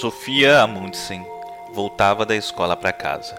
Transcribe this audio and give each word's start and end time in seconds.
Sofia 0.00 0.62
Amundsen 0.62 1.22
voltava 1.74 2.24
da 2.24 2.34
escola 2.34 2.74
para 2.74 2.90
casa. 2.90 3.38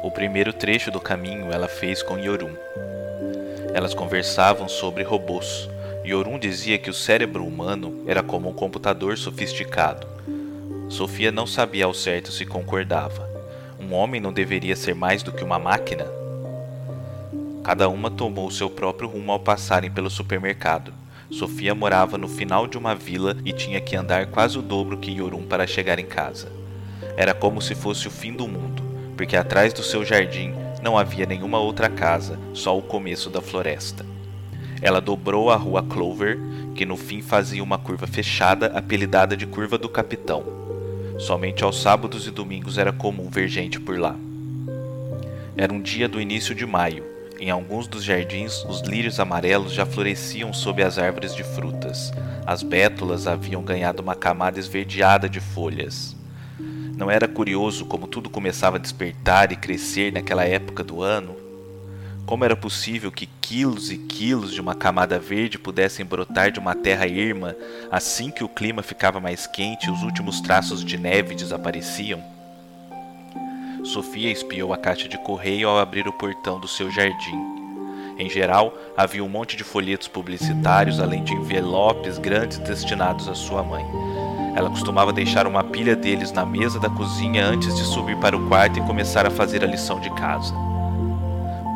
O 0.00 0.08
primeiro 0.08 0.52
trecho 0.52 0.92
do 0.92 1.00
caminho 1.00 1.50
ela 1.50 1.66
fez 1.66 2.04
com 2.04 2.16
Yorun. 2.16 2.54
Elas 3.74 3.94
conversavam 3.94 4.68
sobre 4.68 5.02
robôs. 5.02 5.68
Yorun 6.06 6.38
dizia 6.38 6.78
que 6.78 6.88
o 6.88 6.94
cérebro 6.94 7.44
humano 7.44 8.04
era 8.06 8.22
como 8.22 8.48
um 8.48 8.52
computador 8.52 9.18
sofisticado. 9.18 10.06
Sofia 10.88 11.32
não 11.32 11.48
sabia 11.48 11.86
ao 11.86 11.94
certo 11.94 12.30
se 12.30 12.46
concordava. 12.46 13.28
Um 13.80 13.92
homem 13.92 14.20
não 14.20 14.32
deveria 14.32 14.76
ser 14.76 14.94
mais 14.94 15.24
do 15.24 15.32
que 15.32 15.42
uma 15.42 15.58
máquina? 15.58 16.06
Cada 17.64 17.88
uma 17.88 18.08
tomou 18.08 18.48
seu 18.52 18.70
próprio 18.70 19.08
rumo 19.08 19.32
ao 19.32 19.40
passarem 19.40 19.90
pelo 19.90 20.08
supermercado. 20.08 20.94
Sofia 21.34 21.74
morava 21.74 22.16
no 22.16 22.28
final 22.28 22.64
de 22.68 22.78
uma 22.78 22.94
vila 22.94 23.36
e 23.44 23.52
tinha 23.52 23.80
que 23.80 23.96
andar 23.96 24.26
quase 24.26 24.56
o 24.56 24.62
dobro 24.62 24.96
que 24.96 25.10
Yorum 25.10 25.42
para 25.42 25.66
chegar 25.66 25.98
em 25.98 26.06
casa. 26.06 26.52
Era 27.16 27.34
como 27.34 27.60
se 27.60 27.74
fosse 27.74 28.06
o 28.06 28.10
fim 28.10 28.32
do 28.32 28.46
mundo, 28.46 28.84
porque 29.16 29.36
atrás 29.36 29.72
do 29.72 29.82
seu 29.82 30.04
jardim 30.04 30.54
não 30.80 30.96
havia 30.96 31.26
nenhuma 31.26 31.58
outra 31.58 31.88
casa, 31.88 32.38
só 32.52 32.78
o 32.78 32.82
começo 32.82 33.30
da 33.30 33.40
floresta. 33.40 34.06
Ela 34.80 35.00
dobrou 35.00 35.50
a 35.50 35.56
rua 35.56 35.82
Clover, 35.82 36.38
que 36.72 36.86
no 36.86 36.96
fim 36.96 37.20
fazia 37.20 37.64
uma 37.64 37.78
curva 37.78 38.06
fechada, 38.06 38.66
apelidada 38.66 39.36
de 39.36 39.44
Curva 39.44 39.76
do 39.76 39.88
Capitão. 39.88 40.44
Somente 41.18 41.64
aos 41.64 41.82
sábados 41.82 42.28
e 42.28 42.30
domingos 42.30 42.78
era 42.78 42.92
comum 42.92 43.28
ver 43.28 43.48
gente 43.48 43.80
por 43.80 43.98
lá. 43.98 44.14
Era 45.56 45.72
um 45.72 45.82
dia 45.82 46.08
do 46.08 46.20
início 46.20 46.54
de 46.54 46.64
maio, 46.64 47.13
em 47.40 47.50
alguns 47.50 47.86
dos 47.86 48.04
jardins, 48.04 48.64
os 48.64 48.80
lírios 48.80 49.18
amarelos 49.18 49.72
já 49.72 49.84
floresciam 49.84 50.52
sob 50.52 50.82
as 50.82 50.98
árvores 50.98 51.34
de 51.34 51.42
frutas. 51.42 52.12
As 52.46 52.62
bétulas 52.62 53.26
haviam 53.26 53.62
ganhado 53.62 54.02
uma 54.02 54.14
camada 54.14 54.58
esverdeada 54.58 55.28
de 55.28 55.40
folhas. 55.40 56.14
Não 56.96 57.10
era 57.10 57.26
curioso 57.26 57.86
como 57.86 58.06
tudo 58.06 58.30
começava 58.30 58.76
a 58.76 58.80
despertar 58.80 59.50
e 59.50 59.56
crescer 59.56 60.12
naquela 60.12 60.44
época 60.44 60.84
do 60.84 61.02
ano? 61.02 61.34
Como 62.24 62.44
era 62.44 62.56
possível 62.56 63.10
que 63.10 63.26
quilos 63.26 63.90
e 63.90 63.98
quilos 63.98 64.52
de 64.54 64.60
uma 64.60 64.74
camada 64.74 65.18
verde 65.18 65.58
pudessem 65.58 66.06
brotar 66.06 66.50
de 66.50 66.58
uma 66.58 66.74
terra 66.74 67.06
irmã 67.06 67.54
assim 67.90 68.30
que 68.30 68.44
o 68.44 68.48
clima 68.48 68.82
ficava 68.82 69.20
mais 69.20 69.46
quente 69.46 69.88
e 69.88 69.90
os 69.90 70.02
últimos 70.02 70.40
traços 70.40 70.84
de 70.84 70.96
neve 70.96 71.34
desapareciam? 71.34 72.33
Sofia 73.84 74.32
espiou 74.32 74.72
a 74.72 74.78
caixa 74.78 75.06
de 75.06 75.18
correio 75.18 75.68
ao 75.68 75.78
abrir 75.78 76.08
o 76.08 76.12
portão 76.12 76.58
do 76.58 76.66
seu 76.66 76.90
jardim. 76.90 77.38
Em 78.18 78.30
geral, 78.30 78.72
havia 78.96 79.22
um 79.22 79.28
monte 79.28 79.58
de 79.58 79.62
folhetos 79.62 80.08
publicitários, 80.08 80.98
além 80.98 81.22
de 81.22 81.34
envelopes 81.34 82.16
grandes 82.16 82.58
destinados 82.58 83.28
à 83.28 83.34
sua 83.34 83.62
mãe. 83.62 83.84
Ela 84.56 84.70
costumava 84.70 85.12
deixar 85.12 85.46
uma 85.46 85.62
pilha 85.62 85.94
deles 85.94 86.32
na 86.32 86.46
mesa 86.46 86.80
da 86.80 86.88
cozinha 86.88 87.44
antes 87.44 87.76
de 87.76 87.82
subir 87.82 88.16
para 88.16 88.34
o 88.34 88.48
quarto 88.48 88.78
e 88.78 88.86
começar 88.86 89.26
a 89.26 89.30
fazer 89.30 89.62
a 89.62 89.66
lição 89.66 90.00
de 90.00 90.08
casa. 90.14 90.54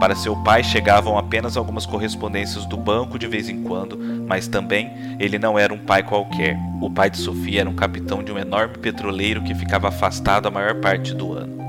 Para 0.00 0.16
seu 0.16 0.34
pai 0.36 0.64
chegavam 0.64 1.18
apenas 1.18 1.58
algumas 1.58 1.84
correspondências 1.84 2.64
do 2.64 2.76
banco 2.78 3.18
de 3.18 3.26
vez 3.26 3.50
em 3.50 3.62
quando, 3.64 3.98
mas 4.26 4.48
também 4.48 4.90
ele 5.20 5.38
não 5.38 5.58
era 5.58 5.74
um 5.74 5.78
pai 5.78 6.02
qualquer. 6.02 6.56
O 6.80 6.88
pai 6.88 7.10
de 7.10 7.18
Sofia 7.18 7.60
era 7.60 7.68
um 7.68 7.76
capitão 7.76 8.22
de 8.22 8.32
um 8.32 8.38
enorme 8.38 8.78
petroleiro 8.78 9.42
que 9.42 9.54
ficava 9.54 9.88
afastado 9.88 10.46
a 10.48 10.50
maior 10.50 10.76
parte 10.76 11.12
do 11.12 11.34
ano. 11.34 11.67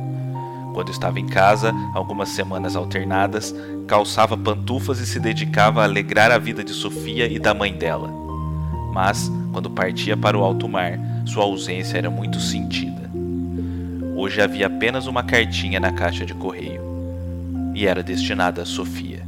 Quando 0.74 0.92
estava 0.92 1.20
em 1.20 1.26
casa, 1.26 1.74
algumas 1.94 2.30
semanas 2.30 2.76
alternadas, 2.76 3.54
calçava 3.88 4.38
pantufas 4.38 5.00
e 5.00 5.06
se 5.06 5.20
dedicava 5.20 5.82
a 5.82 5.84
alegrar 5.84 6.32
a 6.32 6.38
vida 6.38 6.64
de 6.64 6.72
Sofia 6.72 7.28
e 7.28 7.40
da 7.40 7.54
mãe 7.54 7.74
dela. 7.74 8.10
Mas, 8.94 9.32
quando 9.52 9.70
partia 9.70 10.16
para 10.16 10.38
o 10.38 10.44
alto 10.44 10.68
mar, 10.68 11.00
sua 11.26 11.44
ausência 11.44 11.98
era 11.98 12.10
muito 12.10 12.40
sentida. 12.40 13.10
Hoje 14.16 14.42
havia 14.42 14.68
apenas 14.68 15.08
uma 15.08 15.24
cartinha 15.24 15.80
na 15.80 15.92
caixa 15.92 16.26
de 16.26 16.34
correio, 16.34 16.82
e 17.74 17.88
era 17.88 18.04
destinada 18.04 18.62
a 18.62 18.66
Sofia. 18.66 19.26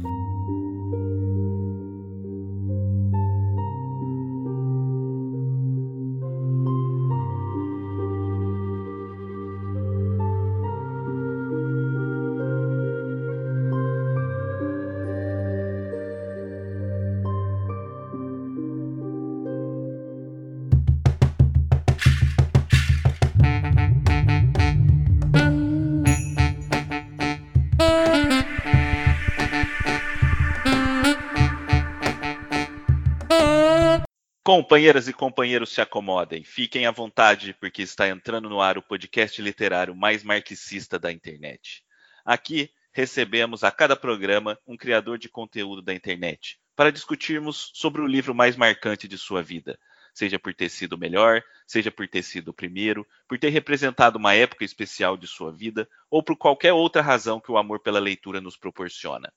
Companheiras 34.54 35.08
e 35.08 35.14
companheiros 35.14 35.72
se 35.72 35.80
acomodem, 35.80 36.44
fiquem 36.44 36.84
à 36.84 36.90
vontade, 36.90 37.56
porque 37.58 37.80
está 37.80 38.06
entrando 38.06 38.50
no 38.50 38.60
ar 38.60 38.76
o 38.76 38.82
podcast 38.82 39.40
literário 39.40 39.96
mais 39.96 40.22
marxista 40.22 40.98
da 40.98 41.10
internet. 41.10 41.82
Aqui 42.22 42.70
recebemos 42.92 43.64
a 43.64 43.70
cada 43.70 43.96
programa 43.96 44.58
um 44.66 44.76
criador 44.76 45.16
de 45.16 45.30
conteúdo 45.30 45.80
da 45.80 45.94
internet 45.94 46.60
para 46.76 46.92
discutirmos 46.92 47.70
sobre 47.72 48.02
o 48.02 48.06
livro 48.06 48.34
mais 48.34 48.54
marcante 48.54 49.08
de 49.08 49.16
sua 49.16 49.42
vida, 49.42 49.78
seja 50.12 50.38
por 50.38 50.52
ter 50.52 50.68
sido 50.68 50.96
o 50.96 50.98
melhor, 50.98 51.42
seja 51.66 51.90
por 51.90 52.06
ter 52.06 52.22
sido 52.22 52.48
o 52.48 52.54
primeiro, 52.54 53.06
por 53.26 53.38
ter 53.38 53.48
representado 53.48 54.18
uma 54.18 54.34
época 54.34 54.66
especial 54.66 55.16
de 55.16 55.26
sua 55.26 55.50
vida 55.50 55.88
ou 56.10 56.22
por 56.22 56.36
qualquer 56.36 56.74
outra 56.74 57.00
razão 57.00 57.40
que 57.40 57.50
o 57.50 57.56
amor 57.56 57.80
pela 57.80 57.98
leitura 57.98 58.38
nos 58.38 58.58
proporciona. 58.58 59.32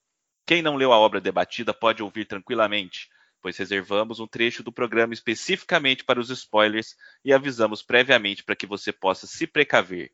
Quem 0.45 0.61
não 0.61 0.75
leu 0.75 0.91
a 0.91 0.99
obra 0.99 1.21
debatida 1.21 1.73
pode 1.73 2.03
ouvir 2.03 2.25
tranquilamente 2.25 3.07
pois 3.41 3.57
reservamos 3.57 4.19
um 4.19 4.27
trecho 4.27 4.63
do 4.63 4.71
programa 4.71 5.13
especificamente 5.13 6.03
para 6.03 6.19
os 6.19 6.29
spoilers 6.29 6.95
e 7.23 7.33
avisamos 7.33 7.81
previamente 7.81 8.43
para 8.43 8.55
que 8.55 8.65
você 8.65 8.91
possa 8.91 9.27
se 9.27 9.45
precaver. 9.45 10.13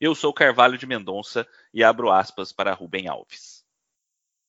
Eu 0.00 0.14
sou 0.14 0.32
Carvalho 0.32 0.76
de 0.76 0.86
Mendonça 0.86 1.46
e 1.72 1.82
abro 1.82 2.10
aspas 2.10 2.52
para 2.52 2.74
Rubem 2.74 3.08
Alves. 3.08 3.64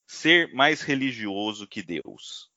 Ser 0.06 0.54
mais 0.54 0.82
religioso 0.82 1.68
que 1.68 1.82
Deus. 1.82 2.52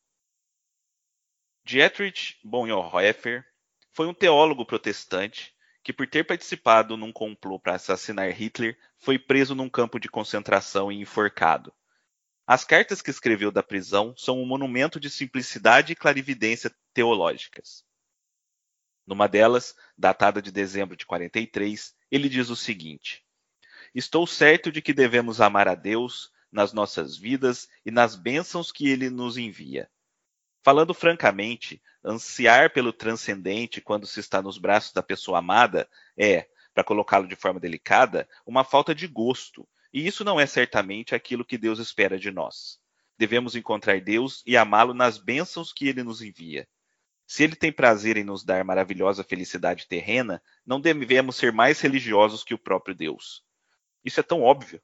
Dietrich 1.65 2.39
Bonhoeffer 2.43 3.45
foi 3.93 4.07
um 4.07 4.15
teólogo 4.15 4.65
protestante 4.65 5.55
que, 5.83 5.93
por 5.93 6.07
ter 6.07 6.25
participado 6.25 6.97
num 6.97 7.13
complô 7.13 7.59
para 7.59 7.75
assassinar 7.75 8.31
Hitler, 8.31 8.79
foi 8.97 9.19
preso 9.19 9.55
num 9.55 9.69
campo 9.69 9.99
de 9.99 10.09
concentração 10.09 10.91
e 10.91 11.01
enforcado. 11.01 11.73
As 12.51 12.65
cartas 12.65 13.03
que 13.03 13.11
escreveu 13.11 13.51
da 13.51 13.63
prisão 13.63 14.15
são 14.17 14.41
um 14.41 14.47
monumento 14.47 14.99
de 14.99 15.11
simplicidade 15.11 15.93
e 15.93 15.95
clarividência 15.95 16.75
teológicas. 16.95 17.85
Numa 19.07 19.29
delas, 19.29 19.77
datada 19.99 20.41
de 20.41 20.51
dezembro 20.51 20.97
de 20.97 21.05
43, 21.05 21.95
ele 22.11 22.27
diz 22.27 22.49
o 22.49 22.57
seguinte: 22.57 23.23
Estou 23.95 24.27
certo 24.27 24.73
de 24.73 24.81
que 24.81 24.95
devemos 24.95 25.43
amar 25.43 25.69
a 25.69 25.75
Deus 25.75 26.33
nas 26.51 26.73
nossas 26.73 27.19
vidas 27.19 27.69
e 27.85 27.91
nas 27.91 28.17
bênçãos 28.17 28.73
que 28.73 28.89
ele 28.89 29.11
nos 29.11 29.37
envia. 29.37 29.91
Falando 30.63 30.95
francamente, 30.95 31.83
ansiar 32.03 32.73
pelo 32.73 32.95
transcendente 32.95 33.83
quando 33.83 34.07
se 34.07 34.21
está 34.21 34.41
nos 34.41 34.57
braços 34.57 34.95
da 34.95 35.03
pessoa 35.03 35.41
amada 35.41 35.87
é, 36.17 36.49
para 36.73 36.83
colocá-lo 36.83 37.29
de 37.29 37.37
forma 37.37 37.61
delicada, 37.61 38.27
uma 38.47 38.65
falta 38.65 38.95
de 38.95 39.07
gosto 39.07 39.69
e 39.93 40.07
isso 40.07 40.25
não 40.25 40.39
é 40.39 40.47
certamente 40.47 41.15
aquilo 41.15 41.45
que 41.45 41.59
Deus 41.59 41.79
espera 41.79 42.19
de 42.19 42.31
nós. 42.31 42.79
Devemos 43.17 43.57
encontrar 43.57 44.01
Deus 44.01 44.43
e 44.47 44.57
amá-lo 44.57 44.95
nas 44.95 45.19
bênçãos 45.19 45.73
que 45.73 45.89
ele 45.89 46.03
nos 46.03 46.23
envia. 46.23 46.69
Se 47.27 47.43
ele 47.43 47.57
tem 47.57 47.73
prazer 47.73 48.17
em 48.17 48.25
nos 48.25 48.45
dar 48.45 48.65
maravilhosa 48.65 49.23
felicidade 49.23 49.87
terrena, 49.87 50.43
não 50.65 50.81
devemos 50.81 51.37
ser 51.37 51.53
mais 51.53 51.81
religiosos 51.81 52.43
que 52.43 52.55
o 52.55 52.59
próprio 52.59 52.95
Deus. 52.95 53.45
Isso 54.05 54.21
é 54.21 54.23
tão 54.23 54.43
óbvio. 54.43 54.81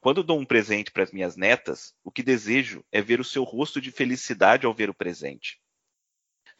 Quando 0.00 0.22
dou 0.22 0.38
um 0.38 0.44
presente 0.44 0.90
para 0.90 1.02
as 1.02 1.10
minhas 1.10 1.36
netas, 1.36 1.94
o 2.04 2.10
que 2.10 2.22
desejo 2.22 2.84
é 2.92 3.00
ver 3.00 3.20
o 3.20 3.24
seu 3.24 3.42
rosto 3.42 3.80
de 3.80 3.90
felicidade 3.90 4.66
ao 4.66 4.74
ver 4.74 4.90
o 4.90 4.94
presente. 4.94 5.58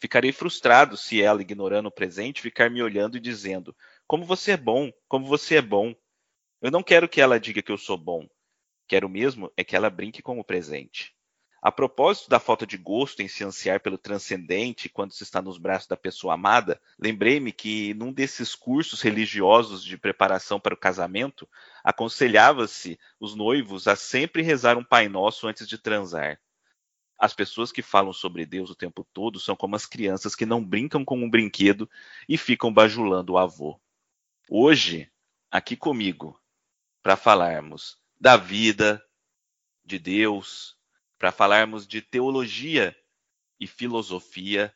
Ficarei 0.00 0.32
frustrado 0.32 0.96
se 0.96 1.20
ela, 1.20 1.42
ignorando 1.42 1.86
o 1.86 1.92
presente, 1.92 2.40
ficar 2.40 2.70
me 2.70 2.82
olhando 2.82 3.18
e 3.18 3.20
dizendo: 3.20 3.76
Como 4.06 4.24
você 4.24 4.52
é 4.52 4.56
bom, 4.56 4.90
como 5.08 5.26
você 5.26 5.56
é 5.56 5.62
bom. 5.62 5.94
Eu 6.64 6.70
não 6.70 6.82
quero 6.82 7.06
que 7.06 7.20
ela 7.20 7.38
diga 7.38 7.60
que 7.60 7.70
eu 7.70 7.76
sou 7.76 7.98
bom. 7.98 8.26
Quero 8.88 9.06
mesmo 9.06 9.52
é 9.54 9.62
que 9.62 9.76
ela 9.76 9.90
brinque 9.90 10.22
com 10.22 10.40
o 10.40 10.44
presente. 10.44 11.14
A 11.60 11.70
propósito 11.70 12.30
da 12.30 12.40
falta 12.40 12.66
de 12.66 12.78
gosto 12.78 13.20
em 13.20 13.28
se 13.28 13.44
ansiar 13.44 13.80
pelo 13.80 13.98
transcendente 13.98 14.88
quando 14.88 15.12
se 15.12 15.22
está 15.22 15.42
nos 15.42 15.58
braços 15.58 15.88
da 15.88 15.94
pessoa 15.94 16.32
amada, 16.32 16.80
lembrei-me 16.98 17.52
que 17.52 17.92
num 17.92 18.10
desses 18.10 18.54
cursos 18.54 19.02
religiosos 19.02 19.84
de 19.84 19.98
preparação 19.98 20.58
para 20.58 20.72
o 20.72 20.78
casamento, 20.78 21.46
aconselhava-se 21.84 22.98
os 23.20 23.34
noivos 23.34 23.86
a 23.86 23.94
sempre 23.94 24.40
rezar 24.40 24.78
um 24.78 24.84
Pai 24.84 25.06
Nosso 25.06 25.46
antes 25.46 25.68
de 25.68 25.76
transar. 25.76 26.40
As 27.18 27.34
pessoas 27.34 27.70
que 27.70 27.82
falam 27.82 28.14
sobre 28.14 28.46
Deus 28.46 28.70
o 28.70 28.74
tempo 28.74 29.06
todo 29.12 29.38
são 29.38 29.54
como 29.54 29.76
as 29.76 29.84
crianças 29.84 30.34
que 30.34 30.46
não 30.46 30.64
brincam 30.64 31.04
com 31.04 31.18
um 31.22 31.28
brinquedo 31.28 31.90
e 32.26 32.38
ficam 32.38 32.72
bajulando 32.72 33.34
o 33.34 33.38
avô. 33.38 33.78
Hoje, 34.48 35.12
aqui 35.50 35.76
comigo, 35.76 36.40
para 37.04 37.18
falarmos 37.18 37.98
da 38.18 38.34
vida, 38.34 39.04
de 39.84 39.98
Deus, 39.98 40.74
para 41.18 41.30
falarmos 41.30 41.86
de 41.86 42.00
teologia 42.00 42.96
e 43.60 43.66
filosofia. 43.66 44.74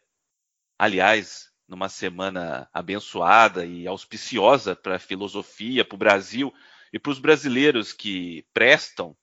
Aliás, 0.78 1.50
numa 1.66 1.88
semana 1.88 2.68
abençoada 2.70 3.64
e 3.64 3.86
auspiciosa 3.86 4.76
para 4.76 4.96
a 4.96 4.98
filosofia, 4.98 5.86
para 5.86 5.94
o 5.94 5.98
Brasil 5.98 6.52
e 6.92 6.98
para 6.98 7.12
os 7.12 7.18
brasileiros 7.18 7.94
que 7.94 8.46
prestam, 8.52 9.16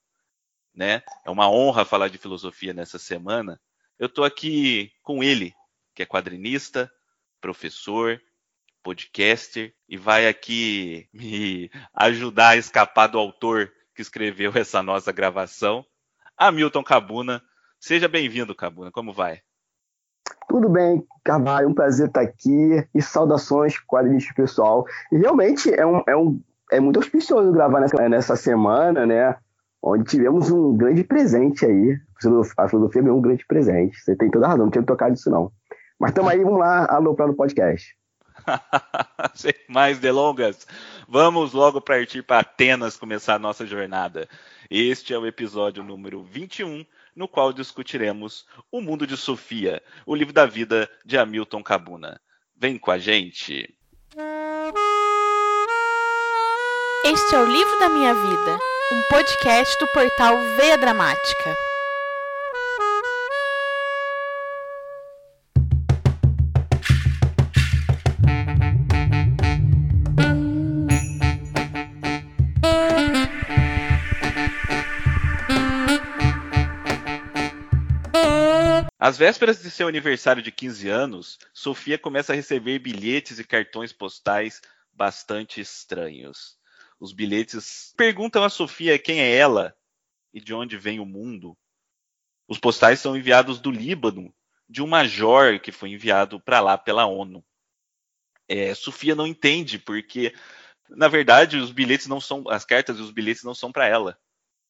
né? 0.73 1.03
É 1.23 1.29
uma 1.29 1.47
honra 1.47 1.85
falar 1.85 2.07
de 2.07 2.17
filosofia 2.17 2.73
nessa 2.73 2.97
semana. 2.97 3.61
Eu 3.99 4.07
estou 4.07 4.23
aqui 4.23 4.91
com 5.03 5.23
ele, 5.23 5.53
que 5.93 6.01
é 6.01 6.07
quadrinista, 6.07 6.91
professor, 7.39 8.19
podcaster 8.85 9.73
e 9.89 9.97
vai 9.97 10.27
aqui 10.27 11.09
me 11.11 11.71
ajudar 11.95 12.49
a 12.49 12.57
escapar 12.57 13.07
do 13.07 13.17
autor 13.17 13.71
que 13.95 14.01
escreveu 14.03 14.51
essa 14.55 14.83
nossa 14.83 15.11
gravação, 15.11 15.83
Hamilton 16.37 16.83
Cabuna. 16.83 17.41
Seja 17.79 18.07
bem-vindo, 18.07 18.53
Cabuna. 18.53 18.91
Como 18.91 19.11
vai? 19.11 19.39
Tudo 20.47 20.69
bem, 20.69 21.03
Carvalho, 21.23 21.67
um 21.67 21.73
prazer 21.73 22.07
estar 22.07 22.21
aqui 22.21 22.87
e 22.93 23.01
saudações, 23.01 23.75
quadrinista 23.87 24.33
pessoal. 24.35 24.85
E 25.11 25.17
realmente 25.17 25.73
é, 25.73 25.85
um, 25.85 26.03
é, 26.07 26.15
um, 26.15 26.39
é 26.71 26.79
muito 26.79 26.97
auspicioso 26.97 27.51
gravar 27.51 27.79
nessa, 27.79 28.09
nessa 28.09 28.35
semana, 28.35 29.05
né? 29.05 29.35
Onde 29.81 30.03
tivemos 30.03 30.51
um 30.51 30.75
grande 30.75 31.03
presente 31.03 31.65
aí. 31.65 31.99
A 32.57 32.67
filosofia 32.69 33.01
é 33.01 33.11
um 33.11 33.21
grande 33.21 33.45
presente. 33.45 33.99
Você 33.99 34.15
tem 34.15 34.29
toda 34.29 34.45
a 34.45 34.49
razão, 34.49 34.65
não 34.65 34.71
tinha 34.71 34.83
tocado 34.83 35.15
isso 35.15 35.29
não. 35.29 35.51
Mas 35.99 36.11
estamos 36.11 36.29
aí, 36.31 36.43
vamos 36.43 36.59
lá, 36.59 36.87
aloprar 36.89 37.27
no 37.27 37.35
podcast. 37.35 37.95
Sem 39.33 39.53
mais 39.67 39.99
delongas, 39.99 40.67
vamos 41.07 41.53
logo 41.53 41.81
partir 41.81 42.23
para 42.23 42.39
Atenas 42.39 42.97
começar 42.97 43.35
a 43.35 43.39
nossa 43.39 43.65
jornada. 43.65 44.27
Este 44.69 45.13
é 45.13 45.17
o 45.17 45.25
episódio 45.25 45.83
número 45.83 46.23
21, 46.23 46.85
no 47.15 47.27
qual 47.27 47.53
discutiremos 47.53 48.45
O 48.71 48.81
Mundo 48.81 49.05
de 49.05 49.15
Sofia, 49.15 49.81
o 50.05 50.15
livro 50.15 50.33
da 50.33 50.45
vida 50.45 50.89
de 51.05 51.17
Hamilton 51.17 51.63
Cabuna. 51.63 52.19
Vem 52.55 52.77
com 52.77 52.91
a 52.91 52.97
gente! 52.97 53.73
Este 57.05 57.35
é 57.35 57.39
o 57.39 57.45
livro 57.45 57.79
da 57.79 57.89
minha 57.89 58.13
vida, 58.13 58.59
um 58.91 59.01
podcast 59.09 59.77
do 59.79 59.87
portal 59.87 60.37
Veia 60.57 60.77
Dramática. 60.77 61.64
Às 79.05 79.19
vésperas 79.19 79.61
de 79.61 79.69
seu 79.69 79.87
aniversário 79.87 80.41
de 80.41 80.51
15 80.51 80.89
anos, 80.89 81.37
Sofia 81.53 81.95
começa 81.95 82.33
a 82.33 82.35
receber 82.35 82.79
bilhetes 82.79 83.37
e 83.37 83.43
cartões 83.43 83.93
postais 83.93 84.59
bastante 84.91 85.61
estranhos. 85.61 86.57
Os 86.99 87.13
bilhetes 87.13 87.93
perguntam 87.95 88.43
a 88.43 88.49
Sofia 88.49 88.97
quem 88.97 89.19
é 89.19 89.35
ela 89.35 89.77
e 90.33 90.41
de 90.41 90.55
onde 90.55 90.75
vem 90.75 90.99
o 90.99 91.05
mundo. 91.05 91.55
Os 92.47 92.57
postais 92.57 92.99
são 92.99 93.15
enviados 93.15 93.59
do 93.59 93.69
Líbano, 93.69 94.33
de 94.67 94.81
um 94.81 94.87
major 94.87 95.59
que 95.59 95.71
foi 95.71 95.91
enviado 95.91 96.39
para 96.39 96.59
lá 96.59 96.75
pela 96.75 97.05
ONU. 97.05 97.45
É, 98.47 98.73
Sofia 98.73 99.13
não 99.13 99.27
entende 99.27 99.77
porque, 99.77 100.33
na 100.89 101.07
verdade, 101.07 101.57
os 101.57 101.71
bilhetes 101.71 102.07
não 102.07 102.19
são, 102.19 102.43
as 102.49 102.65
cartas 102.65 102.97
e 102.97 103.01
os 103.03 103.11
bilhetes 103.11 103.43
não 103.43 103.53
são 103.53 103.71
para 103.71 103.85
ela, 103.85 104.17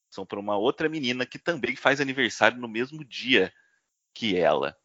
são 0.09 0.25
para 0.25 0.41
uma 0.41 0.57
outra 0.57 0.89
menina 0.89 1.25
que 1.25 1.39
também 1.39 1.73
faz 1.77 2.01
aniversário 2.01 2.59
no 2.59 2.67
mesmo 2.67 3.01
dia 3.05 3.53
que 4.15 4.35
ela. 4.37 4.75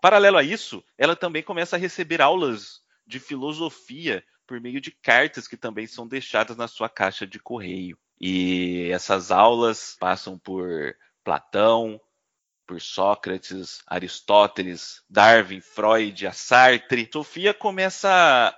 Paralelo 0.00 0.38
a 0.38 0.44
isso, 0.44 0.82
ela 0.96 1.16
também 1.16 1.42
começa 1.42 1.76
a 1.76 1.78
receber 1.78 2.22
aulas 2.22 2.80
de 3.04 3.18
filosofia 3.18 4.24
por 4.46 4.60
meio 4.60 4.80
de 4.80 4.90
cartas 4.90 5.48
que 5.48 5.56
também 5.56 5.86
são 5.86 6.06
deixadas 6.06 6.56
na 6.56 6.68
sua 6.68 6.88
caixa 6.88 7.26
de 7.26 7.38
correio. 7.38 7.98
E 8.20 8.88
essas 8.92 9.30
aulas 9.30 9.96
passam 9.98 10.38
por 10.38 10.96
Platão, 11.22 12.00
por 12.66 12.80
Sócrates, 12.80 13.82
Aristóteles, 13.86 15.02
Darwin, 15.08 15.60
Freud, 15.60 16.26
a 16.26 16.32
Sartre. 16.32 17.08
Sofia 17.12 17.52
começa 17.52 18.54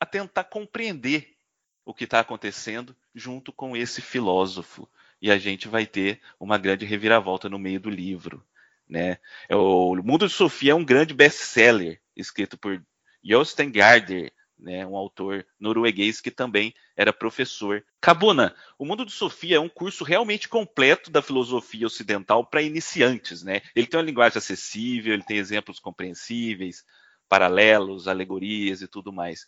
a 0.00 0.06
tentar 0.06 0.44
compreender 0.44 1.36
o 1.84 1.94
que 1.94 2.04
está 2.04 2.20
acontecendo 2.20 2.94
junto 3.14 3.52
com 3.52 3.76
esse 3.76 4.02
filósofo. 4.02 4.88
E 5.20 5.30
a 5.30 5.38
gente 5.38 5.66
vai 5.66 5.86
ter 5.86 6.20
uma 6.38 6.58
grande 6.58 6.84
reviravolta 6.84 7.48
no 7.48 7.58
meio 7.58 7.80
do 7.80 7.90
livro. 7.90 8.44
Né? 8.88 9.18
É 9.48 9.56
o 9.56 9.94
Mundo 9.96 10.26
de 10.26 10.32
Sofia 10.32 10.72
é 10.72 10.74
um 10.74 10.84
grande 10.84 11.12
best-seller 11.12 12.00
escrito 12.16 12.56
por 12.56 12.82
Jostein 13.22 13.70
Gaarder, 13.70 14.32
né, 14.58 14.84
um 14.84 14.96
autor 14.96 15.46
norueguês 15.58 16.20
que 16.20 16.30
também 16.30 16.74
era 16.96 17.12
professor. 17.12 17.84
Cabuna, 18.00 18.54
o 18.78 18.84
Mundo 18.84 19.04
de 19.04 19.12
Sofia 19.12 19.56
é 19.56 19.60
um 19.60 19.68
curso 19.68 20.02
realmente 20.02 20.48
completo 20.48 21.10
da 21.10 21.22
filosofia 21.22 21.86
ocidental 21.86 22.44
para 22.44 22.62
iniciantes. 22.62 23.42
Né? 23.42 23.62
Ele 23.74 23.86
tem 23.86 23.98
uma 23.98 24.06
linguagem 24.06 24.38
acessível, 24.38 25.14
ele 25.14 25.22
tem 25.22 25.38
exemplos 25.38 25.78
compreensíveis, 25.78 26.84
paralelos, 27.28 28.08
alegorias 28.08 28.82
e 28.82 28.88
tudo 28.88 29.12
mais. 29.12 29.46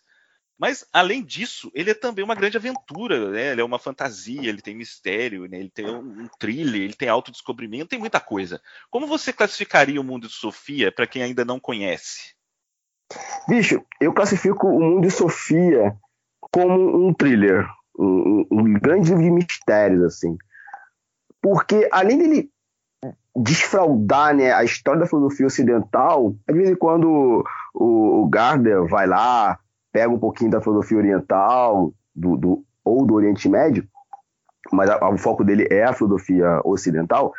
Mas, 0.61 0.85
além 0.93 1.23
disso, 1.23 1.71
ele 1.73 1.89
é 1.89 1.95
também 1.95 2.23
uma 2.23 2.35
grande 2.35 2.55
aventura, 2.55 3.31
né? 3.31 3.51
Ele 3.51 3.61
é 3.61 3.63
uma 3.63 3.79
fantasia, 3.79 4.47
ele 4.47 4.61
tem 4.61 4.75
mistério, 4.75 5.47
né? 5.47 5.57
ele 5.57 5.71
tem 5.71 5.89
um, 5.89 6.27
thriller, 6.37 6.83
ele 6.83 6.93
tem 6.93 7.09
autodescobrimento, 7.09 7.87
tem 7.87 7.97
muita 7.97 8.19
coisa. 8.19 8.61
Como 8.91 9.07
você 9.07 9.33
classificaria 9.33 9.99
o 9.99 10.03
mundo 10.03 10.27
de 10.27 10.33
Sofia 10.33 10.91
para 10.91 11.07
quem 11.07 11.23
ainda 11.23 11.43
não 11.43 11.59
conhece? 11.59 12.35
Bicho, 13.47 13.83
eu 13.99 14.13
classifico 14.13 14.67
o 14.67 14.79
mundo 14.79 15.01
de 15.01 15.09
Sofia 15.09 15.97
como 16.39 17.07
um 17.07 17.11
thriller, 17.11 17.67
um, 17.97 18.45
um 18.51 18.73
grande 18.73 19.09
livro 19.09 19.23
de 19.23 19.31
mistérios, 19.31 20.03
assim. 20.03 20.37
Porque, 21.41 21.89
além 21.91 22.19
dele 22.19 22.51
desfraudar 23.35 24.35
né, 24.35 24.53
a 24.53 24.63
história 24.63 24.99
da 24.99 25.07
filosofia 25.07 25.47
ocidental, 25.47 26.35
de 26.47 26.53
vez 26.53 26.69
em 26.69 26.75
quando 26.75 27.43
o, 27.73 28.21
o 28.21 28.29
Gardner 28.29 28.87
vai 28.87 29.07
lá, 29.07 29.57
pega 29.91 30.09
um 30.09 30.19
pouquinho 30.19 30.51
da 30.51 30.61
filosofia 30.61 30.97
oriental 30.97 31.93
do, 32.15 32.37
do 32.37 32.65
ou 32.83 33.05
do 33.05 33.13
Oriente 33.13 33.47
Médio, 33.47 33.87
mas 34.71 34.89
a, 34.89 34.95
a, 34.95 35.09
o 35.09 35.17
foco 35.17 35.43
dele 35.43 35.67
é 35.69 35.83
a 35.83 35.93
filosofia 35.93 36.61
ocidental, 36.63 37.33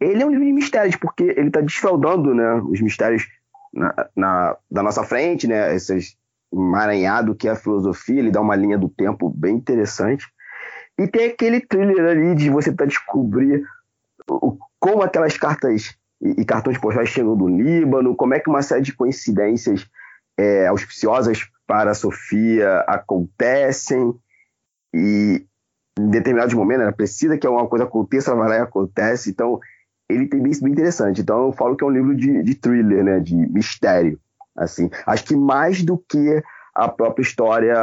ele 0.00 0.22
é 0.22 0.26
um 0.26 0.30
livro 0.30 0.44
de 0.44 0.52
mistérios, 0.52 0.96
porque 0.96 1.24
ele 1.24 1.48
está 1.48 1.60
desfraudando 1.60 2.34
né, 2.34 2.54
os 2.54 2.80
mistérios 2.80 3.26
na, 3.72 3.94
na, 4.16 4.56
da 4.70 4.82
nossa 4.82 5.04
frente, 5.04 5.46
né, 5.46 5.74
esses 5.74 6.16
emaranhado 6.52 7.34
que 7.34 7.46
é 7.46 7.52
a 7.52 7.56
filosofia, 7.56 8.18
ele 8.18 8.30
dá 8.30 8.40
uma 8.40 8.56
linha 8.56 8.76
do 8.76 8.88
tempo 8.88 9.28
bem 9.28 9.54
interessante. 9.54 10.26
E 10.98 11.06
tem 11.06 11.26
aquele 11.26 11.60
thriller 11.60 12.04
ali 12.06 12.34
de 12.34 12.50
você 12.50 12.72
tá 12.72 12.84
descobrir 12.84 13.64
o, 14.28 14.58
como 14.78 15.02
aquelas 15.02 15.36
cartas 15.36 15.96
e, 16.20 16.40
e 16.40 16.44
cartões 16.44 16.78
postais 16.78 17.08
chegam 17.08 17.36
do 17.36 17.46
Líbano, 17.46 18.16
como 18.16 18.34
é 18.34 18.40
que 18.40 18.50
uma 18.50 18.62
série 18.62 18.82
de 18.82 18.94
coincidências 18.94 19.86
é, 20.38 20.66
auspiciosas 20.66 21.48
para 21.66 21.92
a 21.92 21.94
Sofia 21.94 22.80
acontecem 22.80 24.14
e 24.94 25.46
em 25.98 26.08
determinados 26.08 26.54
momentos 26.54 26.82
ela 26.82 26.92
precisa 26.92 27.36
que 27.36 27.46
alguma 27.46 27.66
coisa 27.68 27.84
aconteça, 27.84 28.30
ela 28.30 28.40
vai 28.40 28.48
lá 28.48 28.56
e 28.56 28.60
acontece. 28.60 29.30
Então, 29.30 29.60
ele 30.08 30.26
tem 30.26 30.42
isso 30.48 30.62
bem 30.62 30.72
interessante. 30.72 31.20
Então, 31.20 31.46
eu 31.46 31.52
falo 31.52 31.76
que 31.76 31.84
é 31.84 31.86
um 31.86 31.90
livro 31.90 32.14
de, 32.16 32.42
de 32.42 32.54
thriller, 32.54 33.04
né, 33.04 33.20
de 33.20 33.34
mistério. 33.34 34.18
Assim, 34.56 34.90
acho 35.06 35.24
que 35.24 35.36
mais 35.36 35.82
do 35.82 35.96
que 35.96 36.42
a 36.74 36.88
própria 36.88 37.22
história, 37.22 37.74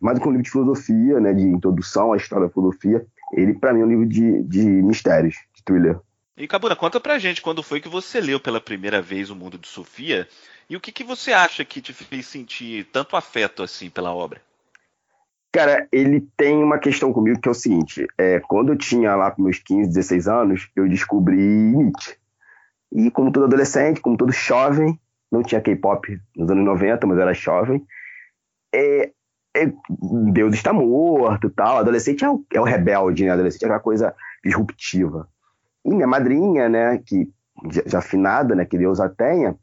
mais 0.00 0.18
do 0.18 0.22
que 0.22 0.28
um 0.28 0.32
livro 0.32 0.44
de 0.44 0.50
filosofia, 0.50 1.20
né, 1.20 1.32
de 1.32 1.46
introdução 1.46 2.12
à 2.12 2.16
história 2.16 2.46
da 2.46 2.52
filosofia, 2.52 3.04
ele 3.32 3.54
para 3.54 3.72
mim 3.72 3.80
é 3.80 3.84
um 3.84 3.88
livro 3.88 4.06
de, 4.06 4.42
de 4.42 4.64
mistérios, 4.64 5.36
de 5.54 5.64
thriller. 5.64 5.98
E 6.36 6.48
Cabuna, 6.48 6.74
conta 6.74 6.98
pra 6.98 7.18
gente 7.18 7.42
quando 7.42 7.62
foi 7.62 7.80
que 7.80 7.88
você 7.88 8.20
leu 8.20 8.40
pela 8.40 8.60
primeira 8.60 9.02
vez 9.02 9.28
O 9.28 9.36
Mundo 9.36 9.58
de 9.58 9.68
Sofia 9.68 10.26
e 10.68 10.76
o 10.76 10.80
que, 10.80 10.90
que 10.90 11.04
você 11.04 11.32
acha 11.32 11.64
que 11.64 11.82
te 11.82 11.92
fez 11.92 12.26
sentir 12.26 12.86
tanto 12.86 13.16
afeto 13.16 13.62
assim 13.62 13.90
pela 13.90 14.14
obra? 14.14 14.40
Cara, 15.52 15.86
ele 15.92 16.26
tem 16.34 16.56
uma 16.56 16.78
questão 16.78 17.12
comigo 17.12 17.38
que 17.38 17.46
é 17.46 17.50
o 17.50 17.54
seguinte: 17.54 18.06
é, 18.16 18.40
quando 18.40 18.72
eu 18.72 18.78
tinha 18.78 19.14
lá 19.14 19.30
com 19.30 19.42
meus 19.42 19.58
15, 19.58 19.88
16 19.88 20.26
anos, 20.26 20.70
eu 20.74 20.88
descobri 20.88 21.36
Nietzsche. 21.36 22.16
E 22.90 23.10
como 23.10 23.30
todo 23.30 23.44
adolescente, 23.44 24.00
como 24.00 24.16
todo 24.16 24.32
jovem, 24.32 24.98
não 25.30 25.42
tinha 25.42 25.60
K-pop 25.60 26.18
nos 26.34 26.50
anos 26.50 26.64
90, 26.64 27.06
mas 27.06 27.18
era 27.18 27.34
jovem, 27.34 27.86
é, 28.74 29.10
é, 29.54 29.72
Deus 30.32 30.54
está 30.54 30.72
morto 30.72 31.50
tal. 31.50 31.78
Adolescente 31.78 32.24
é 32.24 32.30
o, 32.30 32.42
é 32.50 32.60
o 32.60 32.64
rebelde, 32.64 33.24
né? 33.24 33.30
Adolescente 33.30 33.62
é 33.62 33.66
aquela 33.66 33.80
coisa 33.80 34.14
disruptiva. 34.42 35.28
E 35.84 35.90
minha 35.90 36.06
madrinha, 36.06 36.68
né, 36.68 36.98
que 36.98 37.30
já 37.86 37.98
afinada, 37.98 38.54
né, 38.54 38.64
que 38.64 38.78
Deus 38.78 39.00
a 39.00 39.08
tenha, 39.08 39.56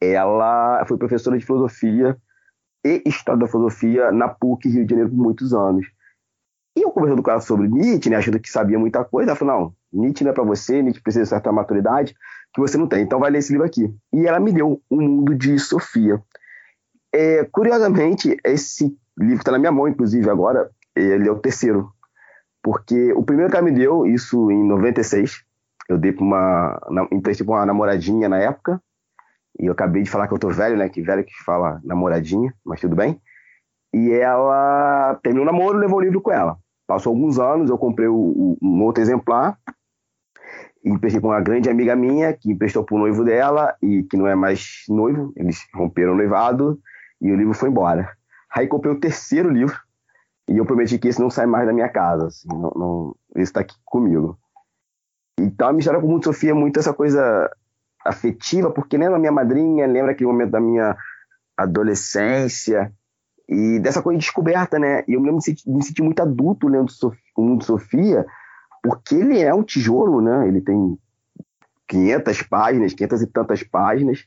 ela 0.00 0.84
foi 0.86 0.96
professora 0.96 1.38
de 1.38 1.44
filosofia 1.44 2.16
e 2.84 3.02
história 3.06 3.40
da 3.40 3.48
filosofia 3.48 4.12
na 4.12 4.28
PUC 4.28 4.68
Rio 4.68 4.84
de 4.84 4.90
Janeiro 4.90 5.10
por 5.10 5.18
muitos 5.18 5.52
anos. 5.52 5.86
E 6.76 6.82
eu 6.82 6.90
conversando 6.90 7.22
com 7.22 7.30
ela 7.30 7.40
sobre 7.40 7.66
Nietzsche, 7.66 8.08
né, 8.08 8.16
achando 8.16 8.38
que 8.38 8.50
sabia 8.50 8.78
muita 8.78 9.04
coisa, 9.04 9.30
ela 9.30 9.36
falou, 9.36 9.74
não, 9.92 10.00
Nietzsche 10.00 10.22
não 10.22 10.30
é 10.30 10.34
para 10.34 10.44
você, 10.44 10.80
Nietzsche 10.80 11.02
precisa 11.02 11.24
de 11.24 11.30
certa 11.30 11.50
maturidade 11.50 12.14
que 12.54 12.60
você 12.60 12.78
não 12.78 12.86
tem, 12.86 13.02
então 13.02 13.18
vai 13.18 13.30
ler 13.30 13.38
esse 13.38 13.52
livro 13.52 13.66
aqui. 13.66 13.92
E 14.12 14.26
ela 14.26 14.38
me 14.38 14.52
deu 14.52 14.80
O 14.88 15.00
Mundo 15.00 15.34
de 15.34 15.58
Sofia. 15.58 16.22
É, 17.12 17.44
curiosamente, 17.44 18.36
esse 18.44 18.96
livro 19.18 19.38
está 19.38 19.50
na 19.50 19.58
minha 19.58 19.72
mão, 19.72 19.88
inclusive, 19.88 20.28
agora, 20.30 20.70
ele 20.94 21.28
é 21.28 21.32
o 21.32 21.38
terceiro. 21.38 21.92
Porque 22.62 23.12
o 23.12 23.22
primeiro 23.22 23.50
que 23.50 23.56
ela 23.56 23.64
me 23.64 23.72
deu, 23.72 24.06
isso 24.06 24.50
em 24.50 24.64
96, 24.66 25.44
eu 25.88 25.96
dei 25.96 26.12
para 26.12 26.24
uma, 26.24 26.80
emprestei 27.12 27.46
para 27.46 27.56
uma 27.56 27.66
namoradinha 27.66 28.28
na 28.28 28.38
época, 28.38 28.80
e 29.58 29.66
eu 29.66 29.72
acabei 29.72 30.02
de 30.02 30.10
falar 30.10 30.28
que 30.28 30.34
eu 30.34 30.38
tô 30.38 30.50
velho, 30.50 30.76
né, 30.76 30.88
que 30.88 31.02
velho 31.02 31.24
que 31.24 31.34
fala 31.44 31.80
namoradinha, 31.84 32.52
mas 32.64 32.80
tudo 32.80 32.94
bem. 32.94 33.20
E 33.92 34.10
ela 34.12 35.18
terminou 35.22 35.48
o 35.48 35.50
namoro 35.50 35.78
levou 35.78 35.98
o 35.98 36.02
livro 36.02 36.20
com 36.20 36.30
ela. 36.30 36.58
Passou 36.86 37.10
alguns 37.10 37.38
anos, 37.38 37.70
eu 37.70 37.78
comprei 37.78 38.08
o, 38.08 38.56
um 38.62 38.82
outro 38.82 39.02
exemplar 39.02 39.58
e 40.84 40.90
emprestei 40.90 41.20
para 41.20 41.30
uma 41.30 41.40
grande 41.40 41.68
amiga 41.68 41.96
minha 41.96 42.32
que 42.32 42.50
emprestou 42.50 42.84
para 42.84 42.96
o 42.96 42.98
noivo 42.98 43.24
dela 43.24 43.74
e 43.82 44.02
que 44.04 44.16
não 44.16 44.26
é 44.26 44.34
mais 44.34 44.84
noivo, 44.88 45.32
eles 45.36 45.66
romperam 45.74 46.12
o 46.12 46.16
noivado 46.16 46.78
e 47.20 47.32
o 47.32 47.36
livro 47.36 47.54
foi 47.54 47.68
embora. 47.68 48.10
Aí 48.54 48.66
comprei 48.66 48.92
o 48.92 49.00
terceiro 49.00 49.50
livro 49.50 49.78
e 50.48 50.56
eu 50.56 50.64
prometi 50.64 50.98
que 50.98 51.08
esse 51.08 51.20
não 51.20 51.30
sai 51.30 51.46
mais 51.46 51.66
da 51.66 51.72
minha 51.72 51.88
casa, 51.88 52.26
assim, 52.26 52.48
não, 52.48 52.72
não 52.74 53.16
esse 53.34 53.44
está 53.44 53.60
aqui 53.60 53.76
comigo. 53.84 54.38
Então 55.38 55.68
a 55.68 55.72
minha 55.72 55.80
história 55.80 56.00
com 56.00 56.14
o 56.14 56.22
Sofia 56.22 56.50
é 56.50 56.54
muito 56.54 56.78
essa 56.80 56.92
coisa 56.92 57.50
afetiva, 58.04 58.70
porque 58.70 58.96
lembra 58.96 59.18
minha 59.18 59.32
madrinha, 59.32 59.86
lembra 59.86 60.12
aquele 60.12 60.30
momento 60.30 60.50
da 60.50 60.60
minha 60.60 60.96
adolescência, 61.56 62.92
e 63.48 63.78
dessa 63.80 64.02
coisa 64.02 64.18
de 64.18 64.24
descoberta, 64.24 64.78
né? 64.78 65.02
E 65.08 65.14
eu 65.14 65.20
me, 65.20 65.40
senti, 65.40 65.68
me 65.68 65.82
senti 65.82 66.02
muito 66.02 66.20
adulto 66.20 66.68
lendo 66.68 66.92
o 67.34 67.42
Mundo 67.42 67.64
Sofia, 67.64 68.26
porque 68.82 69.14
ele 69.14 69.40
é 69.40 69.54
um 69.54 69.62
tijolo, 69.62 70.20
né? 70.20 70.46
Ele 70.46 70.60
tem 70.60 70.98
500 71.88 72.42
páginas, 72.42 72.92
500 72.92 73.22
e 73.22 73.26
tantas 73.26 73.62
páginas. 73.62 74.26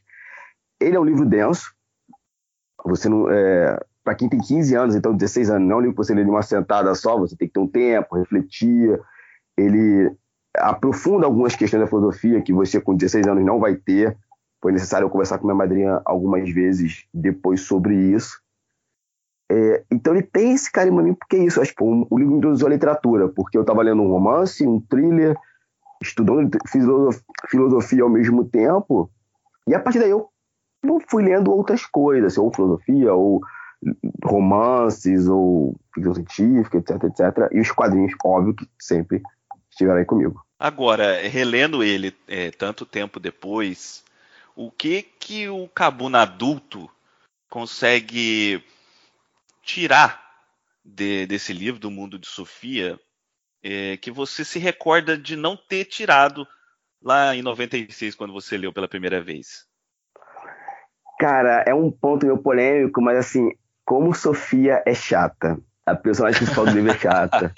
Ele 0.80 0.96
é 0.96 1.00
um 1.00 1.06
livro 1.06 1.25
denso. 1.25 1.72
Você 2.84 3.08
não, 3.08 3.30
é, 3.30 3.80
para 4.03 4.15
quem 4.15 4.27
tem 4.27 4.39
15 4.39 4.75
anos, 4.75 4.96
então 4.96 5.15
16 5.15 5.50
anos, 5.51 5.67
não 5.67 5.75
é 5.75 5.77
um 5.77 5.81
livro 5.81 5.96
que 5.96 6.03
você 6.03 6.13
lê 6.13 6.24
de 6.24 6.29
uma 6.29 6.41
sentada 6.41 6.93
só, 6.96 7.17
você 7.17 7.36
tem 7.36 7.48
que 7.48 7.53
ter 7.53 7.60
um 7.60 7.67
tempo, 7.67 8.17
refletir. 8.17 9.00
Ele 9.58 10.12
aprofunda 10.58 11.25
algumas 11.25 11.55
questões 11.55 11.81
da 11.81 11.88
filosofia 11.88 12.41
que 12.41 12.53
você 12.53 12.81
com 12.81 12.96
16 12.96 13.27
anos 13.27 13.46
não 13.46 13.60
vai 13.60 13.75
ter. 13.75 14.17
Foi 14.62 14.72
necessário 14.72 15.05
eu 15.05 15.10
conversar 15.10 15.38
com 15.38 15.46
minha 15.46 15.55
madrinha 15.55 16.01
algumas 16.05 16.50
vezes 16.51 17.05
depois 17.13 17.62
sobre 17.62 17.96
isso. 17.96 18.41
É, 19.51 19.84
então 19.91 20.13
ele 20.13 20.24
tem 20.24 20.53
esse 20.53 20.72
carinho 20.72 21.01
em 21.01 21.03
mim, 21.03 21.13
porque 21.13 21.36
é 21.36 21.43
isso, 21.43 21.60
acho 21.62 21.75
que 21.75 21.84
o, 21.84 22.08
livro 22.17 22.31
me 22.31 22.38
introduziu 22.38 22.67
a 22.67 22.70
literatura, 22.70 23.27
porque 23.27 23.58
eu 23.58 23.62
estava 23.62 23.81
lendo 23.81 24.01
um 24.01 24.10
romance, 24.10 24.65
um 24.65 24.79
thriller, 24.79 25.36
estudando 26.01 26.58
filosofia, 26.70 27.22
filosofia 27.50 28.03
ao 28.03 28.10
mesmo 28.10 28.46
tempo, 28.46 29.12
e 29.67 29.75
a 29.75 29.79
partir 29.79 30.00
daí 30.00 30.10
eu 30.10 30.29
fui 31.10 31.24
lendo 31.24 31.51
outras 31.51 31.86
coisas, 31.86 32.38
ou 32.38 32.53
filosofia, 32.53 33.13
ou 33.13 33.41
romances, 34.24 35.28
ou 35.28 35.76
ficção 35.94 36.14
científica, 36.14 36.78
etc, 36.78 37.04
etc, 37.04 37.50
e 37.52 37.60
os 37.60 37.72
quadrinhos, 37.72 38.14
óbvio, 38.24 38.54
que 38.54 38.68
sempre 38.80 39.22
estiveram 39.70 40.00
aí 40.00 40.06
comigo. 40.06 40.46
Agora, 40.60 41.28
relendo 41.28 41.84
ele 41.84 42.16
é, 42.28 42.52
tanto 42.52 42.86
tempo 42.86 43.20
depois, 43.20 44.04
o 44.56 44.70
que 44.70 45.02
que 45.02 45.50
o 45.50 45.68
Cabuna 45.68 46.22
adulto 46.22 46.90
consegue 47.50 48.64
tirar 49.64 50.22
de, 50.84 51.26
desse 51.26 51.54
livro, 51.54 51.80
do 51.80 51.90
mundo 51.90 52.20
de 52.20 52.28
Sofia, 52.28 53.00
é, 53.64 53.98
que 53.98 54.12
você 54.12 54.44
se 54.44 54.60
recorda 54.60 55.18
de 55.18 55.36
não 55.36 55.56
ter 55.56 55.86
tirado 55.86 56.48
lá 57.02 57.36
em 57.36 57.42
96, 57.42 58.16
quando 58.16 58.34
você 58.34 58.58
leu 58.58 58.72
pela 58.72 58.88
primeira 58.88 59.22
vez? 59.22 59.66
Cara, 61.20 61.64
é 61.68 61.74
um 61.74 61.92
ponto 61.92 62.26
meio 62.26 62.38
polêmico, 62.42 63.02
mas 63.02 63.18
assim, 63.18 63.52
como 63.91 64.15
Sofia 64.15 64.81
é 64.86 64.93
chata. 64.93 65.60
A 65.86 65.93
personagem 65.93 66.38
principal 66.39 66.65
do 66.65 66.71
livro 66.71 66.91
é 66.91 66.98
chata. 66.98 67.53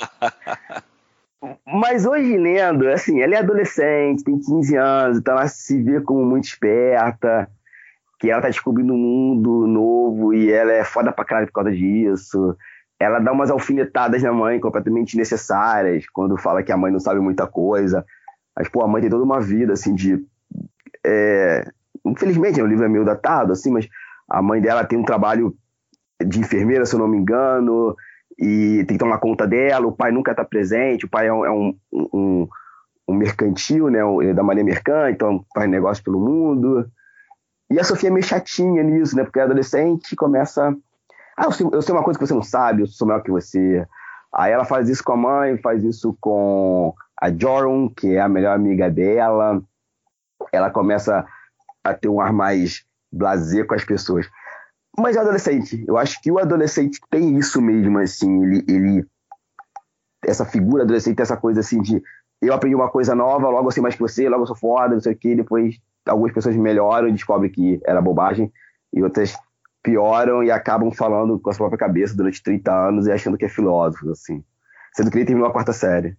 Mas 1.64 2.08
hoje 2.08 2.36
lendo, 2.36 2.90
assim, 2.90 3.22
ela 3.22 3.36
é 3.36 3.38
adolescente, 3.38 4.24
tem 4.24 4.40
15 4.40 4.76
anos, 4.76 5.18
então 5.20 5.38
ela 5.38 5.48
se 5.48 5.80
vê 5.84 6.02
como 6.02 6.26
muito 6.26 6.46
esperta, 6.46 7.48
que 8.20 8.32
ela 8.32 8.42
tá 8.42 8.48
descobrindo 8.48 8.94
um 8.94 8.98
mundo 8.98 9.68
novo 9.68 10.34
e 10.34 10.52
ela 10.52 10.72
é 10.72 10.84
foda 10.84 11.12
pra 11.12 11.24
caralho 11.24 11.46
por 11.46 11.54
causa 11.54 11.72
disso. 11.72 12.58
Ela 13.00 13.20
dá 13.20 13.32
umas 13.32 13.52
alfinetadas 13.52 14.24
na 14.24 14.34
mãe 14.34 14.60
completamente 14.60 15.16
necessárias, 15.16 16.10
quando 16.12 16.36
fala 16.36 16.64
que 16.64 16.72
a 16.72 16.78
mãe 16.78 16.92
não 16.92 17.00
sabe 17.00 17.20
muita 17.20 17.46
coisa. 17.46 18.04
Mas, 18.58 18.68
pô, 18.70 18.82
a 18.82 18.88
mãe 18.88 19.02
tem 19.02 19.12
toda 19.12 19.24
uma 19.24 19.40
vida, 19.40 19.74
assim, 19.74 19.94
de. 19.94 20.26
É... 21.06 21.64
Infelizmente, 22.04 22.60
o 22.60 22.66
livro 22.66 22.86
é 22.86 22.90
meio 22.90 23.06
datado, 23.06 23.52
assim, 23.52 23.72
mas 23.72 23.88
a 24.28 24.42
mãe 24.42 24.60
dela 24.60 24.84
tem 24.84 24.98
um 24.98 25.06
trabalho 25.06 25.56
de 26.22 26.40
enfermeira, 26.40 26.86
se 26.86 26.96
eu 26.96 27.00
não 27.00 27.08
me 27.08 27.18
engano, 27.18 27.96
e 28.38 28.84
tem 28.88 28.98
que 28.98 29.04
tomar 29.04 29.20
conta 29.20 29.48
dela. 29.48 29.88
O 29.88 29.96
pai 29.96 30.12
nunca 30.12 30.32
está 30.32 30.44
presente, 30.44 31.06
o 31.06 31.10
pai 31.10 31.28
é 31.28 31.34
um, 31.34 31.46
é 31.46 31.52
um, 31.52 31.78
um, 31.92 32.48
um 33.08 33.14
mercantil, 33.14 33.90
né? 33.90 34.00
É 34.30 34.34
da 34.34 34.44
maneira 34.44 34.70
mercante, 34.70 35.16
então 35.16 35.46
faz 35.54 35.70
negócio 35.70 36.04
pelo 36.04 36.20
mundo. 36.20 36.86
E 37.70 37.80
a 37.80 37.84
Sofia 37.84 38.10
é 38.10 38.12
meio 38.12 38.26
chatinha 38.26 38.84
nisso, 38.84 39.16
né? 39.16 39.24
Porque 39.24 39.40
é 39.40 39.44
adolescente 39.44 40.16
começa. 40.16 40.76
Ah, 41.38 41.46
eu 41.46 41.52
sei, 41.52 41.68
eu 41.72 41.82
sei 41.82 41.96
uma 41.96 42.04
coisa 42.04 42.20
que 42.20 42.26
você 42.26 42.34
não 42.34 42.44
sabe, 42.44 42.84
eu 42.84 42.88
sou 42.88 43.08
melhor 43.08 43.24
que 43.24 43.32
você. 43.32 43.86
Aí 44.34 44.52
ela 44.52 44.66
faz 44.66 44.90
isso 44.90 45.04
com 45.04 45.14
a 45.14 45.18
mãe, 45.18 45.58
faz 45.58 45.84
isso 45.84 46.16
com 46.20 46.94
a 47.20 47.32
Jorun, 47.32 47.90
que 47.90 48.16
é 48.16 48.22
a 48.22 48.30
melhor 48.30 48.56
amiga 48.56 48.90
dela. 48.90 49.62
Ela 50.52 50.70
começa 50.70 51.26
a 51.84 51.94
ter 51.94 52.10
um 52.10 52.22
ar 52.22 52.34
mais 52.34 52.86
blazer 53.12 53.66
com 53.66 53.76
as 53.76 53.84
pessoas. 53.84 54.30
Mas 54.98 55.16
é 55.16 55.20
adolescente. 55.20 55.84
Eu 55.88 55.98
acho 55.98 56.22
que 56.22 56.32
o 56.32 56.40
adolescente 56.40 57.00
tem 57.10 57.38
isso 57.38 57.62
mesmo, 57.62 57.98
assim. 58.00 58.44
Ele, 58.44 58.66
ele 58.68 59.06
essa 60.26 60.46
figura 60.46 60.84
adolescente, 60.84 61.22
essa 61.22 61.36
coisa 61.36 61.60
assim 61.60 61.82
de 61.82 62.02
eu 62.42 62.54
aprendi 62.54 62.76
uma 62.76 62.90
coisa 62.90 63.16
nova, 63.16 63.50
logo 63.50 63.68
eu 63.68 63.72
sei 63.72 63.82
mais 63.82 63.96
que 63.96 64.02
você, 64.02 64.28
logo 64.28 64.44
eu 64.44 64.48
sou 64.48 64.56
foda, 64.56 64.94
não 64.94 65.02
sei 65.02 65.14
o 65.14 65.18
que, 65.18 65.36
depois 65.36 65.80
algumas 66.06 66.34
pessoas 66.34 66.56
melhoram 66.56 67.08
e 67.08 67.14
descobrem 67.14 67.50
que 67.50 67.80
era 67.86 68.02
bobagem, 68.02 68.52
e 68.92 69.02
outras 69.02 69.36
pioram 69.82 70.44
e 70.44 70.52
acabam 70.52 70.92
falando 70.92 71.40
com 71.40 71.50
a 71.50 71.54
sua 71.54 71.68
própria 71.70 71.88
cabeça 71.88 72.16
durante 72.16 72.42
30 72.42 72.72
anos 72.72 73.08
e 73.08 73.12
achando 73.12 73.38
que 73.38 73.46
é 73.46 73.50
filósofo, 73.50 74.10
assim. 74.12 74.44
Sendo 74.94 75.10
que 75.10 75.18
ele 75.18 75.26
terminou 75.26 75.50
a 75.50 75.54
quarta 75.54 75.74
série. 75.74 76.18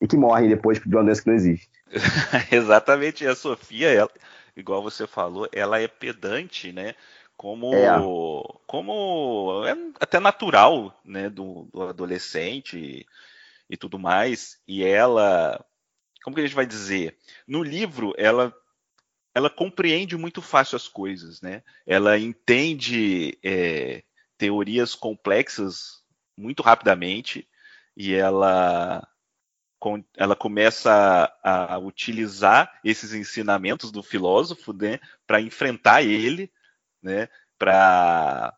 E 0.00 0.06
que 0.06 0.16
morrem 0.16 0.48
depois 0.48 0.78
de 0.78 0.94
uma 0.94 1.04
doença 1.04 1.22
que 1.22 1.28
não 1.28 1.34
existe. 1.34 1.70
Exatamente. 2.52 3.24
E 3.24 3.26
a 3.26 3.34
Sofia, 3.34 3.92
ela, 3.92 4.10
igual 4.56 4.82
você 4.82 5.06
falou, 5.06 5.48
ela 5.52 5.80
é 5.80 5.88
pedante, 5.88 6.72
né? 6.72 6.94
Como, 7.36 7.74
é. 7.74 7.86
como 8.66 9.64
é 9.66 9.76
até 10.00 10.18
natural, 10.18 10.98
né? 11.04 11.28
Do, 11.28 11.68
do 11.72 11.82
adolescente 11.82 12.78
e, 12.78 13.06
e 13.68 13.76
tudo 13.76 13.98
mais. 13.98 14.60
E 14.66 14.84
ela, 14.84 15.62
como 16.24 16.34
que 16.34 16.40
a 16.40 16.46
gente 16.46 16.56
vai 16.56 16.66
dizer? 16.66 17.16
No 17.46 17.62
livro, 17.62 18.14
ela 18.16 18.54
ela 19.34 19.50
compreende 19.50 20.16
muito 20.16 20.40
fácil 20.40 20.76
as 20.76 20.88
coisas, 20.88 21.42
né? 21.42 21.62
Ela 21.86 22.18
entende 22.18 23.38
é, 23.44 24.02
teorias 24.38 24.94
complexas 24.94 26.02
muito 26.34 26.62
rapidamente 26.62 27.46
e 27.96 28.14
ela 28.14 29.06
ela 30.16 30.34
começa 30.34 31.30
a, 31.44 31.74
a 31.74 31.78
utilizar 31.78 32.80
esses 32.82 33.12
ensinamentos 33.12 33.92
do 33.92 34.02
filósofo, 34.02 34.72
né, 34.72 34.98
para 35.26 35.40
enfrentar 35.40 36.02
ele, 36.02 36.50
né, 37.06 37.28
para 37.58 38.52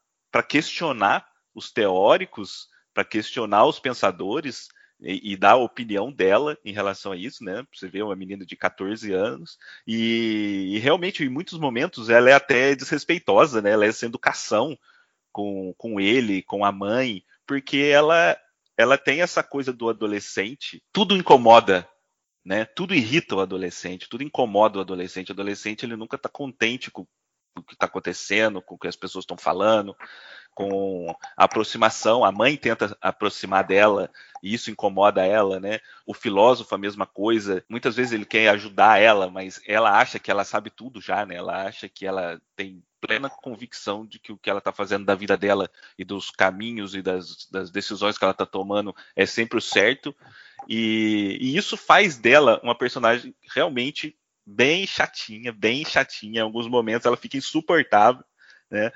questionar 0.49 1.27
os 1.55 1.71
teóricos, 1.71 2.69
para 2.95 3.05
questionar 3.05 3.67
os 3.67 3.79
pensadores, 3.79 4.69
e, 5.01 5.33
e 5.33 5.37
dar 5.37 5.53
a 5.53 5.57
opinião 5.57 6.13
dela 6.13 6.59
em 6.65 6.73
relação 6.73 7.13
a 7.13 7.17
isso, 7.17 7.45
né? 7.45 7.65
Você 7.73 7.89
vê 7.89 8.03
uma 8.03 8.17
menina 8.17 8.45
de 8.45 8.57
14 8.57 9.13
anos 9.13 9.57
e, 9.87 10.73
e, 10.75 10.79
realmente 10.79 11.23
em 11.23 11.29
muitos 11.29 11.59
momentos 11.59 12.09
ela 12.09 12.31
é 12.31 12.33
até 12.33 12.75
desrespeitosa, 12.75 13.63
né? 13.63 13.71
Ela 13.71 13.87
é 13.87 13.93
sem 13.93 14.09
educação 14.09 14.77
com, 15.31 15.73
com 15.77 16.01
ele, 16.01 16.43
com 16.43 16.65
a 16.65 16.73
mãe, 16.73 17.23
porque 17.47 17.79
ela 17.79 18.37
ela 18.77 18.97
tem 18.97 19.23
essa 19.23 19.43
coisa 19.43 19.73
do 19.73 19.89
adolescente, 19.89 20.83
tudo 20.93 21.17
incomoda, 21.17 21.89
né? 22.45 22.65
Tudo 22.65 22.95
irrita 22.95 23.37
o 23.37 23.41
adolescente, 23.41 24.09
tudo 24.09 24.23
incomoda 24.23 24.79
o 24.79 24.81
adolescente. 24.81 25.31
O 25.31 25.33
adolescente 25.33 25.85
ele 25.85 25.97
nunca 25.97 26.17
está 26.17 26.29
contente 26.29 26.91
com 26.91 27.07
o 27.59 27.63
que 27.63 27.75
está 27.75 27.87
acontecendo, 27.87 28.63
com 28.63 28.75
o 28.75 28.79
que 28.79 28.89
as 28.89 28.97
pessoas 28.97 29.23
estão 29.23 29.37
falando, 29.37 29.97
com 30.55 31.15
aproximação, 31.37 32.25
a 32.25 32.33
mãe 32.33 32.57
tenta 32.57 32.97
aproximar 33.01 33.65
dela 33.65 34.11
e 34.43 34.53
isso 34.53 34.73
incomoda 34.73 35.25
ela, 35.25 35.61
né? 35.61 35.79
O 36.05 36.13
filósofo 36.13 36.75
a 36.75 36.79
mesma 36.79 37.07
coisa. 37.07 37.65
Muitas 37.69 37.95
vezes 37.95 38.13
ele 38.13 38.25
quer 38.25 38.49
ajudar 38.49 39.01
ela, 39.01 39.31
mas 39.31 39.61
ela 39.67 39.97
acha 39.97 40.19
que 40.19 40.31
ela 40.31 40.45
sabe 40.45 40.69
tudo 40.69 41.01
já, 41.01 41.25
né? 41.25 41.37
Ela 41.37 41.65
acha 41.65 41.89
que 41.89 42.05
ela 42.05 42.41
tem 42.57 42.83
plena 43.01 43.31
convicção 43.31 44.05
de 44.05 44.19
que 44.19 44.33
o 44.33 44.37
que 44.37 44.51
ela 44.51 44.59
está 44.59 44.73
fazendo 44.73 45.05
da 45.05 45.15
vida 45.15 45.37
dela 45.37 45.71
e 45.97 46.05
dos 46.05 46.31
caminhos 46.31 46.95
e 46.95 47.03
das, 47.03 47.47
das 47.51 47.71
decisões 47.71 48.19
que 48.19 48.25
ela 48.25 48.33
está 48.33 48.45
tomando 48.45 48.95
é 49.15 49.25
sempre 49.25 49.59
o 49.59 49.63
certo. 49.63 50.15
E, 50.69 51.39
e, 51.41 51.57
isso 51.57 51.77
faz 51.77 52.17
dela 52.19 52.61
uma 52.65 52.75
personagem 52.75 53.35
realmente 53.55 54.17
bem 54.49 54.87
chatinha, 54.87 55.53
bem 55.53 55.85
chatinha. 55.85 56.41
Em 56.41 56.43
alguns 56.43 56.67
momentos 56.67 57.05
ela 57.07 57.17
fica 57.17 57.37
insuportável, 57.37 58.25
né? 58.71 58.91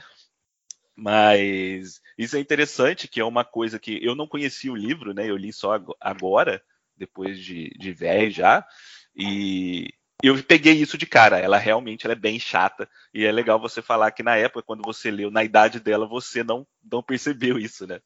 Mas 0.96 2.00
isso 2.16 2.36
é 2.36 2.40
interessante, 2.40 3.08
que 3.08 3.20
é 3.20 3.24
uma 3.24 3.44
coisa 3.44 3.78
que 3.78 3.98
eu 4.04 4.14
não 4.14 4.26
conhecia 4.26 4.72
o 4.72 4.76
livro, 4.76 5.12
né? 5.12 5.28
Eu 5.28 5.36
li 5.36 5.52
só 5.52 5.78
agora, 6.00 6.62
depois 6.96 7.38
de, 7.38 7.70
de 7.78 7.92
velho 7.92 8.30
já, 8.30 8.66
e 9.14 9.92
eu 10.22 10.42
peguei 10.42 10.74
isso 10.74 10.96
de 10.96 11.06
cara. 11.06 11.38
Ela 11.38 11.58
realmente 11.58 12.06
ela 12.06 12.12
é 12.12 12.18
bem 12.18 12.38
chata, 12.38 12.88
e 13.12 13.24
é 13.24 13.32
legal 13.32 13.60
você 13.60 13.82
falar 13.82 14.10
que 14.10 14.22
na 14.22 14.36
época, 14.36 14.64
quando 14.64 14.82
você 14.82 15.10
leu, 15.10 15.30
na 15.30 15.44
idade 15.44 15.80
dela, 15.80 16.06
você 16.06 16.42
não, 16.44 16.66
não 16.90 17.02
percebeu 17.02 17.58
isso, 17.58 17.86
né? 17.86 18.00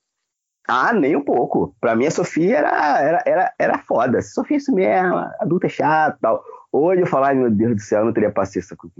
Ah, 0.68 0.92
nem 0.92 1.14
um 1.14 1.24
pouco. 1.24 1.76
Pra 1.80 1.94
mim, 1.94 2.06
a 2.06 2.10
Sofia 2.10 2.58
era, 2.58 3.00
era, 3.00 3.22
era, 3.24 3.54
era 3.56 3.78
foda. 3.78 4.20
Sofia 4.20 4.56
é 4.56 4.58
isso 4.58 4.72
mesmo, 4.72 5.16
adulta 5.40 5.66
é 5.66 5.70
chata 5.70 6.18
tal. 6.20 6.42
Hoje 6.72 7.02
eu 7.02 7.06
falar, 7.06 7.34
meu 7.34 7.50
Deus 7.50 7.76
do 7.76 7.80
céu, 7.80 8.00
eu 8.00 8.06
não 8.06 8.12
teria 8.12 8.30
paciência 8.30 8.76
com 8.76 8.90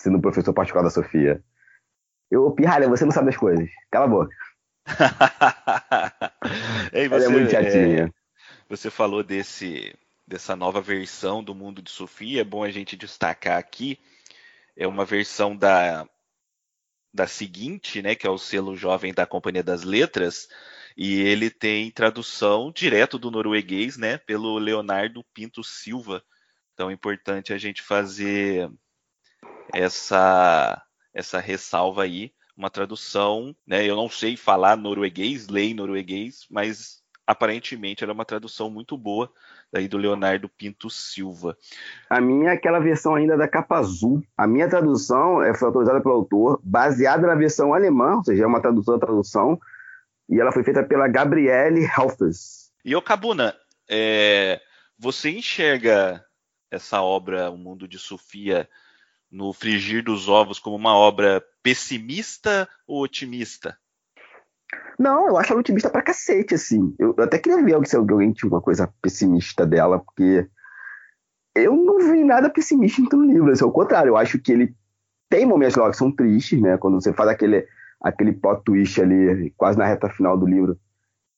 sendo 0.00 0.20
professor 0.20 0.52
particular 0.52 0.82
da 0.82 0.90
Sofia. 0.90 1.42
Eu, 2.30 2.50
pirralha, 2.52 2.88
você 2.88 3.04
não 3.04 3.12
sabe 3.12 3.26
das 3.26 3.36
coisas. 3.36 3.68
Cala 3.90 4.06
a 4.06 4.08
boca. 4.08 4.34
Ei, 6.92 7.08
você, 7.08 7.24
Ela 7.24 7.24
é 7.24 7.28
muito 7.28 7.50
chatinha. 7.50 8.06
É, 8.06 8.10
você 8.68 8.90
falou 8.90 9.22
desse, 9.22 9.94
dessa 10.26 10.56
nova 10.56 10.80
versão 10.80 11.42
do 11.42 11.54
Mundo 11.54 11.82
de 11.82 11.90
Sofia. 11.90 12.40
É 12.40 12.44
bom 12.44 12.64
a 12.64 12.70
gente 12.70 12.96
destacar 12.96 13.58
aqui. 13.58 13.98
É 14.76 14.86
uma 14.86 15.04
versão 15.04 15.56
da, 15.56 16.08
da 17.12 17.26
seguinte, 17.26 18.00
né, 18.00 18.14
que 18.14 18.26
é 18.26 18.30
o 18.30 18.38
selo 18.38 18.76
jovem 18.76 19.12
da 19.12 19.26
Companhia 19.26 19.62
das 19.62 19.82
Letras, 19.82 20.48
e 20.96 21.20
ele 21.20 21.50
tem 21.50 21.90
tradução 21.90 22.72
direto 22.72 23.18
do 23.18 23.30
norueguês, 23.30 23.96
né, 23.96 24.18
pelo 24.18 24.58
Leonardo 24.58 25.24
Pinto 25.34 25.64
Silva. 25.64 26.22
Então 26.80 26.88
é 26.88 26.94
importante 26.94 27.52
a 27.52 27.58
gente 27.58 27.82
fazer 27.82 28.70
essa 29.74 30.82
essa 31.12 31.38
ressalva 31.38 32.04
aí, 32.04 32.32
uma 32.56 32.70
tradução, 32.70 33.54
né? 33.66 33.84
Eu 33.84 33.94
não 33.94 34.08
sei 34.08 34.34
falar 34.34 34.78
norueguês, 34.78 35.46
lei 35.48 35.74
norueguês, 35.74 36.46
mas 36.50 37.02
aparentemente 37.26 38.02
era 38.02 38.14
uma 38.14 38.24
tradução 38.24 38.70
muito 38.70 38.96
boa 38.96 39.30
daí 39.70 39.88
do 39.88 39.98
Leonardo 39.98 40.48
Pinto 40.48 40.88
Silva. 40.88 41.54
A 42.08 42.18
minha 42.18 42.48
é 42.48 42.54
aquela 42.54 42.78
versão 42.78 43.14
ainda 43.14 43.36
da 43.36 43.46
capa 43.46 43.76
azul. 43.76 44.22
A 44.34 44.46
minha 44.46 44.66
tradução 44.66 45.42
é, 45.42 45.52
foi 45.52 45.66
autorizada 45.68 46.00
pelo 46.00 46.14
autor, 46.14 46.58
baseada 46.64 47.26
na 47.26 47.34
versão 47.34 47.74
alemã, 47.74 48.16
ou 48.16 48.24
seja, 48.24 48.44
é 48.44 48.46
uma 48.46 48.62
tradução 48.62 48.94
da 48.98 49.06
tradução, 49.06 49.60
e 50.30 50.40
ela 50.40 50.50
foi 50.50 50.64
feita 50.64 50.82
pela 50.82 51.08
Gabriele 51.08 51.84
Helfers. 51.84 52.72
E 52.82 52.96
o 52.96 53.02
Cabuna, 53.02 53.54
é, 53.86 54.58
você 54.98 55.28
enxerga 55.28 56.24
essa 56.70 57.02
obra, 57.02 57.50
O 57.50 57.56
Mundo 57.56 57.88
de 57.88 57.98
Sofia, 57.98 58.68
no 59.30 59.52
Frigir 59.52 60.02
dos 60.02 60.28
Ovos 60.28 60.58
como 60.58 60.76
uma 60.76 60.94
obra 60.94 61.42
pessimista 61.62 62.68
ou 62.86 63.02
otimista? 63.02 63.76
Não, 64.98 65.28
eu 65.28 65.36
acho 65.36 65.52
ela 65.52 65.60
otimista 65.60 65.88
pra 65.88 66.02
cacete, 66.02 66.54
assim. 66.54 66.94
Eu, 66.98 67.14
até 67.18 67.38
queria 67.38 67.62
ver 67.62 67.86
se 67.86 67.96
alguém 67.96 68.32
tinha 68.32 68.50
uma 68.50 68.60
coisa 68.60 68.92
pessimista 69.00 69.66
dela, 69.66 69.98
porque 69.98 70.48
eu 71.54 71.74
não 71.74 71.98
vi 71.98 72.22
nada 72.22 72.50
pessimista 72.50 73.16
no 73.16 73.24
livro. 73.24 73.50
Assim, 73.50 73.64
ao 73.64 73.72
contrário, 73.72 74.10
eu 74.10 74.16
acho 74.16 74.38
que 74.38 74.52
ele 74.52 74.74
tem 75.28 75.46
momentos 75.46 75.76
lá 75.76 75.90
que 75.90 75.96
são 75.96 76.12
tristes, 76.12 76.60
né? 76.60 76.76
Quando 76.76 77.00
você 77.00 77.12
faz 77.12 77.30
aquele, 77.30 77.66
aquele 78.00 78.32
plot 78.32 78.62
twist 78.64 79.00
ali, 79.00 79.50
quase 79.56 79.78
na 79.78 79.86
reta 79.86 80.08
final 80.08 80.36
do 80.36 80.46
livro, 80.46 80.78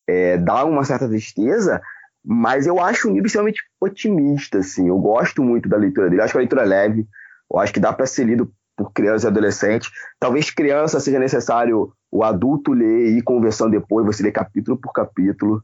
é, 0.07 0.37
dá 0.39 0.65
uma 0.65 0.85
certa 0.85 1.09
tristeza, 1.09 1.81
mas 2.25 2.67
eu 2.67 2.81
acho 2.81 3.09
um 3.09 3.13
livro 3.13 3.27
extremamente 3.27 3.63
otimista, 3.81 4.59
assim. 4.59 4.89
Eu 4.89 4.99
gosto 4.99 5.43
muito 5.43 5.69
da 5.69 5.77
leitura 5.77 6.09
dele. 6.09 6.21
Eu 6.21 6.25
acho 6.25 6.33
que 6.33 6.39
a 6.39 6.41
leitura 6.41 6.63
é 6.63 6.67
leve, 6.67 7.09
eu 7.53 7.59
acho 7.59 7.73
que 7.73 7.81
dá 7.81 7.93
para 7.93 8.07
ser 8.07 8.25
lido 8.25 8.53
por 8.77 8.93
criança 8.93 9.27
e 9.27 9.29
adolescente. 9.29 9.91
Talvez 10.19 10.51
criança 10.51 11.01
seja 11.01 11.19
necessário 11.19 11.93
o 12.11 12.23
adulto 12.23 12.73
ler 12.73 13.09
e 13.09 13.19
ir 13.19 13.23
conversando 13.23 13.71
depois, 13.71 14.07
você 14.07 14.23
lê 14.23 14.31
capítulo 14.31 14.77
por 14.77 14.93
capítulo, 14.93 15.63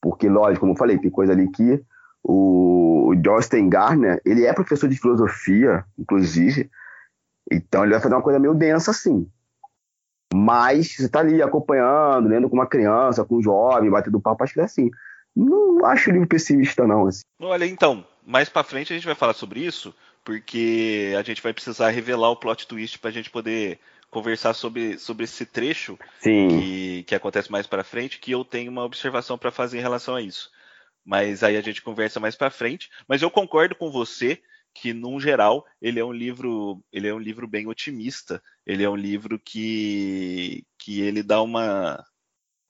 porque, 0.00 0.28
lógico, 0.28 0.60
como 0.60 0.72
eu 0.72 0.76
falei, 0.76 0.98
tem 0.98 1.10
coisa 1.10 1.32
ali 1.32 1.48
que 1.50 1.82
o, 2.22 3.14
Justin 3.24 3.68
Garner, 3.68 4.20
ele 4.24 4.44
é 4.44 4.52
professor 4.52 4.88
de 4.88 4.98
filosofia, 4.98 5.84
inclusive, 5.98 6.70
então 7.50 7.82
ele 7.82 7.92
vai 7.92 8.00
fazer 8.00 8.14
uma 8.14 8.22
coisa 8.22 8.38
meio 8.38 8.54
densa 8.54 8.90
assim. 8.90 9.28
Mas 10.32 10.94
você 10.94 11.06
está 11.06 11.20
ali 11.20 11.42
acompanhando, 11.42 12.28
lendo 12.28 12.48
com 12.48 12.56
uma 12.56 12.66
criança, 12.66 13.24
com 13.24 13.36
um 13.36 13.42
jovem, 13.42 13.90
batendo 13.90 14.20
papo, 14.20 14.44
acho 14.44 14.52
que 14.52 14.60
é 14.60 14.64
assim. 14.64 14.90
Não 15.38 15.86
acho 15.86 16.10
o 16.10 16.12
livro 16.12 16.28
pessimista, 16.28 16.84
não. 16.84 17.06
Assim. 17.06 17.22
Olha, 17.40 17.64
então, 17.64 18.04
mais 18.26 18.48
para 18.48 18.64
frente 18.64 18.92
a 18.92 18.96
gente 18.96 19.06
vai 19.06 19.14
falar 19.14 19.34
sobre 19.34 19.60
isso, 19.60 19.94
porque 20.24 21.14
a 21.16 21.22
gente 21.22 21.40
vai 21.40 21.52
precisar 21.52 21.90
revelar 21.90 22.30
o 22.30 22.36
plot 22.36 22.66
twist 22.66 22.98
para 22.98 23.10
a 23.10 23.12
gente 23.12 23.30
poder 23.30 23.78
conversar 24.10 24.52
sobre, 24.54 24.98
sobre 24.98 25.24
esse 25.24 25.46
trecho 25.46 25.96
que, 26.48 27.04
que 27.04 27.14
acontece 27.14 27.52
mais 27.52 27.66
para 27.66 27.84
frente, 27.84 28.18
que 28.18 28.32
eu 28.32 28.44
tenho 28.44 28.70
uma 28.70 28.84
observação 28.84 29.38
para 29.38 29.52
fazer 29.52 29.78
em 29.78 29.82
relação 29.82 30.16
a 30.16 30.22
isso. 30.22 30.50
Mas 31.04 31.44
aí 31.44 31.56
a 31.56 31.60
gente 31.60 31.82
conversa 31.82 32.18
mais 32.18 32.34
para 32.34 32.50
frente. 32.50 32.90
Mas 33.06 33.22
eu 33.22 33.30
concordo 33.30 33.76
com 33.76 33.90
você 33.90 34.42
que, 34.74 34.92
num 34.92 35.20
geral, 35.20 35.64
ele 35.80 36.00
é 36.00 36.04
um 36.04 36.12
livro, 36.12 36.82
ele 36.92 37.06
é 37.06 37.14
um 37.14 37.18
livro 37.18 37.46
bem 37.46 37.66
otimista. 37.68 38.42
Ele 38.66 38.82
é 38.82 38.90
um 38.90 38.96
livro 38.96 39.38
que, 39.38 40.64
que 40.78 41.00
ele 41.00 41.22
dá 41.22 41.40
uma, 41.40 42.04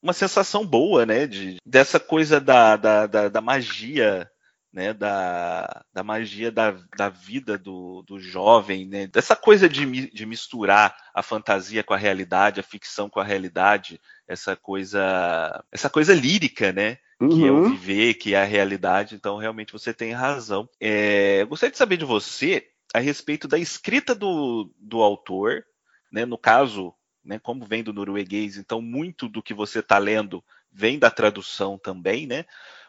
uma 0.03 0.13
sensação 0.13 0.67
boa, 0.67 1.05
né? 1.05 1.27
De, 1.27 1.57
dessa 1.65 1.99
coisa 1.99 2.41
da, 2.41 2.77
da, 2.77 3.07
da, 3.07 3.29
da 3.29 3.41
magia 3.41 4.31
né, 4.73 4.93
da, 4.93 5.85
da 5.93 6.05
magia 6.05 6.53
da, 6.53 6.77
da 6.97 7.09
vida 7.09 7.57
do, 7.57 8.03
do 8.03 8.19
jovem, 8.19 8.87
né, 8.87 9.07
dessa 9.07 9.35
coisa 9.35 9.69
de, 9.69 10.11
de 10.11 10.27
misturar 10.27 10.95
a 11.15 11.23
fantasia 11.23 11.83
com 11.83 11.95
a 11.95 11.97
realidade, 11.97 12.61
a 12.61 12.63
ficção 12.63 13.09
com 13.09 13.19
a 13.19 13.25
realidade, 13.25 14.01
essa 14.27 14.55
coisa, 14.55 15.65
essa 15.73 15.89
coisa 15.89 16.15
lírica, 16.15 16.73
né, 16.73 16.99
uhum. 17.21 17.29
que 17.29 17.47
é 17.47 17.51
o 17.51 17.55
uhum. 17.55 17.71
viver, 17.71 18.15
que 18.15 18.35
é 18.35 18.43
a 18.43 18.45
realidade. 18.45 19.15
Então, 19.15 19.39
realmente, 19.39 19.73
você 19.73 19.93
tem 19.95 20.13
razão. 20.13 20.69
É, 20.81 21.43
eu 21.43 21.49
gostaria 21.49 21.73
de 21.73 21.79
saber 21.79 21.97
de 21.97 22.05
você 22.05 22.69
a 22.95 23.01
respeito 23.01 23.49
da 23.49 23.59
escrita 23.59 24.15
do, 24.15 24.71
do 24.79 25.03
autor, 25.03 25.65
né, 26.13 26.25
no 26.27 26.39
caso, 26.39 26.95
né, 27.29 27.39
como 27.39 27.65
vem 27.65 27.85
do 27.85 27.93
norueguês, 27.93 28.57
então 28.57 28.83
muito 28.83 29.29
do 29.29 29.43
que 29.43 29.55
você 29.55 29.79
está 29.79 29.99
lendo 29.99 30.43
vem 30.73 30.99
da 30.99 31.11
tradução 31.11 31.79
também, 31.79 32.27
né? 32.27 32.45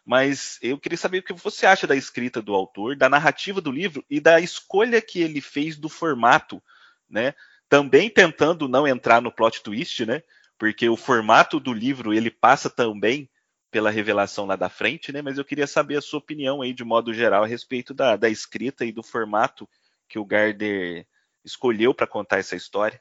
mas 0.09 0.57
eu 0.61 0.79
queria 0.79 0.97
saber 0.97 1.19
o 1.19 1.23
que 1.23 1.33
você 1.33 1.67
acha 1.67 1.85
da 1.85 1.95
escrita 1.95 2.41
do 2.41 2.55
autor, 2.55 2.95
da 2.95 3.07
narrativa 3.07 3.61
do 3.61 3.71
livro 3.71 4.03
e 4.09 4.19
da 4.19 4.39
escolha 4.39 4.99
que 4.99 5.21
ele 5.21 5.39
fez 5.39 5.77
do 5.77 5.87
formato, 5.87 6.59
né? 7.07 7.35
Também 7.69 8.09
tentando 8.09 8.67
não 8.67 8.87
entrar 8.87 9.21
no 9.21 9.31
plot 9.31 9.61
twist, 9.61 10.03
né? 10.07 10.23
Porque 10.57 10.89
o 10.89 10.97
formato 10.97 11.59
do 11.59 11.71
livro 11.71 12.11
ele 12.11 12.31
passa 12.31 12.71
também 12.71 13.29
pela 13.69 13.91
revelação 13.91 14.47
lá 14.47 14.55
da 14.55 14.67
frente, 14.67 15.11
né? 15.11 15.21
Mas 15.21 15.37
eu 15.37 15.45
queria 15.45 15.67
saber 15.67 15.97
a 15.97 16.01
sua 16.01 16.17
opinião 16.17 16.63
aí 16.63 16.73
de 16.73 16.83
modo 16.83 17.13
geral 17.13 17.43
a 17.43 17.47
respeito 17.47 17.93
da, 17.93 18.15
da 18.15 18.29
escrita 18.29 18.83
e 18.83 18.91
do 18.91 19.03
formato 19.03 19.69
que 20.07 20.17
o 20.17 20.25
Gardner 20.25 21.05
escolheu 21.45 21.93
para 21.93 22.07
contar 22.07 22.39
essa 22.39 22.55
história. 22.55 22.99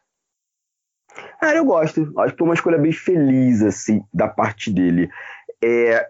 Ah, 1.40 1.54
eu 1.54 1.64
gosto. 1.64 2.12
Acho 2.18 2.32
que 2.32 2.38
foi 2.38 2.48
uma 2.48 2.54
escolha 2.54 2.78
bem 2.78 2.92
feliz 2.92 3.62
assim 3.62 4.02
da 4.12 4.28
parte 4.28 4.70
dele. 4.70 5.10
É, 5.62 6.08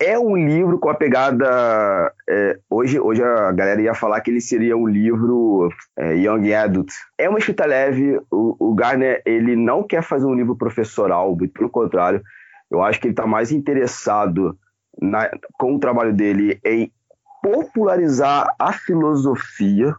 é 0.00 0.18
um 0.18 0.36
livro 0.36 0.78
com 0.78 0.88
a 0.88 0.94
pegada. 0.94 2.12
É, 2.28 2.58
hoje, 2.70 3.00
hoje 3.00 3.22
a 3.22 3.52
galera 3.52 3.80
ia 3.80 3.94
falar 3.94 4.20
que 4.20 4.30
ele 4.30 4.40
seria 4.40 4.76
um 4.76 4.86
livro 4.86 5.68
é, 5.96 6.14
young 6.16 6.52
adult. 6.54 6.92
É 7.16 7.28
uma 7.28 7.38
escrita 7.38 7.66
leve. 7.66 8.20
O, 8.30 8.70
o 8.70 8.74
Garner 8.74 9.22
ele 9.26 9.56
não 9.56 9.82
quer 9.82 10.02
fazer 10.02 10.26
um 10.26 10.34
livro 10.34 10.56
professoral, 10.56 11.34
muito 11.36 11.52
pelo 11.52 11.70
contrário. 11.70 12.22
Eu 12.70 12.82
acho 12.82 13.00
que 13.00 13.06
ele 13.06 13.12
está 13.12 13.26
mais 13.26 13.50
interessado 13.50 14.58
na, 15.00 15.30
com 15.54 15.74
o 15.74 15.78
trabalho 15.80 16.12
dele 16.12 16.60
em 16.64 16.92
popularizar 17.42 18.54
a 18.58 18.72
filosofia 18.72 19.94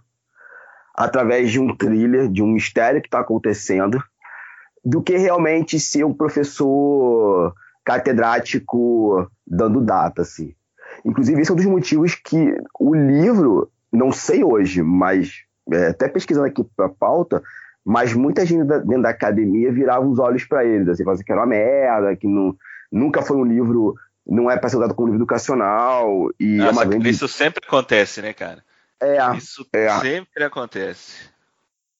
através 0.95 1.51
de 1.51 1.59
um 1.59 1.75
thriller, 1.75 2.29
de 2.29 2.43
um 2.43 2.47
mistério 2.47 3.01
que 3.01 3.07
está 3.07 3.21
acontecendo, 3.21 4.03
do 4.89 5.03
que 5.03 5.15
realmente 5.15 5.79
ser 5.79 6.03
um 6.03 6.13
professor 6.13 7.53
catedrático 7.85 9.29
dando 9.45 9.79
data, 9.79 10.23
assim. 10.23 10.55
Inclusive, 11.05 11.39
esse 11.39 11.51
é 11.51 11.53
um 11.53 11.57
dos 11.57 11.65
motivos 11.65 12.15
que 12.15 12.55
o 12.79 12.95
livro, 12.95 13.71
não 13.91 14.11
sei 14.11 14.43
hoje, 14.43 14.81
mas 14.81 15.43
é, 15.71 15.89
até 15.89 16.07
pesquisando 16.07 16.47
aqui 16.47 16.63
para 16.75 16.87
a 16.87 16.89
pauta, 16.89 17.43
mas 17.85 18.13
muita 18.13 18.43
gente 18.43 18.63
dentro 18.63 19.03
da 19.03 19.09
academia 19.09 19.71
virava 19.71 20.07
os 20.07 20.17
olhos 20.17 20.43
para 20.43 20.65
eles, 20.65 20.87
assim, 20.87 21.03
falava 21.03 21.23
que 21.23 21.31
era 21.31 21.41
uma 21.41 21.47
merda, 21.47 22.15
que 22.15 22.27
não, 22.27 22.55
nunca 22.91 23.21
foi 23.21 23.37
um 23.37 23.45
livro, 23.45 23.93
não 24.25 24.49
é 24.49 24.57
para 24.57 24.69
ser 24.69 24.77
usado 24.77 24.95
como 24.95 25.09
livro 25.09 25.19
educacional. 25.19 26.31
E 26.39 26.57
Nossa, 26.57 26.69
é 26.69 26.71
uma 26.71 26.85
grande... 26.85 27.09
Isso 27.09 27.27
sempre 27.27 27.61
acontece, 27.65 28.23
né, 28.23 28.33
cara? 28.33 28.63
É, 28.99 29.17
isso 29.37 29.67
é. 29.71 29.87
sempre 29.99 30.43
acontece. 30.43 31.29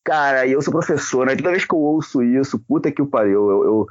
Cara, 0.03 0.45
e 0.45 0.53
eu 0.53 0.61
sou 0.61 0.71
professor, 0.71 1.25
né? 1.25 1.35
Toda 1.35 1.51
vez 1.51 1.65
que 1.65 1.73
eu 1.73 1.79
ouço 1.79 2.23
isso, 2.23 2.59
puta 2.59 2.91
que 2.91 3.01
o 3.01 3.07
pariu, 3.07 3.49
eu, 3.49 3.63
eu, 3.63 3.87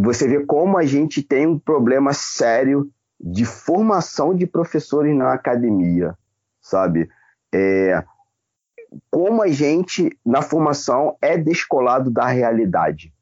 você 0.00 0.26
vê 0.26 0.44
como 0.44 0.76
a 0.76 0.84
gente 0.84 1.22
tem 1.22 1.46
um 1.46 1.58
problema 1.58 2.12
sério 2.12 2.90
de 3.18 3.44
formação 3.44 4.34
de 4.34 4.46
professores 4.46 5.16
na 5.16 5.32
academia, 5.32 6.14
sabe? 6.60 7.08
É, 7.54 8.02
como 9.10 9.42
a 9.42 9.48
gente, 9.48 10.10
na 10.24 10.42
formação, 10.42 11.16
é 11.20 11.36
descolado 11.38 12.10
da 12.10 12.26
realidade. 12.26 13.12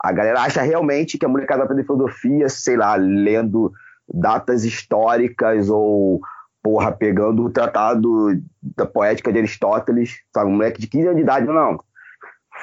A 0.00 0.10
galera 0.12 0.40
acha 0.40 0.62
realmente 0.62 1.18
que 1.18 1.24
a 1.24 1.28
molecada 1.28 1.62
aprende 1.62 1.84
filosofia, 1.84 2.48
sei 2.48 2.76
lá, 2.76 2.96
lendo 2.96 3.72
datas 4.12 4.64
históricas 4.64 5.68
ou, 5.68 6.20
porra, 6.62 6.92
pegando 6.92 7.44
o 7.44 7.50
tratado 7.50 8.40
da 8.62 8.86
poética 8.86 9.32
de 9.32 9.38
Aristóteles, 9.38 10.20
sabe? 10.32 10.50
Um 10.50 10.54
moleque 10.54 10.80
de 10.80 10.86
15 10.86 11.06
anos 11.06 11.16
de 11.16 11.22
idade, 11.22 11.46
não. 11.46 11.82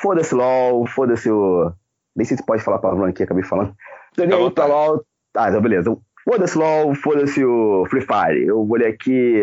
Foda-se 0.02 0.34
LOL, 0.34 0.88
foda-se 0.88 1.30
o. 1.30 1.72
Nem 2.16 2.26
sei 2.26 2.38
se 2.38 2.46
pode 2.46 2.64
falar 2.64 2.80
palavrão 2.80 3.06
aqui, 3.06 3.24
acabei 3.24 3.44
falando. 3.44 3.76
Entendeu? 4.14 4.50
Tá 4.52 4.66
LOL. 4.66 5.04
Ah, 5.36 5.50
então 5.50 5.62
beleza. 5.62 5.96
Foda-se 6.24 6.58
LOL, 6.58 6.96
foda-se 6.96 7.44
o 7.44 7.86
Free 7.90 8.02
Fire. 8.02 8.46
Eu 8.46 8.66
vou 8.66 8.78
ler 8.78 8.88
aqui 8.88 9.42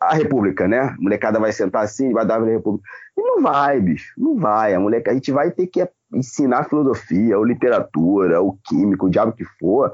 a 0.00 0.14
República, 0.14 0.68
né? 0.68 0.80
A 0.80 0.96
molecada 0.98 1.40
vai 1.40 1.52
sentar 1.52 1.82
assim, 1.82 2.12
vai 2.12 2.24
dar 2.24 2.40
a 2.40 2.44
República. 2.44 2.88
E 3.16 3.20
não 3.20 3.42
vai, 3.42 3.80
bicho, 3.80 4.12
não 4.16 4.38
vai. 4.38 4.74
A, 4.74 4.80
moleca, 4.80 5.10
a 5.10 5.14
gente 5.14 5.32
vai 5.32 5.50
ter 5.50 5.66
que 5.66 5.86
ensinar 6.14 6.68
filosofia, 6.68 7.38
ou 7.38 7.44
literatura, 7.44 8.40
ou 8.40 8.58
química, 8.64 9.04
o 9.04 9.10
diabo 9.10 9.32
que 9.32 9.44
for, 9.58 9.92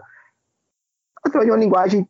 através 1.24 1.46
de 1.46 1.52
uma 1.52 1.62
linguagem 1.62 2.08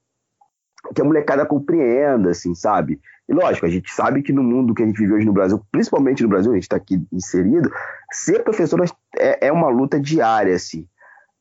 que 0.94 1.00
a 1.00 1.04
molecada 1.04 1.44
compreenda, 1.44 2.30
assim, 2.30 2.54
sabe? 2.54 3.00
E 3.28 3.34
lógico, 3.34 3.66
a 3.66 3.68
gente 3.68 3.92
sabe 3.92 4.22
que 4.22 4.32
no 4.32 4.42
mundo 4.42 4.74
que 4.74 4.82
a 4.82 4.86
gente 4.86 4.98
vive 4.98 5.12
hoje 5.12 5.26
no 5.26 5.32
Brasil, 5.32 5.60
principalmente 5.70 6.22
no 6.22 6.28
Brasil, 6.28 6.50
a 6.50 6.54
gente 6.54 6.64
está 6.64 6.76
aqui 6.76 7.04
inserido, 7.12 7.70
ser 8.12 8.42
professor 8.42 8.82
é, 9.16 9.48
é, 9.48 9.52
uma 9.52 9.68
luta 9.68 10.00
diária, 10.00 10.54
assim. 10.54 10.86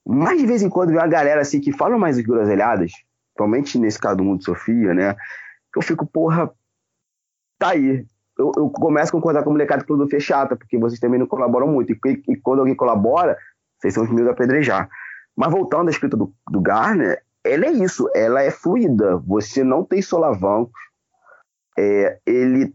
Mas 0.05 0.39
de 0.39 0.45
vez 0.45 0.61
em 0.61 0.69
quando 0.69 0.89
vem 0.89 0.97
uma 0.97 1.07
galera 1.07 1.41
assim 1.41 1.59
que 1.59 1.71
fala 1.71 1.97
mais 1.97 2.19
groselhadas, 2.19 2.91
principalmente 3.33 3.77
nesse 3.77 3.99
caso 3.99 4.17
do 4.17 4.23
Mundo 4.23 4.43
Sofia, 4.43 4.93
né? 4.93 5.15
eu 5.77 5.81
fico, 5.81 6.05
porra, 6.05 6.51
tá 7.59 7.69
aí. 7.69 8.05
Eu, 8.37 8.51
eu 8.55 8.69
começo 8.69 9.09
a 9.09 9.11
concordar 9.11 9.43
com 9.43 9.49
o 9.49 9.53
molecada 9.53 9.81
que 9.81 9.87
filosofia 9.87 10.17
é 10.17 10.21
chata, 10.21 10.55
porque 10.55 10.77
vocês 10.77 10.99
também 10.99 11.19
não 11.19 11.27
colaboram 11.27 11.67
muito. 11.67 11.91
E, 11.91 12.23
e, 12.27 12.35
quando 12.35 12.59
alguém 12.59 12.75
colabora, 12.75 13.37
vocês 13.77 13.93
são 13.93 14.03
os 14.03 14.11
meus 14.11 14.27
a 14.27 14.31
apedrejar. 14.31 14.89
Mas 15.35 15.51
voltando 15.51 15.87
à 15.87 15.91
escrita 15.91 16.17
do, 16.17 16.33
do 16.49 16.61
Garner, 16.61 17.21
ela 17.51 17.65
é 17.65 17.71
isso, 17.71 18.09
ela 18.15 18.41
é 18.41 18.51
fluida. 18.51 19.17
Você 19.17 19.63
não 19.63 19.83
tem 19.83 20.01
solavancos. 20.01 20.79
É, 21.77 22.19
ele 22.25 22.73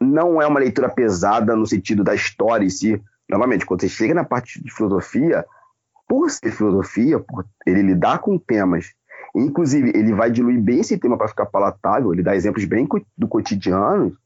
não 0.00 0.40
é 0.40 0.46
uma 0.46 0.60
leitura 0.60 0.88
pesada 0.88 1.54
no 1.54 1.66
sentido 1.66 2.02
da 2.02 2.14
história 2.14 2.64
em 2.64 2.70
si. 2.70 3.02
Novamente, 3.28 3.66
quando 3.66 3.82
você 3.82 3.88
chega 3.88 4.14
na 4.14 4.24
parte 4.24 4.62
de 4.62 4.72
filosofia, 4.72 5.44
por 6.06 6.30
ser 6.30 6.50
filosofia, 6.50 7.18
por 7.18 7.44
ele 7.66 7.82
lidar 7.82 8.18
com 8.20 8.38
temas 8.38 8.94
Inclusive, 9.34 9.92
ele 9.94 10.14
vai 10.14 10.30
diluir 10.30 10.60
bem 10.60 10.80
esse 10.80 10.98
tema 10.98 11.16
para 11.16 11.28
ficar 11.28 11.46
palatável, 11.46 12.12
ele 12.12 12.22
dá 12.22 12.34
exemplos 12.34 12.64
bem 12.64 12.86
do 13.16 13.28
cotidiano. 13.28 14.16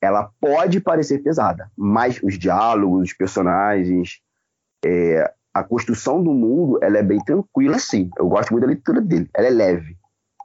Ela 0.00 0.30
pode 0.40 0.80
parecer 0.80 1.22
pesada, 1.22 1.70
mas 1.76 2.20
os 2.22 2.38
diálogos, 2.38 3.02
os 3.02 3.12
personagens, 3.12 4.20
é, 4.84 5.32
a 5.54 5.62
construção 5.62 6.22
do 6.22 6.32
mundo, 6.32 6.78
ela 6.82 6.98
é 6.98 7.02
bem 7.02 7.18
tranquila, 7.24 7.78
sim. 7.78 8.10
Eu 8.18 8.28
gosto 8.28 8.50
muito 8.50 8.62
da 8.62 8.68
leitura 8.68 9.00
dele. 9.00 9.28
Ela 9.34 9.46
é 9.48 9.50
leve. 9.50 9.98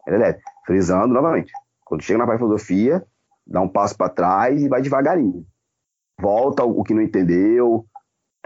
Ela 0.05 0.17
é 0.17 0.19
leve. 0.19 0.41
Frisando 0.65 1.13
novamente. 1.13 1.51
Quando 1.85 2.03
chega 2.03 2.25
na 2.25 2.37
filosofia, 2.37 3.05
dá 3.45 3.61
um 3.61 3.69
passo 3.69 3.95
para 3.97 4.09
trás 4.09 4.61
e 4.61 4.67
vai 4.67 4.81
devagarinho. 4.81 5.45
Volta 6.19 6.63
o 6.63 6.83
que 6.83 6.93
não 6.93 7.01
entendeu, 7.01 7.85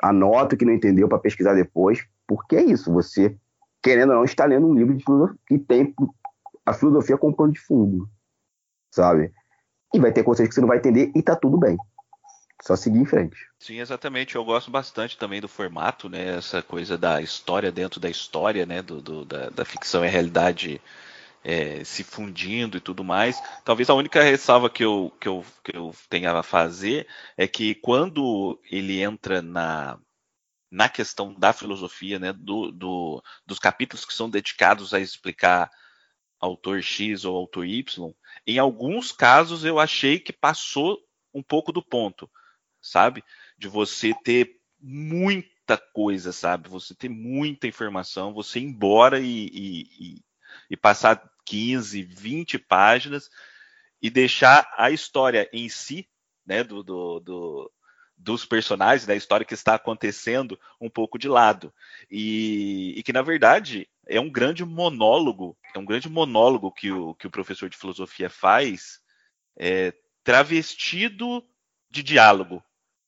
anota 0.02 0.56
o 0.56 0.58
que 0.58 0.66
não 0.66 0.74
entendeu 0.74 1.08
para 1.08 1.20
pesquisar 1.20 1.54
depois, 1.54 2.06
porque 2.28 2.56
é 2.56 2.64
isso. 2.64 2.92
Você 2.94 3.36
querendo 3.82 4.10
ou 4.10 4.18
não, 4.18 4.24
está 4.24 4.46
lendo 4.46 4.68
um 4.68 4.76
livro 4.76 4.96
de 4.96 5.04
que 5.48 5.58
tem 5.58 5.94
a 6.66 6.74
filosofia 6.74 7.18
como 7.18 7.36
pano 7.36 7.52
de 7.52 7.60
fundo, 7.60 8.08
sabe? 8.94 9.34
E 9.94 10.00
vai 10.00 10.12
ter 10.14 10.24
coisas 10.24 10.48
que 10.48 10.54
você 10.54 10.62
não 10.62 10.68
vai 10.68 10.78
entender 10.78 11.12
e 11.16 11.22
tá 11.22 11.36
tudo 11.36 11.58
bem. 11.58 11.78
Só 12.64 12.76
seguir 12.76 13.00
em 13.00 13.06
frente. 13.06 13.38
Sim, 13.60 13.80
exatamente. 13.80 14.36
Eu 14.36 14.46
gosto 14.46 14.70
bastante 14.70 15.18
também 15.18 15.42
do 15.42 15.48
formato, 15.48 16.08
né? 16.08 16.38
Essa 16.38 16.62
coisa 16.62 16.98
da 16.98 17.22
história 17.22 17.72
dentro 17.72 18.00
da 18.00 18.10
história, 18.10 18.66
né? 18.66 18.82
Do, 18.82 19.02
do 19.02 19.26
da, 19.26 19.50
da, 19.50 19.66
ficção 19.66 20.06
e 20.06 20.08
realidade 20.08 20.80
é, 21.44 21.84
se 21.84 22.04
fundindo 22.04 22.78
e 22.78 22.82
tudo 22.82 23.04
mais. 23.04 23.42
Talvez 23.66 23.90
a 23.90 23.96
única 23.96 24.22
ressalva 24.22 24.70
que 24.70 24.84
eu, 24.84 25.12
que, 25.20 25.28
eu, 25.28 25.44
que 25.64 25.76
eu 25.76 25.96
tenha 26.08 26.32
a 26.32 26.44
fazer 26.44 27.08
é 27.36 27.48
que 27.48 27.74
quando 27.74 28.60
ele 28.70 29.02
entra 29.02 29.42
na, 29.42 29.98
na 30.70 30.88
questão 30.88 31.34
da 31.34 31.52
filosofia, 31.52 32.20
né, 32.20 32.32
do, 32.32 32.72
do, 32.72 33.24
dos 33.46 33.58
capítulos 33.58 34.06
que 34.06 34.14
são 34.14 34.30
dedicados 34.30 34.94
a 34.94 35.00
explicar 35.00 35.70
autor 36.40 36.82
X 36.82 37.26
ou 37.26 37.36
autor 37.36 37.66
Y, 37.66 38.14
em 38.46 38.60
alguns 38.60 39.12
casos 39.12 39.66
eu 39.66 39.80
achei 39.80 40.20
que 40.20 40.32
passou 40.32 41.00
um 41.34 41.44
pouco 41.44 41.72
do 41.72 41.84
ponto, 41.84 42.30
sabe? 42.82 43.24
De 43.58 43.68
você 43.68 44.14
ter 44.24 44.60
muita 44.80 45.78
coisa, 45.78 46.32
sabe? 46.32 46.70
Você 46.70 46.96
ter 46.96 47.10
muita 47.10 47.68
informação, 47.68 48.34
você 48.34 48.60
ir 48.60 48.64
embora 48.64 49.20
e, 49.20 49.48
e, 49.54 50.24
e 50.70 50.78
passar 50.78 51.22
15, 51.46 52.02
20 52.04 52.58
páginas 52.58 53.30
e 54.02 54.10
deixar 54.10 54.68
a 54.78 54.90
história 54.90 55.50
em 55.54 55.70
si, 55.70 56.08
né, 56.46 56.64
do, 56.64 56.84
do, 56.84 57.20
do 57.20 57.72
dos 58.22 58.46
personagens, 58.46 59.06
da 59.06 59.16
história 59.16 59.46
que 59.46 59.54
está 59.54 59.76
acontecendo 59.76 60.60
um 60.80 60.90
pouco 60.90 61.18
de 61.18 61.28
lado. 61.28 61.74
E, 62.10 62.94
e, 62.96 63.04
que, 63.04 63.12
na 63.12 63.24
verdade, 63.24 63.90
é 64.08 64.20
um 64.20 64.30
grande 64.30 64.64
monólogo, 64.64 65.58
é 65.74 65.80
um 65.80 65.86
grande 65.86 66.08
monólogo 66.08 66.72
que 66.72 66.92
o, 66.92 67.16
que 67.16 67.26
o 67.26 67.32
professor 67.32 67.68
de 67.68 67.78
filosofia 67.78 68.30
faz, 68.30 69.00
é, 69.58 69.92
travestido 70.24 71.44
de 71.90 72.04
diálogo, 72.04 72.64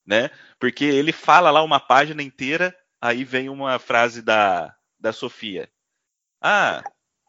né? 0.06 0.30
Porque 0.58 0.84
ele 0.84 1.12
fala 1.12 1.50
lá 1.50 1.62
uma 1.62 1.80
página 1.80 2.22
inteira, 2.22 2.76
aí 3.00 3.24
vem 3.24 3.48
uma 3.48 3.78
frase 3.78 4.22
da, 4.22 4.74
da 4.98 5.12
Sofia. 5.12 5.70
Ah, 6.40 6.82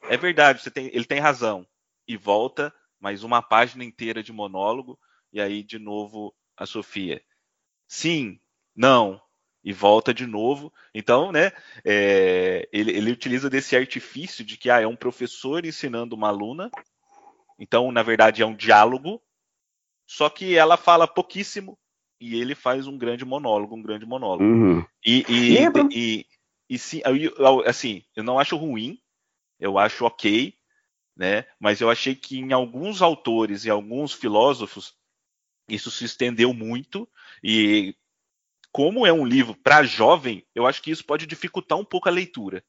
é 0.03 0.17
verdade, 0.17 0.61
você 0.61 0.71
tem, 0.71 0.87
ele 0.93 1.05
tem 1.05 1.19
razão. 1.19 1.65
E 2.07 2.17
volta 2.17 2.73
mais 2.99 3.23
uma 3.23 3.41
página 3.41 3.83
inteira 3.83 4.21
de 4.23 4.31
monólogo, 4.31 4.99
e 5.31 5.41
aí 5.41 5.63
de 5.63 5.79
novo 5.79 6.35
a 6.57 6.65
Sofia 6.65 7.21
sim, 7.87 8.39
não, 8.75 9.21
e 9.63 9.73
volta 9.73 10.13
de 10.13 10.25
novo. 10.25 10.73
Então, 10.93 11.31
né, 11.31 11.51
é, 11.83 12.67
ele, 12.71 12.91
ele, 12.91 13.11
utiliza 13.11 13.49
desse 13.49 13.75
artifício 13.75 14.43
de 14.43 14.57
que 14.57 14.69
ah, 14.69 14.81
é 14.81 14.87
um 14.87 14.95
professor 14.95 15.65
ensinando 15.65 16.15
uma 16.15 16.29
aluna. 16.29 16.69
Então, 17.57 17.91
na 17.91 18.03
verdade, 18.03 18.41
é 18.41 18.45
um 18.45 18.55
diálogo, 18.55 19.21
só 20.05 20.29
que 20.29 20.55
ela 20.55 20.77
fala 20.77 21.07
pouquíssimo 21.07 21.77
e 22.25 22.41
ele 22.41 22.55
faz 22.55 22.87
um 22.87 22.97
grande 22.97 23.23
monólogo, 23.23 23.75
um 23.75 23.81
grande 23.81 24.05
monólogo. 24.05 24.43
Uhum. 24.43 24.85
E, 25.05 25.23
e, 25.29 25.57
e, 25.91 26.25
e, 26.69 26.79
sim, 26.79 27.01
assim, 27.65 28.03
eu 28.15 28.23
não 28.23 28.39
acho 28.39 28.57
ruim, 28.57 28.99
eu 29.59 29.77
acho 29.77 30.05
ok, 30.05 30.55
né? 31.15 31.45
Mas 31.59 31.81
eu 31.81 31.89
achei 31.89 32.15
que 32.15 32.39
em 32.39 32.51
alguns 32.51 33.01
autores 33.01 33.65
e 33.65 33.69
alguns 33.69 34.13
filósofos 34.13 34.95
isso 35.69 35.89
se 35.89 36.05
estendeu 36.05 36.53
muito 36.53 37.07
e 37.43 37.95
como 38.71 39.05
é 39.05 39.13
um 39.13 39.25
livro 39.25 39.55
para 39.55 39.83
jovem, 39.83 40.45
eu 40.53 40.67
acho 40.67 40.81
que 40.81 40.91
isso 40.91 41.05
pode 41.05 41.25
dificultar 41.25 41.77
um 41.77 41.85
pouco 41.85 42.09
a 42.09 42.11
leitura, 42.11 42.63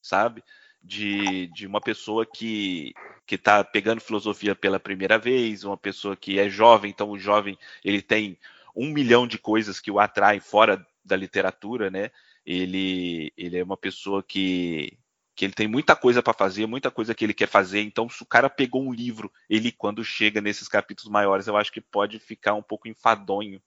sabe? 0.00 0.42
De, 0.82 1.46
de 1.48 1.66
uma 1.66 1.80
pessoa 1.80 2.24
que 2.24 2.92
que 3.24 3.36
está 3.36 3.62
pegando 3.62 4.00
filosofia 4.00 4.54
pela 4.54 4.80
primeira 4.80 5.16
vez, 5.16 5.62
uma 5.62 5.76
pessoa 5.76 6.16
que 6.16 6.38
é 6.38 6.48
jovem, 6.48 6.90
então 6.90 7.10
o 7.10 7.18
jovem 7.18 7.56
ele 7.84 8.02
tem 8.02 8.36
um 8.74 8.88
milhão 8.88 9.26
de 9.26 9.38
coisas 9.38 9.80
que 9.80 9.90
o 9.90 9.98
atraem 9.98 10.40
fora 10.40 10.84
da 11.04 11.16
literatura, 11.16 11.90
né? 11.90 12.10
Ele, 12.44 13.32
ele 13.36 13.58
é 13.58 13.64
uma 13.64 13.76
pessoa 13.76 14.22
que 14.22 14.98
que 15.34 15.46
ele 15.46 15.54
tem 15.54 15.66
muita 15.66 15.96
coisa 15.96 16.22
para 16.22 16.34
fazer, 16.34 16.66
muita 16.66 16.90
coisa 16.90 17.14
que 17.14 17.24
ele 17.24 17.32
quer 17.32 17.48
fazer. 17.48 17.80
Então, 17.80 18.08
se 18.08 18.22
o 18.22 18.26
cara 18.26 18.50
pegou 18.50 18.82
um 18.82 18.92
livro, 18.92 19.32
ele 19.48 19.72
quando 19.72 20.04
chega 20.04 20.42
nesses 20.42 20.68
capítulos 20.68 21.10
maiores, 21.10 21.46
eu 21.46 21.56
acho 21.56 21.72
que 21.72 21.80
pode 21.80 22.18
ficar 22.18 22.52
um 22.52 22.62
pouco 22.62 22.86
enfadonho 22.86 23.60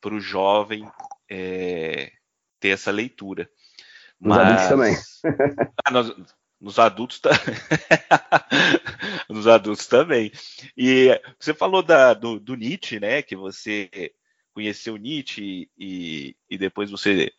para 0.00 0.14
o 0.14 0.20
jovem 0.20 0.90
é, 1.28 2.10
ter 2.58 2.70
essa 2.70 2.90
leitura. 2.90 3.48
Nos 4.18 4.36
Mas... 4.36 4.48
adultos 4.48 4.68
também. 4.68 4.96
ah, 5.84 5.90
nós, 5.90 6.14
nos 6.60 6.78
adultos 6.78 7.20
nos 9.28 9.46
adultos 9.46 9.86
também. 9.86 10.32
E 10.76 11.20
você 11.38 11.52
falou 11.52 11.82
da, 11.82 12.14
do, 12.14 12.38
do, 12.38 12.54
Nietzsche, 12.54 13.00
né? 13.00 13.20
Que 13.20 13.34
você 13.34 13.90
conheceu 14.52 14.96
Nietzsche 14.96 15.70
e, 15.76 16.36
e 16.48 16.58
depois 16.58 16.90
você 16.90 17.32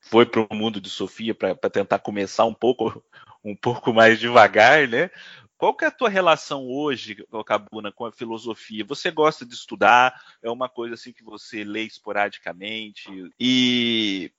foi 0.00 0.26
para 0.26 0.46
o 0.48 0.54
mundo 0.54 0.80
de 0.80 0.88
Sofia 0.88 1.34
para 1.34 1.54
tentar 1.70 1.98
começar 1.98 2.44
um 2.44 2.54
pouco 2.54 3.02
um 3.44 3.54
pouco 3.54 3.92
mais 3.92 4.18
devagar, 4.18 4.88
né? 4.88 5.10
Qual 5.56 5.74
que 5.74 5.84
é 5.84 5.88
a 5.88 5.92
tua 5.92 6.08
relação 6.08 6.68
hoje, 6.68 7.16
Cabuna, 7.44 7.90
com 7.90 8.04
a 8.06 8.12
filosofia? 8.12 8.84
Você 8.84 9.10
gosta 9.10 9.44
de 9.44 9.54
estudar? 9.54 10.14
É 10.40 10.48
uma 10.48 10.68
coisa 10.68 10.94
assim 10.94 11.12
que 11.12 11.24
você 11.24 11.64
lê 11.64 11.82
esporadicamente? 11.82 13.08
E 13.40 14.32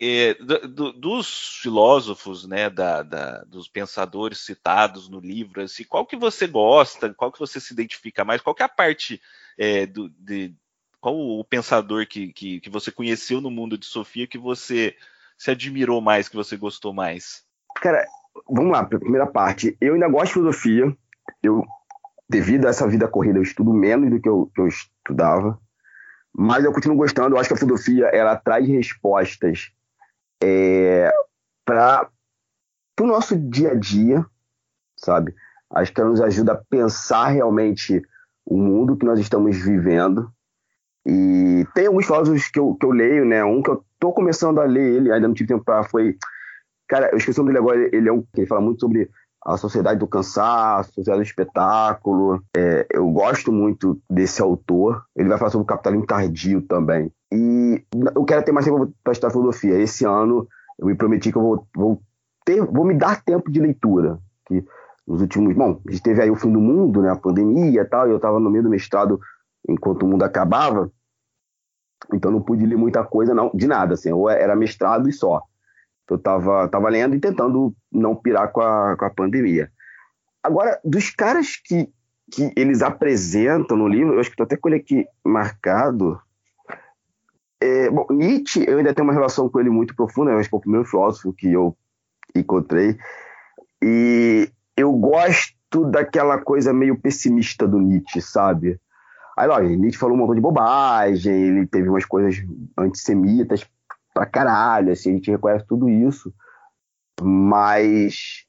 é, 0.00 0.34
do, 0.34 0.92
dos 0.92 1.58
filósofos, 1.62 2.44
né, 2.44 2.68
da, 2.68 3.04
da, 3.04 3.44
dos 3.44 3.68
pensadores 3.68 4.38
citados 4.38 5.08
no 5.08 5.20
livro, 5.20 5.62
assim, 5.62 5.84
qual 5.84 6.04
que 6.04 6.16
você 6.16 6.48
gosta? 6.48 7.14
Qual 7.14 7.30
que 7.30 7.38
você 7.38 7.60
se 7.60 7.72
identifica 7.72 8.24
mais? 8.24 8.40
Qual 8.40 8.54
que 8.54 8.62
é 8.62 8.66
a 8.66 8.68
parte 8.68 9.20
é, 9.56 9.86
do, 9.86 10.08
de, 10.10 10.54
qual 11.00 11.16
o 11.16 11.44
pensador 11.44 12.06
que, 12.06 12.32
que, 12.32 12.60
que, 12.60 12.70
você 12.70 12.90
conheceu 12.90 13.40
no 13.40 13.50
mundo 13.50 13.78
de 13.78 13.86
Sofia 13.86 14.26
que 14.26 14.38
você 14.38 14.94
se 15.36 15.50
admirou 15.50 16.00
mais, 16.00 16.28
que 16.28 16.36
você 16.36 16.56
gostou 16.56 16.92
mais? 16.92 17.44
Cara, 17.76 18.04
vamos 18.48 18.72
lá, 18.72 18.84
primeira 18.84 19.26
parte. 19.26 19.76
Eu 19.80 19.94
ainda 19.94 20.08
gosto 20.08 20.26
de 20.26 20.32
filosofia. 20.34 20.96
Eu, 21.42 21.64
devido 22.28 22.66
a 22.66 22.70
essa 22.70 22.88
vida 22.88 23.06
corrida, 23.06 23.38
eu 23.38 23.42
estudo 23.42 23.72
menos 23.72 24.10
do 24.10 24.20
que 24.20 24.28
eu, 24.28 24.50
que 24.54 24.60
eu 24.60 24.66
estudava. 24.66 25.60
Mas 26.34 26.64
eu 26.64 26.72
continuo 26.72 26.96
gostando. 26.96 27.36
Eu 27.36 27.40
acho 27.40 27.48
que 27.48 27.54
a 27.54 27.58
filosofia 27.58 28.06
ela 28.06 28.36
traz 28.36 28.66
respostas 28.66 29.72
é, 30.42 31.12
para 31.64 32.10
o 33.00 33.06
nosso 33.06 33.38
dia 33.38 33.72
a 33.72 33.74
dia, 33.74 34.24
sabe? 34.96 35.34
Acho 35.70 35.92
que 35.92 36.00
ela 36.00 36.10
nos 36.10 36.20
ajuda 36.20 36.52
a 36.52 36.56
pensar 36.56 37.28
realmente 37.28 38.02
o 38.44 38.56
mundo 38.56 38.96
que 38.96 39.04
nós 39.04 39.20
estamos 39.20 39.56
vivendo. 39.56 40.32
E 41.08 41.66
tem 41.74 41.86
alguns 41.86 42.04
filósofos 42.04 42.48
que 42.48 42.58
eu, 42.58 42.74
que 42.74 42.84
eu 42.84 42.90
leio, 42.90 43.24
né? 43.24 43.42
Um 43.42 43.62
que 43.62 43.70
eu 43.70 43.82
tô 43.98 44.12
começando 44.12 44.60
a 44.60 44.64
ler 44.64 44.96
ele, 44.96 45.10
ainda 45.10 45.26
não 45.26 45.34
tive 45.34 45.48
tempo 45.48 45.64
para 45.64 45.82
foi 45.84 46.16
Cara, 46.86 47.10
eu 47.12 47.18
esqueci 47.18 47.38
o 47.38 47.42
nome 47.42 47.54
dele 47.54 47.64
agora, 47.64 47.96
ele 47.96 48.08
é 48.08 48.12
um 48.12 48.24
ele 48.34 48.46
fala 48.46 48.60
muito 48.60 48.80
sobre 48.80 49.10
a 49.44 49.56
sociedade 49.56 50.00
do 50.00 50.06
cansaço, 50.06 50.90
a 50.90 50.92
sociedade 50.92 51.22
do 51.22 51.26
espetáculo. 51.26 52.42
É, 52.56 52.86
eu 52.90 53.08
gosto 53.10 53.52
muito 53.52 54.00
desse 54.10 54.42
autor. 54.42 55.04
Ele 55.14 55.28
vai 55.28 55.38
falar 55.38 55.50
sobre 55.50 55.64
o 55.64 55.66
capitalismo 55.66 56.06
tardio 56.06 56.62
também. 56.62 57.12
E 57.32 57.82
eu 58.14 58.24
quero 58.24 58.42
ter 58.42 58.52
mais 58.52 58.66
tempo 58.66 58.92
para 59.02 59.12
estudar 59.12 59.30
filosofia. 59.30 59.78
Esse 59.78 60.04
ano 60.04 60.46
eu 60.78 60.86
me 60.86 60.94
prometi 60.94 61.30
que 61.30 61.38
eu 61.38 61.42
vou, 61.42 61.66
vou, 61.74 62.02
ter, 62.44 62.64
vou 62.64 62.84
me 62.84 62.94
dar 62.94 63.22
tempo 63.22 63.50
de 63.50 63.60
leitura. 63.60 64.18
Que 64.46 64.64
nos 65.06 65.20
últimos. 65.20 65.54
Bom, 65.54 65.80
a 65.86 65.90
gente 65.90 66.02
teve 66.02 66.22
aí 66.22 66.30
o 66.30 66.36
fim 66.36 66.52
do 66.52 66.60
mundo, 66.60 67.02
né, 67.02 67.10
a 67.10 67.16
pandemia 67.16 67.82
e 67.82 67.84
tal, 67.84 68.06
e 68.06 68.10
eu 68.10 68.16
estava 68.16 68.40
no 68.40 68.50
meio 68.50 68.64
do 68.64 68.70
mestrado 68.70 69.20
enquanto 69.68 70.02
o 70.02 70.06
mundo 70.06 70.22
acabava. 70.22 70.90
Então 72.12 72.30
não 72.30 72.40
pude 72.40 72.64
ler 72.64 72.76
muita 72.76 73.04
coisa, 73.04 73.34
não, 73.34 73.50
de 73.54 73.66
nada, 73.66 73.94
assim, 73.94 74.12
ou 74.12 74.28
era 74.30 74.56
mestrado 74.56 75.08
e 75.08 75.12
só 75.12 75.42
eu 76.12 76.18
tava, 76.18 76.68
tava 76.68 76.88
lendo 76.88 77.14
e 77.14 77.20
tentando 77.20 77.74
não 77.92 78.14
pirar 78.14 78.50
com 78.50 78.60
a, 78.60 78.96
com 78.96 79.04
a 79.04 79.10
pandemia. 79.10 79.70
Agora, 80.42 80.80
dos 80.84 81.10
caras 81.10 81.56
que, 81.56 81.88
que 82.32 82.52
eles 82.56 82.82
apresentam 82.82 83.76
no 83.76 83.88
livro, 83.88 84.14
eu 84.14 84.20
acho 84.20 84.30
que 84.30 84.34
estou 84.34 84.44
até 84.44 84.56
com 84.56 84.68
ele 84.68 84.78
aqui 84.78 85.06
marcado. 85.24 86.20
É, 87.60 87.90
bom, 87.90 88.06
Nietzsche, 88.10 88.64
eu 88.66 88.78
ainda 88.78 88.94
tenho 88.94 89.06
uma 89.06 89.12
relação 89.12 89.48
com 89.48 89.60
ele 89.60 89.70
muito 89.70 89.94
profunda, 89.94 90.30
eu 90.30 90.38
acho 90.38 90.48
que 90.48 90.54
é 90.54 90.58
o 90.58 90.60
primeiro 90.60 90.86
filósofo 90.86 91.32
que 91.32 91.52
eu 91.52 91.76
encontrei. 92.34 92.96
E 93.82 94.50
eu 94.76 94.92
gosto 94.92 95.84
daquela 95.90 96.38
coisa 96.38 96.72
meio 96.72 96.98
pessimista 96.98 97.66
do 97.66 97.80
Nietzsche, 97.80 98.22
sabe? 98.22 98.80
Aí, 99.38 99.46
lógico, 99.46 99.80
Nietzsche 99.80 99.98
falou 99.98 100.16
um 100.16 100.18
montão 100.18 100.34
de 100.34 100.40
bobagem, 100.40 101.32
ele 101.32 101.66
teve 101.68 101.88
umas 101.88 102.04
coisas 102.04 102.44
antissemitas 102.76 103.64
pra 104.12 104.26
caralho, 104.26 104.90
assim, 104.90 105.10
a 105.10 105.12
gente 105.14 105.30
reconhece 105.30 105.64
tudo 105.64 105.88
isso, 105.88 106.34
mas 107.22 108.44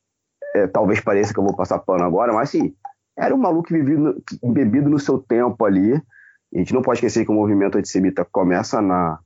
é, 0.55 0.65
talvez 0.65 0.99
pareça 0.99 1.31
que 1.31 1.39
eu 1.39 1.43
vou 1.43 1.55
passar 1.55 1.77
pano 1.77 2.03
agora, 2.03 2.33
mas 2.33 2.49
assim, 2.49 2.73
era 3.15 3.35
um 3.35 3.37
maluco 3.37 3.71
vivido, 3.71 4.19
bebido 4.41 4.89
no 4.89 4.97
seu 4.97 5.19
tempo 5.19 5.63
ali. 5.63 5.93
A 5.93 6.57
gente 6.57 6.73
não 6.73 6.81
pode 6.81 6.97
esquecer 6.97 7.23
que 7.23 7.31
o 7.31 7.35
movimento 7.35 7.77
antissemita 7.77 8.25
começa 8.25 8.81
na, 8.81 9.19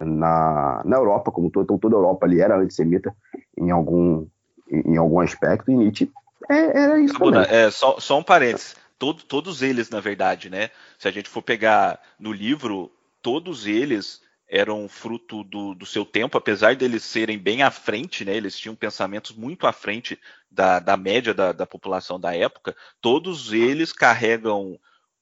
na, 0.00 0.82
na 0.82 0.96
Europa, 0.96 1.30
como 1.30 1.50
todo, 1.50 1.64
então 1.64 1.78
toda 1.78 1.94
a 1.94 1.98
Europa 1.98 2.24
ali 2.24 2.40
era 2.40 2.56
antissemita 2.56 3.14
em 3.58 3.70
algum, 3.70 4.26
em 4.70 4.96
algum 4.96 5.20
aspecto, 5.20 5.70
e 5.70 5.76
Nietzsche 5.76 6.10
é, 6.48 6.84
era 6.84 6.98
isso. 6.98 7.16
Abuna, 7.16 7.42
é, 7.42 7.70
só, 7.70 8.00
só 8.00 8.18
um 8.18 8.22
parênteses. 8.22 8.76
Todo, 9.02 9.24
todos 9.24 9.62
eles, 9.62 9.90
na 9.90 9.98
verdade, 9.98 10.48
né? 10.48 10.70
Se 10.96 11.08
a 11.08 11.10
gente 11.10 11.28
for 11.28 11.42
pegar 11.42 12.00
no 12.20 12.30
livro, 12.32 12.88
todos 13.20 13.66
eles 13.66 14.22
eram 14.48 14.88
fruto 14.88 15.42
do, 15.42 15.74
do, 15.74 15.84
seu 15.84 16.04
tempo, 16.04 16.38
apesar 16.38 16.76
deles 16.76 17.02
serem 17.02 17.36
bem 17.36 17.64
à 17.64 17.70
frente, 17.72 18.24
né, 18.24 18.36
eles 18.36 18.56
tinham 18.56 18.76
pensamentos 18.76 19.34
muito 19.34 19.66
à 19.66 19.72
frente 19.72 20.16
da, 20.48 20.78
da 20.78 20.96
média 20.96 21.34
da, 21.34 21.50
da, 21.50 21.66
população 21.66 22.20
da 22.20 22.32
época, 22.36 22.76
todos 23.00 23.52
eles 23.52 23.92
carregam 23.92 24.78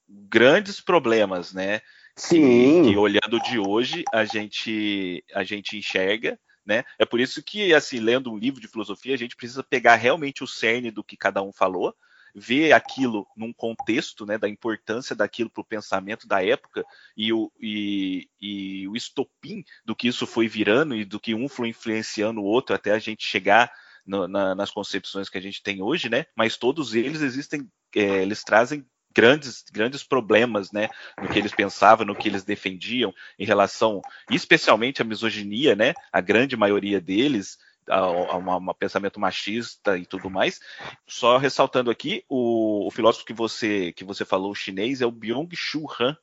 grandes 0.06 0.78
problemas, 0.78 1.54
né? 1.54 1.80
Sim. 2.14 2.82
Que, 2.82 2.90
que 2.90 2.98
olhando 2.98 3.40
de 3.48 3.58
hoje 3.58 4.04
a 4.12 4.26
gente, 4.26 5.24
a 5.32 5.42
gente 5.42 5.78
enxerga. 5.78 6.38
Né? 6.66 6.84
É 6.98 7.06
por 7.06 7.18
isso 7.18 7.42
que, 7.42 7.72
assim, 7.72 7.98
lendo 7.98 8.30
um 8.30 8.36
livro 8.36 8.60
de 8.60 8.68
filosofia, 8.68 9.14
a 9.14 9.18
gente 9.18 9.36
precisa 9.36 9.62
pegar 9.64 9.94
realmente 9.94 10.44
o 10.44 10.46
cerne 10.46 10.90
do 10.90 11.02
que 11.02 11.16
cada 11.16 11.40
um 11.42 11.50
falou, 11.50 11.96
ver 12.34 12.72
aquilo 12.72 13.26
num 13.36 13.52
contexto 13.52 14.24
né, 14.24 14.38
da 14.38 14.48
importância 14.48 15.14
daquilo 15.14 15.50
para 15.50 15.60
o 15.60 15.64
pensamento 15.64 16.26
da 16.26 16.44
época 16.44 16.84
e 17.16 17.32
o, 17.32 17.50
e, 17.60 18.28
e 18.40 18.88
o 18.88 18.96
estopim 18.96 19.64
do 19.84 19.94
que 19.94 20.08
isso 20.08 20.26
foi 20.26 20.48
virando 20.48 20.94
e 20.94 21.04
do 21.04 21.20
que 21.20 21.34
um 21.34 21.48
foi 21.48 21.68
influenciando 21.68 22.40
o 22.40 22.44
outro 22.44 22.74
até 22.74 22.92
a 22.92 22.98
gente 22.98 23.24
chegar 23.24 23.70
no, 24.06 24.26
na, 24.26 24.54
nas 24.54 24.70
concepções 24.70 25.28
que 25.28 25.38
a 25.38 25.42
gente 25.42 25.62
tem 25.62 25.82
hoje, 25.82 26.08
né? 26.08 26.26
Mas 26.34 26.56
todos 26.56 26.94
eles 26.94 27.20
existem, 27.20 27.70
é, 27.94 28.22
eles 28.22 28.42
trazem 28.42 28.84
grandes, 29.12 29.64
grandes 29.72 30.04
problemas, 30.04 30.70
né, 30.72 30.88
no 31.20 31.28
que 31.28 31.38
eles 31.38 31.52
pensavam, 31.52 32.06
no 32.06 32.14
que 32.14 32.28
eles 32.28 32.44
defendiam 32.44 33.12
em 33.38 33.44
relação, 33.44 34.00
especialmente 34.30 35.02
à 35.02 35.04
misoginia, 35.04 35.74
né? 35.74 35.94
A 36.12 36.20
grande 36.20 36.56
maioria 36.56 37.00
deles 37.00 37.58
a, 37.90 38.36
um 38.36 38.74
pensamento 38.74 39.18
machista 39.18 39.98
e 39.98 40.06
tudo 40.06 40.30
mais. 40.30 40.60
Só 41.06 41.36
ressaltando 41.36 41.90
aqui, 41.90 42.24
o, 42.28 42.86
o, 42.86 42.90
filósofo 42.90 43.24
que 43.24 43.32
você 43.32 43.92
que 43.92 44.04
você 44.04 44.24
falou, 44.24 44.54
chinês, 44.54 45.00
é 45.00 45.06
o 45.06 45.12
Byung-Chul 45.12 45.90
Han, 45.98 46.16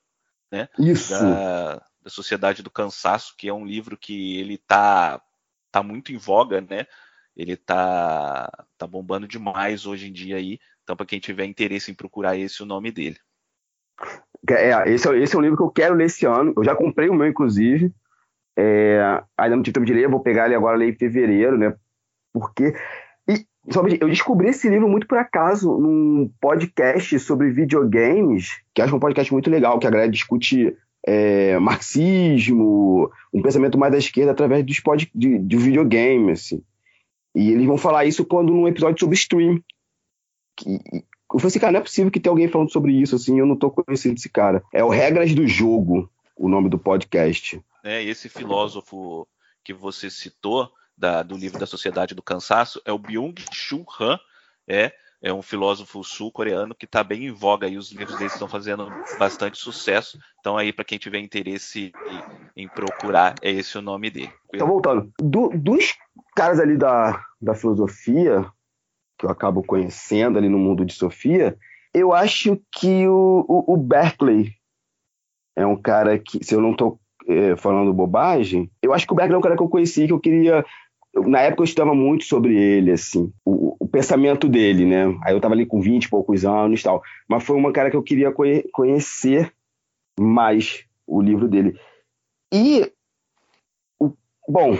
né? 0.51 0.69
Isso. 0.79 1.11
Da, 1.11 1.75
da 2.01 2.09
Sociedade 2.09 2.63
do 2.63 2.71
Cansaço, 2.71 3.35
que 3.37 3.47
é 3.47 3.53
um 3.53 3.65
livro 3.65 3.97
que 3.97 4.37
ele 4.37 4.57
tá 4.57 5.21
tá 5.71 5.83
muito 5.83 6.11
em 6.11 6.17
voga, 6.17 6.61
né? 6.61 6.87
Ele 7.35 7.55
tá 7.55 8.49
tá 8.77 8.87
bombando 8.87 9.27
demais 9.27 9.85
hoje 9.85 10.07
em 10.07 10.13
dia 10.13 10.37
aí. 10.37 10.59
Então, 10.83 10.95
para 10.95 11.05
quem 11.05 11.19
tiver 11.19 11.45
interesse 11.45 11.91
em 11.91 11.95
procurar 11.95 12.37
esse, 12.37 12.63
o 12.63 12.65
nome 12.65 12.91
dele. 12.91 13.17
É, 14.49 14.89
esse, 14.89 15.09
é, 15.09 15.17
esse 15.19 15.35
é 15.35 15.37
um 15.37 15.41
livro 15.41 15.57
que 15.57 15.63
eu 15.63 15.69
quero 15.69 15.95
ler 15.95 16.05
esse 16.05 16.25
ano. 16.25 16.53
Eu 16.55 16.63
já 16.63 16.75
comprei 16.75 17.09
o 17.09 17.13
meu, 17.13 17.27
inclusive. 17.27 17.93
É, 18.57 19.21
ainda 19.37 19.55
não 19.55 19.61
tive 19.61 19.75
tempo 19.75 19.85
de 19.85 19.93
ler, 19.93 20.09
vou 20.09 20.19
pegar 20.19 20.47
ele 20.47 20.55
agora 20.55 20.75
ler 20.75 20.89
em 20.89 20.97
fevereiro, 20.97 21.55
né? 21.55 21.75
Porque. 22.33 22.73
E, 23.29 23.45
somente, 23.71 23.99
eu 24.01 24.09
descobri 24.09 24.49
esse 24.49 24.67
livro 24.67 24.89
muito 24.89 25.05
por 25.05 25.19
acaso 25.19 25.77
num 25.77 26.31
podcast 26.41 27.19
sobre 27.19 27.51
videogames, 27.51 28.59
que 28.73 28.81
acho 28.81 28.95
um 28.95 28.99
podcast 28.99 29.31
muito 29.31 29.49
legal, 29.51 29.77
que 29.77 29.85
a 29.85 29.91
galera 29.91 30.09
discute 30.09 30.75
é, 31.05 31.59
marxismo, 31.59 33.11
um 33.31 33.43
pensamento 33.43 33.77
mais 33.77 33.91
da 33.91 33.99
esquerda 33.99 34.31
através 34.31 34.65
dos 34.65 34.79
pod, 34.79 35.07
de, 35.13 35.37
de 35.37 35.57
videogame, 35.57 36.31
assim. 36.31 36.63
E 37.35 37.51
eles 37.51 37.67
vão 37.67 37.77
falar 37.77 38.05
isso 38.05 38.25
quando 38.25 38.51
num 38.51 38.67
episódio 38.67 38.99
sobre 38.99 39.15
stream. 39.15 39.61
Que, 40.55 40.79
eu 41.31 41.39
falei 41.39 41.47
assim, 41.47 41.59
cara, 41.59 41.73
não 41.73 41.79
é 41.79 41.83
possível 41.83 42.09
que 42.09 42.19
tenha 42.19 42.31
alguém 42.31 42.47
falando 42.47 42.71
sobre 42.71 42.93
isso, 42.93 43.15
assim, 43.15 43.37
eu 43.37 43.45
não 43.45 43.55
tô 43.55 43.69
conhecendo 43.69 44.17
esse 44.17 44.29
cara. 44.29 44.63
É 44.73 44.83
o 44.83 44.89
Regras 44.89 45.35
do 45.35 45.45
Jogo, 45.45 46.09
o 46.35 46.49
nome 46.49 46.69
do 46.69 46.79
podcast 46.79 47.61
né? 47.87 48.03
Esse 48.03 48.27
filósofo 48.27 49.25
que 49.63 49.73
você 49.73 50.09
citou 50.09 50.69
da, 50.97 51.23
do 51.23 51.37
livro 51.37 51.57
da 51.57 51.65
Sociedade 51.65 52.13
do 52.13 52.21
Cansaço 52.21 52.81
é 52.83 52.91
o 52.91 52.99
Byung-Chul 52.99 53.85
Han, 53.97 54.19
é, 54.67 54.91
é 55.21 55.33
um 55.33 55.41
filósofo 55.41 56.03
sul-coreano 56.03 56.75
que 56.75 56.83
está 56.83 57.01
bem 57.01 57.27
em 57.27 57.31
voga 57.31 57.65
e 57.65 57.77
os 57.77 57.89
livros 57.91 58.17
dele 58.17 58.29
estão 58.29 58.47
fazendo 58.47 58.91
bastante 59.17 59.57
sucesso. 59.57 60.19
Então 60.39 60.57
aí 60.57 60.73
para 60.73 60.83
quem 60.83 60.97
tiver 60.97 61.19
interesse 61.19 61.93
em, 62.55 62.63
em, 62.63 62.67
procurar, 62.67 63.35
é 63.41 63.49
esse 63.51 63.77
o 63.77 63.81
nome 63.81 64.09
dele. 64.09 64.33
Então 64.53 64.67
voltando, 64.67 65.09
do, 65.21 65.49
dos 65.49 65.93
caras 66.35 66.59
ali 66.59 66.77
da, 66.77 67.23
da 67.41 67.55
filosofia 67.55 68.45
que 69.17 69.25
eu 69.25 69.29
acabo 69.29 69.63
conhecendo 69.63 70.37
ali 70.37 70.49
no 70.49 70.59
mundo 70.59 70.85
de 70.85 70.93
Sofia, 70.93 71.57
eu 71.93 72.13
acho 72.13 72.61
que 72.71 73.07
o, 73.07 73.45
o, 73.47 73.73
o 73.73 73.77
Berkeley 73.77 74.53
é 75.55 75.65
um 75.65 75.81
cara 75.81 76.19
que, 76.19 76.43
se 76.43 76.53
eu 76.53 76.61
não 76.61 76.73
estou 76.73 76.99
é, 77.27 77.55
falando 77.57 77.93
bobagem, 77.93 78.71
eu 78.81 78.93
acho 78.93 79.05
que 79.05 79.13
o 79.13 79.15
Bergman 79.15 79.35
é 79.35 79.39
um 79.39 79.41
cara 79.41 79.57
que 79.57 79.63
eu 79.63 79.69
conheci, 79.69 80.07
que 80.07 80.13
eu 80.13 80.19
queria. 80.19 80.65
Na 81.13 81.41
época 81.41 81.61
eu 81.61 81.65
estudava 81.65 81.95
muito 81.95 82.25
sobre 82.25 82.55
ele, 82.55 82.91
assim, 82.91 83.31
o, 83.43 83.75
o 83.79 83.87
pensamento 83.87 84.47
dele, 84.47 84.85
né? 84.85 85.05
Aí 85.23 85.33
eu 85.33 85.37
estava 85.37 85.53
ali 85.53 85.65
com 85.65 85.81
20 85.81 86.05
e 86.05 86.09
poucos 86.09 86.45
anos 86.45 86.79
e 86.79 86.83
tal. 86.83 87.01
Mas 87.27 87.43
foi 87.43 87.55
uma 87.57 87.71
cara 87.71 87.89
que 87.89 87.97
eu 87.97 88.03
queria 88.03 88.31
conhe 88.31 88.63
conhecer 88.71 89.51
mais. 90.19 90.85
o 91.05 91.21
livro 91.21 91.47
dele. 91.47 91.79
E, 92.53 92.91
o, 93.99 94.13
bom, 94.47 94.77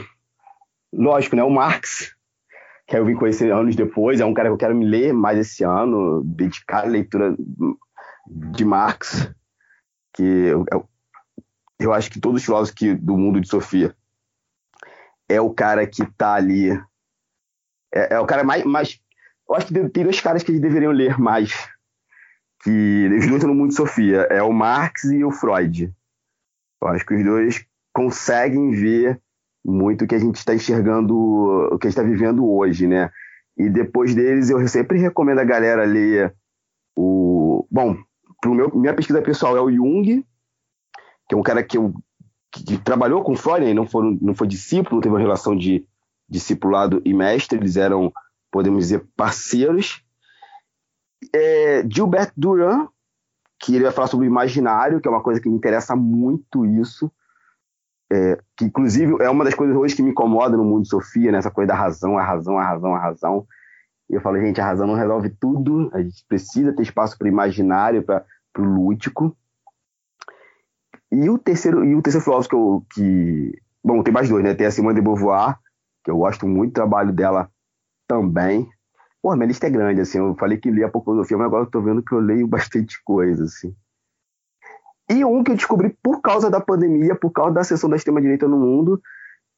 lógico, 0.94 1.36
né? 1.36 1.44
O 1.44 1.50
Marx, 1.50 2.16
que 2.86 2.96
eu 2.96 3.06
vim 3.06 3.16
conhecer 3.16 3.52
anos 3.52 3.76
depois, 3.76 4.20
é 4.20 4.26
um 4.26 4.34
cara 4.34 4.50
que 4.50 4.54
eu 4.54 4.58
quero 4.58 4.76
me 4.76 4.86
ler 4.86 5.14
mais 5.14 5.38
esse 5.40 5.64
ano, 5.64 6.22
dedicar 6.24 6.84
a 6.84 6.88
leitura 6.88 7.36
de 8.28 8.66
Marx, 8.66 9.34
que 10.14 10.24
eu, 10.24 10.66
eu, 10.72 10.88
eu 11.80 11.94
acho 11.94 12.10
que 12.10 12.20
todos 12.20 12.42
os 12.42 12.46
filósofos 12.46 13.00
do 13.00 13.18
mundo 13.18 13.40
de 13.40 13.48
Sofia 13.48 13.96
é 15.30 15.40
o 15.40 15.54
cara 15.54 15.86
que 15.86 16.04
está 16.04 16.34
ali. 16.34 16.72
É, 17.94 18.16
é, 18.16 18.20
o 18.20 18.26
cara 18.26 18.44
mais, 18.44 18.64
mais. 18.64 19.00
Eu 19.48 19.56
acho 19.56 19.68
que 19.68 19.90
tem 19.90 20.04
dois 20.04 20.20
caras 20.20 20.44
que 20.44 20.52
eles 20.52 20.62
deveriam 20.62 20.92
ler 20.92 21.20
mais. 21.20 21.54
Que 22.64 22.70
eles 22.70 23.28
lutam 23.28 23.50
no 23.50 23.56
mundo 23.56 23.70
de 23.70 23.76
Sofia. 23.76 24.22
É 24.30 24.42
o 24.42 24.52
Marx 24.52 25.04
e 25.06 25.24
o 25.24 25.32
Freud. 25.32 25.94
Eu 26.82 26.88
acho 26.88 27.06
que 27.06 27.16
os 27.16 27.24
dois 27.24 27.66
conseguem 27.94 28.72
ver 28.72 29.22
muito 29.66 30.06
o 30.06 30.08
que 30.08 30.16
a 30.16 30.20
gente 30.20 30.36
está 30.36 30.56
enxergando, 30.56 31.16
o 31.16 31.78
que 31.78 31.88
a 31.88 31.90
gente 31.90 32.00
está 32.00 32.04
vivendo 32.04 32.50
hoje, 32.50 32.88
né? 32.88 33.12
E 33.58 33.70
depois 33.70 34.14
deles, 34.16 34.50
eu 34.50 34.66
sempre 34.68 35.00
recomendo 35.00 35.40
a 35.40 35.44
galera 35.44 35.84
ler 35.84 36.34
o. 36.96 37.68
Bom, 37.70 37.98
meu, 38.46 38.74
minha 38.76 38.94
pesquisa 38.94 39.22
pessoal 39.22 39.58
é 39.58 39.62
o 39.62 39.72
Jung, 39.72 40.24
que 41.28 41.36
é 41.36 41.38
um 41.38 41.44
cara 41.44 41.64
que, 41.64 41.78
eu, 41.78 41.94
que, 42.52 42.64
que 42.64 42.78
trabalhou 42.78 43.24
com 43.24 43.36
Freud, 43.36 43.66
né? 43.66 43.74
não, 43.74 43.86
foi, 43.86 44.18
não 44.22 44.34
foi 44.34 44.48
discípulo, 44.48 45.02
teve 45.02 45.14
uma 45.14 45.22
relação 45.22 45.56
de 45.56 45.86
discipulado 46.30 47.02
e 47.06 47.14
mestre, 47.14 47.58
eles 47.58 47.78
eram, 47.78 48.12
podemos 48.52 48.84
dizer, 48.84 49.06
parceiros. 49.16 50.04
É, 51.34 51.84
Gilbert 51.90 52.32
Durand, 52.36 52.90
que 53.60 53.76
ele 53.76 53.84
vai 53.84 53.94
falar 53.94 54.08
sobre 54.08 54.28
o 54.28 54.30
imaginário, 54.30 55.02
que 55.02 55.08
é 55.08 55.12
uma 55.12 55.24
coisa 55.24 55.42
que 55.42 55.50
me 55.50 55.56
interessa 55.56 55.96
muito 55.96 56.66
isso. 56.66 57.12
É, 58.10 58.40
que 58.56 58.64
inclusive 58.64 59.22
é 59.22 59.30
uma 59.30 59.44
das 59.44 59.54
coisas 59.54 59.76
hoje 59.76 59.94
que 59.94 60.02
me 60.02 60.12
incomoda 60.12 60.56
no 60.56 60.64
mundo 60.64 60.88
Sofia, 60.88 61.30
né? 61.30 61.40
essa 61.40 61.52
coisa 61.52 61.68
da 61.68 61.76
razão, 61.76 62.18
a 62.18 62.24
razão, 62.24 62.58
a 62.58 62.64
razão, 62.64 62.96
a 62.96 63.00
razão. 63.00 63.48
E 64.10 64.14
eu 64.14 64.22
falo, 64.22 64.40
gente, 64.40 64.62
a 64.62 64.66
razão 64.66 64.88
não 64.88 64.96
resolve 64.96 65.30
tudo, 65.30 65.90
a 65.94 66.02
gente 66.02 66.24
precisa 66.28 66.74
ter 66.74 66.84
espaço 66.84 67.18
para 67.18 67.26
o 67.26 67.30
imaginário, 67.30 68.04
para 68.04 68.26
o 68.58 68.64
lúdico. 68.64 69.36
E 71.12 71.30
o 71.30 71.38
terceiro, 71.38 71.86
e 71.86 71.96
o 71.96 72.02
terceiro 72.02 72.24
filósofo 72.24 72.50
que, 72.50 72.56
eu, 72.56 72.86
que. 72.94 73.62
Bom, 73.84 74.04
tem 74.04 74.14
mais 74.14 74.30
dois, 74.30 74.44
né? 74.44 74.54
Tem 74.54 74.68
a 74.68 74.72
Simone 74.72 74.96
de 74.96 75.02
Beauvoir, 75.02 75.58
que 76.04 76.12
eu 76.12 76.18
gosto 76.18 76.48
muito 76.48 76.72
do 76.72 76.76
trabalho 76.76 77.14
dela 77.14 77.50
também. 78.08 78.70
Pô, 79.22 79.34
minha 79.36 79.48
lista 79.48 79.68
é 79.68 79.70
grande, 79.70 80.02
assim. 80.02 80.18
Eu 80.18 80.36
falei 80.36 80.58
que 80.58 80.70
lia 80.70 80.90
pouco 80.90 81.12
filosofia, 81.12 81.38
mas 81.38 81.48
agora 81.48 81.64
eu 81.64 81.70
tô 81.70 81.82
vendo 81.82 82.04
que 82.04 82.14
eu 82.14 82.20
leio 82.20 82.48
bastante 82.48 83.02
coisa, 83.04 83.46
assim. 83.46 83.74
E 85.10 85.24
um 85.24 85.44
que 85.44 85.52
eu 85.52 85.56
descobri 85.56 85.96
por 86.04 86.22
causa 86.22 86.50
da 86.50 86.60
pandemia, 86.60 87.16
por 87.16 87.32
causa 87.32 87.54
da 87.54 87.64
sessão 87.64 87.90
da 87.90 87.96
extrema-direita 87.96 88.48
no 88.48 88.58
mundo, 88.58 89.02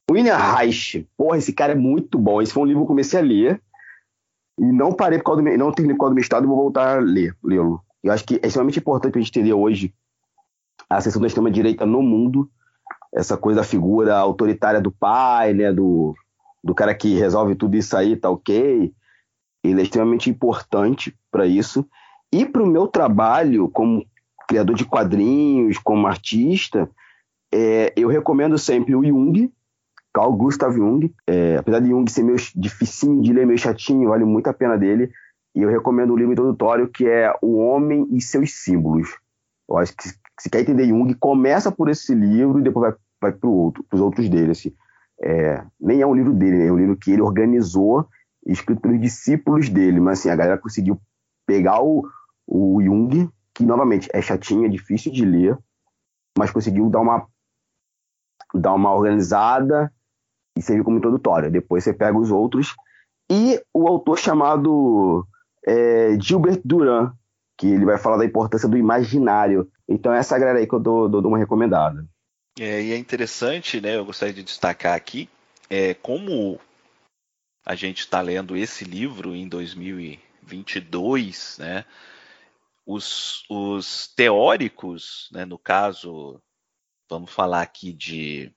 William 0.10 0.38
Reich. 0.38 1.08
Porra, 1.18 1.38
esse 1.38 1.54
cara 1.54 1.74
é 1.74 1.76
muito 1.76 2.20
bom. 2.20 2.42
Esse 2.42 2.54
foi 2.54 2.64
um 2.64 2.66
livro 2.68 2.82
que 2.82 2.84
eu 2.84 2.88
comecei 2.88 3.20
a 3.20 3.24
ler. 3.24 3.62
E 4.60 4.66
não 4.66 4.92
parei 4.92 5.18
por 5.18 5.26
causa 5.26 5.42
do, 5.42 5.58
não 5.58 5.72
terminei 5.72 5.96
por 5.96 6.02
causa 6.02 6.12
do 6.12 6.16
meu 6.16 6.22
estado 6.22 6.44
e 6.44 6.48
vou 6.48 6.58
voltar 6.58 6.98
a 6.98 7.00
ler, 7.00 7.36
lê-lo. 7.44 7.82
Eu 8.04 8.12
acho 8.12 8.26
que 8.26 8.36
é 8.36 8.48
extremamente 8.48 8.80
importante 8.80 9.18
a 9.18 9.22
gente 9.22 9.30
entender 9.30 9.54
hoje 9.54 9.94
a 10.90 11.02
sessão 11.02 11.22
da 11.22 11.28
extrema-direita 11.28 11.86
no 11.86 12.02
mundo. 12.02 12.50
Essa 13.14 13.38
coisa 13.38 13.62
da 13.62 13.66
figura 13.66 14.18
autoritária 14.18 14.82
do 14.82 14.92
pai, 14.92 15.54
né? 15.54 15.72
Do, 15.72 16.16
do 16.64 16.74
cara 16.74 16.94
que 16.96 17.16
resolve 17.16 17.56
tudo 17.56 17.78
isso 17.78 17.96
aí, 17.96 18.16
tá 18.16 18.30
ok. 18.30 18.94
Ele 19.64 19.80
é 19.80 19.84
extremamente 19.84 20.30
importante 20.30 21.16
para 21.32 21.46
isso. 21.46 21.88
E 22.32 22.46
para 22.46 22.64
o 22.64 22.68
meu 22.68 22.88
trabalho 22.88 23.70
como 23.70 24.06
criador 24.48 24.76
de 24.76 24.86
quadrinhos, 24.86 25.78
como 25.78 26.08
artista, 26.08 26.90
é, 27.54 27.94
eu 27.96 28.08
recomendo 28.08 28.58
sempre 28.58 28.96
o 28.96 29.04
Jung, 29.04 29.52
Carl 30.14 30.34
Gustav 30.34 30.74
Jung. 30.74 31.14
É, 31.28 31.58
apesar 31.58 31.80
de 31.80 31.90
Jung 31.90 32.10
ser 32.10 32.24
meio 32.24 32.38
dificinho 32.56 33.22
de 33.22 33.34
ler, 33.34 33.46
meio 33.46 33.60
chatinho, 33.60 34.10
vale 34.10 34.26
muito 34.26 34.48
a 34.48 34.54
pena 34.54 34.78
dele. 34.78 35.12
E 35.56 35.62
eu 35.62 35.70
recomendo 35.70 36.14
o 36.14 36.18
livro 36.18 36.34
introdutório 36.34 36.88
que 36.88 37.08
é 37.08 37.34
O 37.42 37.58
Homem 37.58 38.08
e 38.12 38.22
Seus 38.22 38.54
Símbolos. 38.54 39.18
Eu 39.68 39.78
acho 39.78 39.96
que 39.96 40.10
se 40.40 40.50
quer 40.50 40.62
entender 40.62 40.88
Jung, 40.88 41.14
começa 41.16 41.72
por 41.72 41.90
esse 41.90 42.14
livro 42.16 42.60
e 42.60 42.64
depois 42.64 42.92
vai, 42.92 43.00
vai 43.22 43.40
para 43.40 43.50
outro, 43.50 43.86
os 43.92 44.00
outros 44.00 44.30
dele. 44.30 44.52
Assim. 44.52 44.74
É, 45.22 45.64
nem 45.80 46.02
é 46.02 46.08
um 46.08 46.16
livro 46.16 46.34
dele, 46.34 46.58
né? 46.58 46.68
é 46.68 46.72
um 46.72 46.78
livro 46.78 46.98
que 46.98 47.12
ele 47.12 47.22
organizou, 47.22 48.08
escrito 48.46 48.82
pelos 48.82 49.00
discípulos 49.00 49.70
dele. 49.70 50.00
Mas 50.00 50.20
assim, 50.20 50.30
a 50.30 50.36
galera 50.36 50.58
conseguiu 50.58 51.00
pegar 51.46 51.82
o, 51.82 52.08
o 52.48 52.82
Jung 52.82 53.30
que 53.60 53.66
novamente 53.66 54.10
é 54.14 54.22
chatinho, 54.22 54.66
é 54.66 54.70
difícil 54.70 55.12
de 55.12 55.26
ler, 55.26 55.58
mas 56.38 56.50
conseguiu 56.50 56.90
dar 56.90 57.02
uma 57.02 57.28
dar 58.54 58.74
uma 58.74 58.96
organizada 58.96 59.94
e 60.58 60.62
servir 60.62 60.84
como 60.84 60.98
introdutória. 60.98 61.52
Depois 61.52 61.84
você 61.84 61.94
pega 61.94 62.18
os 62.18 62.32
outros 62.32 62.74
e 63.30 63.62
o 63.74 63.86
autor 63.86 64.18
chamado 64.18 65.28
é, 65.68 66.18
Gilbert 66.20 66.62
Duran, 66.64 67.12
que 67.58 67.68
ele 67.68 67.86
vai 67.86 67.98
falar 67.98 68.18
da 68.18 68.26
importância 68.26 68.68
do 68.68 68.78
imaginário. 68.78 69.70
Então 69.90 70.14
essa 70.14 70.38
galera 70.38 70.60
aí 70.60 70.68
que 70.68 70.76
eu 70.76 70.80
dou, 70.80 71.10
dou, 71.10 71.22
dou 71.22 71.32
uma 71.32 71.38
recomendada. 71.38 72.06
É, 72.60 72.82
e 72.82 72.94
é 72.94 72.98
interessante, 72.98 73.82
né? 73.82 73.96
Eu 73.96 74.06
gostaria 74.06 74.34
de 74.34 74.44
destacar 74.44 74.96
aqui 74.96 75.30
é, 75.70 75.94
como 75.94 76.60
a 77.66 77.76
gente 77.76 78.00
está 78.00 78.22
lendo 78.22 78.56
esse 78.56 78.84
livro 78.84 79.36
em 79.36 79.48
2022, 79.48 81.58
né? 81.60 81.86
os, 82.92 83.44
os 83.48 84.08
teóricos, 84.16 85.30
né, 85.32 85.46
no 85.46 85.60
caso, 85.60 86.42
vamos 87.08 87.30
falar 87.30 87.62
aqui 87.62 87.94
de, 87.94 88.52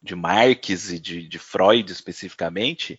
de 0.00 0.14
Marx 0.14 0.90
e 0.90 0.98
de, 0.98 1.28
de 1.28 1.38
Freud 1.38 1.92
especificamente, 1.92 2.98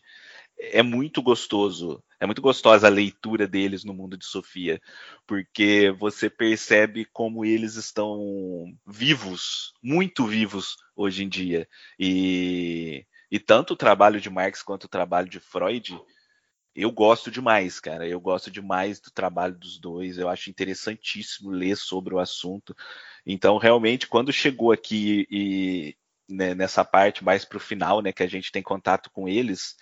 é 0.58 0.82
muito 0.82 1.22
gostoso, 1.22 2.04
é 2.20 2.26
muito 2.26 2.42
gostosa 2.42 2.88
a 2.88 2.90
leitura 2.90 3.48
deles 3.48 3.84
no 3.84 3.94
mundo 3.94 4.18
de 4.18 4.26
Sofia, 4.26 4.82
porque 5.28 5.94
você 6.00 6.30
percebe 6.30 7.06
como 7.12 7.46
eles 7.46 7.76
estão 7.76 8.66
vivos, 8.86 9.74
muito 9.82 10.26
vivos 10.26 10.76
hoje 10.96 11.24
em 11.24 11.30
dia. 11.30 11.68
E, 12.00 13.06
e 13.30 13.40
tanto 13.40 13.74
o 13.74 13.78
trabalho 13.78 14.22
de 14.22 14.30
Marx 14.30 14.64
quanto 14.64 14.86
o 14.86 14.90
trabalho 14.90 15.30
de 15.30 15.40
Freud 15.40 16.00
eu 16.76 16.92
gosto 16.92 17.30
demais, 17.30 17.80
cara. 17.80 18.08
Eu 18.08 18.20
gosto 18.20 18.50
demais 18.50 19.00
do 19.00 19.12
trabalho 19.12 19.56
dos 19.56 19.80
dois. 19.80 20.18
Eu 20.18 20.28
acho 20.28 20.50
interessantíssimo 20.50 21.52
ler 21.52 21.78
sobre 21.78 22.16
o 22.16 22.20
assunto. 22.20 22.76
Então, 23.26 23.58
realmente, 23.58 24.08
quando 24.08 24.34
chegou 24.34 24.72
aqui 24.72 25.28
e 25.30 25.96
né, 26.28 26.56
nessa 26.56 26.84
parte 26.84 27.24
mais 27.24 27.46
para 27.46 27.58
o 27.58 27.62
final, 27.62 28.02
né, 28.02 28.12
que 28.12 28.24
a 28.24 28.28
gente 28.28 28.52
tem 28.52 28.64
contato 28.64 29.12
com 29.12 29.28
eles, 29.28 29.76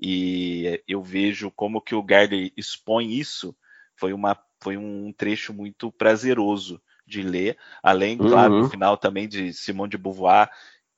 e 0.00 0.82
eu 0.86 1.02
vejo 1.02 1.50
como 1.50 1.80
que 1.80 1.94
o 1.94 2.02
Gardner 2.02 2.52
expõe 2.56 3.12
isso, 3.12 3.56
foi, 3.96 4.12
uma, 4.12 4.36
foi 4.60 4.76
um 4.76 5.12
trecho 5.12 5.52
muito 5.52 5.90
prazeroso 5.92 6.80
de 7.06 7.22
ler. 7.22 7.56
Além, 7.82 8.20
uhum. 8.20 8.28
claro, 8.28 8.60
no 8.60 8.70
final 8.70 8.96
também 8.96 9.28
de 9.28 9.52
Simone 9.52 9.90
de 9.90 9.98
Beauvoir, 9.98 10.50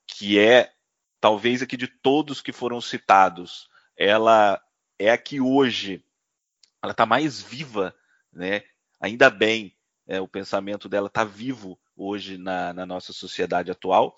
que 0.06 0.38
é 0.38 0.72
talvez 1.20 1.62
aqui 1.62 1.76
de 1.76 1.88
todos 1.88 2.40
que 2.40 2.52
foram 2.52 2.80
citados, 2.80 3.68
ela 3.96 4.61
é 4.98 5.11
a 5.11 5.18
que 5.18 5.40
hoje 5.40 6.02
ela 6.82 6.92
está 6.92 7.04
mais 7.04 7.40
viva, 7.40 7.94
né? 8.32 8.62
Ainda 9.00 9.28
bem, 9.28 9.74
é, 10.07 10.20
o 10.20 10.28
pensamento 10.28 10.88
dela 10.88 11.09
está 11.09 11.24
vivo 11.24 11.78
hoje 11.97 12.38
na, 12.38 12.72
na, 12.72 12.86
nossa 12.86 13.12
sociedade 13.12 13.70
atual 13.70 14.14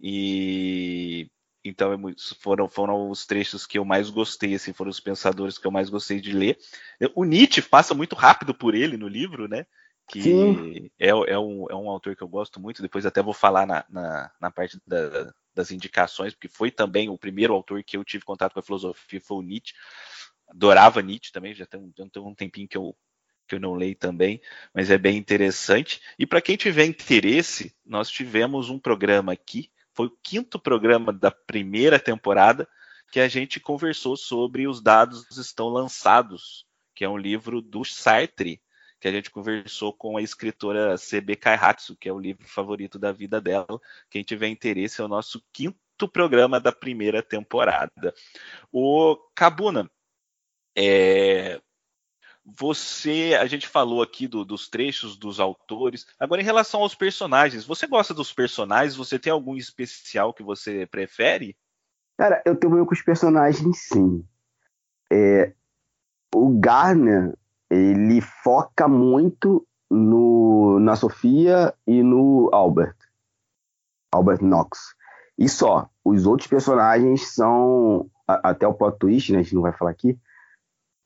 e 0.00 1.30
então 1.68 1.92
é 1.92 1.96
foram, 2.40 2.68
foram 2.68 3.10
os 3.10 3.26
trechos 3.26 3.66
que 3.66 3.78
eu 3.78 3.84
mais 3.84 4.10
gostei, 4.10 4.54
assim, 4.54 4.72
foram 4.72 4.90
os 4.90 5.00
pensadores 5.00 5.58
que 5.58 5.66
eu 5.66 5.70
mais 5.70 5.88
gostei 5.88 6.20
de 6.20 6.32
ler. 6.32 6.58
O 7.14 7.24
Nietzsche 7.24 7.62
passa 7.62 7.94
muito 7.94 8.14
rápido 8.14 8.54
por 8.54 8.74
ele 8.74 8.96
no 8.96 9.08
livro, 9.08 9.48
né? 9.48 9.66
Que 10.08 10.90
é, 10.98 11.08
é, 11.08 11.38
um, 11.38 11.66
é 11.68 11.74
um 11.74 11.90
autor 11.90 12.14
que 12.14 12.22
eu 12.22 12.28
gosto 12.28 12.60
muito. 12.60 12.80
Depois 12.80 13.04
até 13.04 13.20
vou 13.20 13.34
falar 13.34 13.66
na, 13.66 13.84
na, 13.88 14.30
na 14.40 14.50
parte 14.50 14.78
da, 14.86 15.32
das 15.52 15.70
indicações, 15.70 16.32
porque 16.32 16.48
foi 16.48 16.70
também 16.70 17.08
o 17.08 17.18
primeiro 17.18 17.54
autor 17.54 17.82
que 17.82 17.96
eu 17.96 18.04
tive 18.04 18.24
contato 18.24 18.52
com 18.52 18.60
a 18.60 18.62
filosofia, 18.62 19.20
foi 19.20 19.38
o 19.38 19.42
Nietzsche. 19.42 19.74
Adorava 20.48 21.02
Nietzsche 21.02 21.32
também, 21.32 21.54
já 21.54 21.66
tem, 21.66 21.92
já 21.96 22.06
tem 22.08 22.22
um 22.22 22.34
tempinho 22.34 22.68
que 22.68 22.76
eu, 22.76 22.96
que 23.48 23.54
eu 23.56 23.60
não 23.60 23.74
leio 23.74 23.96
também, 23.96 24.40
mas 24.72 24.90
é 24.90 24.98
bem 24.98 25.16
interessante. 25.16 26.00
E 26.18 26.26
para 26.26 26.40
quem 26.40 26.56
tiver 26.56 26.84
interesse, 26.84 27.74
nós 27.84 28.08
tivemos 28.08 28.70
um 28.70 28.78
programa 28.78 29.32
aqui, 29.32 29.70
foi 29.96 30.08
o 30.08 30.16
quinto 30.22 30.58
programa 30.58 31.10
da 31.10 31.30
primeira 31.30 31.98
temporada, 31.98 32.68
que 33.10 33.18
a 33.18 33.28
gente 33.28 33.58
conversou 33.58 34.14
sobre 34.14 34.68
Os 34.68 34.82
Dados 34.82 35.38
Estão 35.38 35.68
Lançados, 35.68 36.66
que 36.94 37.02
é 37.02 37.08
um 37.08 37.16
livro 37.16 37.62
do 37.62 37.82
Sartre, 37.82 38.60
que 39.00 39.08
a 39.08 39.10
gente 39.12 39.30
conversou 39.30 39.92
com 39.92 40.18
a 40.18 40.22
escritora 40.22 40.98
C.B. 40.98 41.36
Kaihatsu, 41.36 41.96
que 41.96 42.08
é 42.08 42.12
o 42.12 42.18
livro 42.18 42.46
favorito 42.46 42.98
da 42.98 43.10
vida 43.10 43.40
dela. 43.40 43.80
Quem 44.10 44.22
tiver 44.22 44.48
interesse, 44.48 45.00
é 45.00 45.04
o 45.04 45.08
nosso 45.08 45.42
quinto 45.52 46.06
programa 46.12 46.60
da 46.60 46.72
primeira 46.72 47.22
temporada. 47.22 48.14
O 48.70 49.16
Cabuna, 49.34 49.90
é, 50.76 51.60
você, 52.46 53.36
a 53.40 53.46
gente 53.46 53.66
falou 53.66 54.00
aqui 54.00 54.28
do, 54.28 54.44
dos 54.44 54.68
trechos 54.68 55.16
dos 55.16 55.40
autores. 55.40 56.06
Agora, 56.18 56.40
em 56.40 56.44
relação 56.44 56.80
aos 56.80 56.94
personagens, 56.94 57.64
você 57.64 57.88
gosta 57.88 58.14
dos 58.14 58.32
personagens? 58.32 58.94
Você 58.94 59.18
tem 59.18 59.32
algum 59.32 59.56
especial 59.56 60.32
que 60.32 60.44
você 60.44 60.86
prefere? 60.86 61.56
Cara, 62.16 62.40
eu 62.46 62.54
tenho 62.54 62.72
meio 62.72 62.86
com 62.86 62.94
os 62.94 63.02
personagens, 63.02 63.88
sim. 63.88 64.24
É, 65.12 65.52
o 66.32 66.56
Garner, 66.58 67.36
ele 67.68 68.20
foca 68.20 68.86
muito 68.86 69.66
no, 69.90 70.78
na 70.78 70.94
Sofia 70.94 71.74
e 71.84 72.00
no 72.00 72.48
Albert. 72.52 72.96
Albert 74.12 74.40
Knox. 74.40 74.94
E 75.36 75.48
só. 75.48 75.90
Os 76.04 76.26
outros 76.26 76.48
personagens 76.48 77.34
são. 77.34 78.08
Até 78.26 78.66
o 78.66 78.74
plot 78.74 78.98
twist, 78.98 79.32
né? 79.32 79.40
A 79.40 79.42
gente 79.42 79.54
não 79.54 79.62
vai 79.62 79.72
falar 79.72 79.90
aqui 79.90 80.16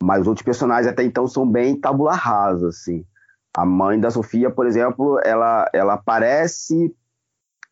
mas 0.03 0.23
os 0.23 0.27
outros 0.27 0.45
personagens 0.45 0.91
até 0.91 1.03
então 1.03 1.27
são 1.27 1.49
bem 1.49 1.79
tabula 1.79 2.15
rasa, 2.15 2.69
assim. 2.69 3.05
A 3.55 3.65
mãe 3.65 3.99
da 3.99 4.11
Sofia, 4.11 4.51
por 4.51 4.67
exemplo, 4.67 5.21
ela, 5.25 5.69
ela 5.73 5.95
aparece 5.95 6.95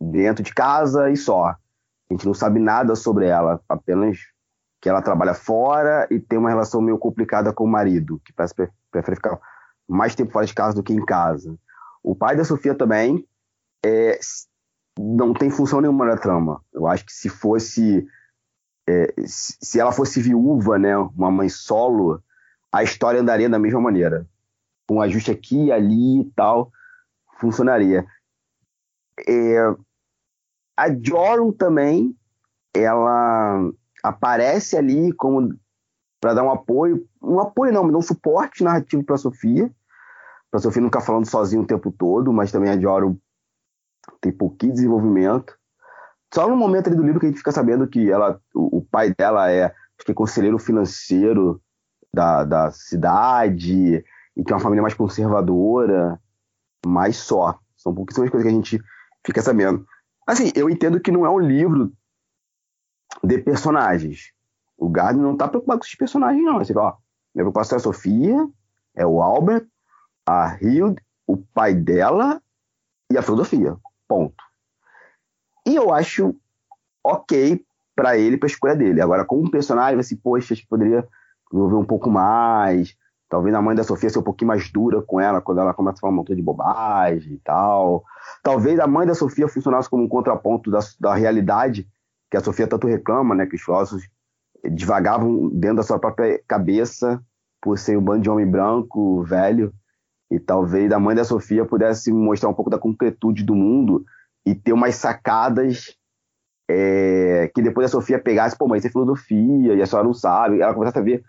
dentro 0.01 0.43
de 0.43 0.53
casa 0.53 1.11
e 1.11 1.17
só. 1.17 1.47
A 1.47 1.57
gente 2.11 2.27
não 2.27 2.35
sabe 2.35 2.59
nada 2.59 2.95
sobre 2.95 3.27
ela, 3.27 3.61
apenas 3.69 4.19
que 4.81 4.89
ela 4.89 5.03
trabalha 5.03 5.35
fora 5.35 6.07
e 6.11 6.21
tem 6.21 6.39
uma 6.39 6.49
relação 6.49 6.81
meio 6.81 6.99
complicada 6.99 7.53
com 7.53 7.65
o 7.65 7.69
marido, 7.69 8.21
que 8.25 8.33
parece 8.33 8.55
prefere 8.91 9.17
ficar 9.17 9.39
mais 9.89 10.15
tempo 10.15 10.33
fora 10.33 10.47
de 10.47 10.55
casa 10.55 10.75
do 10.75 10.83
que 10.83 10.93
em 10.93 11.05
casa. 11.05 11.57
O 12.03 12.15
pai 12.15 12.37
da 12.37 12.45
Sofia 12.45 12.75
também 12.75 13.27
é, 13.85 14.19
não 14.99 15.33
tem 15.33 15.51
função 15.51 15.81
nenhuma 15.81 16.07
na 16.07 16.17
trama. 16.17 16.63
Eu 16.73 16.87
acho 16.87 17.05
que 17.05 17.13
se 17.13 17.29
fosse 17.29 18.07
é, 18.89 19.15
se 19.27 19.79
ela 19.79 19.93
fosse 19.93 20.23
viúva, 20.23 20.79
né, 20.79 20.97
uma 20.97 21.31
mãe 21.31 21.51
solo, 21.51 22.23
a 22.73 22.83
história 22.83 23.21
andaria 23.21 23.49
da 23.49 23.59
mesma 23.59 23.81
maneira. 23.81 24.27
Um 24.91 25.03
ajuste 25.03 25.31
aqui 25.31 25.71
ali 25.71 26.23
e 26.23 26.33
tal, 26.35 26.73
funcionaria. 27.39 28.07
É, 29.29 29.59
a 30.75 30.89
Jorum 30.91 31.53
também, 31.53 32.17
ela 32.73 33.71
aparece 34.03 34.77
ali 34.77 35.13
como 35.13 35.55
para 36.19 36.33
dar 36.33 36.45
um 36.45 36.51
apoio, 36.51 37.07
um 37.23 37.39
apoio 37.39 37.73
não, 37.73 37.85
um 37.85 38.03
suporte 38.03 38.65
narrativo 38.65 39.05
para 39.05 39.19
Sofia, 39.19 39.71
para 40.51 40.61
Sofia 40.61 40.81
não 40.81 40.89
ficar 40.89 41.03
falando 41.03 41.29
sozinha 41.29 41.61
o 41.61 41.67
tempo 41.67 41.93
todo, 41.93 42.33
mas 42.33 42.51
também 42.51 42.71
a 42.71 42.81
Jorum 42.81 43.19
tem 44.21 44.33
pouquinho 44.33 44.73
desenvolvimento. 44.73 45.58
Só 46.33 46.49
no 46.49 46.57
momento 46.57 46.91
do 46.91 47.03
livro 47.03 47.21
que 47.21 47.27
a 47.27 47.29
gente 47.29 47.39
fica 47.39 47.53
sabendo 47.53 47.87
que 47.87 48.11
ela, 48.11 48.41
o, 48.55 48.79
o 48.79 48.83
pai 48.83 49.15
dela 49.15 49.51
é, 49.51 49.75
é 50.07 50.15
conselheiro 50.15 50.59
financeiro 50.59 51.61
da, 52.13 52.45
da 52.45 52.71
cidade 52.71 54.05
e 54.37 54.45
que 54.45 54.53
é 54.53 54.55
uma 54.57 54.63
família 54.63 54.83
mais 54.83 54.95
conservadora, 54.95 56.21
mas 56.87 57.17
só. 57.17 57.59
São 57.77 57.95
pouquíssimas 57.95 58.31
coisas 58.31 58.47
que 58.47 58.53
a 58.53 58.57
gente 58.57 58.81
fica 59.25 59.43
sabendo. 59.43 59.87
Assim, 60.27 60.53
eu 60.55 60.69
entendo 60.69 61.01
que 61.01 61.11
não 61.11 61.25
é 61.25 61.31
um 61.31 61.39
livro 61.39 61.93
de 63.25 63.39
personagens. 63.39 64.33
O 64.77 64.89
Gardner 64.89 65.25
não 65.25 65.37
tá 65.37 65.49
preocupado 65.49 65.81
com 65.81 65.85
esses 65.85 65.97
personagens, 65.97 66.45
não. 66.45 66.59
Assim, 66.59 66.77
ó, 66.77 66.97
minha 67.35 67.45
preocupação 67.45 67.77
é 67.77 67.81
a 67.81 67.83
Sofia, 67.83 68.49
é 68.95 69.07
o 69.07 69.23
Albert, 69.23 69.67
a 70.27 70.57
Hilde, 70.61 71.03
o 71.27 71.37
pai 71.37 71.75
dela 71.75 72.43
e 73.11 73.17
a 73.17 73.23
filosofia. 73.23 73.77
Ponto. 74.07 74.48
E 75.69 75.77
eu 75.77 75.93
acho 75.93 76.35
ok 77.05 77.63
para 77.95 78.17
ele, 78.17 78.39
para 78.39 78.47
escolha 78.47 78.75
dele. 78.75 79.03
Agora, 79.03 79.23
como 79.23 79.51
personagem, 79.51 80.01
assim, 80.01 80.17
poxa, 80.17 80.55
acho 80.55 80.63
que 80.63 80.69
poderia 80.69 81.07
desenvolver 81.51 81.77
um 81.77 81.85
pouco 81.85 82.11
mais. 82.11 82.97
Talvez 83.29 83.55
a 83.55 83.61
mãe 83.61 83.77
da 83.77 83.85
Sofia 83.85 84.09
seja 84.09 84.21
um 84.21 84.23
pouquinho 84.23 84.49
mais 84.49 84.73
dura 84.73 85.03
com 85.03 85.21
ela 85.21 85.43
quando 85.43 85.61
ela 85.61 85.75
começa 85.75 85.99
a 85.99 86.01
falar 86.01 86.15
um 86.15 86.17
montão 86.17 86.35
de 86.35 86.41
bobagem 86.41 87.35
e 87.35 87.39
tal. 87.41 88.03
Talvez 88.43 88.81
a 88.81 88.87
mãe 88.87 89.07
da 89.07 89.15
Sofia 89.15 89.47
funcionasse 89.47 89.91
como 89.91 90.05
um 90.05 90.09
contraponto 90.09 90.71
da, 90.71 90.79
da 90.99 91.15
realidade 91.15 91.87
que 92.31 92.39
a 92.39 92.41
Sofia 92.41 92.67
tanto 92.67 92.87
reclama, 92.87 93.35
né? 93.35 93.45
Que 93.45 93.57
os 93.57 93.63
filósofos 93.63 94.09
devagavam 94.65 95.51
dentro 95.51 95.77
da 95.77 95.83
sua 95.83 95.99
própria 95.99 96.41
cabeça 96.49 97.23
por 97.61 97.79
ser 97.79 97.99
um 97.99 98.03
bando 98.03 98.23
de 98.23 98.31
homem 98.31 98.51
branco, 98.51 99.23
velho. 99.23 99.71
E 100.31 100.41
talvez 100.41 100.91
a 100.93 100.99
mãe 100.99 101.15
da 101.15 101.25
Sofia 101.25 101.67
pudesse 101.67 102.11
mostrar 102.11 102.49
um 102.49 102.55
pouco 102.55 102.71
da 102.71 102.79
concretude 102.79 103.45
do 103.45 103.55
mundo 103.55 104.07
e 104.49 104.55
ter 104.55 104.73
umas 104.73 104.95
sacadas 104.95 105.95
é, 106.71 107.51
que 107.55 107.61
depois 107.61 107.87
a 107.87 107.91
Sofia 107.91 108.19
pegasse, 108.19 108.57
pô, 108.57 108.67
mas 108.67 108.79
isso 108.79 108.89
é 108.89 108.91
filosofia, 108.91 109.75
e 109.75 109.83
a 109.83 109.87
senhora 109.87 110.07
não 110.07 110.15
sabe, 110.15 110.61
ela 110.61 110.73
começasse 110.73 110.99
a 110.99 111.03
ver 111.03 111.23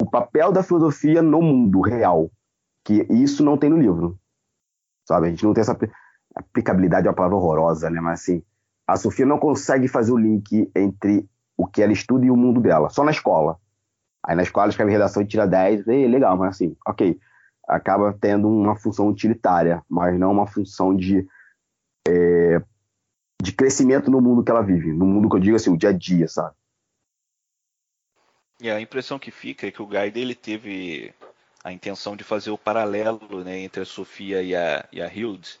o 0.00 0.10
papel 0.10 0.50
da 0.50 0.62
filosofia 0.62 1.22
no 1.22 1.40
mundo 1.40 1.80
real, 1.80 2.30
que 2.84 3.06
isso 3.10 3.44
não 3.44 3.56
tem 3.56 3.70
no 3.70 3.76
livro, 3.76 4.18
sabe? 5.06 5.28
A 5.28 5.30
gente 5.30 5.44
não 5.44 5.54
tem 5.54 5.60
essa 5.60 5.78
aplicabilidade, 6.34 7.06
é 7.06 7.10
uma 7.10 7.16
palavra 7.16 7.36
horrorosa, 7.36 7.88
né? 7.88 8.00
Mas 8.00 8.22
assim, 8.22 8.42
a 8.86 8.96
Sofia 8.96 9.24
não 9.24 9.38
consegue 9.38 9.86
fazer 9.86 10.10
o 10.10 10.18
link 10.18 10.68
entre 10.74 11.28
o 11.56 11.64
que 11.64 11.80
ela 11.80 11.92
estuda 11.92 12.26
e 12.26 12.30
o 12.30 12.36
mundo 12.36 12.60
dela, 12.60 12.88
só 12.88 13.04
na 13.04 13.12
escola. 13.12 13.56
Aí 14.24 14.34
na 14.34 14.42
escola 14.42 14.68
escreve 14.68 14.90
redação 14.90 15.22
e 15.22 15.26
tira 15.26 15.46
10, 15.46 15.86
e 15.86 16.08
legal, 16.08 16.36
mas 16.36 16.56
assim, 16.56 16.76
ok, 16.86 17.16
acaba 17.68 18.16
tendo 18.20 18.48
uma 18.48 18.74
função 18.74 19.06
utilitária, 19.08 19.80
mas 19.88 20.18
não 20.18 20.32
uma 20.32 20.46
função 20.46 20.94
de 20.96 21.24
é, 22.08 22.62
de 23.42 23.52
crescimento 23.52 24.10
no 24.10 24.20
mundo 24.20 24.44
que 24.44 24.50
ela 24.50 24.62
vive, 24.62 24.92
no 24.92 25.06
mundo 25.06 25.28
que 25.28 25.36
eu 25.36 25.40
digo 25.40 25.56
assim, 25.56 25.70
o 25.70 25.76
dia 25.76 25.90
a 25.90 25.92
dia, 25.92 26.28
sabe? 26.28 26.54
E 28.60 28.70
a 28.70 28.80
impressão 28.80 29.18
que 29.18 29.30
fica 29.30 29.66
é 29.66 29.70
que 29.70 29.82
o 29.82 29.86
Guy 29.86 30.10
dele 30.10 30.34
teve 30.34 31.12
a 31.64 31.72
intenção 31.72 32.16
de 32.16 32.22
fazer 32.22 32.50
o 32.50 32.58
paralelo 32.58 33.42
né, 33.42 33.58
entre 33.58 33.82
a 33.82 33.86
Sofia 33.86 34.42
e 34.42 34.54
a, 34.54 34.88
e 34.92 35.02
a 35.02 35.12
Hilde. 35.12 35.60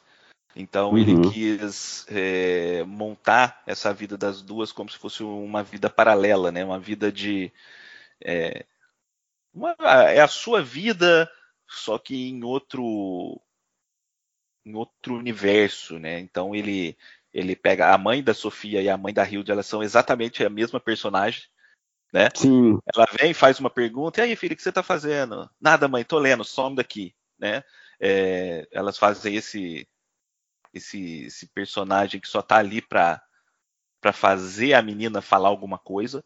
Então 0.54 0.90
uhum. 0.90 0.98
ele 0.98 1.30
quis 1.30 2.06
é, 2.08 2.84
montar 2.84 3.62
essa 3.66 3.92
vida 3.92 4.18
das 4.18 4.42
duas 4.42 4.70
como 4.70 4.90
se 4.90 4.98
fosse 4.98 5.22
uma 5.22 5.62
vida 5.62 5.88
paralela, 5.88 6.52
né? 6.52 6.64
Uma 6.64 6.78
vida 6.78 7.10
de 7.10 7.50
é, 8.24 8.64
uma, 9.52 9.74
é 10.10 10.20
a 10.20 10.28
sua 10.28 10.62
vida, 10.62 11.30
só 11.66 11.98
que 11.98 12.28
em 12.28 12.44
outro 12.44 13.40
em 14.64 14.74
outro 14.74 15.16
universo, 15.16 15.98
né? 15.98 16.18
Então 16.20 16.54
ele 16.54 16.96
ele 17.32 17.56
pega 17.56 17.94
a 17.94 17.98
mãe 17.98 18.22
da 18.22 18.34
Sofia 18.34 18.82
e 18.82 18.90
a 18.90 18.96
mãe 18.96 19.12
da 19.14 19.24
Hilde, 19.24 19.50
elas 19.50 19.66
são 19.66 19.82
exatamente 19.82 20.44
a 20.44 20.50
mesma 20.50 20.78
personagem, 20.78 21.44
né? 22.12 22.28
Sim. 22.34 22.78
Ela 22.94 23.06
vem, 23.18 23.32
faz 23.32 23.58
uma 23.58 23.70
pergunta, 23.70 24.20
e 24.20 24.24
aí, 24.24 24.36
filho, 24.36 24.52
o 24.52 24.56
que 24.56 24.62
você 24.62 24.70
tá 24.70 24.82
fazendo? 24.82 25.48
Nada, 25.58 25.88
mãe, 25.88 26.04
tô 26.04 26.18
lendo, 26.18 26.44
some 26.44 26.76
daqui, 26.76 27.14
né? 27.38 27.64
É, 27.98 28.68
elas 28.70 28.98
fazem 28.98 29.34
esse, 29.34 29.88
esse, 30.74 31.24
esse 31.24 31.46
personagem 31.48 32.20
que 32.20 32.28
só 32.28 32.42
tá 32.42 32.56
ali 32.56 32.82
para 32.82 33.22
para 34.00 34.12
fazer 34.12 34.74
a 34.74 34.82
menina 34.82 35.22
falar 35.22 35.48
alguma 35.48 35.78
coisa, 35.78 36.24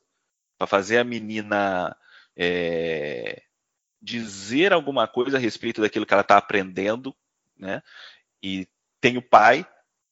para 0.57 0.67
fazer 0.67 0.97
a 0.97 1.05
menina 1.05 1.95
é, 2.35 3.43
dizer 4.01 4.73
alguma 4.73 5.07
coisa 5.07 5.37
a 5.37 5.41
respeito 5.41 5.83
daquilo 5.83 6.07
que 6.07 6.15
ela 6.15 6.23
está 6.23 6.39
aprendendo, 6.39 7.15
né? 7.55 7.83
E 8.47 8.69
tem 9.01 9.19
o 9.19 9.23
pai, 9.23 9.67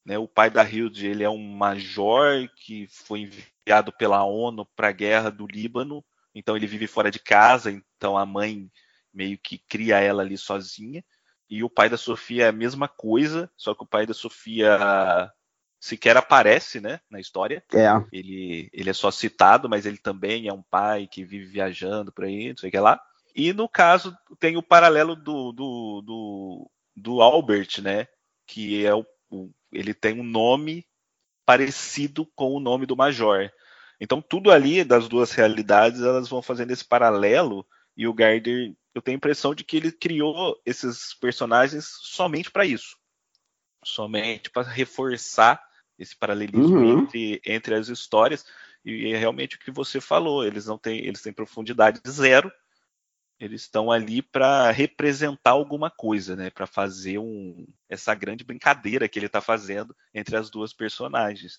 né? 0.04 0.18
O 0.18 0.26
pai 0.26 0.50
da 0.50 0.64
Hilde 0.64 1.06
ele 1.06 1.22
é 1.22 1.30
um 1.30 1.38
major 1.38 2.48
que 2.56 2.88
foi 2.88 3.20
enviado 3.20 3.92
pela 3.92 4.24
ONU 4.24 4.66
para 4.74 4.88
a 4.88 4.92
guerra 4.92 5.30
do 5.30 5.46
Líbano, 5.46 6.04
então 6.34 6.56
ele 6.56 6.66
vive 6.66 6.88
fora 6.88 7.12
de 7.12 7.20
casa, 7.20 7.70
então 7.70 8.18
a 8.18 8.26
mãe 8.26 8.68
meio 9.12 9.38
que 9.38 9.56
cria 9.56 10.00
ela 10.00 10.24
ali 10.24 10.36
sozinha. 10.36 11.04
E 11.48 11.62
o 11.62 11.70
pai 11.70 11.88
da 11.88 11.96
Sofia 11.96 12.46
é 12.46 12.48
a 12.48 12.52
mesma 12.52 12.88
coisa, 12.88 13.48
só 13.56 13.72
que 13.72 13.84
o 13.84 13.86
pai 13.86 14.04
da 14.04 14.14
Sofia 14.14 15.30
sequer 15.80 16.16
aparece, 16.16 16.80
né, 16.80 16.98
na 17.08 17.20
história. 17.20 17.62
É. 17.72 17.88
Ele, 18.10 18.68
ele 18.72 18.90
é 18.90 18.92
só 18.92 19.12
citado, 19.12 19.68
mas 19.68 19.86
ele 19.86 19.98
também 19.98 20.48
é 20.48 20.52
um 20.52 20.62
pai 20.62 21.06
que 21.06 21.24
vive 21.24 21.44
viajando 21.44 22.10
por 22.10 22.24
aí, 22.24 22.48
não 22.48 22.56
sei 22.56 22.68
o 22.68 22.72
que 22.72 22.80
lá. 22.80 23.00
E 23.36 23.52
no 23.52 23.68
caso 23.68 24.16
tem 24.40 24.56
o 24.56 24.62
paralelo 24.62 25.14
do, 25.14 25.52
do, 25.52 26.02
do, 26.02 26.70
do 26.96 27.20
Albert, 27.20 27.80
né, 27.80 28.08
que 28.46 28.84
é 28.84 28.94
o, 28.94 29.04
o 29.30 29.50
ele 29.72 29.92
tem 29.92 30.20
um 30.20 30.24
nome 30.24 30.86
parecido 31.44 32.26
com 32.34 32.52
o 32.54 32.60
nome 32.60 32.86
do 32.86 32.96
Major. 32.96 33.50
Então 34.00 34.20
tudo 34.20 34.50
ali 34.50 34.84
das 34.84 35.08
duas 35.08 35.32
realidades 35.32 36.00
elas 36.00 36.28
vão 36.28 36.42
fazendo 36.42 36.70
esse 36.70 36.84
paralelo 36.84 37.66
e 37.96 38.06
o 38.06 38.14
Gardner 38.14 38.74
eu 38.94 39.02
tenho 39.02 39.16
a 39.16 39.18
impressão 39.18 39.54
de 39.54 39.64
que 39.64 39.76
ele 39.76 39.90
criou 39.90 40.60
esses 40.64 41.14
personagens 41.14 41.88
somente 42.02 42.50
para 42.50 42.64
isso, 42.64 42.96
somente 43.84 44.50
para 44.50 44.68
reforçar 44.68 45.60
esse 45.98 46.16
paralelismo 46.16 46.76
uhum. 46.76 47.02
entre, 47.02 47.42
entre 47.44 47.74
as 47.74 47.88
histórias 47.88 48.44
e 48.84 49.12
é 49.12 49.16
realmente 49.16 49.56
o 49.56 49.58
que 49.58 49.70
você 49.70 50.00
falou, 50.00 50.44
eles 50.44 50.66
não 50.66 50.78
têm 50.78 51.04
eles 51.04 51.22
têm 51.22 51.32
profundidade 51.32 52.00
zero 52.08 52.52
eles 53.38 53.62
estão 53.62 53.90
ali 53.90 54.22
para 54.22 54.70
representar 54.70 55.50
alguma 55.50 55.90
coisa, 55.90 56.36
né? 56.36 56.50
Para 56.50 56.66
fazer 56.66 57.18
um, 57.18 57.66
essa 57.88 58.14
grande 58.14 58.44
brincadeira 58.44 59.08
que 59.08 59.18
ele 59.18 59.26
está 59.26 59.40
fazendo 59.40 59.94
entre 60.12 60.36
as 60.36 60.50
duas 60.50 60.72
personagens. 60.72 61.58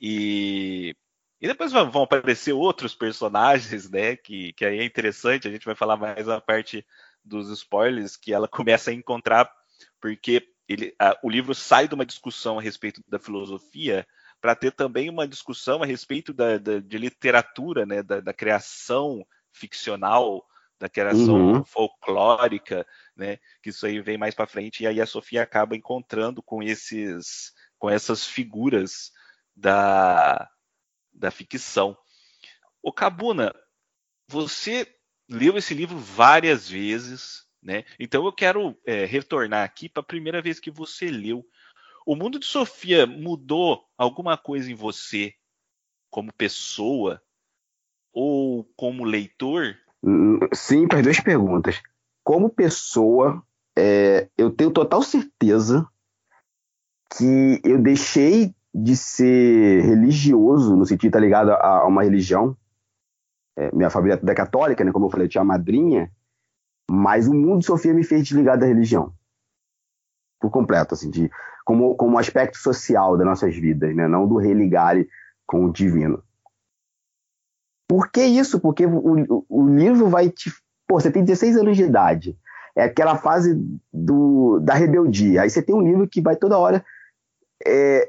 E, 0.00 0.94
e 1.40 1.46
depois 1.46 1.72
vão 1.72 2.02
aparecer 2.02 2.52
outros 2.52 2.94
personagens, 2.94 3.90
né? 3.90 4.16
Que, 4.16 4.52
que 4.52 4.64
aí 4.64 4.78
é 4.78 4.84
interessante. 4.84 5.48
A 5.48 5.50
gente 5.50 5.66
vai 5.66 5.74
falar 5.74 5.96
mais 5.96 6.28
a 6.28 6.40
parte 6.40 6.86
dos 7.24 7.50
spoilers 7.50 8.16
que 8.16 8.32
ela 8.32 8.48
começa 8.48 8.90
a 8.90 8.94
encontrar, 8.94 9.50
porque 10.00 10.46
ele, 10.68 10.94
a, 10.98 11.18
o 11.22 11.28
livro 11.28 11.54
sai 11.54 11.88
de 11.88 11.94
uma 11.94 12.06
discussão 12.06 12.58
a 12.58 12.62
respeito 12.62 13.02
da 13.08 13.18
filosofia 13.18 14.06
para 14.40 14.54
ter 14.54 14.72
também 14.72 15.10
uma 15.10 15.28
discussão 15.28 15.82
a 15.82 15.86
respeito 15.86 16.32
da, 16.32 16.56
da 16.56 16.78
de 16.78 16.96
literatura, 16.96 17.84
né, 17.84 18.02
da, 18.02 18.20
da, 18.20 18.32
criação 18.32 19.26
ficcional, 19.52 20.46
da 20.80 20.88
criação 20.88 21.52
uhum. 21.52 21.64
folclórica, 21.64 22.86
né, 23.14 23.38
que 23.62 23.68
isso 23.68 23.84
aí 23.84 24.00
vem 24.00 24.16
mais 24.16 24.34
para 24.34 24.46
frente 24.46 24.82
e 24.82 24.86
aí 24.86 24.98
a 24.98 25.06
Sofia 25.06 25.42
acaba 25.42 25.76
encontrando 25.76 26.42
com 26.42 26.62
esses, 26.62 27.52
com 27.78 27.90
essas 27.90 28.26
figuras 28.26 29.12
da, 29.54 30.50
da 31.12 31.30
ficção. 31.30 31.96
O 32.82 32.90
Cabuna, 32.90 33.54
você 34.26 34.86
leu 35.28 35.58
esse 35.58 35.74
livro 35.74 35.98
várias 35.98 36.66
vezes, 36.66 37.44
né? 37.62 37.84
Então 37.98 38.24
eu 38.24 38.32
quero 38.32 38.74
é, 38.86 39.04
retornar 39.04 39.64
aqui 39.64 39.86
para 39.86 40.00
a 40.00 40.06
primeira 40.06 40.40
vez 40.40 40.58
que 40.58 40.70
você 40.70 41.10
leu. 41.10 41.46
O 42.06 42.16
mundo 42.16 42.38
de 42.38 42.46
Sofia 42.46 43.06
mudou 43.06 43.86
alguma 43.98 44.38
coisa 44.38 44.72
em 44.72 44.74
você 44.74 45.34
como 46.08 46.32
pessoa 46.32 47.22
ou 48.12 48.64
como 48.76 49.04
leitor? 49.04 49.76
Sim, 50.54 50.88
para 50.88 50.98
as 50.98 51.04
duas 51.04 51.20
perguntas. 51.20 51.82
Como 52.24 52.50
pessoa, 52.50 53.42
é, 53.76 54.28
eu 54.36 54.50
tenho 54.50 54.70
total 54.70 55.02
certeza 55.02 55.86
que 57.16 57.60
eu 57.64 57.80
deixei 57.80 58.54
de 58.74 58.96
ser 58.96 59.82
religioso, 59.82 60.76
no 60.76 60.86
sentido 60.86 61.08
estar 61.08 61.20
ligado 61.20 61.50
a, 61.50 61.80
a 61.80 61.86
uma 61.86 62.02
religião. 62.02 62.56
É, 63.56 63.74
minha 63.74 63.90
família 63.90 64.20
é 64.22 64.34
católica, 64.34 64.84
né? 64.84 64.92
Como 64.92 65.06
eu 65.06 65.10
falei, 65.10 65.26
eu 65.26 65.30
tinha 65.30 65.42
uma 65.42 65.54
madrinha. 65.54 66.10
Mas 66.88 67.28
o 67.28 67.34
mundo 67.34 67.60
de 67.60 67.66
Sofia 67.66 67.92
me 67.92 68.04
fez 68.04 68.22
desligar 68.26 68.58
da 68.58 68.66
religião. 68.66 69.12
Por 70.40 70.50
completo, 70.50 70.94
assim, 70.94 71.10
de, 71.10 71.30
como, 71.64 71.94
como 71.96 72.18
aspecto 72.18 72.58
social 72.58 73.16
das 73.16 73.26
nossas 73.26 73.54
vidas, 73.54 73.94
né? 73.94 74.08
Não 74.08 74.26
do 74.26 74.38
religar 74.38 74.96
com 75.46 75.66
o 75.66 75.72
divino. 75.72 76.22
Por 77.90 78.08
que 78.08 78.22
isso? 78.22 78.60
Porque 78.60 78.86
o, 78.86 79.44
o, 79.48 79.66
livro 79.66 80.08
vai 80.08 80.30
te. 80.30 80.48
Pô, 80.86 81.00
você 81.00 81.10
tem 81.10 81.24
16 81.24 81.56
anos 81.56 81.76
de 81.76 81.82
idade. 81.82 82.38
É 82.76 82.84
aquela 82.84 83.16
fase 83.16 83.60
do, 83.92 84.60
da 84.60 84.74
rebeldia. 84.74 85.42
Aí 85.42 85.50
você 85.50 85.60
tem 85.60 85.74
um 85.74 85.82
livro 85.82 86.06
que 86.06 86.20
vai 86.20 86.36
toda 86.36 86.56
hora 86.56 86.84
é, 87.66 88.08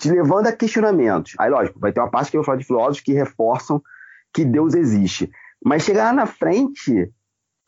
te 0.00 0.10
levando 0.10 0.46
a 0.46 0.52
questionamentos. 0.52 1.34
Aí, 1.38 1.50
lógico, 1.50 1.78
vai 1.78 1.92
ter 1.92 2.00
uma 2.00 2.10
parte 2.10 2.30
que 2.30 2.38
eu 2.38 2.40
vou 2.40 2.46
falar 2.46 2.56
de 2.56 2.64
filósofos 2.64 3.02
que 3.02 3.12
reforçam 3.12 3.82
que 4.32 4.46
Deus 4.46 4.72
existe. 4.72 5.30
Mas 5.62 5.82
chegar 5.82 6.04
lá 6.04 6.12
na 6.14 6.26
frente, 6.26 7.12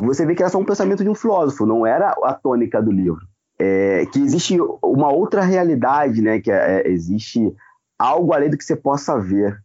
você 0.00 0.24
vê 0.24 0.34
que 0.34 0.42
era 0.42 0.50
só 0.50 0.56
um 0.56 0.64
pensamento 0.64 1.04
de 1.04 1.10
um 1.10 1.14
filósofo, 1.14 1.66
não 1.66 1.86
era 1.86 2.16
a 2.24 2.32
tônica 2.32 2.80
do 2.80 2.90
livro. 2.90 3.20
É, 3.58 4.06
que 4.06 4.18
existe 4.18 4.58
uma 4.82 5.12
outra 5.12 5.42
realidade, 5.42 6.22
né? 6.22 6.40
Que 6.40 6.50
é, 6.50 6.80
é 6.80 6.88
existe 6.88 7.54
algo 7.98 8.32
além 8.32 8.48
do 8.48 8.56
que 8.56 8.64
você 8.64 8.74
possa 8.74 9.20
ver. 9.20 9.62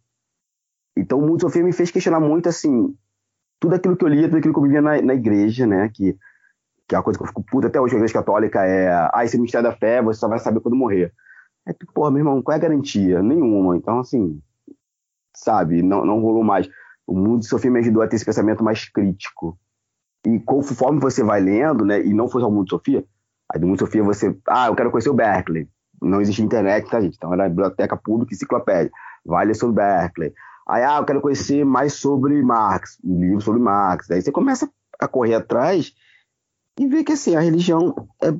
Então, 0.98 1.20
o 1.20 1.22
Mundo 1.22 1.42
Sofia 1.42 1.64
me 1.64 1.72
fez 1.72 1.90
questionar 1.92 2.20
muito, 2.20 2.50
assim, 2.50 2.96
tudo 3.60 3.76
aquilo 3.76 3.96
que 3.96 4.04
eu 4.04 4.10
lia, 4.10 4.28
tudo 4.28 4.38
aquilo 4.38 4.54
que 4.54 4.60
eu 4.60 4.64
vivia 4.64 4.82
na, 4.82 5.02
na 5.02 5.14
igreja, 5.14 5.66
né? 5.66 5.90
Que, 5.94 6.18
que 6.88 6.96
é 6.96 6.98
uma 6.98 7.04
coisa 7.04 7.18
que 7.18 7.24
eu 7.24 7.28
fico 7.28 7.44
puto 7.44 7.68
até 7.68 7.80
hoje, 7.80 7.94
a 7.94 7.98
igreja 7.98 8.14
católica 8.14 8.66
é, 8.66 8.90
ah, 9.14 9.24
esse 9.24 9.38
mistério 9.38 9.70
da 9.70 9.76
fé, 9.76 10.02
você 10.02 10.20
só 10.20 10.28
vai 10.28 10.40
saber 10.40 10.60
quando 10.60 10.76
morrer. 10.76 11.14
É, 11.68 11.74
porra, 11.94 12.12
meu 12.12 12.20
irmão, 12.20 12.42
qual 12.42 12.54
é 12.54 12.58
a 12.58 12.62
garantia? 12.62 13.22
Nenhuma. 13.22 13.78
Então, 13.78 14.00
assim, 14.00 14.42
sabe, 15.36 15.82
não, 15.82 16.06
não 16.06 16.20
rolou 16.20 16.44
mais. 16.44 16.68
O 17.06 17.14
Mundo 17.14 17.46
Sofia 17.46 17.72
me 17.72 17.80
ajudou 17.80 18.02
a 18.02 18.08
ter 18.08 18.16
esse 18.16 18.26
pensamento 18.26 18.64
mais 18.64 18.88
crítico. 18.90 19.58
E 20.26 20.40
conforme 20.40 21.00
você 21.00 21.24
vai 21.24 21.42
lendo, 21.42 21.86
né, 21.86 22.04
e 22.06 22.14
não 22.14 22.28
foi 22.28 22.42
só 22.42 22.48
o 22.48 22.52
Mundo 22.52 22.70
Sofia, 22.70 23.04
aí 23.52 23.60
do 23.60 23.68
Mundo 23.68 23.80
Sofia 23.80 24.04
você, 24.04 24.36
ah, 24.48 24.68
eu 24.68 24.76
quero 24.76 24.92
conhecer 24.92 25.10
o 25.10 25.14
Berkeley. 25.14 25.68
Não 26.02 26.20
existia 26.20 26.44
internet, 26.44 26.90
tá, 26.90 27.00
gente? 27.00 27.16
Então 27.16 27.34
era 27.34 27.48
biblioteca 27.48 27.96
pública, 27.96 28.34
enciclopédia. 28.34 28.92
Vai 29.26 29.46
ler 29.46 29.56
sobre 29.56 29.76
Berkeley. 29.76 30.34
Aí, 30.68 30.84
ah, 30.84 30.98
eu 30.98 31.06
quero 31.06 31.22
conhecer 31.22 31.66
mais 31.66 31.94
sobre 31.94 32.42
Marx, 32.42 32.98
um 33.04 33.20
livro 33.20 33.42
sobre 33.42 33.62
Marx. 33.62 34.10
Aí 34.12 34.22
você 34.22 34.32
começa 34.32 34.70
a 35.00 35.08
correr 35.08 35.36
atrás 35.36 35.94
e 36.80 36.88
ver 36.88 37.04
que, 37.04 37.14
assim, 37.14 37.36
a 37.36 37.40
religião 37.40 38.08
é, 38.22 38.32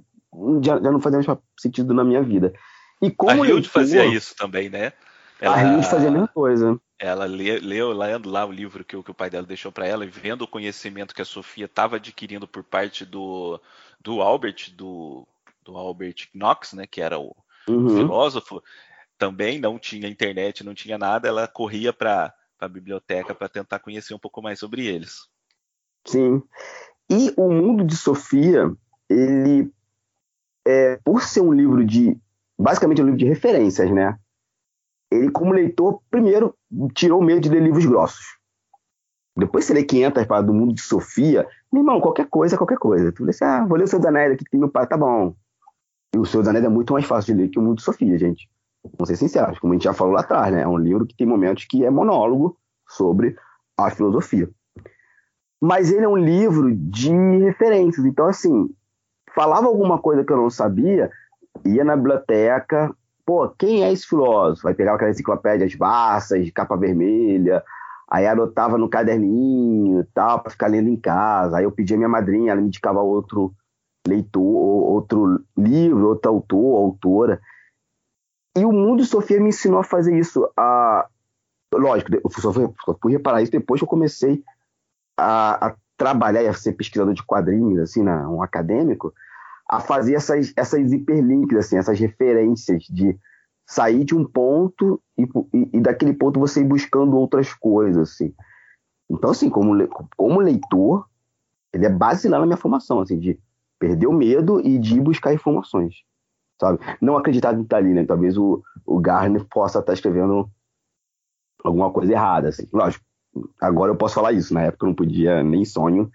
já, 0.64 0.82
já 0.82 0.92
não 0.92 1.02
faz 1.02 1.16
mais 1.16 1.40
sentido 1.60 1.94
na 1.94 2.04
minha 2.04 2.22
vida. 2.22 2.54
E 3.02 3.10
como 3.10 3.44
a 3.44 3.48
Hilde 3.48 3.68
fazia 3.68 4.06
isso 4.06 4.36
também, 4.36 4.70
né? 4.70 4.94
Ela... 5.40 5.56
A 5.56 5.64
Hilde 5.64 5.90
fazia 5.90 6.10
a 6.10 6.12
mesma 6.12 6.28
coisa 6.28 6.80
ela 7.02 7.26
leu, 7.26 7.92
lendo 7.92 8.30
lá 8.30 8.46
o 8.46 8.52
livro 8.52 8.86
que, 8.86 9.02
que 9.02 9.12
o 9.12 9.14
pai 9.14 9.28
dela 9.28 9.46
deixou 9.46 9.72
para 9.72 9.88
ela 9.88 10.06
e 10.06 10.08
vendo 10.10 10.44
o 10.44 10.48
conhecimento 10.48 11.16
que 11.16 11.22
a 11.22 11.26
Sofia 11.26 11.66
estava 11.66 11.96
adquirindo 11.96 12.48
por 12.48 12.64
parte 12.64 13.04
do, 13.04 13.60
do 14.00 14.22
Albert, 14.22 14.72
do, 14.76 15.28
do 15.66 15.76
Albert 15.76 16.30
Knox, 16.32 16.74
né, 16.74 16.86
que 16.86 17.02
era 17.02 17.18
o 17.18 17.36
uhum. 17.68 17.90
filósofo, 17.90 18.64
também 19.22 19.60
não 19.60 19.78
tinha 19.78 20.10
internet, 20.10 20.64
não 20.64 20.74
tinha 20.74 20.98
nada, 20.98 21.28
ela 21.28 21.48
corria 21.48 21.94
para 21.94 22.34
a 22.60 22.68
biblioteca 22.68 23.36
para 23.36 23.48
tentar 23.48 23.78
conhecer 23.78 24.16
um 24.16 24.20
pouco 24.20 24.42
mais 24.42 24.58
sobre 24.58 24.88
eles. 24.88 25.28
Sim. 26.08 26.42
E 27.08 27.32
o 27.38 27.52
mundo 27.52 27.86
de 27.86 27.96
Sofia, 27.96 28.76
ele, 29.08 29.72
é, 30.66 31.00
por 31.04 31.22
ser 31.22 31.42
um 31.42 31.54
livro 31.54 31.86
de, 31.86 32.18
basicamente 32.58 33.00
um 33.00 33.06
livro 33.06 33.20
de 33.20 33.28
referências, 33.28 33.92
né? 33.92 34.18
ele, 35.12 35.30
como 35.30 35.54
leitor, 35.54 36.02
primeiro 36.10 36.58
tirou 36.96 37.20
o 37.20 37.24
medo 37.24 37.42
de 37.42 37.50
ler 37.50 37.62
livros 37.62 37.86
grossos. 37.86 38.26
Depois 39.38 39.66
você 39.66 39.74
lê 39.76 39.84
500 39.84 40.26
para 40.26 40.42
do 40.42 40.52
mundo 40.54 40.74
de 40.74 40.82
Sofia, 40.82 41.48
meu 41.72 41.84
irmão, 41.84 42.02
qualquer 42.02 42.28
coisa 42.28 42.58
qualquer 42.58 42.80
coisa. 42.80 43.12
Tu 43.12 43.24
lê 43.24 43.30
assim, 43.30 43.46
ah, 43.46 43.64
vou 43.68 43.78
ler 43.78 43.84
o 43.84 43.88
Seu 43.88 44.04
Anéis 44.08 44.34
aqui 44.34 44.46
que 44.46 44.50
tem 44.50 44.60
meu 44.60 44.70
pai, 44.70 44.88
tá 44.88 44.98
bom. 44.98 45.36
E 46.16 46.18
o 46.18 46.26
Seu 46.26 46.42
Anéis 46.42 46.66
é 46.66 46.70
muito 46.70 46.92
mais 46.92 47.06
fácil 47.06 47.36
de 47.36 47.42
ler 47.44 47.50
que 47.50 47.60
o 47.60 47.62
mundo 47.62 47.78
de 47.78 47.84
Sofia, 47.84 48.18
gente. 48.18 48.50
Vamos 48.84 49.10
ser 49.10 49.16
sinceros, 49.16 49.60
como 49.60 49.74
a 49.74 49.76
gente 49.76 49.84
já 49.84 49.94
falou 49.94 50.14
lá 50.14 50.22
atrás, 50.22 50.54
né? 50.54 50.62
É 50.62 50.68
um 50.68 50.78
livro 50.78 51.06
que 51.06 51.16
tem 51.16 51.28
momentos 51.28 51.66
que 51.66 51.86
é 51.86 51.90
monólogo 51.90 52.58
sobre 52.88 53.36
a 53.78 53.90
filosofia. 53.90 54.50
Mas 55.62 55.92
ele 55.92 56.06
é 56.06 56.10
um 56.10 56.18
livro 56.18 56.74
de 56.76 57.12
referências. 57.40 58.06
Então, 58.06 58.26
assim, 58.28 58.70
falava 59.36 59.68
alguma 59.68 60.00
coisa 60.00 60.24
que 60.24 60.34
eu 60.34 60.38
não 60.38 60.50
sabia, 60.50 61.12
ia 61.64 61.84
na 61.84 61.96
biblioteca, 61.96 62.94
pô, 63.26 63.48
quem 63.50 63.84
é 63.84 63.92
esse 63.92 64.08
filósofo? 64.08 64.64
Vai 64.64 64.74
pegar 64.74 64.96
aquela 64.96 65.12
enciclopédia, 65.12 65.66
as 65.66 65.76
Barças, 65.76 66.44
de 66.44 66.52
capa 66.52 66.76
vermelha, 66.76 67.64
aí 68.10 68.28
anotava 68.28 68.78
no 68.78 68.90
caderninho 68.90 70.02
e 70.02 70.06
tal, 70.14 70.42
para 70.42 70.52
ficar 70.52 70.68
lendo 70.68 70.90
em 70.90 70.98
casa. 70.98 71.58
Aí 71.58 71.64
eu 71.64 71.72
pedia 71.72 71.96
minha 71.96 72.10
madrinha, 72.10 72.52
ela 72.52 72.62
me 72.62 72.68
indicava 72.68 73.00
outro 73.02 73.54
leitor, 74.08 74.42
outro 74.42 75.40
livro, 75.56 76.10
outro 76.10 76.32
autor, 76.32 76.78
autora. 76.78 77.40
E 78.56 78.66
o 78.66 78.72
Mundo 78.72 79.06
Sofia 79.06 79.40
me 79.40 79.50
ensinou 79.50 79.80
a 79.80 79.84
fazer 79.84 80.18
isso. 80.18 80.50
A... 80.58 81.08
Lógico, 81.74 82.14
eu 82.14 82.30
só 82.30 82.52
fui, 82.52 82.70
só 82.84 82.98
fui 83.02 83.12
reparar 83.14 83.42
isso 83.42 83.52
depois 83.52 83.80
que 83.80 83.86
eu 83.86 83.90
comecei 83.90 84.44
a, 85.18 85.68
a 85.68 85.76
trabalhar 85.98 86.44
e 86.44 86.48
a 86.48 86.54
ser 86.54 86.74
pesquisador 86.74 87.14
de 87.14 87.24
quadrinhos, 87.24 87.80
assim, 87.80 88.04
né, 88.04 88.28
um 88.28 88.42
acadêmico 88.42 89.14
a 89.70 89.80
fazer 89.80 90.16
essas, 90.16 90.52
essas 90.58 90.92
hiperlinks, 90.92 91.58
assim, 91.58 91.78
essas 91.78 91.98
referências 91.98 92.84
de 92.90 93.18
sair 93.66 94.04
de 94.04 94.14
um 94.14 94.26
ponto 94.26 95.02
e, 95.18 95.24
e, 95.54 95.78
e, 95.78 95.80
daquele 95.80 96.14
ponto 96.14 96.42
você 96.42 96.60
ir 96.60 96.66
buscando 96.66 97.16
outras 97.16 97.54
coisas, 97.54 98.12
assim. 98.12 98.34
Então, 99.10 99.30
assim, 99.30 99.50
como, 99.50 99.88
como 100.18 100.42
leitor, 100.42 101.06
ele 101.72 101.86
é 101.86 101.90
basilar 101.90 102.42
na 102.42 102.46
minha 102.46 102.58
formação, 102.58 103.00
assim, 103.00 103.18
de 103.18 103.40
perder 103.80 104.08
o 104.08 104.14
medo 104.14 104.60
e 104.60 104.78
de 104.78 104.98
ir 104.98 105.02
buscar 105.02 105.34
informações, 105.34 106.04
sabe? 106.62 106.80
Não 107.02 107.18
acreditar 107.18 107.56
em 107.56 107.64
estar 107.64 107.78
ali, 107.78 107.92
né? 107.92 108.06
Talvez 108.06 108.38
o, 108.38 108.64
o 108.86 109.00
Garner 109.00 109.44
possa 109.46 109.80
estar 109.80 109.94
escrevendo 109.94 110.48
alguma 111.64 111.92
coisa 111.92 112.14
errada, 112.14 112.50
assim. 112.50 112.68
Lógico, 112.72 113.04
agora 113.60 113.92
eu 113.92 113.96
posso 113.96 114.14
falar 114.14 114.32
isso, 114.32 114.54
na 114.54 114.62
época 114.62 114.86
eu 114.86 114.90
não 114.90 114.96
podia 114.96 115.44
nem 115.44 115.66
sonho 115.66 116.12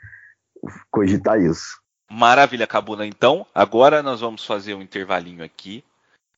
cogitar 0.91 1.41
isso. 1.41 1.81
Maravilha, 2.09 2.67
Cabuna. 2.67 3.05
Então, 3.05 3.45
agora 3.53 4.03
nós 4.03 4.21
vamos 4.21 4.45
fazer 4.45 4.75
um 4.75 4.83
intervalinho 4.83 5.45
aqui. 5.45 5.83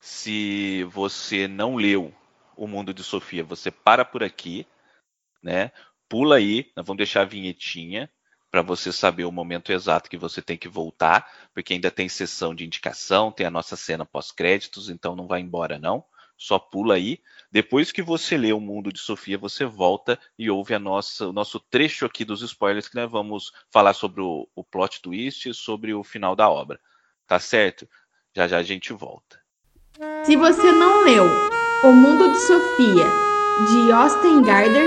Se 0.01 0.85
você 0.85 1.47
não 1.47 1.77
leu 1.77 2.13
O 2.57 2.67
Mundo 2.67 2.95
de 2.95 3.03
Sofia, 3.03 3.45
você 3.45 3.71
para 3.71 4.05
por 4.05 4.23
aqui, 4.23 4.67
né? 5.43 5.71
Pula 6.09 6.37
aí, 6.37 6.71
nós 6.75 6.87
vamos 6.87 6.99
deixar 6.99 7.23
a 7.23 7.27
vinhetinha 7.27 8.09
para 8.51 8.63
você 8.63 8.93
saber 8.93 9.25
o 9.25 9.33
momento 9.33 9.73
exato 9.73 10.09
que 10.09 10.17
você 10.17 10.41
tem 10.41 10.57
que 10.57 10.69
voltar, 10.69 11.31
porque 11.53 11.75
ainda 11.75 11.91
tem 11.91 12.09
sessão 12.09 12.55
de 12.55 12.65
indicação, 12.65 13.31
tem 13.31 13.47
a 13.47 13.51
nossa 13.51 13.77
cena 13.77 14.07
pós-créditos, 14.07 14.89
então 14.89 15.15
não 15.15 15.27
vai 15.27 15.41
embora 15.41 15.79
não 15.79 16.05
só 16.39 16.59
pula 16.59 16.95
aí. 16.95 17.21
Depois 17.51 17.91
que 17.91 18.01
você 18.01 18.37
lê 18.37 18.53
o 18.53 18.61
Mundo 18.61 18.93
de 18.93 19.01
Sofia, 19.01 19.37
você 19.37 19.65
volta 19.65 20.19
e 20.39 20.49
ouve 20.49 20.73
a 20.73 20.79
nossa, 20.79 21.27
o 21.27 21.33
nosso 21.33 21.59
trecho 21.59 22.07
aqui 22.07 22.25
dos 22.25 22.41
spoilers, 22.43 22.89
que 22.89 22.95
nós 22.95 23.11
vamos 23.11 23.53
falar 23.71 23.93
sobre 23.93 24.23
o, 24.23 24.49
o 24.55 24.63
plot 24.63 25.03
twist 25.03 25.49
e 25.49 25.55
sobre 25.55 25.93
o 25.93 26.05
final 26.05 26.37
da 26.37 26.49
obra. 26.49 26.79
Tá 27.27 27.41
certo? 27.41 27.89
Já 28.35 28.47
já 28.47 28.59
a 28.59 28.63
gente 28.63 28.93
volta. 28.93 29.41
Se 30.25 30.37
você 30.37 30.71
não 30.71 31.05
leu 31.05 31.25
O 31.83 31.93
Mundo 31.93 32.31
de 32.31 32.39
Sofia, 32.39 33.07
de 33.67 33.93
Austin 33.93 34.43
Gardner, 34.43 34.87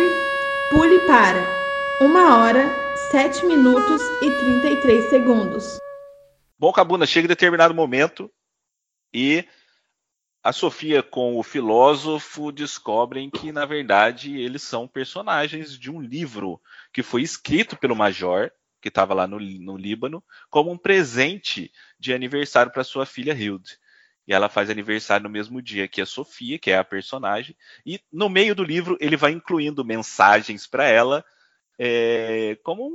pule 0.69 0.99
para 0.99 1.43
uma 1.99 2.37
hora 2.37 2.80
7 3.09 3.45
minutos 3.45 4.01
e 4.21 4.29
33 4.29 5.09
segundos. 5.09 5.77
Bom, 6.57 6.71
Cabuna, 6.71 7.05
chega 7.05 7.25
em 7.25 7.27
determinado 7.27 7.73
momento 7.73 8.31
e 9.13 9.45
a 10.43 10.53
Sofia 10.53 11.03
com 11.03 11.37
o 11.37 11.43
filósofo 11.43 12.51
descobrem 12.51 13.29
que, 13.29 13.51
na 13.51 13.65
verdade, 13.65 14.39
eles 14.39 14.61
são 14.61 14.87
personagens 14.87 15.77
de 15.77 15.91
um 15.91 15.99
livro 15.99 16.61
que 16.93 17.03
foi 17.03 17.21
escrito 17.21 17.75
pelo 17.75 17.95
Major, 17.95 18.51
que 18.81 18.87
estava 18.87 19.13
lá 19.13 19.27
no, 19.27 19.39
no, 19.39 19.75
Líbano, 19.75 20.23
como 20.49 20.71
um 20.71 20.77
presente 20.77 21.71
de 21.99 22.13
aniversário 22.13 22.71
para 22.71 22.83
sua 22.83 23.05
filha 23.05 23.33
Hilde. 23.33 23.77
E 24.27 24.33
ela 24.33 24.49
faz 24.49 24.69
aniversário 24.69 25.23
no 25.23 25.29
mesmo 25.29 25.61
dia 25.61 25.87
que 25.87 26.01
a 26.01 26.05
Sofia, 26.05 26.57
que 26.57 26.71
é 26.71 26.77
a 26.77 26.83
personagem, 26.83 27.55
e 27.85 27.99
no 28.11 28.29
meio 28.29 28.55
do 28.55 28.63
livro 28.63 28.97
ele 28.99 29.17
vai 29.17 29.31
incluindo 29.31 29.83
mensagens 29.83 30.65
para 30.65 30.87
ela, 30.87 31.25
é, 31.83 32.55
como 32.57 32.87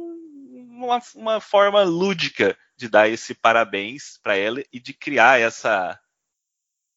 uma, 0.55 1.03
uma 1.17 1.41
forma 1.41 1.83
lúdica 1.83 2.57
de 2.77 2.89
dar 2.89 3.09
esse 3.09 3.35
parabéns 3.35 4.17
para 4.23 4.37
ela 4.37 4.63
e 4.73 4.79
de 4.79 4.95
criar 4.95 5.41
essa 5.41 6.01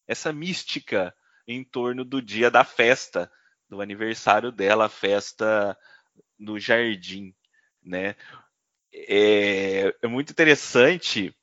essa 0.06 0.32
mística 0.32 1.12
em 1.48 1.64
torno 1.64 2.04
do 2.04 2.22
dia 2.22 2.48
da 2.48 2.62
festa, 2.62 3.30
do 3.68 3.80
aniversário 3.80 4.52
dela, 4.52 4.86
a 4.86 4.88
festa 4.88 5.76
no 6.38 6.60
jardim, 6.60 7.34
né? 7.82 8.14
É, 8.92 9.92
é 10.00 10.06
muito 10.06 10.30
interessante 10.30 11.34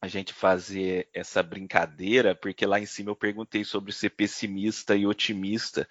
a 0.00 0.08
gente 0.08 0.32
fazer 0.32 1.10
essa 1.12 1.42
brincadeira, 1.42 2.34
porque 2.34 2.64
lá 2.64 2.80
em 2.80 2.86
cima 2.86 3.10
eu 3.10 3.16
perguntei 3.16 3.64
sobre 3.64 3.92
ser 3.92 4.10
pessimista 4.10 4.96
e 4.96 5.06
otimista. 5.06 5.86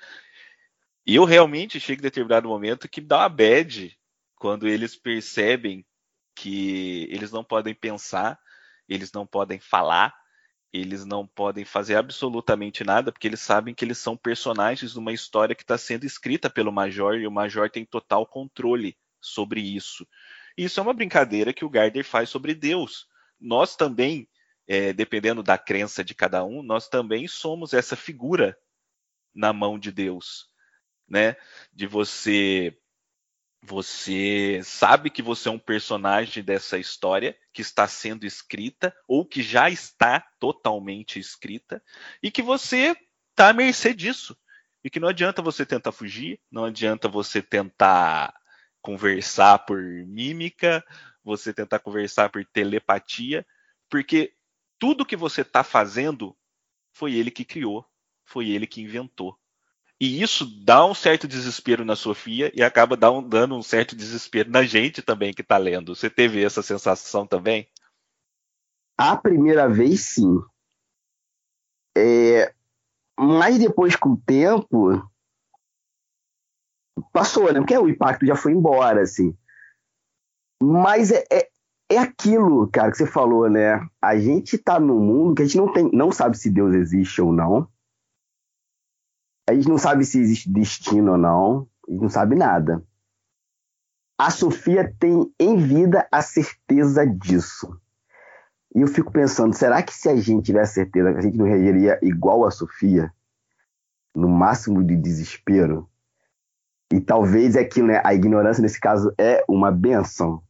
E 1.08 1.16
eu 1.16 1.24
realmente 1.24 1.80
chego 1.80 2.02
em 2.02 2.04
determinado 2.04 2.50
momento 2.50 2.90
que 2.90 3.00
dá 3.00 3.20
uma 3.20 3.30
bad 3.30 3.98
quando 4.36 4.68
eles 4.68 4.94
percebem 4.94 5.86
que 6.36 7.08
eles 7.10 7.32
não 7.32 7.46
podem 7.46 7.74
pensar, 7.74 8.38
eles 8.90 9.14
não 9.14 9.26
podem 9.26 9.58
falar, 9.58 10.14
eles 10.72 11.06
não 11.06 11.26
podem 11.26 11.64
fazer 11.64 11.96
absolutamente 11.96 12.84
nada, 12.84 13.10
porque 13.10 13.26
eles 13.26 13.40
sabem 13.40 13.74
que 13.74 13.86
eles 13.86 13.98
são 13.98 14.18
personagens 14.18 14.92
de 14.92 15.00
uma 15.00 15.14
história 15.14 15.56
que 15.56 15.64
está 15.64 15.78
sendo 15.78 16.06
escrita 16.06 16.50
pelo 16.50 16.74
Major 16.74 17.16
e 17.16 17.26
o 17.26 17.32
Major 17.32 17.70
tem 17.70 17.86
total 17.86 18.26
controle 18.26 18.98
sobre 19.22 19.62
isso. 19.62 20.06
Isso 20.58 20.78
é 20.78 20.84
uma 20.84 20.94
brincadeira 20.94 21.54
que 21.54 21.64
o 21.64 21.70
Gardner 21.70 22.04
faz 22.04 22.30
sobre 22.30 22.54
Deus. 22.54 23.08
Nós 23.40 23.78
também, 23.78 24.28
é, 24.68 24.92
dependendo 24.92 25.42
da 25.42 25.58
crença 25.58 26.04
de 26.04 26.14
cada 26.14 26.44
um, 26.44 26.62
nós 26.62 26.90
também 26.90 27.30
somos 27.30 27.72
essa 27.72 27.96
figura 27.96 28.58
na 29.34 29.54
mão 29.54 29.80
de 29.80 29.90
Deus, 29.90 30.50
né? 31.08 31.36
De 31.74 31.88
você 31.88 32.78
você 33.64 34.62
sabe 34.64 35.10
que 35.10 35.22
você 35.22 35.50
é 35.50 35.52
um 35.52 35.60
personagem 35.60 36.44
dessa 36.44 36.78
história 36.78 37.38
que 37.52 37.62
está 37.62 37.88
sendo 37.88 38.26
escrita 38.26 38.96
ou 39.08 39.26
que 39.26 39.42
já 39.42 39.70
está 39.70 40.22
totalmente 40.40 41.20
escrita 41.20 41.84
e 42.22 42.32
que 42.32 42.42
você 42.42 42.96
está 43.32 43.50
à 43.50 43.54
mercê 43.54 43.94
disso. 43.94 44.38
E 44.84 44.90
que 44.90 45.00
não 45.00 45.10
adianta 45.10 45.42
você 45.42 45.66
tentar 45.66 45.92
fugir, 45.92 46.40
não 46.50 46.64
adianta 46.64 47.10
você 47.10 47.42
tentar 47.42 48.34
conversar 48.82 49.60
por 49.60 49.82
mímica, 49.82 50.82
você 51.24 51.54
tentar 51.54 51.80
conversar 51.80 52.30
por 52.30 52.46
telepatia, 52.46 53.46
porque 53.90 54.34
tudo 54.80 55.06
que 55.06 55.16
você 55.16 55.42
está 55.42 55.64
fazendo 55.64 56.38
foi 56.94 57.16
ele 57.16 57.32
que 57.32 57.44
criou, 57.44 57.86
foi 58.24 58.50
ele 58.50 58.66
que 58.66 58.82
inventou. 58.82 59.38
E 60.00 60.22
isso 60.22 60.46
dá 60.64 60.86
um 60.86 60.94
certo 60.94 61.28
desespero 61.28 61.84
na 61.84 61.96
Sofia 61.96 62.52
e 62.56 62.62
acaba 62.62 62.96
dando 62.96 63.56
um 63.56 63.64
certo 63.64 63.96
desespero 63.96 64.50
na 64.50 64.64
gente 64.64 65.02
também 65.02 65.34
que 65.34 65.42
está 65.42 65.58
lendo. 65.58 65.96
Você 65.96 66.10
teve 66.10 66.44
essa 66.44 66.62
sensação 66.62 67.26
também? 67.26 67.68
A 68.96 69.16
primeira 69.18 69.68
vez, 69.68 70.02
sim. 70.10 70.40
É... 71.98 72.54
Mas 73.20 73.58
depois, 73.58 73.96
com 73.96 74.10
o 74.10 74.18
tempo, 74.18 75.10
passou, 77.12 77.52
né? 77.52 77.60
Porque 77.60 77.76
o 77.76 77.90
impacto 77.90 78.26
já 78.26 78.36
foi 78.36 78.52
embora, 78.52 79.02
assim. 79.02 79.36
Mas 80.62 81.12
é, 81.12 81.24
é, 81.32 81.50
é 81.90 81.98
aquilo, 81.98 82.70
cara, 82.70 82.92
que 82.92 82.98
você 82.98 83.08
falou, 83.08 83.50
né? 83.50 83.88
A 84.00 84.18
gente 84.20 84.60
tá 84.60 84.80
num 84.80 85.00
mundo 85.00 85.36
que 85.36 85.42
a 85.42 85.46
gente 85.46 85.58
não, 85.58 85.74
tem, 85.74 85.90
não 85.92 86.12
sabe 86.12 86.38
se 86.38 86.52
Deus 86.52 86.76
existe 86.76 87.20
ou 87.20 87.34
não. 87.34 87.68
A 89.50 89.54
gente 89.54 89.70
não 89.70 89.78
sabe 89.78 90.04
se 90.04 90.20
existe 90.20 90.52
destino 90.52 91.14
ou 91.14 91.18
não. 91.18 91.68
A 91.88 91.92
gente 91.92 92.02
não 92.02 92.10
sabe 92.10 92.36
nada. 92.36 92.84
A 94.18 94.30
Sofia 94.30 94.94
tem 95.00 95.32
em 95.40 95.58
vida 95.58 96.08
a 96.12 96.22
certeza 96.22 97.06
disso. 97.06 97.80
E 98.76 98.82
eu 98.82 98.88
fico 98.88 99.12
pensando, 99.12 99.54
será 99.54 99.82
que 99.82 99.94
se 99.94 100.10
a 100.10 100.16
gente 100.16 100.46
tivesse 100.46 100.74
certeza, 100.74 101.10
a 101.10 101.22
gente 101.22 101.38
não 101.38 101.46
reagiria 101.46 102.00
igual 102.02 102.46
a 102.46 102.52
Sofia? 102.52 103.14
No 104.14 104.28
máximo 104.28 104.84
de 104.84 104.96
desespero? 104.96 105.88
E 106.92 107.00
talvez 107.00 107.56
é 107.56 107.64
que 107.64 107.82
né, 107.82 108.02
a 108.04 108.14
ignorância 108.14 108.62
nesse 108.62 108.80
caso 108.80 109.14
é 109.18 109.44
uma 109.48 109.72
benção. 109.72 110.42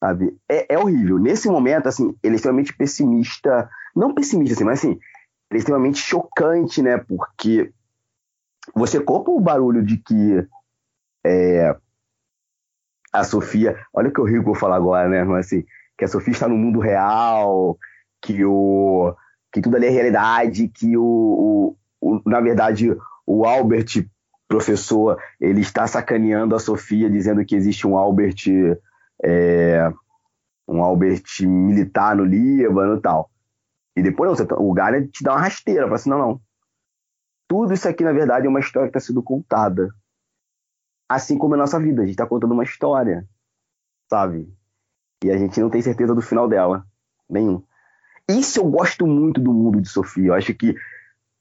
Sabe? 0.00 0.36
É, 0.48 0.74
é 0.74 0.78
horrível. 0.78 1.18
Nesse 1.18 1.48
momento, 1.48 1.88
assim, 1.88 2.16
ele 2.22 2.34
é 2.34 2.36
extremamente 2.36 2.74
pessimista. 2.74 3.68
Não 3.94 4.14
pessimista, 4.14 4.54
assim, 4.54 4.64
mas 4.64 4.78
assim, 4.78 4.98
extremamente 5.56 5.98
chocante, 5.98 6.82
né? 6.82 6.98
Porque 6.98 7.72
você 8.74 9.00
compra 9.00 9.32
o 9.32 9.40
barulho 9.40 9.84
de 9.84 9.96
que 9.96 10.46
é, 11.24 11.74
a 13.12 13.24
Sofia. 13.24 13.78
Olha 13.92 14.08
o 14.08 14.12
que 14.12 14.20
eu 14.20 14.24
rio 14.24 14.42
vou 14.42 14.54
falar 14.54 14.76
agora, 14.76 15.08
né? 15.08 15.24
Mas 15.24 15.46
assim, 15.46 15.64
que 15.96 16.04
a 16.04 16.08
Sofia 16.08 16.32
está 16.32 16.48
no 16.48 16.56
mundo 16.56 16.80
real, 16.80 17.78
que 18.20 18.44
o 18.44 19.14
que 19.52 19.62
tudo 19.62 19.76
ali 19.76 19.86
é 19.86 19.90
realidade, 19.90 20.68
que 20.68 20.96
o, 20.96 21.02
o, 21.02 21.76
o 22.00 22.20
na 22.26 22.40
verdade 22.40 22.94
o 23.26 23.46
Albert 23.46 24.06
professor 24.46 25.18
ele 25.40 25.60
está 25.60 25.86
sacaneando 25.86 26.54
a 26.54 26.58
Sofia 26.58 27.10
dizendo 27.10 27.44
que 27.44 27.54
existe 27.54 27.86
um 27.86 27.96
Albert 27.96 28.36
é, 29.24 29.90
um 30.66 30.82
Albert 30.82 31.24
militar 31.40 32.14
no 32.14 32.24
Líbano 32.24 32.96
e 32.96 33.00
tal. 33.00 33.30
E 33.98 34.02
depois 34.02 34.30
você, 34.30 34.46
tá, 34.46 34.54
o 34.56 34.72
Garner 34.72 35.08
te 35.10 35.24
dá 35.24 35.32
uma 35.32 35.40
rasteira, 35.40 35.82
fala 35.82 35.94
assim, 35.96 36.10
não, 36.10 36.18
não. 36.18 36.40
Tudo 37.48 37.74
isso 37.74 37.88
aqui, 37.88 38.04
na 38.04 38.12
verdade, 38.12 38.46
é 38.46 38.48
uma 38.48 38.60
história 38.60 38.88
que 38.88 38.96
está 38.96 39.04
sendo 39.04 39.22
contada. 39.22 39.88
Assim 41.08 41.36
como 41.36 41.54
a 41.54 41.56
nossa 41.56 41.80
vida, 41.80 42.02
a 42.02 42.04
gente 42.04 42.14
está 42.14 42.26
contando 42.26 42.52
uma 42.52 42.62
história, 42.62 43.26
sabe? 44.08 44.48
E 45.24 45.32
a 45.32 45.36
gente 45.36 45.58
não 45.60 45.68
tem 45.68 45.82
certeza 45.82 46.14
do 46.14 46.22
final 46.22 46.46
dela. 46.46 46.86
Nenhum. 47.28 47.60
Isso 48.28 48.60
eu 48.60 48.70
gosto 48.70 49.04
muito 49.04 49.40
do 49.40 49.52
mundo 49.52 49.80
de 49.80 49.88
Sofia. 49.88 50.28
Eu 50.28 50.34
acho 50.34 50.54
que, 50.54 50.76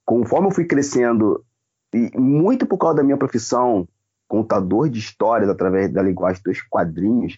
conforme 0.03 0.47
eu 0.47 0.51
fui 0.51 0.65
crescendo, 0.65 1.45
e 1.93 2.17
muito 2.17 2.65
por 2.65 2.79
causa 2.79 2.97
da 2.97 3.03
minha 3.03 3.17
profissão, 3.17 3.87
contador 4.27 4.89
de 4.89 4.97
histórias 4.97 5.47
através 5.47 5.93
da 5.93 6.01
linguagem 6.01 6.41
dos 6.43 6.61
quadrinhos, 6.61 7.37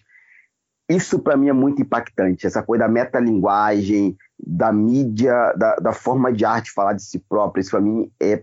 isso 0.90 1.20
para 1.20 1.36
mim 1.36 1.48
é 1.48 1.52
muito 1.52 1.80
impactante. 1.80 2.46
Essa 2.46 2.62
coisa 2.62 2.84
da 2.84 2.90
metalinguagem, 2.90 4.16
da 4.38 4.72
mídia, 4.72 5.52
da, 5.56 5.76
da 5.76 5.92
forma 5.92 6.32
de 6.32 6.44
arte 6.44 6.72
falar 6.72 6.94
de 6.94 7.02
si 7.02 7.18
própria, 7.18 7.60
isso 7.60 7.70
para 7.70 7.80
mim 7.80 8.10
é, 8.20 8.42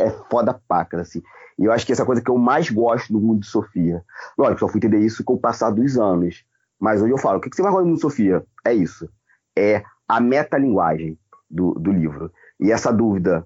é 0.00 0.10
foda 0.30 0.60
paca, 0.68 1.00
assim. 1.00 1.20
E 1.58 1.64
eu 1.64 1.72
acho 1.72 1.84
que 1.84 1.92
essa 1.92 2.06
coisa 2.06 2.22
que 2.22 2.30
eu 2.30 2.38
mais 2.38 2.70
gosto 2.70 3.12
do 3.12 3.20
mundo 3.20 3.40
de 3.40 3.46
Sofia. 3.46 4.04
Lógico, 4.38 4.60
só 4.60 4.68
fui 4.68 4.78
entender 4.78 5.00
isso 5.00 5.24
com 5.24 5.34
o 5.34 5.40
passar 5.40 5.70
dos 5.70 5.98
anos. 5.98 6.44
Mas 6.78 7.02
hoje 7.02 7.12
eu 7.12 7.18
falo, 7.18 7.38
o 7.38 7.40
que 7.40 7.54
você 7.54 7.62
mais 7.62 7.72
gosta 7.72 7.84
do 7.84 7.88
mundo 7.88 7.96
de 7.96 8.02
Sofia? 8.02 8.44
É 8.64 8.72
isso. 8.72 9.08
É 9.56 9.82
a 10.08 10.20
metalinguagem 10.20 11.18
do, 11.50 11.74
do 11.74 11.92
livro. 11.92 12.32
E 12.58 12.70
essa 12.70 12.92
dúvida, 12.92 13.44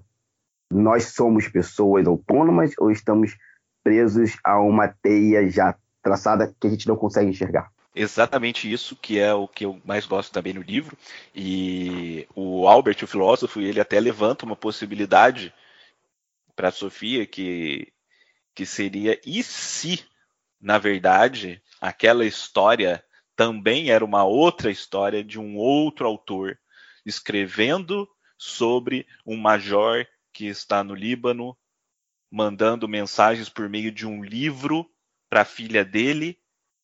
nós 0.71 1.13
somos 1.13 1.47
pessoas 1.47 2.07
autônomas 2.07 2.73
ou 2.77 2.91
estamos 2.91 3.37
presos 3.83 4.37
a 4.43 4.59
uma 4.59 4.87
teia 4.87 5.49
já 5.49 5.75
traçada 6.01 6.53
que 6.59 6.67
a 6.67 6.69
gente 6.69 6.87
não 6.87 6.95
consegue 6.95 7.29
enxergar? 7.29 7.71
Exatamente 8.01 8.71
isso 8.71 8.95
que 8.95 9.19
é 9.19 9.33
o 9.33 9.47
que 9.47 9.65
eu 9.65 9.81
mais 9.83 10.05
gosto 10.05 10.31
também 10.31 10.53
no 10.53 10.61
livro. 10.61 10.97
E 11.35 12.27
o 12.35 12.67
Albert, 12.67 12.97
o 13.03 13.07
filósofo, 13.07 13.59
ele 13.59 13.79
até 13.79 13.99
levanta 13.99 14.45
uma 14.45 14.55
possibilidade 14.55 15.53
para 16.55 16.71
Sofia 16.71 17.25
que, 17.25 17.91
que 18.55 18.65
seria 18.65 19.19
e 19.25 19.43
se, 19.43 20.05
na 20.59 20.77
verdade, 20.77 21.61
aquela 21.79 22.25
história 22.25 23.03
também 23.35 23.91
era 23.91 24.03
uma 24.03 24.23
outra 24.23 24.71
história 24.71 25.23
de 25.23 25.39
um 25.39 25.57
outro 25.57 26.07
autor 26.07 26.59
escrevendo 27.05 28.09
sobre 28.37 29.07
um 29.25 29.37
major 29.37 30.05
que 30.33 30.45
está 30.45 30.83
no 30.83 30.93
Líbano, 30.93 31.57
mandando 32.29 32.87
mensagens 32.87 33.49
por 33.49 33.69
meio 33.69 33.91
de 33.91 34.05
um 34.05 34.23
livro 34.23 34.89
para 35.29 35.41
a 35.41 35.45
filha 35.45 35.85
dele 35.85 36.37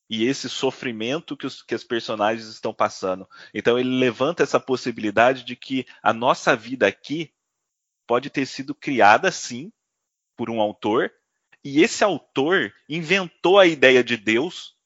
e 0.08 0.24
esse 0.24 0.48
sofrimento 0.48 1.36
que 1.36 1.46
os, 1.46 1.62
que 1.62 1.74
os 1.74 1.84
personagens 1.84 2.46
estão 2.48 2.74
passando. 2.74 3.28
Então 3.52 3.78
ele 3.78 3.98
levanta 3.98 4.42
essa 4.42 4.60
possibilidade 4.60 5.44
de 5.44 5.56
que 5.56 5.86
a 6.02 6.12
nossa 6.12 6.54
vida 6.54 6.86
aqui 6.86 7.32
pode 8.06 8.28
ter 8.30 8.46
sido 8.46 8.74
criada 8.74 9.30
sim 9.30 9.72
por 10.36 10.50
um 10.50 10.60
autor, 10.60 11.10
e 11.64 11.82
esse 11.82 12.04
autor 12.04 12.72
inventou 12.88 13.58
a 13.58 13.66
ideia 13.66 14.04
de 14.04 14.16
Deus 14.16 14.76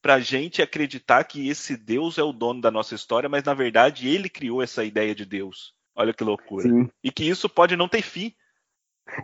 para 0.00 0.14
a 0.14 0.20
gente 0.20 0.62
acreditar 0.62 1.24
que 1.24 1.48
esse 1.48 1.76
Deus 1.76 2.18
é 2.18 2.22
o 2.22 2.32
dono 2.32 2.60
da 2.60 2.70
nossa 2.70 2.94
história, 2.94 3.28
mas 3.28 3.44
na 3.44 3.54
verdade 3.54 4.08
ele 4.08 4.28
criou 4.28 4.62
essa 4.62 4.84
ideia 4.84 5.14
de 5.14 5.24
Deus. 5.24 5.74
Olha 5.94 6.12
que 6.12 6.24
loucura. 6.24 6.62
Sim. 6.62 6.90
E 7.02 7.10
que 7.10 7.24
isso 7.24 7.48
pode 7.48 7.76
não 7.76 7.88
ter 7.88 8.02
fim. 8.02 8.34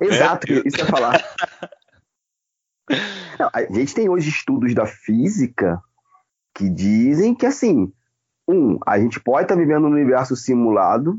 Exato, 0.00 0.52
né? 0.52 0.62
isso 0.64 0.78
ia 0.78 0.86
falar. 0.86 1.12
não, 3.38 3.50
a 3.52 3.62
gente 3.72 3.94
tem 3.94 4.08
hoje 4.08 4.28
estudos 4.28 4.74
da 4.74 4.86
física 4.86 5.80
que 6.54 6.68
dizem 6.68 7.34
que 7.34 7.46
assim, 7.46 7.92
um, 8.48 8.78
a 8.86 8.98
gente 8.98 9.20
pode 9.20 9.44
estar 9.44 9.54
tá 9.54 9.60
vivendo 9.60 9.86
um 9.86 9.92
universo 9.92 10.36
simulado, 10.36 11.18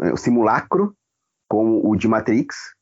né, 0.00 0.12
o 0.12 0.16
simulacro, 0.16 0.94
como 1.48 1.88
o 1.88 1.96
de 1.96 2.08
Matrix, 2.08 2.74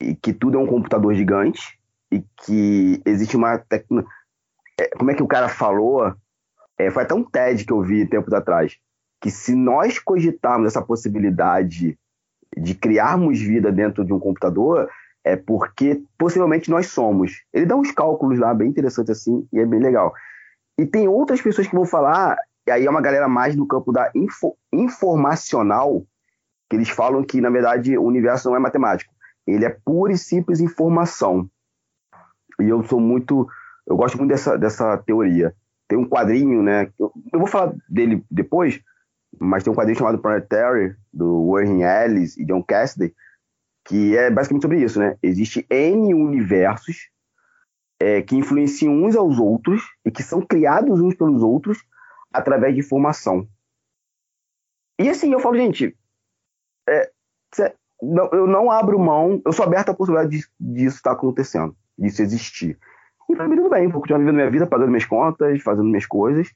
e 0.00 0.14
que 0.14 0.32
tudo 0.32 0.58
é 0.58 0.60
um 0.60 0.66
computador 0.66 1.14
gigante, 1.14 1.78
e 2.12 2.22
que 2.44 3.02
existe 3.04 3.36
uma 3.36 3.58
tecnologia. 3.58 4.10
É, 4.78 4.88
como 4.88 5.10
é 5.10 5.14
que 5.14 5.22
o 5.22 5.28
cara 5.28 5.48
falou? 5.48 6.14
É, 6.78 6.90
foi 6.90 7.04
até 7.04 7.14
um 7.14 7.24
TED 7.24 7.64
que 7.64 7.72
eu 7.72 7.82
vi 7.82 8.06
tempos 8.06 8.32
atrás. 8.32 8.76
Que 9.20 9.30
se 9.30 9.54
nós 9.54 9.98
cogitarmos 9.98 10.66
essa 10.66 10.82
possibilidade 10.82 11.98
de 12.56 12.74
criarmos 12.74 13.40
vida 13.40 13.72
dentro 13.72 14.04
de 14.04 14.12
um 14.12 14.18
computador, 14.18 14.88
é 15.24 15.36
porque 15.36 16.02
possivelmente 16.18 16.70
nós 16.70 16.88
somos. 16.88 17.42
Ele 17.52 17.64
dá 17.64 17.74
uns 17.74 17.90
cálculos 17.90 18.38
lá 18.38 18.52
bem 18.52 18.68
interessantes 18.68 19.18
assim, 19.18 19.48
e 19.52 19.58
é 19.58 19.64
bem 19.64 19.80
legal. 19.80 20.12
E 20.78 20.84
tem 20.84 21.08
outras 21.08 21.40
pessoas 21.40 21.66
que 21.66 21.74
vão 21.74 21.86
falar, 21.86 22.36
e 22.66 22.70
aí 22.70 22.84
é 22.84 22.90
uma 22.90 23.00
galera 23.00 23.26
mais 23.26 23.56
do 23.56 23.66
campo 23.66 23.90
da 23.90 24.10
info, 24.14 24.56
informacional, 24.72 26.04
que 26.68 26.76
eles 26.76 26.90
falam 26.90 27.24
que, 27.24 27.40
na 27.40 27.48
verdade, 27.48 27.96
o 27.96 28.02
universo 28.02 28.48
não 28.48 28.56
é 28.56 28.58
matemático. 28.58 29.12
Ele 29.46 29.64
é 29.64 29.76
pura 29.84 30.12
e 30.12 30.18
simples 30.18 30.60
informação. 30.60 31.48
E 32.60 32.68
eu 32.68 32.82
sou 32.84 33.00
muito. 33.00 33.48
Eu 33.86 33.96
gosto 33.96 34.16
muito 34.18 34.30
dessa, 34.30 34.56
dessa 34.56 34.96
teoria. 34.98 35.54
Tem 35.88 35.98
um 35.98 36.08
quadrinho, 36.08 36.62
né? 36.62 36.90
Eu, 36.98 37.12
eu 37.32 37.38
vou 37.38 37.46
falar 37.46 37.74
dele 37.88 38.24
depois, 38.30 38.80
mas 39.38 39.62
tem 39.62 39.72
um 39.72 39.76
quadrinho 39.76 39.98
chamado 39.98 40.18
Planetary, 40.18 40.96
do 41.12 41.50
Warren 41.50 41.82
Ellis 41.82 42.36
e 42.38 42.44
John 42.44 42.62
Cassidy, 42.62 43.14
que 43.84 44.16
é 44.16 44.30
basicamente 44.30 44.62
sobre 44.62 44.82
isso, 44.82 44.98
né? 44.98 45.16
Existe 45.22 45.66
N 45.70 46.14
universos 46.14 47.10
é, 48.00 48.22
que 48.22 48.36
influenciam 48.36 48.92
uns 48.92 49.14
aos 49.14 49.38
outros 49.38 49.82
e 50.04 50.10
que 50.10 50.22
são 50.22 50.40
criados 50.40 51.00
uns 51.00 51.14
pelos 51.14 51.42
outros 51.42 51.84
através 52.32 52.74
de 52.74 52.80
informação. 52.80 53.46
E 54.98 55.08
assim, 55.08 55.32
eu 55.32 55.40
falo, 55.40 55.56
gente, 55.56 55.96
é, 56.88 57.12
não, 58.02 58.28
eu 58.32 58.46
não 58.46 58.70
abro 58.70 58.98
mão, 58.98 59.40
eu 59.44 59.52
sou 59.52 59.64
aberto 59.64 59.90
à 59.90 59.94
possibilidade 59.94 60.44
disso 60.58 60.96
estar 60.96 61.12
acontecendo, 61.12 61.76
disso 61.98 62.22
existir. 62.22 62.78
E 63.30 63.36
pra 63.36 63.48
mim 63.48 63.56
tudo 63.56 63.70
bem, 63.70 63.88
vou 63.88 64.00
continuar 64.00 64.18
vivendo 64.18 64.36
minha 64.36 64.50
vida, 64.50 64.66
pagando 64.66 64.90
minhas 64.90 65.06
contas, 65.06 65.62
fazendo 65.62 65.88
minhas 65.88 66.06
coisas, 66.06 66.52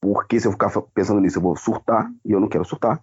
porque 0.00 0.38
se 0.38 0.46
eu 0.46 0.52
ficar 0.52 0.70
pensando 0.94 1.20
nisso 1.20 1.38
eu 1.38 1.42
vou 1.42 1.56
surtar, 1.56 2.10
e 2.24 2.32
eu 2.32 2.40
não 2.40 2.48
quero 2.48 2.64
surtar. 2.64 3.00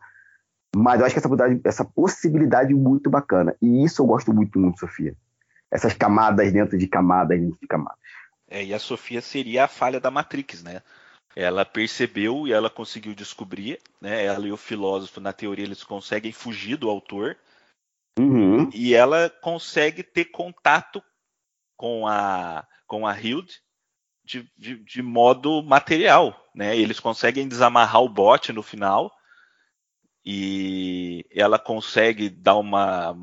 Mas 0.76 0.99
eu 0.99 1.05
acho 1.05 1.13
que 1.13 1.19
essa 1.19 1.30
possibilidade, 1.30 1.61
essa 1.63 1.86
possibilidade 1.86 2.74
é 2.74 2.76
muito 2.76 3.09
bacana. 3.09 3.55
E 3.61 3.84
isso 3.84 4.01
eu 4.01 4.05
gosto 4.05 4.34
muito, 4.34 4.57
muito, 4.57 4.80
Sofia. 4.80 5.15
Essas 5.71 5.93
camadas 5.93 6.51
dentro 6.51 6.78
de 6.78 6.88
camadas 6.88 7.39
dentro 7.39 7.59
de 7.59 7.67
camadas. 7.67 7.99
É, 8.49 8.63
e 8.63 8.74
a 8.74 8.80
Sofia 8.80 9.21
seria 9.21 9.65
a 9.65 9.67
falha 9.67 9.99
da 9.99 10.11
Matrix, 10.11 10.63
né? 10.63 10.82
Ela 11.36 11.65
percebeu 11.65 12.47
e 12.47 12.53
ela 12.53 12.69
conseguiu 12.69 13.15
descobrir, 13.15 13.80
né? 13.99 14.26
Ela 14.26 14.47
e 14.47 14.51
o 14.51 14.57
filósofo, 14.57 15.19
na 15.19 15.34
teoria, 15.34 15.65
eles 15.65 15.84
conseguem 15.84 16.32
fugir 16.32 16.78
do 16.78 16.89
autor. 16.89 17.36
Uhum. 18.19 18.69
E 18.74 18.93
ela 18.93 19.30
consegue 19.41 20.03
ter 20.03 20.26
contato 20.26 21.01
com 21.76 22.07
a, 22.07 22.65
com 22.86 23.07
a 23.07 23.19
Hilde 23.19 23.59
de, 24.24 24.47
de, 24.55 24.76
de, 24.84 25.01
modo 25.01 25.63
material, 25.63 26.47
né? 26.53 26.78
Eles 26.78 26.99
conseguem 26.99 27.47
desamarrar 27.47 28.01
o 28.01 28.09
bot 28.09 28.53
no 28.53 28.61
final 28.61 29.11
e 30.26 31.26
ela 31.32 31.59
consegue 31.59 32.30
dar 32.30 32.55
uma 32.55 33.15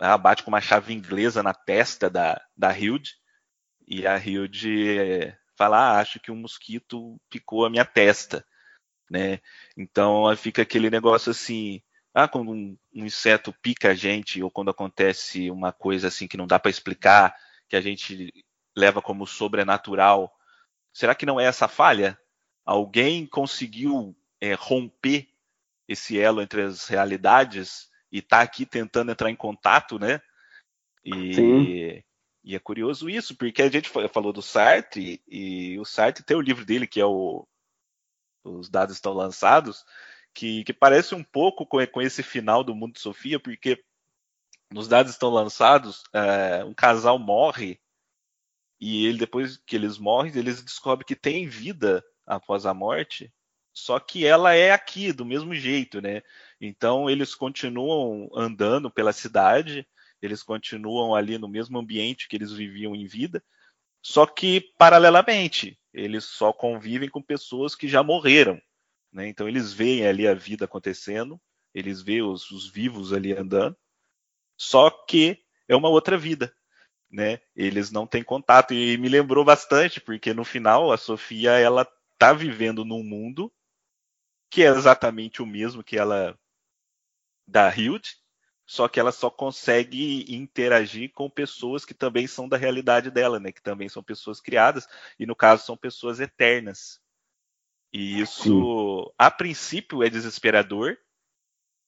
ela 0.00 0.18
bate 0.18 0.42
com 0.42 0.50
uma 0.50 0.60
chave 0.60 0.92
inglesa 0.92 1.42
na 1.42 1.54
testa 1.54 2.10
da, 2.10 2.40
da 2.56 2.76
Hilde 2.76 3.14
e 3.86 4.06
a 4.06 4.16
Hilde 4.18 5.32
fala, 5.56 5.78
ah, 5.78 6.00
acho 6.00 6.20
que 6.20 6.30
um 6.30 6.36
mosquito 6.36 7.18
picou 7.30 7.64
a 7.64 7.70
minha 7.70 7.84
testa, 7.84 8.44
né? 9.10 9.40
Então 9.76 10.24
fica 10.36 10.62
aquele 10.62 10.90
negócio 10.90 11.30
assim, 11.30 11.80
ah, 12.12 12.28
quando 12.28 12.50
um, 12.50 12.76
um 12.94 13.04
inseto 13.06 13.54
pica 13.62 13.90
a 13.90 13.94
gente 13.94 14.42
ou 14.42 14.50
quando 14.50 14.70
acontece 14.70 15.50
uma 15.50 15.72
coisa 15.72 16.08
assim 16.08 16.28
que 16.28 16.36
não 16.36 16.46
dá 16.46 16.58
para 16.58 16.70
explicar, 16.70 17.34
que 17.68 17.76
a 17.76 17.80
gente 17.80 18.32
leva 18.76 19.00
como 19.00 19.26
sobrenatural, 19.26 20.34
será 20.92 21.14
que 21.14 21.24
não 21.24 21.40
é 21.40 21.44
essa 21.44 21.68
falha? 21.68 22.18
Alguém 22.64 23.26
conseguiu 23.26 24.14
é, 24.40 24.52
romper 24.54 25.28
esse 25.88 26.18
elo 26.18 26.40
entre 26.40 26.62
as 26.62 26.86
realidades 26.86 27.88
e 28.10 28.18
está 28.18 28.40
aqui 28.40 28.64
tentando 28.66 29.10
entrar 29.10 29.30
em 29.30 29.36
contato, 29.36 29.98
né? 29.98 30.20
E, 31.04 31.34
Sim. 31.34 32.02
E 32.46 32.54
é 32.54 32.60
curioso 32.60 33.10
isso, 33.10 33.36
porque 33.36 33.60
a 33.60 33.68
gente 33.68 33.88
falou 33.88 34.32
do 34.32 34.40
Sartre, 34.40 35.20
e 35.26 35.76
o 35.80 35.84
Sartre 35.84 36.24
tem 36.24 36.36
o 36.36 36.40
livro 36.40 36.64
dele, 36.64 36.86
que 36.86 37.00
é 37.00 37.04
o 37.04 37.44
Os 38.44 38.68
Dados 38.68 38.94
Estão 38.94 39.12
Lançados, 39.12 39.84
que, 40.32 40.62
que 40.62 40.72
parece 40.72 41.12
um 41.12 41.24
pouco 41.24 41.66
com, 41.66 41.84
com 41.88 42.00
esse 42.00 42.22
final 42.22 42.62
do 42.62 42.72
Mundo 42.72 42.92
de 42.92 43.00
Sofia, 43.00 43.40
porque 43.40 43.82
nos 44.70 44.86
dados 44.86 45.12
estão 45.12 45.30
lançados, 45.30 46.04
é, 46.12 46.64
um 46.64 46.74
casal 46.74 47.18
morre, 47.18 47.80
e 48.80 49.06
ele 49.06 49.18
depois 49.18 49.56
que 49.56 49.74
eles 49.74 49.98
morrem, 49.98 50.36
eles 50.36 50.62
descobrem 50.62 51.06
que 51.06 51.16
tem 51.16 51.48
vida 51.48 52.04
após 52.24 52.64
a 52.64 52.74
morte, 52.74 53.32
só 53.76 54.00
que 54.00 54.24
ela 54.24 54.54
é 54.54 54.70
aqui, 54.70 55.12
do 55.12 55.22
mesmo 55.22 55.54
jeito, 55.54 56.00
né? 56.00 56.22
Então 56.58 57.10
eles 57.10 57.34
continuam 57.34 58.26
andando 58.34 58.90
pela 58.90 59.12
cidade, 59.12 59.86
eles 60.22 60.42
continuam 60.42 61.14
ali 61.14 61.36
no 61.36 61.46
mesmo 61.46 61.78
ambiente 61.78 62.26
que 62.26 62.36
eles 62.36 62.50
viviam 62.50 62.96
em 62.96 63.04
vida, 63.04 63.44
só 64.02 64.24
que 64.24 64.62
paralelamente, 64.78 65.78
eles 65.92 66.24
só 66.24 66.54
convivem 66.54 67.10
com 67.10 67.20
pessoas 67.20 67.74
que 67.74 67.86
já 67.86 68.02
morreram. 68.02 68.58
Né? 69.12 69.28
Então 69.28 69.46
eles 69.46 69.74
veem 69.74 70.06
ali 70.06 70.26
a 70.26 70.32
vida 70.32 70.64
acontecendo, 70.64 71.38
eles 71.74 72.00
veem 72.00 72.22
os, 72.22 72.50
os 72.50 72.66
vivos 72.70 73.12
ali 73.12 73.34
andando, 73.34 73.76
só 74.56 74.88
que 74.88 75.38
é 75.68 75.76
uma 75.76 75.90
outra 75.90 76.16
vida. 76.16 76.50
Né? 77.10 77.40
Eles 77.54 77.90
não 77.90 78.06
têm 78.06 78.24
contato 78.24 78.72
e 78.72 78.96
me 78.96 79.10
lembrou 79.10 79.44
bastante 79.44 80.00
porque 80.00 80.32
no 80.32 80.46
final 80.46 80.90
a 80.90 80.96
Sofia 80.96 81.58
ela 81.58 81.86
tá 82.16 82.32
vivendo 82.32 82.82
num 82.82 83.04
mundo 83.04 83.52
que 84.56 84.62
é 84.62 84.68
exatamente 84.68 85.42
o 85.42 85.46
mesmo 85.46 85.84
que 85.84 85.98
ela 85.98 86.34
da 87.46 87.68
Hilde, 87.68 88.16
só 88.64 88.88
que 88.88 88.98
ela 88.98 89.12
só 89.12 89.28
consegue 89.28 90.24
interagir 90.34 91.12
com 91.12 91.28
pessoas 91.28 91.84
que 91.84 91.92
também 91.92 92.26
são 92.26 92.48
da 92.48 92.56
realidade 92.56 93.10
dela, 93.10 93.38
né? 93.38 93.52
Que 93.52 93.60
também 93.60 93.86
são 93.86 94.02
pessoas 94.02 94.40
criadas 94.40 94.88
e 95.18 95.26
no 95.26 95.36
caso 95.36 95.66
são 95.66 95.76
pessoas 95.76 96.20
eternas. 96.20 97.02
E 97.92 98.18
isso, 98.18 99.04
Sim. 99.04 99.14
a 99.18 99.30
princípio, 99.30 100.02
é 100.02 100.08
desesperador, 100.08 100.96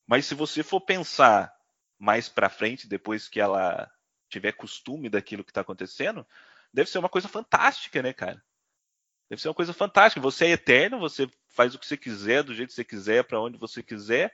mas 0.07 0.27
se 0.27 0.35
você 0.35 0.63
for 0.63 0.83
pensar 0.83 1.51
mais 1.99 2.29
para 2.29 2.51
frente, 2.51 2.87
depois 2.87 3.31
que 3.31 3.41
ela 3.41 3.91
tiver 4.29 4.53
costume 4.53 5.09
daquilo 5.09 5.43
que 5.43 5.53
está 5.53 5.63
acontecendo, 5.63 6.27
deve 6.71 6.91
ser 6.91 6.99
uma 6.99 7.09
coisa 7.09 7.29
fantástica, 7.29 8.03
né, 8.03 8.13
cara? 8.13 8.45
Deve 9.29 9.43
ser 9.43 9.49
uma 9.49 9.55
coisa 9.55 9.73
fantástica. 9.73 10.21
Você 10.21 10.47
é 10.47 10.51
eterno, 10.51 10.99
você 10.99 11.29
faz 11.49 11.75
o 11.75 11.79
que 11.79 11.87
você 11.87 11.97
quiser, 11.97 12.43
do 12.43 12.55
jeito 12.55 12.69
que 12.69 12.75
você 12.75 12.85
quiser, 12.85 13.25
para 13.25 13.41
onde 13.41 13.59
você 13.59 13.83
quiser 13.83 14.33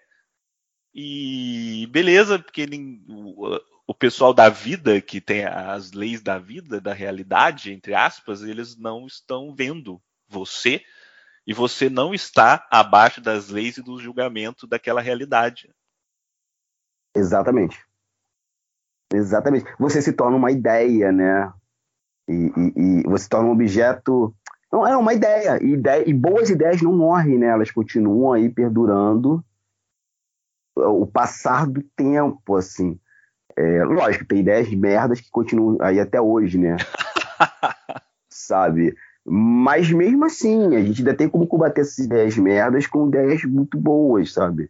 e 0.94 1.88
beleza, 1.90 2.38
porque 2.38 2.66
o, 3.08 3.58
o 3.88 3.94
pessoal 3.94 4.32
da 4.32 4.48
vida, 4.48 5.00
que 5.00 5.20
tem 5.20 5.44
as 5.44 5.90
leis 5.90 6.22
da 6.22 6.38
vida, 6.38 6.80
da 6.80 6.92
realidade, 6.92 7.72
entre 7.72 7.94
aspas, 7.94 8.42
eles 8.42 8.76
não 8.76 9.06
estão 9.06 9.52
vendo 9.52 10.00
você 10.28 10.82
e 11.44 11.52
você 11.52 11.90
não 11.90 12.14
está 12.14 12.66
abaixo 12.70 13.20
das 13.20 13.48
leis 13.48 13.76
e 13.76 13.82
do 13.82 13.98
julgamento 14.00 14.66
daquela 14.66 15.00
realidade. 15.00 15.68
Exatamente. 17.14 17.84
Exatamente. 19.12 19.66
Você 19.78 20.00
se 20.00 20.12
torna 20.12 20.36
uma 20.36 20.52
ideia, 20.52 21.10
né? 21.10 21.52
E, 22.28 22.32
e, 22.32 22.72
e 22.76 23.02
você 23.02 23.24
se 23.24 23.28
torna 23.28 23.48
um 23.48 23.52
objeto. 23.52 24.34
Não, 24.74 24.84
é 24.84 24.96
uma 24.96 25.14
ideia. 25.14 25.62
E, 25.62 25.74
ideia. 25.74 26.02
e 26.04 26.12
boas 26.12 26.50
ideias 26.50 26.82
não 26.82 26.92
morrem, 26.92 27.38
né? 27.38 27.46
Elas 27.46 27.70
continuam 27.70 28.32
aí 28.32 28.48
perdurando 28.48 29.40
o 30.74 31.06
passar 31.06 31.64
do 31.64 31.80
tempo, 31.96 32.56
assim. 32.56 32.98
É, 33.56 33.84
lógico, 33.84 34.26
tem 34.26 34.40
ideias 34.40 34.68
merdas 34.74 35.20
que 35.20 35.30
continuam 35.30 35.78
aí 35.80 36.00
até 36.00 36.20
hoje, 36.20 36.58
né? 36.58 36.76
Sabe? 38.28 38.96
Mas 39.24 39.92
mesmo 39.92 40.24
assim, 40.24 40.74
a 40.74 40.82
gente 40.82 41.02
ainda 41.02 41.14
tem 41.14 41.28
como 41.28 41.46
combater 41.46 41.82
essas 41.82 41.98
ideias 41.98 42.36
merdas 42.36 42.88
com 42.88 43.06
ideias 43.06 43.44
muito 43.44 43.78
boas, 43.78 44.32
sabe? 44.32 44.68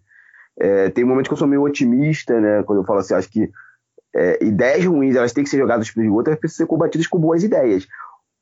É, 0.56 0.90
tem 0.90 1.02
momentos 1.02 1.28
que 1.28 1.32
eu 1.32 1.38
sou 1.38 1.48
meio 1.48 1.62
otimista, 1.62 2.38
né? 2.38 2.62
Quando 2.62 2.80
eu 2.80 2.84
falo 2.84 2.98
assim, 2.98 3.14
acho 3.14 3.30
que 3.30 3.50
é, 4.14 4.44
ideias 4.44 4.84
ruins 4.84 5.16
elas 5.16 5.32
têm 5.32 5.42
que 5.42 5.50
ser 5.50 5.58
jogadas 5.58 5.90
para 5.90 6.02
o 6.02 6.20
elas 6.20 6.38
precisam 6.38 6.66
ser 6.66 6.70
combatidas 6.70 7.06
com 7.06 7.18
boas 7.18 7.42
ideias. 7.42 7.88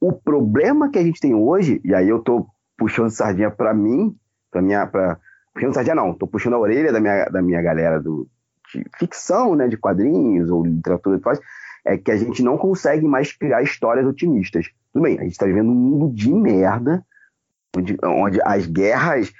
O 0.02 0.12
problema 0.12 0.90
que 0.90 0.98
a 0.98 1.02
gente 1.04 1.20
tem 1.20 1.32
hoje, 1.32 1.80
e 1.84 1.94
aí 1.94 2.08
eu 2.08 2.18
tô 2.18 2.44
puxando 2.76 3.08
sardinha 3.08 3.52
para 3.52 3.72
mim, 3.72 4.16
para 4.50 4.60
minha, 4.60 4.84
para 4.84 5.16
puxando 5.54 5.74
sardinha 5.74 5.94
não, 5.94 6.12
tô 6.12 6.26
puxando 6.26 6.54
a 6.54 6.58
orelha 6.58 6.92
da 6.92 6.98
minha, 6.98 7.26
da 7.26 7.40
minha 7.40 7.62
galera 7.62 8.00
do 8.00 8.28
de 8.74 8.84
ficção, 8.98 9.54
né, 9.54 9.68
de 9.68 9.76
quadrinhos 9.76 10.50
ou 10.50 10.64
literatura 10.64 11.20
que 11.20 11.40
é 11.84 11.96
que 11.96 12.10
a 12.10 12.16
gente 12.16 12.42
não 12.42 12.58
consegue 12.58 13.06
mais 13.06 13.32
criar 13.32 13.62
histórias 13.62 14.04
otimistas. 14.04 14.70
Tudo 14.92 15.02
bem, 15.04 15.20
a 15.20 15.22
gente 15.22 15.32
está 15.32 15.46
vivendo 15.46 15.70
um 15.70 15.74
mundo 15.74 16.12
de 16.12 16.32
merda, 16.32 17.06
onde, 17.76 17.96
onde 18.02 18.42
as 18.42 18.66
guerras, 18.66 19.32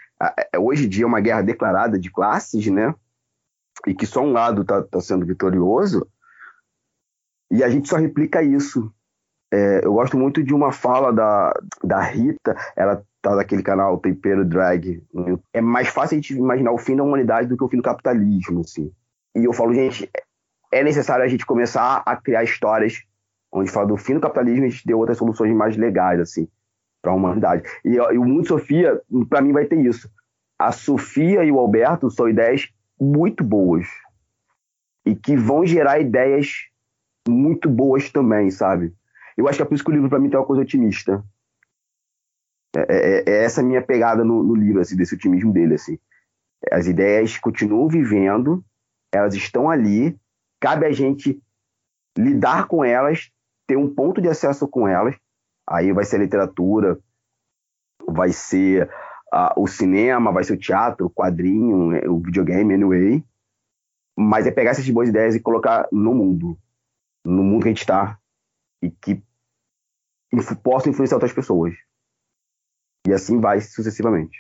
hoje 0.60 0.86
em 0.86 0.88
dia 0.88 1.02
é 1.02 1.06
uma 1.06 1.20
guerra 1.20 1.42
declarada 1.42 1.98
de 1.98 2.08
classes, 2.08 2.68
né? 2.68 2.94
E 3.84 3.94
que 3.94 4.06
só 4.06 4.20
um 4.20 4.32
lado 4.32 4.62
está 4.62 4.80
tá 4.80 5.00
sendo 5.00 5.26
vitorioso, 5.26 6.06
e 7.50 7.64
a 7.64 7.68
gente 7.68 7.88
só 7.88 7.96
replica 7.96 8.44
isso. 8.44 8.92
É, 9.52 9.84
eu 9.84 9.92
gosto 9.92 10.16
muito 10.16 10.42
de 10.42 10.54
uma 10.54 10.72
fala 10.72 11.12
da, 11.12 11.52
da 11.84 12.00
Rita, 12.00 12.56
ela 12.74 13.04
tá 13.20 13.36
naquele 13.36 13.62
canal 13.62 13.98
Tempero 13.98 14.46
Drag. 14.46 15.02
É 15.52 15.60
mais 15.60 15.88
fácil 15.88 16.16
a 16.16 16.20
gente 16.20 16.34
imaginar 16.34 16.72
o 16.72 16.78
fim 16.78 16.96
da 16.96 17.02
humanidade 17.02 17.48
do 17.48 17.56
que 17.56 17.62
o 17.62 17.68
fim 17.68 17.76
do 17.76 17.82
capitalismo, 17.82 18.60
assim. 18.60 18.90
E 19.36 19.44
eu 19.44 19.52
falo, 19.52 19.74
gente, 19.74 20.10
é 20.72 20.82
necessário 20.82 21.22
a 21.22 21.28
gente 21.28 21.44
começar 21.44 22.02
a 22.06 22.16
criar 22.16 22.42
histórias 22.42 23.04
onde 23.52 23.70
fala 23.70 23.86
do 23.86 23.98
fim 23.98 24.14
do 24.14 24.20
capitalismo 24.20 24.64
e 24.64 24.68
a 24.68 24.70
gente 24.70 24.86
dê 24.86 24.94
outras 24.94 25.18
soluções 25.18 25.54
mais 25.54 25.76
legais, 25.76 26.18
assim, 26.18 26.48
para 27.02 27.12
a 27.12 27.14
humanidade. 27.14 27.62
E, 27.84 27.96
e 27.96 28.18
o 28.18 28.24
Mundo 28.24 28.48
Sofia, 28.48 28.98
para 29.28 29.42
mim, 29.42 29.52
vai 29.52 29.66
ter 29.66 29.78
isso. 29.78 30.10
A 30.58 30.72
Sofia 30.72 31.44
e 31.44 31.52
o 31.52 31.58
Alberto 31.58 32.10
são 32.10 32.26
ideias 32.26 32.70
muito 32.98 33.44
boas 33.44 33.86
e 35.04 35.14
que 35.14 35.36
vão 35.36 35.66
gerar 35.66 36.00
ideias 36.00 36.68
muito 37.28 37.68
boas 37.68 38.10
também, 38.10 38.50
sabe? 38.50 38.94
Eu 39.36 39.48
acho 39.48 39.56
que 39.56 39.62
é 39.62 39.66
por 39.66 39.74
isso 39.74 39.84
que 39.84 39.90
o 39.90 39.94
livro, 39.94 40.08
para 40.08 40.18
mim, 40.18 40.28
tem 40.28 40.38
uma 40.38 40.46
coisa 40.46 40.62
otimista. 40.62 41.24
É, 42.74 42.80
é, 42.80 43.24
é 43.26 43.44
essa 43.44 43.62
minha 43.62 43.82
pegada 43.82 44.24
no, 44.24 44.42
no, 44.42 44.54
livro, 44.54 44.80
assim, 44.80 44.96
desse 44.96 45.14
otimismo 45.14 45.52
dele, 45.52 45.74
assim. 45.74 45.98
As 46.70 46.86
ideias 46.86 47.38
continuam 47.38 47.88
vivendo, 47.88 48.64
elas 49.12 49.34
estão 49.34 49.68
ali, 49.68 50.18
cabe 50.60 50.86
a 50.86 50.92
gente 50.92 51.42
lidar 52.16 52.68
com 52.68 52.84
elas, 52.84 53.30
ter 53.66 53.76
um 53.76 53.92
ponto 53.92 54.20
de 54.20 54.28
acesso 54.28 54.66
com 54.68 54.86
elas. 54.86 55.16
Aí 55.68 55.92
vai 55.92 56.04
ser 56.04 56.16
a 56.16 56.20
literatura, 56.20 56.98
vai 58.06 58.32
ser 58.32 58.88
uh, 59.32 59.60
o 59.60 59.66
cinema, 59.66 60.32
vai 60.32 60.44
ser 60.44 60.54
o 60.54 60.58
teatro, 60.58 61.06
o 61.06 61.10
quadrinho, 61.10 61.90
né, 61.90 62.00
o 62.08 62.18
videogame, 62.18 62.74
anyway. 62.74 63.24
Mas 64.16 64.46
é 64.46 64.50
pegar 64.50 64.72
essas 64.72 64.88
boas 64.88 65.08
ideias 65.08 65.34
e 65.34 65.40
colocar 65.40 65.88
no 65.90 66.14
mundo, 66.14 66.58
no 67.24 67.42
mundo 67.42 67.62
que 67.62 67.68
a 67.68 67.72
gente 67.72 67.80
está, 67.80 68.18
e 68.82 68.90
que 68.90 69.22
possa 70.62 70.88
influenciar 70.88 71.16
outras 71.16 71.32
pessoas. 71.32 71.74
E 73.06 73.12
assim 73.12 73.40
vai 73.40 73.60
sucessivamente. 73.60 74.38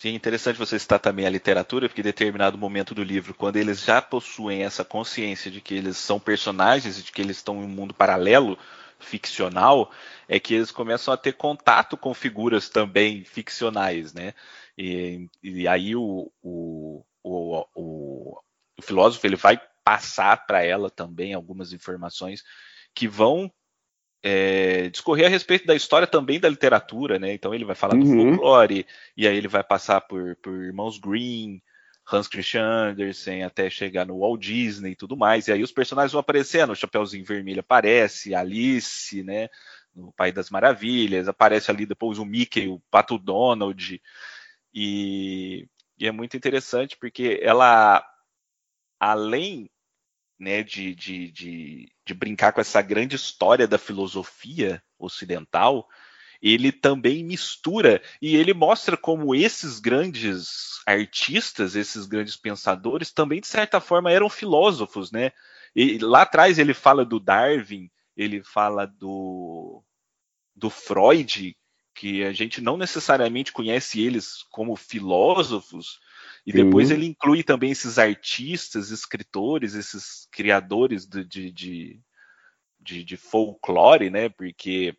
Sim, 0.00 0.14
interessante 0.14 0.58
você 0.58 0.78
citar 0.78 1.00
também 1.00 1.26
a 1.26 1.30
literatura, 1.30 1.88
porque 1.88 2.00
em 2.00 2.04
determinado 2.04 2.56
momento 2.56 2.94
do 2.94 3.02
livro, 3.02 3.34
quando 3.34 3.56
eles 3.56 3.82
já 3.82 4.00
possuem 4.00 4.62
essa 4.62 4.84
consciência 4.84 5.50
de 5.50 5.60
que 5.60 5.74
eles 5.74 5.96
são 5.96 6.20
personagens 6.20 6.98
e 6.98 7.02
de 7.02 7.10
que 7.10 7.20
eles 7.20 7.38
estão 7.38 7.56
em 7.56 7.64
um 7.64 7.68
mundo 7.68 7.92
paralelo, 7.92 8.56
ficcional, 8.98 9.90
é 10.28 10.40
que 10.40 10.54
eles 10.54 10.70
começam 10.70 11.14
a 11.14 11.16
ter 11.16 11.32
contato 11.32 11.96
com 11.96 12.12
figuras 12.12 12.68
também 12.68 13.24
ficcionais, 13.24 14.12
né? 14.12 14.34
E, 14.76 15.28
e 15.42 15.68
aí 15.68 15.94
o, 15.94 16.30
o, 16.42 17.04
o, 17.22 17.64
o 17.74 18.82
filósofo 18.82 19.26
ele 19.26 19.36
vai 19.36 19.60
passar 19.84 20.46
para 20.46 20.62
ela 20.62 20.90
também 20.90 21.32
algumas 21.32 21.72
informações 21.72 22.42
que 22.94 23.06
vão 23.06 23.52
é, 24.22 24.88
discorrer 24.88 25.26
a 25.26 25.30
respeito 25.30 25.66
da 25.66 25.74
história 25.74 26.06
também 26.06 26.40
da 26.40 26.48
literatura, 26.48 27.18
né? 27.18 27.32
Então 27.32 27.54
ele 27.54 27.64
vai 27.64 27.74
falar 27.74 27.94
uhum. 27.94 28.00
do 28.00 28.30
folclore, 28.30 28.86
e 29.16 29.26
aí 29.26 29.36
ele 29.36 29.48
vai 29.48 29.62
passar 29.62 30.00
por, 30.00 30.36
por 30.36 30.52
Irmãos 30.52 30.98
Green, 30.98 31.62
Hans 32.10 32.26
Christian 32.26 32.64
Andersen, 32.64 33.44
até 33.44 33.68
chegar 33.70 34.06
no 34.06 34.18
Walt 34.18 34.40
Disney 34.40 34.92
e 34.92 34.96
tudo 34.96 35.16
mais. 35.16 35.46
E 35.46 35.52
aí 35.52 35.62
os 35.62 35.72
personagens 35.72 36.12
vão 36.12 36.20
aparecendo, 36.20 36.72
o 36.72 36.76
Chapeuzinho 36.76 37.24
Vermelho 37.24 37.60
aparece, 37.60 38.34
Alice, 38.34 39.22
né? 39.22 39.48
No 39.94 40.12
Pai 40.12 40.32
das 40.32 40.50
Maravilhas, 40.50 41.28
aparece 41.28 41.70
ali 41.70 41.86
depois 41.86 42.18
o 42.18 42.24
Mickey, 42.24 42.68
o 42.68 42.80
Pato 42.90 43.18
Donald, 43.18 44.00
e, 44.72 45.68
e 45.98 46.06
é 46.06 46.12
muito 46.12 46.36
interessante 46.36 46.96
porque 46.98 47.40
ela, 47.42 48.04
além 49.00 49.70
né, 50.38 50.62
de, 50.62 50.94
de, 50.94 51.30
de, 51.32 51.92
de, 52.06 52.14
brincar 52.14 52.52
com 52.52 52.60
essa 52.60 52.80
grande 52.80 53.16
história 53.16 53.66
da 53.66 53.78
filosofia 53.78 54.82
ocidental, 54.98 55.88
ele 56.40 56.70
também 56.70 57.24
mistura 57.24 58.00
e 58.22 58.36
ele 58.36 58.54
mostra 58.54 58.96
como 58.96 59.34
esses 59.34 59.80
grandes 59.80 60.80
artistas, 60.86 61.74
esses 61.74 62.06
grandes 62.06 62.36
pensadores, 62.36 63.12
também 63.12 63.40
de 63.40 63.48
certa 63.48 63.80
forma 63.80 64.12
eram 64.12 64.30
filósofos, 64.30 65.10
né? 65.10 65.32
E 65.74 65.98
lá 65.98 66.22
atrás 66.22 66.58
ele 66.58 66.72
fala 66.72 67.04
do 67.04 67.18
Darwin, 67.18 67.90
ele 68.16 68.42
fala 68.42 68.86
do, 68.86 69.82
do 70.54 70.70
Freud, 70.70 71.56
que 71.94 72.22
a 72.22 72.32
gente 72.32 72.60
não 72.60 72.76
necessariamente 72.76 73.52
conhece 73.52 74.00
eles 74.00 74.44
como 74.50 74.76
filósofos, 74.76 75.98
e 76.48 76.50
Sim. 76.50 76.64
depois 76.64 76.90
ele 76.90 77.04
inclui 77.04 77.42
também 77.42 77.70
esses 77.70 77.98
artistas, 77.98 78.90
escritores, 78.90 79.74
esses 79.74 80.26
criadores 80.32 81.04
de, 81.04 81.22
de, 81.22 81.52
de, 81.52 82.00
de, 82.80 83.04
de 83.04 83.16
folclore, 83.18 84.08
né? 84.08 84.30
Porque 84.30 84.96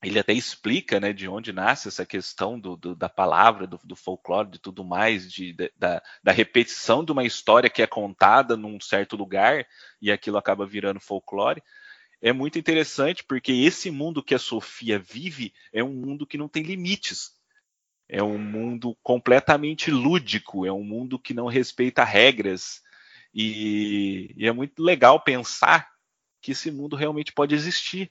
ele 0.00 0.20
até 0.20 0.32
explica 0.32 1.00
né, 1.00 1.12
de 1.12 1.26
onde 1.26 1.52
nasce 1.52 1.88
essa 1.88 2.06
questão 2.06 2.56
do, 2.56 2.76
do 2.76 2.94
da 2.94 3.08
palavra, 3.08 3.66
do, 3.66 3.80
do, 3.82 3.96
folclore, 3.96 4.48
de 4.48 4.60
tudo 4.60 4.84
mais, 4.84 5.28
de, 5.28 5.56
da, 5.76 6.00
da, 6.22 6.30
repetição 6.30 7.04
de 7.04 7.10
uma 7.10 7.24
história 7.24 7.68
que 7.68 7.82
é 7.82 7.86
contada 7.88 8.56
num 8.56 8.80
certo 8.80 9.16
lugar 9.16 9.66
e 10.00 10.12
aquilo 10.12 10.38
acaba 10.38 10.64
virando 10.64 11.00
folclore. 11.00 11.60
É 12.22 12.32
muito 12.32 12.60
interessante 12.60 13.24
porque 13.24 13.50
esse 13.50 13.90
mundo 13.90 14.22
que 14.22 14.36
a 14.36 14.38
Sofia 14.38 15.00
vive 15.00 15.52
é 15.72 15.82
um 15.82 15.92
mundo 15.92 16.24
que 16.24 16.38
não 16.38 16.46
tem 16.46 16.62
limites 16.62 17.39
é 18.12 18.22
um 18.22 18.36
mundo 18.36 18.96
completamente 19.04 19.88
lúdico, 19.88 20.66
é 20.66 20.72
um 20.72 20.82
mundo 20.82 21.16
que 21.16 21.32
não 21.32 21.46
respeita 21.46 22.02
regras. 22.02 22.82
E, 23.32 24.34
e, 24.36 24.48
é 24.48 24.52
muito 24.52 24.82
legal 24.82 25.20
pensar 25.20 25.88
que 26.42 26.50
esse 26.50 26.72
mundo 26.72 26.96
realmente 26.96 27.32
pode 27.32 27.54
existir. 27.54 28.10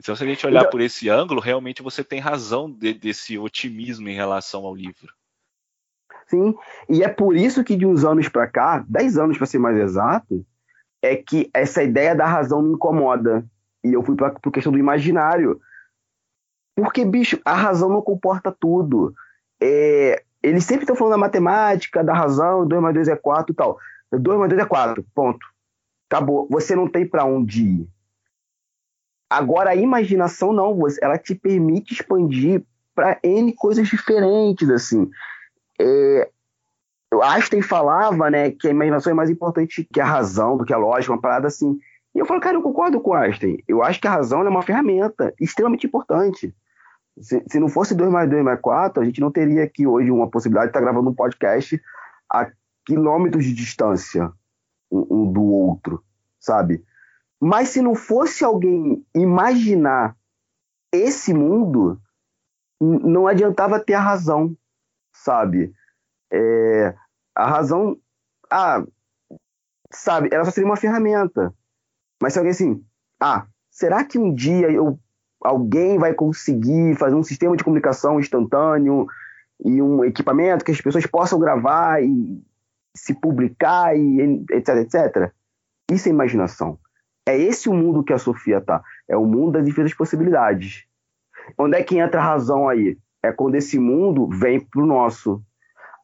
Então, 0.00 0.16
se 0.16 0.24
a 0.24 0.26
gente 0.26 0.46
olhar 0.46 0.60
então, 0.60 0.70
por 0.70 0.80
esse 0.80 1.10
ângulo, 1.10 1.42
realmente 1.42 1.82
você 1.82 2.02
tem 2.02 2.18
razão 2.18 2.70
de, 2.70 2.94
desse 2.94 3.38
otimismo 3.38 4.08
em 4.08 4.14
relação 4.14 4.64
ao 4.64 4.74
livro. 4.74 5.12
Sim, 6.26 6.54
e 6.88 7.02
é 7.02 7.08
por 7.08 7.36
isso 7.36 7.62
que 7.62 7.76
de 7.76 7.84
uns 7.84 8.04
anos 8.04 8.30
para 8.30 8.46
cá, 8.46 8.82
10 8.88 9.18
anos 9.18 9.36
para 9.36 9.46
ser 9.46 9.58
mais 9.58 9.76
exato, 9.76 10.46
é 11.02 11.14
que 11.14 11.50
essa 11.52 11.82
ideia 11.82 12.14
da 12.14 12.26
razão 12.26 12.62
me 12.62 12.72
incomoda. 12.72 13.44
E 13.84 13.92
eu 13.92 14.02
fui 14.02 14.16
para 14.16 14.28
a 14.28 14.50
questão 14.50 14.72
do 14.72 14.78
imaginário. 14.78 15.60
Porque, 16.74 17.04
bicho, 17.04 17.40
a 17.44 17.54
razão 17.54 17.88
não 17.88 18.02
comporta 18.02 18.50
tudo. 18.50 19.14
É, 19.60 20.22
eles 20.42 20.64
sempre 20.64 20.84
estão 20.84 20.96
falando 20.96 21.12
da 21.12 21.18
matemática, 21.18 22.02
da 22.02 22.14
razão, 22.14 22.66
2 22.66 22.82
mais 22.82 22.94
2 22.94 23.08
é 23.08 23.16
4 23.16 23.52
e 23.52 23.54
tal. 23.54 23.78
2 24.10 24.38
mais 24.38 24.50
2 24.50 24.62
é 24.62 24.66
4, 24.66 25.04
ponto. 25.14 25.46
Acabou. 26.10 26.48
Você 26.50 26.74
não 26.74 26.88
tem 26.88 27.06
para 27.06 27.24
onde 27.24 27.62
ir. 27.62 27.88
Agora, 29.30 29.70
a 29.70 29.76
imaginação 29.76 30.52
não, 30.52 30.78
ela 31.00 31.16
te 31.16 31.34
permite 31.34 31.94
expandir 31.94 32.62
para 32.94 33.18
N 33.22 33.52
coisas 33.54 33.88
diferentes, 33.88 34.68
assim. 34.68 35.10
É, 35.80 36.28
Einstein 37.20 37.62
falava, 37.62 38.30
né, 38.30 38.50
que 38.50 38.68
a 38.68 38.70
imaginação 38.70 39.10
é 39.10 39.14
mais 39.14 39.30
importante 39.30 39.88
que 39.90 40.00
a 40.00 40.04
razão, 40.04 40.56
do 40.56 40.64
que 40.64 40.72
a 40.72 40.78
lógica, 40.78 41.12
uma 41.12 41.20
parada 41.20 41.46
assim. 41.46 41.78
E 42.14 42.18
eu 42.18 42.26
falo, 42.26 42.40
cara, 42.40 42.56
eu 42.56 42.62
concordo 42.62 43.00
com 43.00 43.14
Einstein. 43.14 43.58
Eu 43.66 43.82
acho 43.82 44.00
que 44.00 44.06
a 44.06 44.12
razão 44.12 44.42
é 44.42 44.48
uma 44.48 44.62
ferramenta 44.62 45.32
extremamente 45.40 45.86
importante. 45.86 46.54
Se, 47.20 47.42
se 47.48 47.60
não 47.60 47.68
fosse 47.68 47.94
2 47.94 48.10
mais 48.10 48.28
2 48.28 48.42
mais 48.42 48.60
4, 48.60 49.02
a 49.02 49.04
gente 49.04 49.20
não 49.20 49.30
teria 49.30 49.64
aqui 49.64 49.86
hoje 49.86 50.10
uma 50.10 50.30
possibilidade 50.30 50.66
de 50.66 50.70
estar 50.70 50.80
gravando 50.80 51.10
um 51.10 51.14
podcast 51.14 51.80
a 52.30 52.50
quilômetros 52.84 53.44
de 53.44 53.52
distância 53.52 54.32
um, 54.90 55.06
um 55.10 55.32
do 55.32 55.42
outro, 55.42 56.02
sabe? 56.40 56.84
Mas 57.40 57.70
se 57.70 57.82
não 57.82 57.94
fosse 57.94 58.44
alguém 58.44 59.04
imaginar 59.14 60.16
esse 60.92 61.34
mundo, 61.34 62.00
não 62.80 63.26
adiantava 63.26 63.80
ter 63.80 63.94
a 63.94 64.00
razão, 64.00 64.56
sabe? 65.12 65.72
É, 66.32 66.94
a 67.34 67.46
razão, 67.46 67.98
ah, 68.50 68.84
sabe, 69.90 70.28
ela 70.32 70.44
só 70.44 70.50
seria 70.50 70.68
uma 70.68 70.76
ferramenta. 70.76 71.54
Mas 72.20 72.32
se 72.32 72.38
alguém 72.38 72.52
assim, 72.52 72.84
ah, 73.20 73.46
será 73.70 74.04
que 74.04 74.18
um 74.18 74.34
dia 74.34 74.70
eu 74.70 74.98
alguém 75.44 75.98
vai 75.98 76.14
conseguir 76.14 76.96
fazer 76.96 77.14
um 77.14 77.22
sistema 77.22 77.56
de 77.56 77.64
comunicação 77.64 78.20
instantâneo 78.20 79.06
e 79.64 79.80
um 79.82 80.04
equipamento 80.04 80.64
que 80.64 80.70
as 80.70 80.80
pessoas 80.80 81.06
possam 81.06 81.38
gravar 81.38 82.02
e 82.02 82.42
se 82.94 83.14
publicar 83.14 83.96
e 83.96 84.44
etc, 84.50 84.76
etc. 84.76 85.32
Isso 85.90 86.08
é 86.08 86.12
imaginação. 86.12 86.78
É 87.26 87.36
esse 87.38 87.68
o 87.68 87.74
mundo 87.74 88.02
que 88.02 88.12
a 88.12 88.18
Sofia 88.18 88.60
tá. 88.60 88.82
É 89.08 89.16
o 89.16 89.24
mundo 89.24 89.52
das 89.52 89.66
infinitas 89.66 89.94
possibilidades. 89.96 90.84
Onde 91.56 91.76
é 91.76 91.82
que 91.82 91.98
entra 91.98 92.20
a 92.20 92.24
razão 92.24 92.68
aí? 92.68 92.98
É 93.22 93.30
quando 93.30 93.54
esse 93.54 93.78
mundo 93.78 94.28
vem 94.28 94.60
pro 94.60 94.84
nosso. 94.84 95.42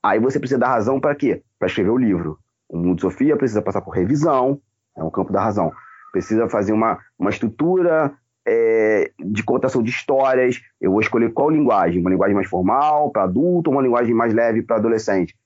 Aí 0.03 0.21
você 0.21 0.39
precisa 0.39 0.61
da 0.61 0.69
razão 0.69 1.01
para 1.01 1.15
quê? 1.15 1.43
Para 1.59 1.67
escrever 1.67 1.91
o 1.91 1.97
livro. 1.97 2.39
O 2.69 2.77
mundo 2.77 2.97
de 2.97 3.03
Sofia 3.03 3.37
precisa 3.37 3.63
passar 3.63 3.81
por 3.81 3.91
revisão, 3.91 4.61
é 4.97 5.03
um 5.03 5.11
campo 5.11 5.33
da 5.33 5.43
razão. 5.43 5.73
Precisa 6.13 6.49
fazer 6.49 6.73
uma, 6.73 6.99
uma 7.19 7.31
estrutura 7.31 8.15
é, 8.49 9.13
de 9.19 9.43
contação 9.43 9.83
de 9.83 9.91
histórias. 9.91 10.61
Eu 10.81 10.93
vou 10.93 11.01
escolher 11.01 11.33
qual 11.33 11.51
linguagem, 11.51 12.01
uma 12.01 12.11
linguagem 12.11 12.35
mais 12.35 12.49
formal 12.49 13.11
para 13.11 13.25
adulto, 13.25 13.71
ou 13.71 13.77
uma 13.77 13.83
linguagem 13.83 14.15
mais 14.15 14.33
leve 14.33 14.63
para 14.63 14.77
adolescente. 14.77 15.37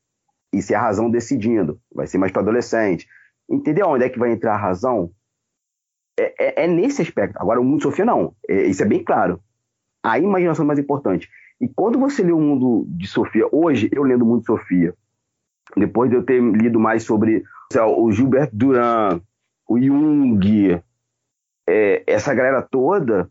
Isso 0.53 0.73
é 0.73 0.77
a 0.77 0.81
razão 0.81 1.11
decidindo. 1.11 1.81
Vai 1.93 2.07
ser 2.07 2.19
mais 2.19 2.31
para 2.31 2.43
adolescente. 2.43 3.09
Entendeu 3.51 3.89
onde 3.89 4.05
é 4.05 4.09
que 4.09 4.19
vai 4.19 4.31
entrar 4.31 4.55
a 4.55 4.59
razão? 4.59 5.11
É, 6.19 6.63
é, 6.63 6.65
é 6.65 6.67
nesse 6.69 7.03
aspecto. 7.03 7.37
Agora, 7.39 7.61
o 7.61 7.65
mundo 7.65 7.83
Sofia, 7.83 8.05
não. 8.05 8.35
É, 8.49 8.63
isso 8.67 8.83
é 8.83 8.87
bem 8.87 9.03
claro. 9.03 9.41
A 10.03 10.19
imaginação 10.19 10.65
é 10.65 10.69
mais 10.69 10.79
importante. 10.79 11.29
E 11.61 11.69
quando 11.69 11.99
você 11.99 12.23
lê 12.23 12.33
o 12.33 12.41
mundo 12.41 12.85
de 12.89 13.07
Sofia, 13.07 13.47
hoje, 13.51 13.89
eu 13.93 14.03
lendo 14.03 14.23
o 14.23 14.27
mundo 14.27 14.41
de 14.41 14.47
Sofia, 14.47 14.95
depois 15.77 16.11
de 16.11 16.17
eu 16.17 16.23
ter 16.23 16.41
lido 16.41 16.79
mais 16.79 17.05
sobre 17.05 17.45
o 17.99 18.13
Gilbert 18.13 18.51
Duran, 18.53 19.21
o 19.69 19.81
Jung, 19.81 20.83
é, 21.69 22.03
essa 22.07 22.35
galera 22.35 22.63
toda, 22.63 23.31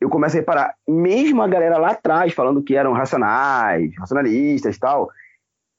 eu 0.00 0.08
começo 0.08 0.36
a 0.36 0.40
reparar, 0.40 0.74
mesmo 0.88 1.42
a 1.42 1.48
galera 1.48 1.78
lá 1.78 1.90
atrás, 1.90 2.32
falando 2.32 2.62
que 2.62 2.74
eram 2.74 2.92
racionais, 2.92 3.94
racionalistas 3.98 4.78
tal, 4.78 5.10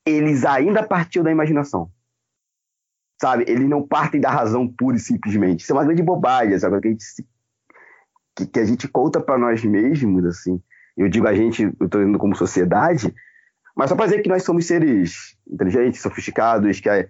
eles 0.05 0.45
ainda 0.45 0.83
partiam 0.83 1.23
da 1.23 1.31
imaginação. 1.31 1.91
Sabe? 3.19 3.45
Eles 3.47 3.67
não 3.67 3.87
partem 3.87 4.21
da 4.21 4.31
razão 4.31 4.67
pura 4.67 4.97
e 4.97 4.99
simplesmente. 4.99 5.61
Isso 5.61 5.71
é 5.71 5.75
uma 5.75 5.85
grande 5.85 6.01
bobagem, 6.01 6.57
sabe? 6.57 6.81
Que 6.81 6.87
a 6.87 6.91
gente, 6.91 7.05
que, 8.35 8.47
que 8.47 8.59
a 8.59 8.65
gente 8.65 8.87
conta 8.87 9.19
para 9.19 9.37
nós 9.37 9.63
mesmos, 9.63 10.25
assim. 10.25 10.61
Eu 10.97 11.07
digo 11.07 11.27
a 11.27 11.33
gente, 11.33 11.63
eu 11.63 11.85
estou 11.85 12.01
dizendo 12.01 12.17
como 12.17 12.35
sociedade, 12.35 13.13
mas 13.75 13.89
só 13.89 13.95
para 13.95 14.05
dizer 14.05 14.21
que 14.21 14.29
nós 14.29 14.43
somos 14.43 14.65
seres 14.65 15.37
inteligentes, 15.47 16.01
sofisticados, 16.01 16.79
que 16.79 16.89
a, 16.89 17.07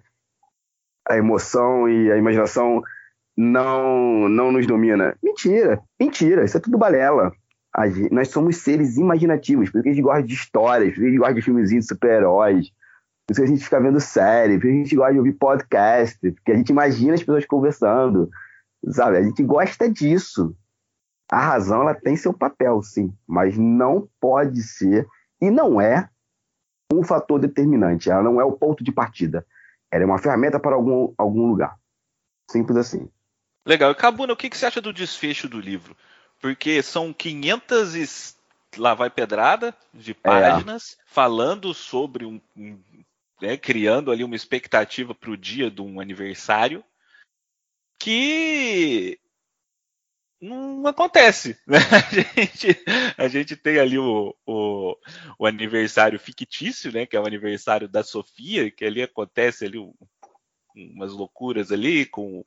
a 1.08 1.16
emoção 1.16 1.88
e 1.88 2.10
a 2.12 2.16
imaginação 2.16 2.82
não, 3.36 4.28
não 4.28 4.52
nos 4.52 4.66
domina. 4.66 5.16
Mentira, 5.22 5.82
mentira, 5.98 6.44
isso 6.44 6.56
é 6.56 6.60
tudo 6.60 6.78
balela. 6.78 7.32
Gente, 7.86 8.12
nós 8.12 8.28
somos 8.28 8.56
seres 8.58 8.96
imaginativos, 8.96 9.70
porque 9.70 9.88
a 9.88 9.92
gente 9.92 10.02
gosta 10.02 10.22
de 10.22 10.34
histórias, 10.34 10.90
porque 10.90 11.06
a 11.06 11.08
gente 11.08 11.18
gosta 11.18 11.34
de 11.34 11.42
filmezinhos 11.42 11.84
de 11.86 11.88
super-heróis, 11.88 12.70
porque 13.26 13.42
a 13.42 13.46
gente 13.46 13.64
fica 13.64 13.80
vendo 13.80 13.98
série, 13.98 14.54
porque 14.54 14.68
a 14.68 14.72
gente 14.72 14.94
gosta 14.94 15.12
de 15.12 15.18
ouvir 15.18 15.32
podcast, 15.32 16.18
porque 16.32 16.52
a 16.52 16.56
gente 16.56 16.68
imagina 16.68 17.14
as 17.14 17.20
pessoas 17.20 17.46
conversando, 17.46 18.28
sabe? 18.90 19.16
A 19.16 19.22
gente 19.22 19.42
gosta 19.42 19.90
disso. 19.90 20.54
A 21.30 21.40
razão, 21.40 21.80
ela 21.80 21.94
tem 21.94 22.14
seu 22.14 22.34
papel, 22.34 22.82
sim, 22.82 23.10
mas 23.26 23.56
não 23.56 24.06
pode 24.20 24.62
ser, 24.62 25.06
e 25.40 25.50
não 25.50 25.80
é, 25.80 26.10
um 26.92 27.02
fator 27.02 27.40
determinante, 27.40 28.10
ela 28.10 28.22
não 28.22 28.38
é 28.38 28.44
o 28.44 28.52
ponto 28.52 28.84
de 28.84 28.92
partida. 28.92 29.46
Ela 29.90 30.02
é 30.02 30.06
uma 30.06 30.18
ferramenta 30.18 30.60
para 30.60 30.74
algum, 30.74 31.14
algum 31.16 31.46
lugar. 31.46 31.74
Simples 32.50 32.76
assim. 32.76 33.08
Legal. 33.64 33.92
E 33.92 33.94
Cabuna, 33.94 34.32
o 34.32 34.36
que, 34.36 34.50
que 34.50 34.56
você 34.56 34.66
acha 34.66 34.80
do 34.80 34.92
desfecho 34.92 35.48
do 35.48 35.60
livro? 35.60 35.96
Porque 36.40 36.82
são 36.82 37.12
500 37.12 37.94
e... 37.94 38.06
lá 38.78 38.94
vai 38.94 39.08
pedrada 39.08 39.76
de 39.94 40.10
é. 40.12 40.14
páginas 40.14 40.96
é. 40.98 41.02
falando 41.06 41.72
sobre 41.72 42.24
um, 42.24 42.40
um 42.56 42.78
né, 43.40 43.56
criando 43.56 44.10
ali 44.10 44.24
uma 44.24 44.36
expectativa 44.36 45.14
para 45.14 45.30
o 45.30 45.36
dia 45.36 45.70
de 45.70 45.82
um 45.82 46.00
aniversário 46.00 46.84
que 47.98 49.18
não 50.40 50.86
acontece. 50.86 51.56
Né? 51.66 51.78
A, 51.78 52.14
gente, 52.14 52.84
a 53.16 53.28
gente 53.28 53.56
tem 53.56 53.78
ali 53.78 53.98
o, 53.98 54.34
o, 54.44 54.96
o, 55.38 55.46
aniversário 55.46 56.18
fictício, 56.18 56.92
né? 56.92 57.06
Que 57.06 57.16
é 57.16 57.20
o 57.20 57.26
aniversário 57.26 57.88
da 57.88 58.02
Sofia, 58.02 58.70
que 58.70 58.84
ali 58.84 59.02
acontece 59.02 59.64
ali 59.64 59.78
um, 59.78 59.94
umas 60.74 61.12
loucuras 61.12 61.70
ali 61.70 62.04
com 62.06 62.44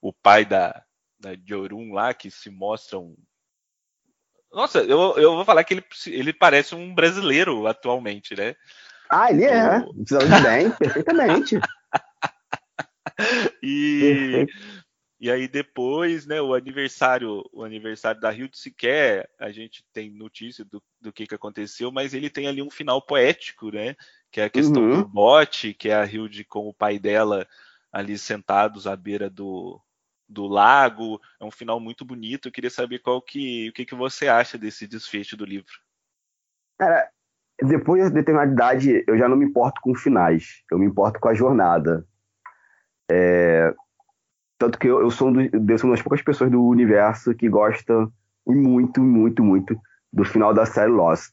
o 0.00 0.12
pai 0.12 0.44
da, 0.44 0.82
da 1.18 1.36
Jorun 1.44 1.92
lá, 1.92 2.14
que 2.14 2.30
se 2.30 2.50
mostra 2.50 2.98
um. 2.98 3.16
Nossa, 4.52 4.78
eu, 4.78 5.18
eu 5.18 5.34
vou 5.34 5.44
falar 5.44 5.64
que 5.64 5.74
ele, 5.74 5.84
ele 6.06 6.32
parece 6.32 6.74
um 6.74 6.94
brasileiro 6.94 7.66
atualmente, 7.66 8.34
né? 8.34 8.54
Ah, 9.10 9.30
ele 9.30 9.44
é. 9.44 9.80
Precisamos 9.80 10.42
bem, 10.42 10.70
perfeitamente. 10.70 11.58
e, 13.62 14.46
e 15.20 15.30
aí 15.30 15.46
depois, 15.46 16.26
né, 16.26 16.40
o 16.40 16.54
aniversário, 16.54 17.44
o 17.52 17.64
aniversário 17.64 18.20
da 18.20 18.32
Hilde 18.32 18.58
sequer 18.58 19.28
a 19.38 19.50
gente 19.50 19.84
tem 19.92 20.10
notícia 20.10 20.64
do, 20.64 20.82
do 21.00 21.12
que, 21.12 21.26
que 21.26 21.34
aconteceu, 21.34 21.92
mas 21.92 22.14
ele 22.14 22.30
tem 22.30 22.48
ali 22.48 22.62
um 22.62 22.70
final 22.70 23.00
poético, 23.00 23.70
né? 23.70 23.94
Que 24.30 24.40
é 24.40 24.44
a 24.44 24.50
questão 24.50 24.82
uhum. 24.82 25.02
do 25.02 25.08
bote, 25.08 25.74
que 25.74 25.88
é 25.88 25.94
a 25.94 26.04
Hilde 26.04 26.44
com 26.44 26.68
o 26.68 26.74
pai 26.74 26.98
dela 26.98 27.46
ali 27.92 28.18
sentados 28.18 28.86
à 28.86 28.96
beira 28.96 29.30
do, 29.30 29.80
do 30.28 30.46
lago. 30.46 31.20
É 31.40 31.44
um 31.44 31.50
final 31.50 31.80
muito 31.80 32.04
bonito. 32.04 32.48
Eu 32.48 32.52
queria 32.52 32.70
saber 32.70 32.98
qual 33.00 33.20
que, 33.20 33.68
o 33.68 33.72
que, 33.72 33.84
que 33.84 33.94
você 33.94 34.28
acha 34.28 34.58
desse 34.58 34.86
desfecho 34.86 35.36
do 35.36 35.44
livro. 35.44 35.72
Cara, 36.78 37.08
depois 37.62 38.04
de 38.04 38.10
determinada 38.10 38.52
idade, 38.52 39.04
eu 39.06 39.16
já 39.16 39.28
não 39.28 39.36
me 39.36 39.46
importo 39.46 39.80
com 39.80 39.94
finais. 39.94 40.62
Eu 40.70 40.78
me 40.78 40.86
importo 40.86 41.18
com 41.20 41.28
a 41.28 41.34
jornada. 41.34 42.06
É... 43.10 43.74
Tanto 44.58 44.78
que 44.78 44.88
eu, 44.88 45.00
eu, 45.00 45.10
sou 45.10 45.28
um 45.28 45.32
do, 45.32 45.40
eu 45.42 45.78
sou 45.78 45.88
uma 45.88 45.96
das 45.96 46.02
poucas 46.02 46.22
pessoas 46.22 46.50
do 46.50 46.62
universo 46.64 47.34
que 47.34 47.48
gosta 47.48 48.10
muito, 48.46 49.00
muito, 49.02 49.42
muito 49.42 49.78
do 50.12 50.24
final 50.24 50.54
da 50.54 50.64
série 50.64 50.90
Lost. 50.90 51.32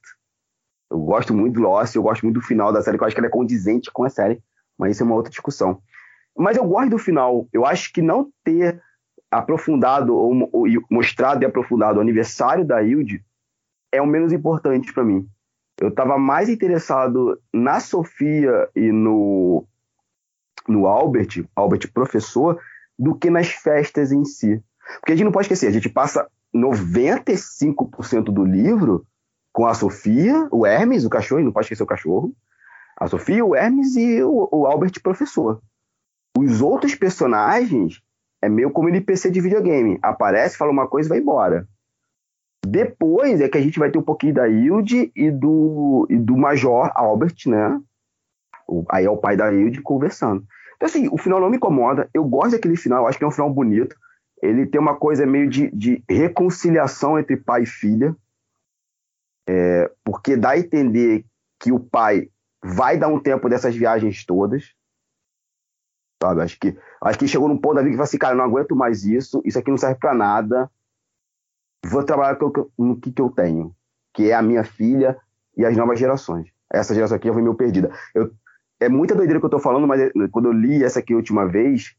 Eu 0.92 1.00
gosto 1.00 1.34
muito 1.34 1.56
do 1.56 1.62
Lost, 1.62 1.96
eu 1.96 2.04
gosto 2.04 2.24
muito 2.24 2.36
do 2.36 2.46
final 2.46 2.72
da 2.74 2.82
série, 2.82 2.98
que 2.98 3.04
eu 3.04 3.08
acho 3.08 3.16
que 3.16 3.20
ela 3.20 3.28
é 3.28 3.32
condizente 3.32 3.90
com 3.92 4.04
a 4.04 4.10
série, 4.10 4.44
mas 4.78 4.92
isso 4.92 5.04
é 5.04 5.06
uma 5.06 5.16
outra 5.16 5.30
discussão. 5.30 5.82
Mas 6.38 6.58
eu 6.58 6.66
gosto 6.66 6.92
do 6.92 6.98
final. 6.98 7.48
Eu 7.54 7.66
acho 7.66 7.92
que 7.94 8.02
não 8.02 8.32
ter 8.44 8.82
aprofundado 9.30 10.16
ou, 10.16 10.34
mostrado 10.90 11.44
e 11.44 11.46
aprofundado 11.46 11.98
o 11.98 12.02
aniversário 12.02 12.66
da 12.66 12.82
Hilde 12.82 13.24
é 13.92 14.02
o 14.02 14.08
menos 14.08 14.32
importante 14.32 14.94
para 14.94 15.04
mim. 15.04 15.28
Eu 15.80 15.90
estava 15.90 16.18
mais 16.18 16.50
interessado 16.50 17.40
na 17.52 17.80
Sofia 17.80 18.70
e 18.76 18.92
no, 18.92 19.66
no 20.68 20.88
Albert, 20.88 21.46
Albert 21.56 21.92
professor, 21.92 22.60
do 22.98 23.16
que 23.16 23.30
nas 23.30 23.50
festas 23.50 24.12
em 24.12 24.24
si. 24.24 24.62
Porque 25.00 25.14
a 25.14 25.16
gente 25.16 25.26
não 25.26 25.32
pode 25.32 25.46
esquecer, 25.46 25.68
a 25.68 25.72
gente 25.72 25.90
passa 25.90 26.28
95% 26.54 28.26
do 28.26 28.44
livro 28.44 29.06
com 29.52 29.66
a 29.66 29.74
Sofia, 29.74 30.48
o 30.52 30.66
Hermes, 30.66 31.06
o 31.06 31.10
cachorro, 31.10 31.42
não 31.42 31.52
pode 31.52 31.66
esquecer 31.66 31.84
o 31.84 31.88
cachorro, 31.88 32.36
a 32.98 33.08
Sofia, 33.08 33.46
o 33.46 33.56
Hermes 33.56 33.96
e 33.96 34.22
o, 34.24 34.50
o 34.52 34.66
Albert 34.66 35.02
professor. 35.02 35.62
Os 36.38 36.62
outros 36.62 36.96
personagens 36.96 38.02
é 38.42 38.50
meio 38.50 38.72
como 38.72 38.90
NPC 38.90 39.30
de 39.30 39.40
videogame. 39.40 40.00
Aparece, 40.02 40.58
fala 40.58 40.72
uma 40.72 40.88
coisa 40.88 41.08
e 41.08 41.12
vai 41.12 41.20
embora. 41.20 41.68
Depois 42.66 43.42
é 43.42 43.50
que 43.50 43.58
a 43.58 43.62
gente 43.62 43.78
vai 43.78 43.92
ter 43.92 43.98
um 43.98 44.04
pouquinho 44.04 44.34
da 44.34 44.48
Hilde 44.48 45.12
e 45.16 45.30
do, 45.30 46.08
e 46.10 46.18
do 46.18 46.38
Major 46.38 46.92
Albert, 46.96 47.36
né? 47.46 47.80
O, 48.68 48.86
aí 48.90 49.06
é 49.06 49.10
o 49.10 49.18
pai 49.18 49.36
da 49.36 49.52
Hilde 49.52 49.82
conversando. 49.82 50.46
Então, 50.76 50.88
assim, 50.88 51.08
o 51.12 51.18
final 51.18 51.40
não 51.40 51.50
me 51.50 51.58
incomoda. 51.58 52.10
Eu 52.14 52.24
gosto 52.24 52.52
daquele 52.52 52.76
final, 52.76 53.06
acho 53.06 53.18
que 53.18 53.24
é 53.24 53.28
um 53.28 53.32
final 53.32 53.54
bonito. 53.54 53.96
Ele 54.42 54.66
tem 54.66 54.80
uma 54.80 54.96
coisa 54.96 55.26
meio 55.26 55.50
de, 55.50 55.70
de 55.72 56.04
reconciliação 56.10 57.20
entre 57.20 57.38
pai 57.38 57.64
e 57.64 57.68
filha. 57.68 58.16
É, 59.48 59.92
porque 60.04 60.38
dá 60.38 60.52
a 60.52 60.60
entender 60.60 61.26
que 61.60 61.72
o 61.72 61.80
pai 61.80 62.30
vai 62.64 62.98
dar 62.98 63.10
um 63.10 63.20
tempo 63.20 63.50
dessas 63.50 63.76
viagens 63.76 64.26
todas. 64.26 64.74
Sabe? 66.24 66.42
Acho 66.42 66.58
que, 66.58 66.78
acho 67.02 67.20
que 67.20 67.28
chegou 67.28 67.50
num 67.50 67.58
ponto 67.58 67.76
da 67.76 67.82
vida 67.82 67.92
que 67.92 67.98
fala 67.98 68.06
assim, 68.06 68.18
cara, 68.18 68.34
eu 68.34 68.38
não 68.38 68.46
aguento 68.46 68.74
mais 68.78 69.04
isso, 69.04 69.42
isso 69.44 69.60
aqui 69.60 69.70
não 69.70 69.78
serve 69.78 70.00
para 70.00 70.14
nada. 70.14 70.72
Vou 71.86 72.02
trabalhar 72.02 72.40
no 72.78 72.98
que, 72.98 73.12
que 73.12 73.22
eu 73.22 73.30
tenho, 73.30 73.76
que 74.14 74.30
é 74.30 74.34
a 74.34 74.42
minha 74.42 74.64
filha 74.64 75.18
e 75.58 75.66
as 75.66 75.76
novas 75.76 76.00
gerações. 76.00 76.48
Essa 76.72 76.96
geração 76.96 77.18
aqui 77.18 77.28
já 77.28 77.34
foi 77.34 77.42
meio 77.42 77.56
perdida. 77.56 77.92
Eu, 78.16 78.32
é 78.80 78.88
muita 78.88 79.14
doideira 79.14 79.38
que 79.38 79.46
eu 79.46 79.50
tô 79.50 79.60
falando, 79.60 79.86
mas 79.86 80.00
quando 80.32 80.46
eu 80.46 80.54
li 80.54 80.82
essa 80.82 81.00
aqui 81.00 81.12
a 81.12 81.18
última 81.18 81.46
vez, 81.46 81.94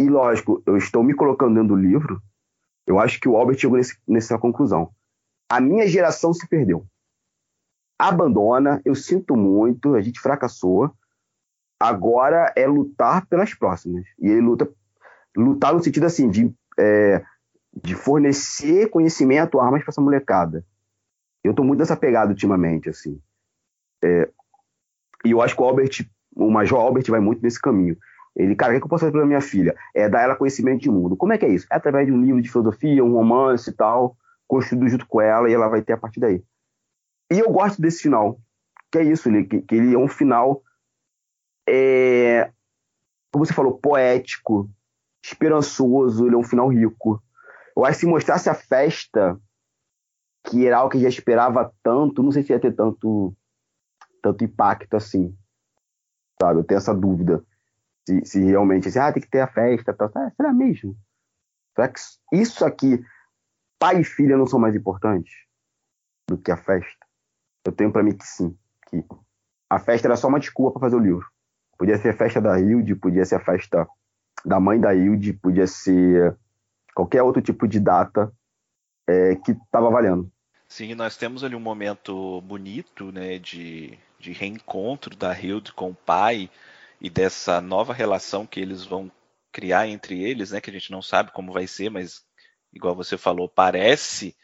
e 0.00 0.08
lógico, 0.08 0.60
eu 0.66 0.76
estou 0.76 1.04
me 1.04 1.14
colocando 1.14 1.54
dentro 1.54 1.76
do 1.76 1.80
livro, 1.80 2.20
eu 2.84 2.98
acho 2.98 3.20
que 3.20 3.28
o 3.28 3.36
Albert 3.36 3.58
chegou 3.58 3.76
nesse, 3.76 3.96
nessa 4.08 4.36
conclusão. 4.38 4.90
A 5.48 5.60
minha 5.60 5.86
geração 5.86 6.34
se 6.34 6.48
perdeu. 6.48 6.84
Abandona, 7.96 8.82
eu 8.84 8.96
sinto 8.96 9.36
muito, 9.36 9.94
a 9.94 10.00
gente 10.00 10.18
fracassou, 10.18 10.92
Agora 11.82 12.52
é 12.56 12.66
lutar 12.66 13.26
pelas 13.26 13.54
próximas. 13.54 14.06
E 14.20 14.28
ele 14.28 14.40
luta 14.40 14.68
lutar 15.36 15.72
no 15.72 15.82
sentido 15.82 16.04
assim 16.04 16.28
de, 16.28 16.52
é, 16.78 17.24
de 17.74 17.94
fornecer 17.94 18.90
conhecimento, 18.90 19.60
armas 19.60 19.82
para 19.82 19.90
essa 19.90 20.00
molecada. 20.00 20.64
Eu 21.42 21.50
estou 21.50 21.64
muito 21.64 21.80
nessa 21.80 21.96
pegada 21.96 22.30
ultimamente, 22.30 22.88
assim. 22.88 23.20
É, 24.02 24.28
e 25.24 25.30
eu 25.30 25.40
acho 25.40 25.56
que 25.56 25.62
o 25.62 25.64
Albert, 25.64 26.06
o 26.36 26.50
Major 26.50 26.80
Albert 26.80 27.08
vai 27.08 27.20
muito 27.20 27.42
nesse 27.42 27.60
caminho. 27.60 27.96
Ele, 28.34 28.54
cara, 28.54 28.74
o 28.74 28.78
que 28.78 28.84
eu 28.84 28.88
posso 28.88 29.00
fazer 29.00 29.12
pela 29.12 29.26
minha 29.26 29.40
filha? 29.40 29.74
É 29.94 30.08
dar 30.08 30.22
ela 30.22 30.36
conhecimento 30.36 30.80
de 30.80 30.90
mundo. 30.90 31.16
Como 31.16 31.32
é 31.32 31.38
que 31.38 31.44
é 31.44 31.48
isso? 31.48 31.66
É 31.70 31.76
através 31.76 32.06
de 32.06 32.12
um 32.12 32.22
livro 32.22 32.40
de 32.40 32.50
filosofia, 32.50 33.04
um 33.04 33.14
romance 33.14 33.68
e 33.68 33.72
tal, 33.72 34.16
construído 34.46 34.88
junto 34.88 35.06
com 35.06 35.20
ela, 35.20 35.50
e 35.50 35.52
ela 35.52 35.68
vai 35.68 35.82
ter 35.82 35.92
a 35.92 35.98
partir 35.98 36.20
daí. 36.20 36.42
E 37.30 37.38
eu 37.38 37.50
gosto 37.50 37.80
desse 37.80 38.02
final, 38.02 38.38
que 38.90 38.98
é 38.98 39.02
isso, 39.02 39.30
que, 39.48 39.62
que 39.62 39.74
ele 39.74 39.94
é 39.94 39.98
um 39.98 40.08
final, 40.08 40.62
é, 41.68 42.52
como 43.32 43.46
você 43.46 43.52
falou, 43.52 43.78
poético, 43.78 44.70
esperançoso, 45.24 46.26
ele 46.26 46.34
é 46.34 46.38
um 46.38 46.44
final 46.44 46.68
rico. 46.68 47.22
Eu 47.76 47.84
acho 47.84 47.94
que 47.98 48.00
se 48.00 48.10
mostrasse 48.10 48.50
a 48.50 48.54
festa, 48.54 49.40
que 50.44 50.66
era 50.66 50.78
algo 50.78 50.90
que 50.90 51.00
já 51.00 51.08
esperava 51.08 51.72
tanto, 51.82 52.22
não 52.22 52.32
sei 52.32 52.42
se 52.42 52.52
ia 52.52 52.60
ter 52.60 52.74
tanto, 52.74 53.34
tanto 54.22 54.44
impacto 54.44 54.96
assim. 54.96 55.36
Sabe? 56.40 56.60
Eu 56.60 56.64
tenho 56.64 56.78
essa 56.78 56.94
dúvida. 56.94 57.44
Se, 58.06 58.24
se 58.26 58.44
realmente, 58.44 58.88
assim, 58.88 58.98
ah, 58.98 59.12
tem 59.12 59.22
que 59.22 59.30
ter 59.30 59.40
a 59.40 59.46
festa, 59.46 59.94
tal. 59.94 60.10
Ah, 60.14 60.30
será 60.36 60.52
mesmo? 60.52 60.96
Será 61.74 61.88
que 61.88 62.00
isso 62.32 62.64
aqui, 62.64 63.02
pai 63.78 64.00
e 64.00 64.04
filha 64.04 64.36
não 64.36 64.46
são 64.46 64.58
mais 64.58 64.74
importantes 64.74 65.32
do 66.28 66.36
que 66.36 66.50
a 66.50 66.56
festa? 66.56 67.06
Eu 67.64 67.72
tenho 67.72 67.92
para 67.92 68.02
mim 68.02 68.16
que 68.16 68.26
sim. 68.26 68.58
Que 68.88 69.04
a 69.70 69.78
festa 69.78 70.08
era 70.08 70.16
só 70.16 70.28
uma 70.28 70.40
desculpa 70.40 70.72
para 70.72 70.88
fazer 70.88 70.96
o 70.96 71.04
livro. 71.04 71.31
Podia 71.78 71.98
ser 71.98 72.10
a 72.10 72.16
festa 72.16 72.40
da 72.40 72.58
Hilde, 72.58 72.94
podia 72.94 73.24
ser 73.24 73.36
a 73.36 73.40
festa 73.40 73.88
da 74.44 74.60
mãe 74.60 74.80
da 74.80 74.94
Hilde, 74.94 75.32
podia 75.32 75.66
ser 75.66 76.36
qualquer 76.94 77.22
outro 77.22 77.42
tipo 77.42 77.66
de 77.66 77.80
data 77.80 78.32
é, 79.08 79.36
que 79.36 79.52
estava 79.52 79.90
valendo. 79.90 80.30
Sim, 80.68 80.94
nós 80.94 81.16
temos 81.16 81.44
ali 81.44 81.54
um 81.54 81.60
momento 81.60 82.40
bonito, 82.42 83.12
né, 83.12 83.38
de, 83.38 83.98
de 84.18 84.32
reencontro 84.32 85.14
da 85.14 85.38
Hilde 85.38 85.72
com 85.72 85.90
o 85.90 85.94
pai 85.94 86.48
e 87.00 87.10
dessa 87.10 87.60
nova 87.60 87.92
relação 87.92 88.46
que 88.46 88.58
eles 88.58 88.84
vão 88.84 89.10
criar 89.50 89.86
entre 89.86 90.22
eles, 90.22 90.50
né, 90.50 90.60
que 90.60 90.70
a 90.70 90.72
gente 90.72 90.90
não 90.90 91.02
sabe 91.02 91.30
como 91.32 91.52
vai 91.52 91.66
ser, 91.66 91.90
mas 91.90 92.24
igual 92.72 92.94
você 92.94 93.18
falou, 93.18 93.48
parece 93.48 94.34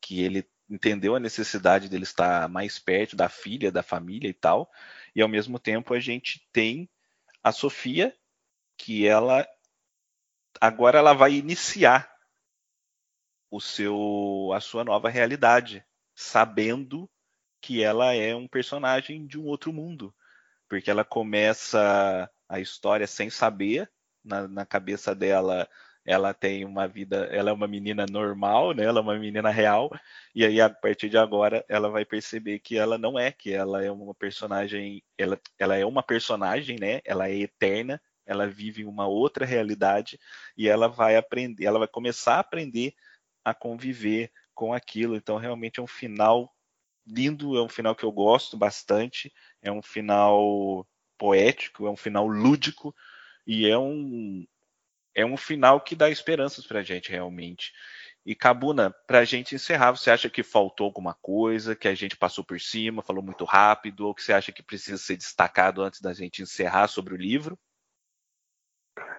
que 0.00 0.20
ele 0.20 0.44
entendeu 0.68 1.16
a 1.16 1.20
necessidade 1.20 1.88
dele 1.88 2.04
estar 2.04 2.48
mais 2.48 2.78
perto 2.78 3.16
da 3.16 3.28
filha, 3.28 3.72
da 3.72 3.82
família 3.82 4.28
e 4.28 4.34
tal, 4.34 4.70
e 5.14 5.22
ao 5.22 5.28
mesmo 5.28 5.58
tempo 5.58 5.94
a 5.94 6.00
gente 6.00 6.46
tem 6.52 6.88
a 7.42 7.52
Sofia 7.52 8.14
que 8.76 9.06
ela 9.06 9.46
agora 10.60 10.98
ela 10.98 11.12
vai 11.12 11.34
iniciar 11.34 12.10
o 13.50 13.60
seu 13.60 14.50
a 14.54 14.60
sua 14.60 14.84
nova 14.84 15.08
realidade, 15.08 15.84
sabendo 16.14 17.08
que 17.60 17.82
ela 17.82 18.14
é 18.14 18.34
um 18.34 18.46
personagem 18.46 19.26
de 19.26 19.38
um 19.38 19.46
outro 19.46 19.72
mundo, 19.72 20.14
porque 20.68 20.90
ela 20.90 21.04
começa 21.04 22.30
a 22.48 22.60
história 22.60 23.06
sem 23.06 23.30
saber, 23.30 23.90
na, 24.24 24.46
na 24.46 24.66
cabeça 24.66 25.14
dela 25.14 25.68
ela 26.08 26.32
tem 26.32 26.64
uma 26.64 26.88
vida, 26.88 27.28
ela 27.30 27.50
é 27.50 27.52
uma 27.52 27.68
menina 27.68 28.06
normal, 28.10 28.72
né? 28.72 28.84
Ela 28.84 29.00
é 29.00 29.02
uma 29.02 29.18
menina 29.18 29.50
real, 29.50 29.90
e 30.34 30.42
aí 30.42 30.58
a 30.58 30.70
partir 30.70 31.10
de 31.10 31.18
agora 31.18 31.62
ela 31.68 31.90
vai 31.90 32.02
perceber 32.02 32.60
que 32.60 32.78
ela 32.78 32.96
não 32.96 33.18
é, 33.18 33.30
que 33.30 33.52
ela 33.52 33.84
é 33.84 33.90
uma 33.90 34.14
personagem, 34.14 35.02
ela, 35.18 35.38
ela 35.58 35.76
é 35.76 35.84
uma 35.84 36.02
personagem, 36.02 36.78
né? 36.80 37.02
Ela 37.04 37.28
é 37.28 37.36
eterna, 37.36 38.00
ela 38.24 38.46
vive 38.46 38.86
uma 38.86 39.06
outra 39.06 39.44
realidade 39.44 40.18
e 40.56 40.66
ela 40.66 40.88
vai 40.88 41.14
aprender, 41.14 41.66
ela 41.66 41.78
vai 41.78 41.88
começar 41.88 42.36
a 42.36 42.40
aprender 42.40 42.94
a 43.44 43.52
conviver 43.52 44.32
com 44.54 44.72
aquilo. 44.72 45.14
Então, 45.14 45.36
realmente 45.36 45.78
é 45.78 45.82
um 45.82 45.86
final 45.86 46.50
lindo, 47.06 47.54
é 47.58 47.62
um 47.62 47.68
final 47.68 47.94
que 47.94 48.04
eu 48.04 48.12
gosto 48.12 48.56
bastante, 48.56 49.30
é 49.60 49.70
um 49.70 49.82
final 49.82 50.86
poético, 51.18 51.86
é 51.86 51.90
um 51.90 51.96
final 51.96 52.26
lúdico 52.26 52.94
e 53.46 53.68
é 53.68 53.76
um 53.76 54.46
é 55.14 55.24
um 55.24 55.36
final 55.36 55.80
que 55.80 55.96
dá 55.96 56.10
esperanças 56.10 56.66
para 56.66 56.80
a 56.80 56.82
gente 56.82 57.10
realmente. 57.10 57.72
E 58.24 58.34
Cabuna, 58.34 58.94
para 59.06 59.20
a 59.20 59.24
gente 59.24 59.54
encerrar, 59.54 59.92
você 59.92 60.10
acha 60.10 60.28
que 60.28 60.42
faltou 60.42 60.84
alguma 60.84 61.14
coisa, 61.14 61.74
que 61.74 61.88
a 61.88 61.94
gente 61.94 62.16
passou 62.16 62.44
por 62.44 62.60
cima, 62.60 63.02
falou 63.02 63.22
muito 63.22 63.44
rápido, 63.44 64.06
ou 64.06 64.14
que 64.14 64.22
você 64.22 64.32
acha 64.32 64.52
que 64.52 64.62
precisa 64.62 64.98
ser 64.98 65.16
destacado 65.16 65.82
antes 65.82 66.00
da 66.00 66.12
gente 66.12 66.42
encerrar 66.42 66.88
sobre 66.88 67.14
o 67.14 67.16
livro? 67.16 67.58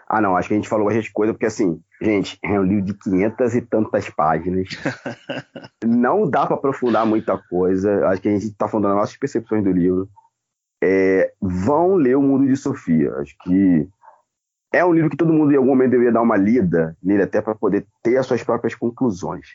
Ah, 0.07 0.19
não, 0.19 0.35
acho 0.35 0.47
que 0.47 0.55
a 0.55 0.57
gente 0.57 0.69
falou 0.69 0.85
bastante 0.85 1.11
coisa, 1.11 1.33
porque 1.33 1.45
assim, 1.45 1.81
gente, 2.01 2.37
é 2.43 2.59
um 2.59 2.63
livro 2.63 2.85
de 2.85 2.93
500 2.95 3.55
e 3.55 3.61
tantas 3.61 4.09
páginas. 4.09 4.67
não 5.85 6.29
dá 6.29 6.47
para 6.47 6.55
aprofundar 6.55 7.05
muita 7.05 7.37
coisa. 7.37 8.07
Acho 8.07 8.21
que 8.21 8.29
a 8.29 8.31
gente 8.31 8.47
está 8.47 8.67
falando 8.67 8.87
das 8.87 8.95
nossas 8.95 9.17
percepções 9.17 9.63
do 9.63 9.71
livro. 9.71 10.09
É, 10.83 11.31
vão 11.39 11.95
ler 11.95 12.15
O 12.15 12.21
Mundo 12.21 12.47
de 12.47 12.55
Sofia. 12.55 13.13
Acho 13.17 13.35
que 13.43 13.87
é 14.71 14.85
um 14.85 14.93
livro 14.93 15.09
que 15.09 15.17
todo 15.17 15.33
mundo 15.33 15.51
em 15.51 15.57
algum 15.57 15.69
momento 15.69 15.91
deveria 15.91 16.11
dar 16.11 16.21
uma 16.21 16.37
lida 16.37 16.95
nele, 17.01 17.23
até 17.23 17.41
para 17.41 17.55
poder 17.55 17.85
ter 18.03 18.17
as 18.17 18.25
suas 18.25 18.43
próprias 18.43 18.75
conclusões. 18.75 19.47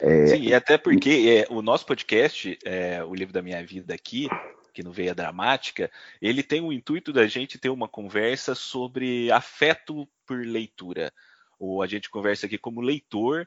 É... 0.00 0.26
Sim, 0.26 0.42
e 0.42 0.54
até 0.54 0.78
porque 0.78 1.44
é, 1.48 1.52
o 1.52 1.62
nosso 1.62 1.86
podcast, 1.86 2.58
é, 2.64 3.02
o 3.02 3.14
livro 3.14 3.32
da 3.32 3.42
minha 3.42 3.64
vida 3.64 3.94
aqui, 3.94 4.28
aqui 4.68 4.82
no 4.82 4.92
Veia 4.92 5.14
Dramática, 5.14 5.90
ele 6.20 6.42
tem 6.42 6.60
o 6.60 6.72
intuito 6.72 7.12
da 7.12 7.26
gente 7.26 7.58
ter 7.58 7.68
uma 7.68 7.88
conversa 7.88 8.54
sobre 8.54 9.30
afeto 9.32 10.08
por 10.26 10.38
leitura. 10.38 11.12
Ou 11.58 11.82
a 11.82 11.86
gente 11.86 12.10
conversa 12.10 12.46
aqui 12.46 12.56
como 12.56 12.80
leitor, 12.80 13.46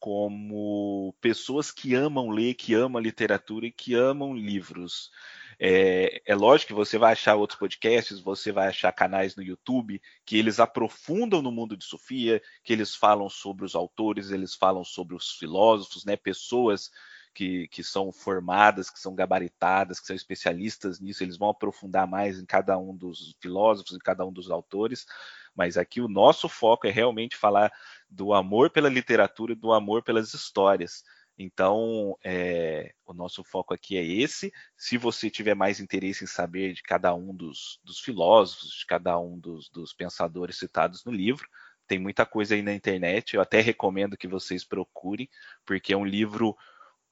como 0.00 1.14
pessoas 1.20 1.70
que 1.70 1.94
amam 1.94 2.30
ler, 2.30 2.54
que 2.54 2.74
amam 2.74 3.00
literatura 3.00 3.66
e 3.66 3.70
que 3.70 3.94
amam 3.94 4.34
livros. 4.34 5.12
É, 5.64 6.20
é, 6.26 6.34
lógico 6.34 6.70
que 6.70 6.74
você 6.74 6.98
vai 6.98 7.12
achar 7.12 7.36
outros 7.36 7.56
podcasts, 7.56 8.18
você 8.18 8.50
vai 8.50 8.66
achar 8.66 8.90
canais 8.90 9.36
no 9.36 9.44
YouTube 9.44 10.02
que 10.26 10.36
eles 10.36 10.58
aprofundam 10.58 11.40
no 11.40 11.52
mundo 11.52 11.76
de 11.76 11.84
Sofia, 11.84 12.42
que 12.64 12.72
eles 12.72 12.96
falam 12.96 13.28
sobre 13.28 13.64
os 13.64 13.76
autores, 13.76 14.32
eles 14.32 14.56
falam 14.56 14.82
sobre 14.82 15.14
os 15.14 15.30
filósofos, 15.30 16.04
né, 16.04 16.16
pessoas 16.16 16.90
que, 17.32 17.68
que 17.68 17.84
são 17.84 18.10
formadas, 18.10 18.90
que 18.90 18.98
são 18.98 19.14
gabaritadas, 19.14 20.00
que 20.00 20.06
são 20.08 20.16
especialistas 20.16 20.98
nisso, 20.98 21.22
eles 21.22 21.36
vão 21.36 21.50
aprofundar 21.50 22.08
mais 22.08 22.40
em 22.40 22.44
cada 22.44 22.76
um 22.76 22.92
dos 22.92 23.36
filósofos, 23.40 23.94
em 23.94 24.00
cada 24.00 24.26
um 24.26 24.32
dos 24.32 24.50
autores, 24.50 25.06
mas 25.54 25.76
aqui 25.76 26.00
o 26.00 26.08
nosso 26.08 26.48
foco 26.48 26.88
é 26.88 26.90
realmente 26.90 27.36
falar 27.36 27.72
do 28.10 28.34
amor 28.34 28.70
pela 28.70 28.88
literatura 28.88 29.52
e 29.52 29.56
do 29.56 29.72
amor 29.72 30.02
pelas 30.02 30.34
histórias. 30.34 31.04
Então, 31.42 32.16
é, 32.24 32.94
o 33.04 33.12
nosso 33.12 33.42
foco 33.42 33.74
aqui 33.74 33.96
é 33.96 34.04
esse. 34.04 34.52
Se 34.76 34.96
você 34.96 35.28
tiver 35.28 35.54
mais 35.54 35.80
interesse 35.80 36.22
em 36.22 36.26
saber 36.28 36.72
de 36.72 36.82
cada 36.82 37.12
um 37.14 37.34
dos, 37.34 37.80
dos 37.82 37.98
filósofos, 37.98 38.70
de 38.70 38.86
cada 38.86 39.18
um 39.18 39.38
dos, 39.38 39.68
dos, 39.68 39.92
pensadores 39.92 40.56
citados 40.56 41.04
no 41.04 41.10
livro, 41.10 41.48
tem 41.88 41.98
muita 41.98 42.24
coisa 42.24 42.54
aí 42.54 42.62
na 42.62 42.72
internet. 42.72 43.34
Eu 43.34 43.42
até 43.42 43.60
recomendo 43.60 44.16
que 44.16 44.28
vocês 44.28 44.64
procurem, 44.64 45.28
porque 45.66 45.92
é 45.92 45.96
um 45.96 46.04
livro 46.04 46.56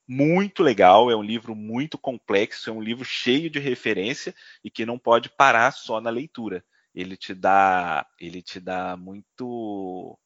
muito 0.06 0.62
legal, 0.62 1.10
é 1.10 1.16
um 1.16 1.22
livro 1.22 1.56
muito 1.56 1.98
complexo, 1.98 2.70
é 2.70 2.72
um 2.72 2.80
livro 2.80 3.04
cheio 3.04 3.50
de 3.50 3.58
referência 3.58 4.32
e 4.62 4.70
que 4.70 4.86
não 4.86 4.98
pode 4.98 5.28
parar 5.28 5.72
só 5.72 6.00
na 6.00 6.10
leitura. 6.10 6.64
Ele 6.94 7.16
te 7.16 7.34
dá, 7.34 8.06
ele 8.18 8.42
te 8.42 8.60
dá 8.60 8.96
muito, 8.96 10.16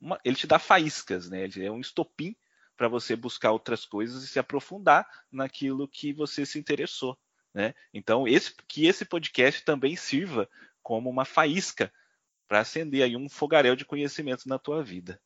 uma, 0.00 0.20
ele 0.24 0.36
te 0.36 0.46
dá 0.46 0.60
faíscas, 0.60 1.28
né? 1.28 1.42
Ele 1.42 1.64
é 1.64 1.72
um 1.72 1.80
estopim 1.80 2.36
para 2.76 2.88
você 2.88 3.16
buscar 3.16 3.52
outras 3.52 3.84
coisas 3.84 4.22
e 4.22 4.28
se 4.28 4.38
aprofundar 4.38 5.08
naquilo 5.30 5.88
que 5.88 6.12
você 6.12 6.44
se 6.44 6.58
interessou, 6.58 7.18
né? 7.54 7.74
Então, 7.92 8.28
esse, 8.28 8.54
que 8.68 8.86
esse 8.86 9.04
podcast 9.04 9.64
também 9.64 9.96
sirva 9.96 10.48
como 10.82 11.08
uma 11.08 11.24
faísca 11.24 11.92
para 12.46 12.60
acender 12.60 13.02
aí 13.02 13.16
um 13.16 13.28
fogaréu 13.28 13.74
de 13.74 13.84
conhecimento 13.84 14.48
na 14.48 14.58
tua 14.58 14.82
vida. 14.82 15.20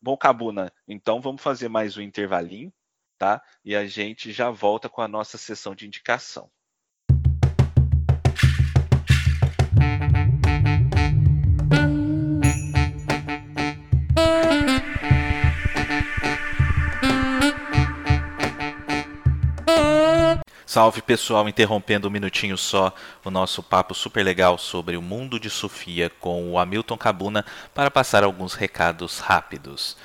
Bom, 0.00 0.16
Cabuna, 0.16 0.72
então 0.86 1.20
vamos 1.20 1.42
fazer 1.42 1.68
mais 1.68 1.96
um 1.96 2.02
intervalinho 2.02 2.72
tá? 3.18 3.42
E 3.64 3.74
a 3.74 3.86
gente 3.86 4.32
já 4.32 4.50
volta 4.50 4.88
com 4.88 5.00
a 5.00 5.08
nossa 5.08 5.38
sessão 5.38 5.74
de 5.74 5.86
indicação. 5.86 6.50
Salve 20.76 21.00
pessoal, 21.00 21.48
interrompendo 21.48 22.06
um 22.06 22.10
minutinho 22.10 22.58
só 22.58 22.92
o 23.24 23.30
nosso 23.30 23.62
papo 23.62 23.94
super 23.94 24.22
legal 24.22 24.58
sobre 24.58 24.94
o 24.94 25.00
mundo 25.00 25.40
de 25.40 25.48
Sofia 25.48 26.10
com 26.20 26.52
o 26.52 26.58
Hamilton 26.58 26.98
Cabuna 26.98 27.46
para 27.74 27.90
passar 27.90 28.22
alguns 28.22 28.52
recados 28.52 29.18
rápidos. 29.20 29.96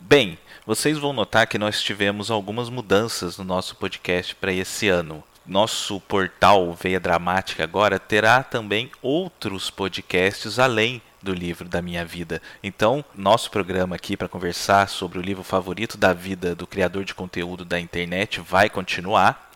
Bem, 0.00 0.38
vocês 0.64 0.96
vão 0.96 1.12
notar 1.12 1.46
que 1.46 1.58
nós 1.58 1.82
tivemos 1.82 2.30
algumas 2.30 2.70
mudanças 2.70 3.36
no 3.36 3.44
nosso 3.44 3.76
podcast 3.76 4.34
para 4.34 4.50
esse 4.50 4.88
ano. 4.88 5.22
Nosso 5.46 6.00
portal 6.00 6.72
Veia 6.72 6.98
Dramática 6.98 7.62
agora 7.62 7.98
terá 7.98 8.42
também 8.42 8.90
outros 9.02 9.68
podcasts 9.68 10.58
além 10.58 11.02
do 11.22 11.34
livro 11.34 11.68
da 11.68 11.82
minha 11.82 12.02
vida. 12.02 12.40
Então, 12.62 13.04
nosso 13.14 13.50
programa 13.50 13.96
aqui 13.96 14.16
para 14.16 14.26
conversar 14.26 14.88
sobre 14.88 15.18
o 15.18 15.22
livro 15.22 15.44
favorito 15.44 15.98
da 15.98 16.14
vida 16.14 16.54
do 16.54 16.66
criador 16.66 17.04
de 17.04 17.14
conteúdo 17.14 17.62
da 17.62 17.78
internet 17.78 18.40
vai 18.40 18.70
continuar 18.70 19.52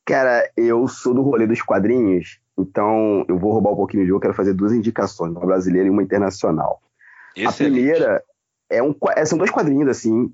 Cara, 0.06 0.50
eu 0.56 0.88
sou 0.88 1.14
do 1.14 1.22
rolê 1.22 1.46
dos 1.46 1.62
quadrinhos, 1.62 2.40
então 2.58 3.26
eu 3.28 3.38
vou 3.38 3.52
roubar 3.52 3.72
um 3.72 3.76
pouquinho 3.76 4.04
de 4.04 4.10
jogo, 4.10 4.22
quero 4.22 4.34
fazer 4.34 4.54
duas 4.54 4.72
indicações, 4.72 5.32
uma 5.32 5.46
brasileira 5.46 5.88
e 5.88 5.92
uma 5.92 6.02
internacional. 6.02 6.82
Excelente. 7.36 7.48
A 7.48 7.54
primeira 7.54 8.24
é 8.70 8.82
um, 8.82 8.96
é, 9.16 9.26
são 9.26 9.38
dois 9.38 9.52
quadrinhos 9.52 9.88
assim, 9.88 10.34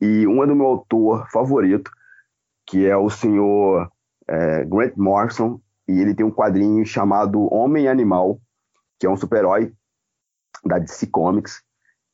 e 0.00 0.26
um 0.26 0.42
é 0.42 0.46
do 0.46 0.56
meu 0.56 0.66
autor 0.66 1.30
favorito, 1.30 1.90
que 2.66 2.86
é 2.86 2.96
o 2.96 3.08
senhor 3.08 3.90
é, 4.30 4.64
Grant 4.64 4.96
Morrison, 4.96 5.60
e 5.88 6.00
ele 6.00 6.14
tem 6.14 6.24
um 6.24 6.30
quadrinho 6.30 6.86
chamado 6.86 7.52
Homem 7.52 7.88
Animal, 7.88 8.40
que 8.98 9.06
é 9.06 9.10
um 9.10 9.16
super-herói 9.16 9.72
da 10.64 10.78
DC 10.78 11.08
Comics. 11.08 11.62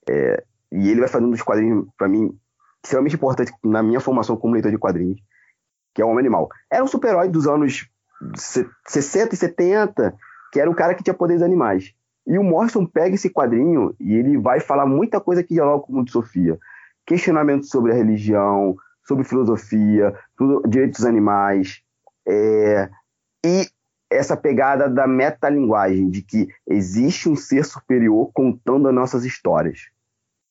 É, 0.08 0.42
e 0.72 0.88
ele 0.88 1.00
vai 1.00 1.08
fazendo 1.08 1.30
uns 1.30 1.42
quadrinhos, 1.42 1.86
para 1.98 2.08
mim, 2.08 2.36
extremamente 2.82 3.16
importantes 3.16 3.52
na 3.62 3.82
minha 3.82 4.00
formação 4.00 4.36
como 4.36 4.54
leitor 4.54 4.70
de 4.70 4.78
quadrinhos, 4.78 5.20
que 5.94 6.00
é 6.00 6.04
o 6.04 6.08
Homem 6.08 6.20
Animal. 6.20 6.48
Era 6.70 6.82
um 6.82 6.86
super-herói 6.86 7.28
dos 7.28 7.46
anos 7.46 7.86
60 8.86 9.34
e 9.34 9.36
70, 9.36 10.16
que 10.52 10.58
era 10.58 10.70
um 10.70 10.74
cara 10.74 10.94
que 10.94 11.02
tinha 11.02 11.14
poderes 11.14 11.42
animais. 11.42 11.92
E 12.26 12.38
o 12.38 12.42
Morrison 12.42 12.86
pega 12.86 13.14
esse 13.14 13.30
quadrinho 13.30 13.94
e 14.00 14.14
ele 14.14 14.38
vai 14.38 14.58
falar 14.58 14.86
muita 14.86 15.20
coisa 15.20 15.42
que 15.42 15.54
dialoga 15.54 15.84
com 15.84 15.92
o 15.92 15.96
mundo 15.96 16.06
de 16.06 16.12
Sofia. 16.12 16.58
Questionamentos 17.04 17.68
sobre 17.68 17.92
a 17.92 17.94
religião, 17.94 18.74
sobre 19.06 19.22
filosofia, 19.22 20.14
direitos 20.68 21.00
dos 21.00 21.06
animais, 21.06 21.82
é, 22.26 22.90
e 23.44 23.66
essa 24.10 24.36
pegada 24.36 24.88
da 24.88 25.06
metalinguagem, 25.06 26.08
de 26.10 26.22
que 26.22 26.48
existe 26.66 27.28
um 27.28 27.36
ser 27.36 27.64
superior 27.64 28.30
contando 28.32 28.88
as 28.88 28.94
nossas 28.94 29.24
histórias. 29.24 29.90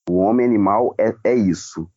O 0.10 0.18
homem 0.18 0.46
animal 0.46 0.94
é, 0.98 1.14
é 1.24 1.34
isso, 1.34 1.90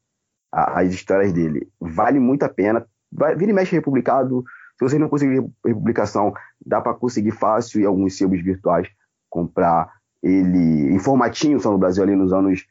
a, 0.53 0.81
as 0.81 0.93
histórias 0.93 1.33
dele. 1.33 1.69
Vale 1.81 2.19
muito 2.19 2.45
a 2.45 2.49
pena. 2.49 2.87
Vai, 3.11 3.35
vira 3.37 3.51
e 3.51 3.55
mexe 3.55 3.75
republicado. 3.75 4.45
Se 4.79 4.85
você 4.85 4.99
não 4.99 5.09
conseguir 5.09 5.45
republicação, 5.65 6.33
dá 6.65 6.81
para 6.81 6.95
conseguir 6.95 7.33
fácil 7.33 7.81
em 7.81 7.85
alguns 7.85 8.17
sebos 8.17 8.41
virtuais 8.43 8.89
comprar 9.29 9.93
ele 10.23 10.95
em 10.95 10.99
formatinho, 10.99 11.61
só 11.61 11.71
no 11.71 11.79
Brasil 11.79 12.03
ali 12.03 12.15
nos 12.15 12.33
anos 12.33 12.65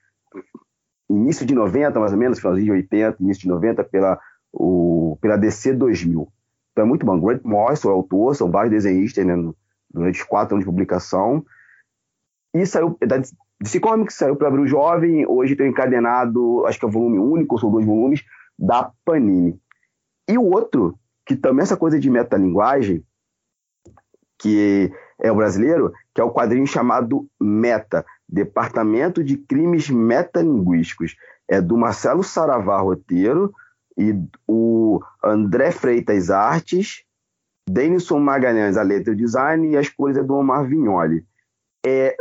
início 1.10 1.46
de 1.46 1.56
90, 1.56 2.00
mais 2.00 2.12
ou 2.12 2.18
menos, 2.18 2.40
finalzinho 2.40 2.66
de 2.66 2.72
80, 2.72 3.24
início 3.24 3.44
de 3.44 3.48
90, 3.48 3.84
pela, 3.86 4.20
o, 4.52 5.18
pela 5.22 5.38
DC 5.38 5.74
2000. 5.74 6.28
Então 6.78 6.86
é 6.86 6.88
muito 6.88 7.08
bom. 7.08 7.20
Grant 7.20 7.42
Morrison 7.44 7.90
é 7.90 7.92
autor, 7.92 8.36
são 8.36 8.52
vários 8.52 8.72
desenhistas 8.72 9.26
né, 9.26 9.34
durante 9.92 10.22
os 10.22 10.28
quatro 10.28 10.54
anos 10.54 10.64
de 10.64 10.70
publicação. 10.70 11.44
E 12.54 12.68
saiu 12.68 12.96
da 13.02 13.18
DC 13.60 13.80
Comics, 13.80 14.14
saiu 14.14 14.36
para 14.36 14.48
abrir 14.48 14.62
o 14.62 14.68
jovem. 14.68 15.26
Hoje 15.28 15.56
tem 15.56 15.70
encadenado, 15.70 16.64
acho 16.68 16.78
que 16.78 16.86
é 16.86 16.88
o 16.88 16.92
volume 16.92 17.18
único, 17.18 17.58
são 17.58 17.72
dois 17.72 17.84
volumes, 17.84 18.24
da 18.60 18.92
Panini. 19.04 19.60
E 20.30 20.38
o 20.38 20.44
outro, 20.44 21.00
que 21.26 21.36
também 21.36 21.62
é 21.62 21.64
essa 21.64 21.76
coisa 21.76 22.00
de 22.00 22.12
metalinguagem, 22.12 23.04
que 24.38 24.94
é 25.20 25.32
o 25.32 25.36
brasileiro, 25.36 25.92
que 26.14 26.22
é 26.22 26.24
o 26.24 26.32
quadrinho 26.32 26.68
chamado 26.68 27.28
Meta, 27.42 28.06
Departamento 28.30 29.24
de 29.24 29.36
Crimes 29.36 29.90
Metalinguísticos. 29.90 31.16
É 31.48 31.60
do 31.60 31.76
Marcelo 31.76 32.24
Saravá 32.24 32.80
Roteiro, 32.82 33.52
e 33.98 34.14
o 34.48 35.02
André 35.24 35.72
Freitas 35.72 36.30
Artes, 36.30 37.04
Denison 37.68 38.20
Magalhães 38.20 38.78
a 38.78 38.84
letra 38.84 39.14
e 39.14 39.18
design 39.18 39.72
e 39.72 39.78
as 39.78 39.90
cores 39.90 40.16
é 40.18 40.24
do 40.24 40.36
Omar 40.36 40.68
Vignoli. 40.68 41.26
É, 41.86 42.16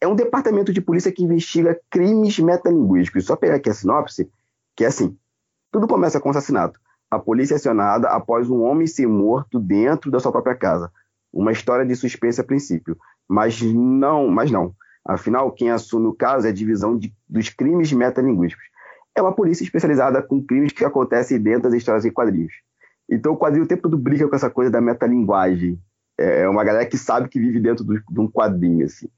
é 0.00 0.08
um 0.08 0.16
departamento 0.16 0.72
de 0.72 0.80
polícia 0.80 1.12
que 1.12 1.22
investiga 1.22 1.78
crimes 1.90 2.38
metalinguísticos. 2.38 3.26
Só 3.26 3.36
pegar 3.36 3.56
aqui 3.56 3.68
a 3.68 3.74
sinopse, 3.74 4.30
que 4.74 4.84
é 4.84 4.86
assim, 4.86 5.16
tudo 5.70 5.86
começa 5.86 6.18
com 6.18 6.28
um 6.28 6.30
assassinato. 6.30 6.80
A 7.10 7.18
polícia 7.18 7.54
é 7.54 7.56
acionada 7.56 8.08
após 8.08 8.50
um 8.50 8.62
homem 8.62 8.86
ser 8.86 9.06
morto 9.06 9.60
dentro 9.60 10.10
da 10.10 10.18
sua 10.18 10.32
própria 10.32 10.56
casa. 10.56 10.90
Uma 11.32 11.52
história 11.52 11.84
de 11.84 11.94
suspense 11.94 12.40
a 12.40 12.44
princípio. 12.44 12.96
Mas 13.28 13.60
não, 13.60 14.28
mas 14.28 14.50
não. 14.50 14.74
Afinal, 15.04 15.52
quem 15.52 15.70
assume 15.70 16.06
o 16.06 16.14
caso 16.14 16.46
é 16.46 16.50
a 16.50 16.54
divisão 16.54 16.98
de, 16.98 17.14
dos 17.28 17.48
crimes 17.48 17.92
metalinguísticos 17.92 18.66
é 19.16 19.22
uma 19.22 19.32
polícia 19.32 19.64
especializada 19.64 20.22
com 20.22 20.44
crimes 20.44 20.72
que 20.72 20.84
acontecem 20.84 21.40
dentro 21.40 21.62
das 21.62 21.74
histórias 21.74 22.04
em 22.04 22.12
quadrinhos. 22.12 22.52
Então 23.08 23.32
o 23.32 23.38
quadrinho 23.38 23.64
o 23.64 23.68
tempo 23.68 23.82
todo 23.82 23.96
brinca 23.96 24.28
com 24.28 24.36
essa 24.36 24.50
coisa 24.50 24.70
da 24.70 24.80
metalinguagem. 24.80 25.80
É 26.18 26.46
uma 26.48 26.62
galera 26.62 26.86
que 26.86 26.98
sabe 26.98 27.28
que 27.28 27.40
vive 27.40 27.58
dentro 27.58 27.82
do, 27.82 27.94
de 27.98 28.20
um 28.20 28.30
quadrinho, 28.30 28.84
assim. 28.84 29.08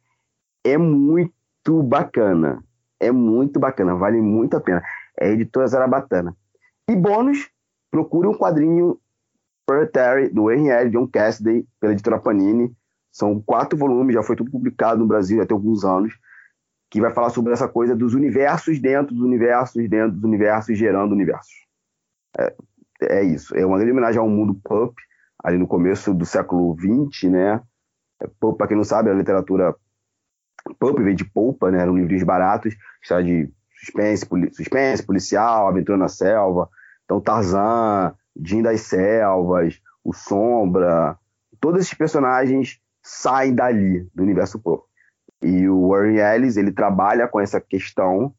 É 0.65 0.79
muito 0.79 1.83
bacana. 1.83 2.63
É 3.01 3.11
muito 3.11 3.59
bacana, 3.61 3.95
vale 3.95 4.21
muito 4.21 4.57
a 4.57 4.61
pena. 4.61 4.83
É 5.17 5.27
a 5.27 5.31
editora 5.31 5.67
Zarabatana. 5.67 6.37
E 6.89 6.95
bônus, 6.95 7.49
procure 7.91 8.27
um 8.29 8.35
quadrinho 8.35 8.99
Proletary, 9.67 10.29
do 10.29 10.51
R.L. 10.51 10.91
John 10.91 11.07
Cassidy, 11.07 11.67
pela 11.81 11.93
editora 11.93 12.19
Panini. 12.19 12.73
São 13.13 13.41
quatro 13.41 13.79
volumes, 13.79 14.15
já 14.15 14.23
foi 14.23 14.37
tudo 14.37 14.51
publicado 14.51 15.01
no 15.01 15.07
Brasil 15.07 15.43
até 15.43 15.53
alguns 15.53 15.85
anos 15.85 16.15
que 16.91 17.01
vai 17.01 17.13
falar 17.13 17.31
sobre 17.31 17.53
essa 17.53 17.69
coisa 17.69 17.95
dos 17.95 18.15
universos 18.15 18.79
dentro 18.79 19.15
dos 19.15 19.25
universos, 19.25 19.89
dentro 19.89 20.13
dos 20.13 20.25
universos, 20.25 20.79
gerando 20.79 21.13
universos. 21.13 21.53
É, 22.39 22.55
é 23.03 23.23
isso. 23.23 23.55
É 23.57 23.65
uma 23.65 23.77
grande 23.77 23.93
homenagem 23.93 24.21
ao 24.21 24.29
mundo 24.29 24.55
pulp, 24.65 24.97
ali 25.43 25.59
no 25.59 25.67
começo 25.67 26.15
do 26.15 26.25
século 26.25 26.77
XX, 26.79 27.31
né? 27.31 27.63
É, 28.21 28.27
pulp, 28.41 28.57
para 28.57 28.69
quem 28.69 28.77
não 28.77 28.85
sabe, 28.85 29.11
a 29.11 29.15
literatura 29.15 29.75
pulp 30.79 30.99
veio 30.99 31.17
de 31.17 31.25
polpa, 31.25 31.71
né? 31.71 31.83
Eram 31.83 31.97
livros 31.97 32.23
baratos, 32.23 32.75
história 33.03 33.25
de 33.25 33.53
suspense, 33.79 34.27
poli 34.27 34.53
suspense, 34.53 35.03
policial, 35.05 35.69
aventura 35.69 35.99
na 35.99 36.09
selva. 36.09 36.69
Então, 37.05 37.21
Tarzan, 37.21 38.15
Jim 38.37 38.63
das 38.63 38.83
Selvas, 38.83 39.81
o 40.03 40.13
Sombra, 40.13 41.19
todos 41.61 41.81
esses 41.81 41.95
personagens 41.95 42.81
saem 43.03 43.55
dali, 43.55 44.09
do 44.15 44.23
universo 44.23 44.59
pulp. 44.59 44.88
E 45.43 45.69
o 45.69 45.89
Warren 45.89 46.19
Ellis, 46.19 46.57
ele 46.57 46.73
trabalha 46.73 47.29
com 47.29 47.41
essa 47.41 47.61
questão 47.61 48.35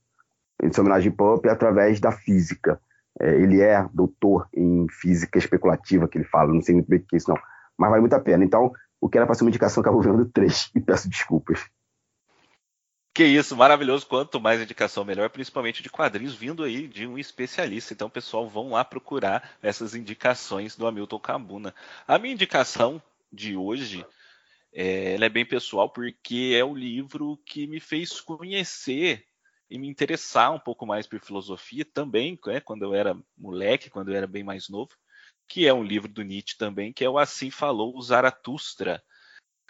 de 0.61 0.79
homenagem 0.79 1.11
pop 1.11 1.47
através 1.47 1.99
da 1.99 2.11
física. 2.11 2.79
É, 3.19 3.35
ele 3.35 3.61
é 3.61 3.87
doutor 3.93 4.47
em 4.53 4.87
física 4.89 5.37
especulativa, 5.37 6.07
que 6.07 6.17
ele 6.17 6.25
fala, 6.25 6.53
não 6.53 6.61
sei 6.61 6.75
muito 6.75 6.89
bem 6.89 6.99
o 6.99 7.05
que 7.05 7.15
é 7.15 7.17
isso 7.17 7.29
não, 7.29 7.37
mas 7.77 7.89
vale 7.89 8.01
muito 8.01 8.13
a 8.13 8.19
pena. 8.19 8.43
Então, 8.43 8.71
o 8.99 9.09
que 9.09 9.17
era 9.17 9.25
para 9.25 9.35
ser 9.35 9.43
uma 9.43 9.49
indicação 9.49 9.81
acabou 9.81 10.01
vendo 10.01 10.25
três, 10.25 10.69
e 10.75 10.79
peço 10.79 11.09
desculpas. 11.09 11.65
Que 13.13 13.25
isso, 13.25 13.55
maravilhoso. 13.55 14.05
Quanto 14.05 14.39
mais 14.39 14.61
indicação, 14.61 15.03
melhor, 15.03 15.29
principalmente 15.29 15.81
de 15.81 15.89
quadrinhos 15.89 16.35
vindo 16.35 16.63
aí 16.63 16.87
de 16.87 17.07
um 17.07 17.17
especialista. 17.17 17.93
Então, 17.93 18.09
pessoal, 18.09 18.47
vão 18.47 18.69
lá 18.69 18.85
procurar 18.85 19.51
essas 19.61 19.95
indicações 19.95 20.75
do 20.75 20.87
Hamilton 20.87 21.19
Cabuna. 21.19 21.73
A 22.07 22.17
minha 22.19 22.33
indicação 22.33 23.01
de 23.31 23.57
hoje 23.57 24.05
é, 24.71 25.13
ela 25.13 25.25
é 25.25 25.29
bem 25.29 25.45
pessoal 25.45 25.89
porque 25.89 26.53
é 26.55 26.63
o 26.63 26.75
livro 26.75 27.37
que 27.45 27.67
me 27.67 27.79
fez 27.79 28.21
conhecer 28.21 29.25
e 29.69 29.77
me 29.77 29.87
interessar 29.87 30.51
um 30.51 30.59
pouco 30.59 30.85
mais 30.85 31.05
por 31.05 31.19
filosofia 31.19 31.85
também, 31.85 32.39
né, 32.45 32.59
quando 32.59 32.83
eu 32.83 32.93
era 32.93 33.17
moleque, 33.37 33.89
quando 33.89 34.09
eu 34.09 34.15
era 34.15 34.27
bem 34.27 34.43
mais 34.43 34.67
novo, 34.67 34.91
que 35.47 35.67
é 35.67 35.73
um 35.73 35.83
livro 35.83 36.07
do 36.07 36.23
Nietzsche 36.23 36.57
também, 36.57 36.93
que 36.93 37.03
é 37.03 37.09
o 37.09 37.17
Assim 37.17 37.51
Falou 37.51 37.95
o 37.95 38.01
Zaratustra. 38.01 39.03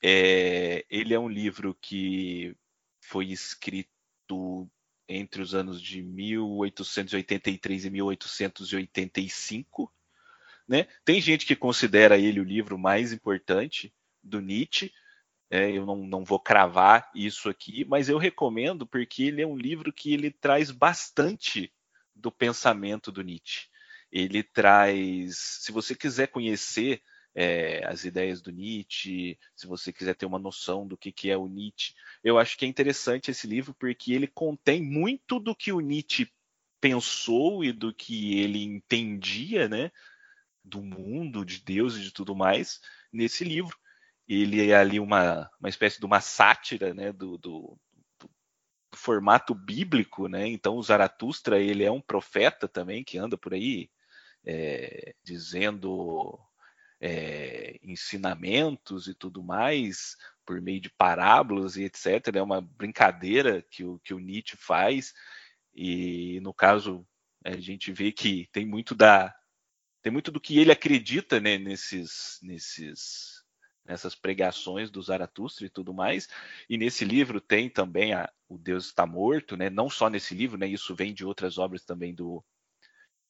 É, 0.04 0.86
ele 0.90 1.14
é 1.14 1.20
um 1.20 1.30
livro 1.30 1.78
que 1.82 2.56
foi 3.02 3.28
escrito 3.28 4.70
entre 5.08 5.42
os 5.42 5.56
anos 5.56 5.82
de 5.82 6.02
1883 6.02 7.86
e 7.86 7.90
1885. 7.90 9.94
Né? 10.68 10.88
Tem 11.04 11.20
gente 11.20 11.46
que 11.46 11.56
considera 11.56 12.18
ele 12.18 12.40
o 12.40 12.44
livro 12.44 12.78
mais 12.78 13.12
importante 13.12 13.94
do 14.24 14.40
Nietzsche. 14.42 14.92
É, 15.50 15.72
eu 15.72 15.86
não, 15.86 15.98
não 16.06 16.24
vou 16.24 16.40
cravar 16.40 17.10
isso 17.16 17.50
aqui, 17.50 17.84
mas 17.86 18.08
eu 18.08 18.18
recomendo 18.18 18.86
porque 18.86 19.24
ele 19.24 19.42
é 19.42 19.48
um 19.48 19.58
livro 19.58 19.92
que 19.92 20.14
ele 20.14 20.30
traz 20.30 20.70
bastante 20.70 21.74
do 22.16 22.32
pensamento 22.32 23.12
do 23.12 23.24
Nietzsche. 23.24 23.68
Ele 24.12 24.44
traz, 24.44 25.38
se 25.38 25.72
você 25.72 25.96
quiser 25.96 26.28
conhecer 26.28 27.02
é, 27.34 27.86
as 27.86 28.04
ideias 28.06 28.42
do 28.42 28.52
Nietzsche, 28.52 29.38
se 29.56 29.68
você 29.68 29.94
quiser 29.94 30.16
ter 30.16 30.26
uma 30.26 30.40
noção 30.40 30.88
do 30.88 30.98
que, 30.98 31.12
que 31.12 31.30
é 31.30 31.38
o 31.38 31.48
Nietzsche. 31.48 31.94
Eu 32.24 32.38
acho 32.38 32.58
que 32.58 32.66
é 32.66 32.68
interessante 32.68 33.32
esse 33.32 33.48
livro 33.48 33.74
porque 33.74 34.14
ele 34.14 34.28
contém 34.28 34.82
muito 34.82 35.40
do 35.40 35.56
que 35.56 35.72
o 35.72 35.80
Nietzsche 35.80 36.32
pensou 36.82 37.64
e 37.64 37.72
do 37.72 37.94
que 37.94 38.40
ele 38.40 38.64
entendia, 38.64 39.68
né, 39.68 39.92
do 40.64 40.82
mundo, 40.82 41.46
de 41.46 41.60
Deus 41.60 41.96
e 41.98 42.02
de 42.02 42.12
tudo 42.12 42.36
mais, 42.36 42.82
nesse 43.12 43.44
livro. 43.44 43.78
Ele 44.30 44.70
é 44.70 44.76
ali 44.76 45.00
uma, 45.00 45.50
uma 45.60 45.70
espécie 45.70 46.00
de 46.00 46.06
uma 46.06 46.22
sátira, 46.22 46.94
né, 46.94 47.12
do, 47.12 47.38
do, 47.38 47.78
do 48.20 48.30
formato 48.96 49.56
bíblico, 49.56 50.28
né? 50.28 50.48
Então 50.48 50.76
o 50.76 50.84
Zaratustra 50.84 51.60
ele 51.60 51.84
é 51.84 51.92
um 51.92 52.02
profeta 52.02 52.68
também 52.68 53.04
que 53.04 53.18
anda 53.18 53.38
por 53.38 53.54
aí 53.54 53.90
é, 54.46 55.16
dizendo 55.24 56.40
é, 57.02 57.80
ensinamentos 57.84 59.08
e 59.08 59.14
tudo 59.14 59.44
mais, 59.44 60.16
por 60.46 60.62
meio 60.62 60.82
de 60.82 60.90
parábolas 60.90 61.76
e 61.76 61.84
etc. 61.84 62.36
É 62.36 62.42
uma 62.42 62.62
brincadeira 62.62 63.62
que 63.70 63.84
o, 63.84 64.00
que 64.00 64.14
o 64.14 64.20
Nietzsche 64.20 64.58
faz, 64.58 65.14
e 65.74 66.40
no 66.42 66.54
caso 66.54 67.06
a 67.46 67.56
gente 67.58 67.92
vê 67.92 68.12
que 68.12 68.48
tem 68.52 68.66
muito 68.66 68.94
da 68.96 69.34
tem 70.02 70.12
muito 70.12 70.32
do 70.32 70.40
que 70.40 70.58
ele 70.58 70.72
acredita 70.72 71.40
né, 71.40 71.58
nesses, 71.58 72.40
nesses, 72.42 73.39
nessas 73.90 74.14
pregações 74.14 74.92
do 74.92 75.02
Zaratustra 75.02 75.66
e 75.66 75.70
tudo 75.70 75.92
mais. 75.92 76.30
E 76.70 76.78
nesse 76.78 77.04
livro 77.04 77.42
tem 77.42 77.68
também 77.68 78.14
a, 78.14 78.32
o 78.48 78.56
Deus 78.56 78.86
está 78.86 79.06
morto, 79.06 79.58
né? 79.58 79.68
Não 79.68 79.90
só 79.90 80.10
nesse 80.10 80.36
livro, 80.36 80.60
né? 80.60 80.68
Isso 80.68 80.94
vem 80.94 81.12
de 81.12 81.26
outras 81.26 81.58
obras 81.58 81.84
também 81.84 82.14
do, 82.14 82.44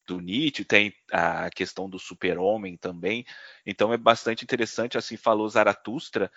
do 0.06 0.20
Nietzsche, 0.20 0.66
tem 0.66 0.94
a 1.12 1.50
questão 1.50 1.90
do 1.90 1.98
super-homem 1.98 2.76
também. 2.76 3.26
Então 3.66 3.94
é 3.94 3.98
bastante 3.98 4.44
interessante, 4.44 4.98
assim 4.98 5.16
falou 5.16 5.48
Zaratustra, 5.48 6.30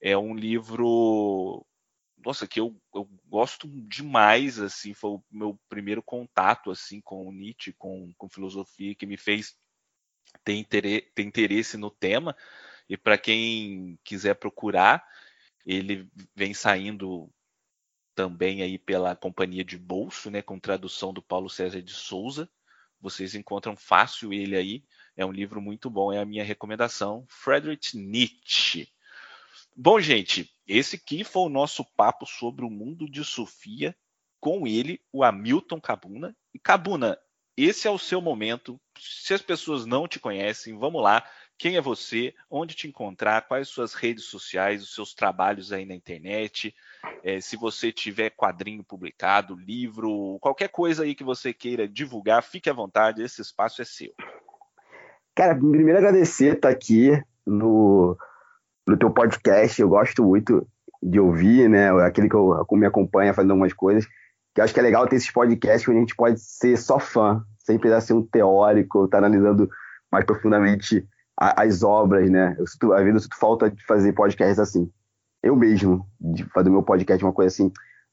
é 0.00 0.16
um 0.16 0.34
livro 0.34 1.66
nossa, 2.24 2.46
que 2.46 2.58
eu, 2.58 2.74
eu 2.94 3.06
gosto 3.26 3.68
demais, 3.86 4.58
assim, 4.58 4.94
foi 4.94 5.10
o 5.10 5.24
meu 5.30 5.60
primeiro 5.68 6.02
contato, 6.02 6.70
assim, 6.70 6.98
com 7.02 7.30
Nietzsche, 7.30 7.74
com, 7.74 8.14
com 8.16 8.30
filosofia, 8.30 8.94
que 8.94 9.04
me 9.04 9.18
fez 9.18 9.54
ter 10.42 10.64
ter 11.14 11.22
interesse 11.22 11.76
no 11.76 11.90
tema, 11.90 12.34
e 12.88 12.96
para 12.96 13.18
quem 13.18 13.98
quiser 14.04 14.34
procurar, 14.34 15.06
ele 15.66 16.08
vem 16.34 16.52
saindo 16.52 17.30
também 18.14 18.62
aí 18.62 18.78
pela 18.78 19.16
Companhia 19.16 19.64
de 19.64 19.76
Bolso, 19.76 20.30
né, 20.30 20.42
com 20.42 20.58
tradução 20.58 21.12
do 21.12 21.22
Paulo 21.22 21.50
César 21.50 21.82
de 21.82 21.92
Souza, 21.92 22.48
vocês 23.04 23.34
encontram 23.34 23.76
fácil 23.76 24.32
ele 24.32 24.56
aí. 24.56 24.82
É 25.14 25.26
um 25.26 25.30
livro 25.30 25.60
muito 25.60 25.90
bom, 25.90 26.10
é 26.10 26.18
a 26.18 26.24
minha 26.24 26.42
recomendação. 26.42 27.26
Friedrich 27.28 27.94
Nietzsche. 27.98 28.88
Bom, 29.76 30.00
gente, 30.00 30.50
esse 30.66 30.96
aqui 30.96 31.22
foi 31.22 31.42
o 31.42 31.50
nosso 31.50 31.84
papo 31.84 32.24
sobre 32.24 32.64
o 32.64 32.70
mundo 32.70 33.06
de 33.06 33.22
Sofia 33.22 33.94
com 34.40 34.66
ele, 34.66 35.02
o 35.12 35.22
Hamilton 35.22 35.80
Cabuna. 35.82 36.34
E 36.54 36.58
Cabuna, 36.58 37.18
esse 37.56 37.86
é 37.86 37.90
o 37.90 37.98
seu 37.98 38.22
momento. 38.22 38.80
Se 38.98 39.34
as 39.34 39.42
pessoas 39.42 39.84
não 39.84 40.08
te 40.08 40.18
conhecem, 40.18 40.78
vamos 40.78 41.02
lá. 41.02 41.28
Quem 41.58 41.76
é 41.76 41.80
você? 41.80 42.34
Onde 42.50 42.74
te 42.74 42.88
encontrar? 42.88 43.46
Quais 43.46 43.68
suas 43.68 43.94
redes 43.94 44.24
sociais, 44.24 44.82
os 44.82 44.94
seus 44.94 45.14
trabalhos 45.14 45.72
aí 45.72 45.86
na 45.86 45.94
internet? 45.94 46.74
É, 47.22 47.40
se 47.40 47.56
você 47.56 47.92
tiver 47.92 48.30
quadrinho 48.30 48.82
publicado, 48.82 49.54
livro, 49.54 50.38
qualquer 50.40 50.68
coisa 50.68 51.04
aí 51.04 51.14
que 51.14 51.24
você 51.24 51.52
queira 51.52 51.88
divulgar, 51.88 52.42
fique 52.42 52.68
à 52.68 52.72
vontade, 52.72 53.22
esse 53.22 53.40
espaço 53.40 53.80
é 53.80 53.84
seu. 53.84 54.12
Cara, 55.34 55.54
primeiro 55.54 55.98
agradecer 55.98 56.54
estar 56.54 56.68
aqui 56.68 57.10
no, 57.46 58.16
no 58.86 58.96
teu 58.96 59.10
podcast, 59.10 59.80
eu 59.80 59.88
gosto 59.88 60.22
muito 60.24 60.66
de 61.02 61.20
ouvir, 61.20 61.68
né? 61.68 61.90
Aquele 62.04 62.28
que 62.28 62.36
eu, 62.36 62.66
me 62.72 62.86
acompanha 62.86 63.34
fazendo 63.34 63.52
algumas 63.52 63.72
coisas. 63.72 64.06
Que 64.54 64.60
eu 64.60 64.64
acho 64.64 64.72
que 64.72 64.80
é 64.80 64.82
legal 64.82 65.06
ter 65.06 65.16
esses 65.16 65.30
podcasts 65.30 65.88
onde 65.88 65.98
a 65.98 66.00
gente 66.00 66.16
pode 66.16 66.40
ser 66.40 66.76
só 66.76 66.98
fã, 66.98 67.44
sem 67.58 67.78
precisar 67.78 68.00
ser 68.00 68.14
um 68.14 68.24
teórico, 68.24 69.04
estar 69.04 69.20
tá 69.20 69.26
analisando 69.26 69.68
mais 70.10 70.24
profundamente 70.24 71.06
as 71.36 71.82
obras, 71.82 72.30
né? 72.30 72.54
Eu 72.58 72.66
sinto, 72.66 72.92
às 72.92 73.00
vezes 73.00 73.14
eu 73.14 73.20
sinto 73.20 73.38
falta 73.38 73.70
de 73.70 73.84
fazer 73.84 74.12
podcasts 74.12 74.58
assim. 74.58 74.90
Eu 75.42 75.56
mesmo, 75.56 76.06
de 76.20 76.44
fazer 76.44 76.70
meu 76.70 76.82
podcast 76.82 77.22
uma 77.24 77.32
coisa 77.32 77.48
assim, 77.48 77.70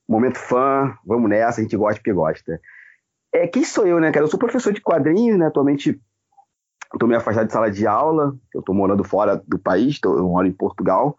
momento 0.08 0.38
fã, 0.38 0.94
vamos 1.06 1.30
nessa, 1.30 1.62
a 1.62 1.64
gente 1.64 1.78
gosta 1.78 1.96
porque 1.96 2.14
gosta. 2.14 2.60
É, 3.34 3.48
quem 3.48 3.64
sou 3.64 3.88
eu, 3.88 4.00
né, 4.00 4.12
cara? 4.12 4.26
Eu 4.26 4.30
sou 4.30 4.40
professor 4.40 4.74
de 4.74 4.82
quadrinhos, 4.82 5.38
né? 5.38 5.48
Atualmente 5.48 6.02
estou 6.94 7.08
meio 7.08 7.20
afastado 7.20 7.48
de 7.48 7.54
sala 7.54 7.72
de 7.72 7.88
aula, 7.88 8.36
eu 8.54 8.60
estou 8.60 8.76
morando 8.76 9.04
fora 9.04 9.42
do 9.48 9.58
país, 9.58 10.00
tô, 10.00 10.18
eu 10.18 10.28
moro 10.28 10.46
em 10.46 10.52
Portugal, 10.52 11.16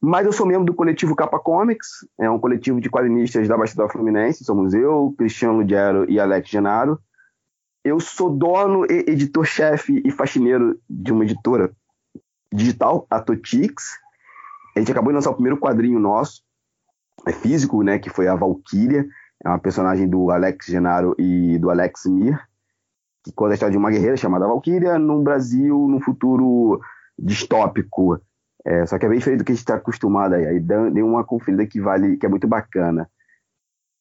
mas 0.00 0.24
eu 0.24 0.32
sou 0.32 0.46
membro 0.46 0.64
do 0.64 0.74
coletivo 0.74 1.14
Capa 1.14 1.38
Comics, 1.38 1.88
é 2.18 2.30
um 2.30 2.38
coletivo 2.38 2.80
de 2.80 2.88
quadrinistas 2.88 3.46
da 3.46 3.56
Baixada 3.56 3.88
Fluminense, 3.88 4.44
somos 4.44 4.72
eu, 4.72 5.14
Cristiano 5.18 5.58
Lugero 5.58 6.10
e 6.10 6.18
Alex 6.18 6.48
Genaro, 6.48 6.98
eu 7.84 7.98
sou 7.98 8.30
dono, 8.30 8.84
editor-chefe 8.88 10.02
e 10.04 10.10
faxineiro 10.10 10.78
de 10.88 11.12
uma 11.12 11.24
editora 11.24 11.74
digital, 12.52 13.06
a 13.10 13.20
Totix. 13.20 13.98
A 14.76 14.78
gente 14.78 14.92
acabou 14.92 15.10
de 15.10 15.16
lançar 15.16 15.30
o 15.30 15.34
primeiro 15.34 15.58
quadrinho 15.58 15.98
nosso, 15.98 16.42
é 17.26 17.32
físico, 17.32 17.82
né, 17.82 17.98
que 17.98 18.10
foi 18.10 18.28
a 18.28 18.34
Valkyria, 18.34 19.06
é 19.44 19.48
uma 19.48 19.58
personagem 19.58 20.08
do 20.08 20.30
Alex 20.30 20.66
Genaro 20.66 21.14
e 21.18 21.58
do 21.58 21.70
Alex 21.70 22.06
Mir, 22.06 22.40
que 23.24 23.32
conta 23.32 23.52
a 23.52 23.54
história 23.54 23.72
de 23.72 23.78
uma 23.78 23.90
guerreira 23.90 24.16
chamada 24.16 24.46
Valkyria 24.46 24.98
no 24.98 25.22
Brasil, 25.22 25.86
num 25.88 26.00
futuro 26.00 26.80
distópico. 27.18 28.20
É, 28.64 28.86
só 28.86 28.98
que 28.98 29.06
é 29.06 29.08
bem 29.08 29.18
diferente 29.18 29.40
do 29.40 29.44
que 29.44 29.52
a 29.52 29.54
gente 29.54 29.62
está 29.62 29.74
acostumado 29.74 30.34
aí. 30.34 30.46
Aí 30.46 30.60
deu 30.60 31.06
uma 31.06 31.24
conferida 31.24 31.66
que 31.66 31.80
vale, 31.80 32.16
que 32.16 32.24
é 32.24 32.28
muito 32.28 32.46
bacana. 32.46 33.10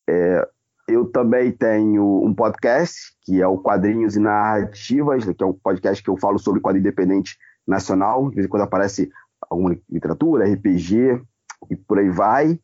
É, 0.08 0.48
eu 0.91 1.05
também 1.05 1.51
tenho 1.51 2.23
um 2.23 2.34
podcast, 2.34 3.15
que 3.23 3.41
é 3.41 3.47
o 3.47 3.57
Quadrinhos 3.57 4.15
e 4.15 4.19
Narrativas, 4.19 5.23
que 5.23 5.43
é 5.43 5.45
um 5.45 5.53
podcast 5.53 6.03
que 6.03 6.09
eu 6.09 6.18
falo 6.18 6.38
sobre 6.38 6.61
quadrinho 6.61 6.81
independente 6.81 7.38
nacional. 7.68 8.30
De 8.30 8.35
vez 8.35 8.45
em 8.45 8.49
quando 8.49 8.63
aparece 8.63 9.09
alguma 9.49 9.77
literatura, 9.89 10.45
RPG 10.45 11.22
e 11.69 11.76
por 11.76 11.99
aí 11.99 12.09
vai. 12.09 12.59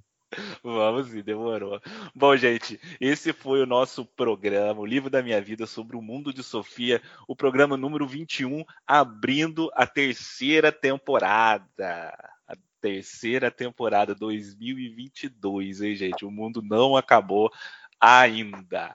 Vamos 0.62 1.08
sim, 1.08 1.22
demorou. 1.22 1.80
Bom, 2.14 2.36
gente, 2.36 2.78
esse 3.00 3.32
foi 3.32 3.62
o 3.62 3.66
nosso 3.66 4.04
programa, 4.04 4.78
o 4.78 4.86
livro 4.86 5.08
da 5.08 5.22
minha 5.22 5.40
vida 5.40 5.66
sobre 5.66 5.96
o 5.96 6.02
mundo 6.02 6.34
de 6.34 6.42
Sofia, 6.42 7.00
o 7.26 7.34
programa 7.34 7.78
número 7.78 8.06
21, 8.06 8.62
abrindo 8.86 9.70
a 9.74 9.86
terceira 9.86 10.70
temporada. 10.70 12.14
A 12.46 12.54
terceira 12.78 13.50
temporada 13.50 14.14
2022, 14.14 15.80
hein, 15.80 15.96
gente? 15.96 16.26
O 16.26 16.30
mundo 16.30 16.60
não 16.62 16.94
acabou 16.94 17.50
ainda. 17.98 18.94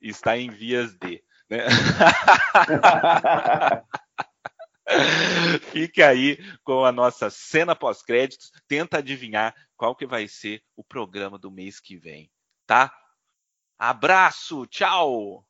Está 0.00 0.36
em 0.36 0.50
vias 0.50 0.96
de. 0.96 1.22
Né? 1.48 1.58
Fique 5.72 6.02
aí 6.02 6.38
com 6.64 6.84
a 6.84 6.92
nossa 6.92 7.28
cena 7.30 7.74
pós-créditos. 7.74 8.50
Tenta 8.68 8.98
adivinhar 8.98 9.54
qual 9.76 9.94
que 9.94 10.06
vai 10.06 10.28
ser 10.28 10.62
o 10.76 10.84
programa 10.84 11.38
do 11.38 11.50
mês 11.50 11.80
que 11.80 11.96
vem, 11.96 12.30
tá? 12.66 12.92
Abraço, 13.78 14.66
tchau! 14.66 15.44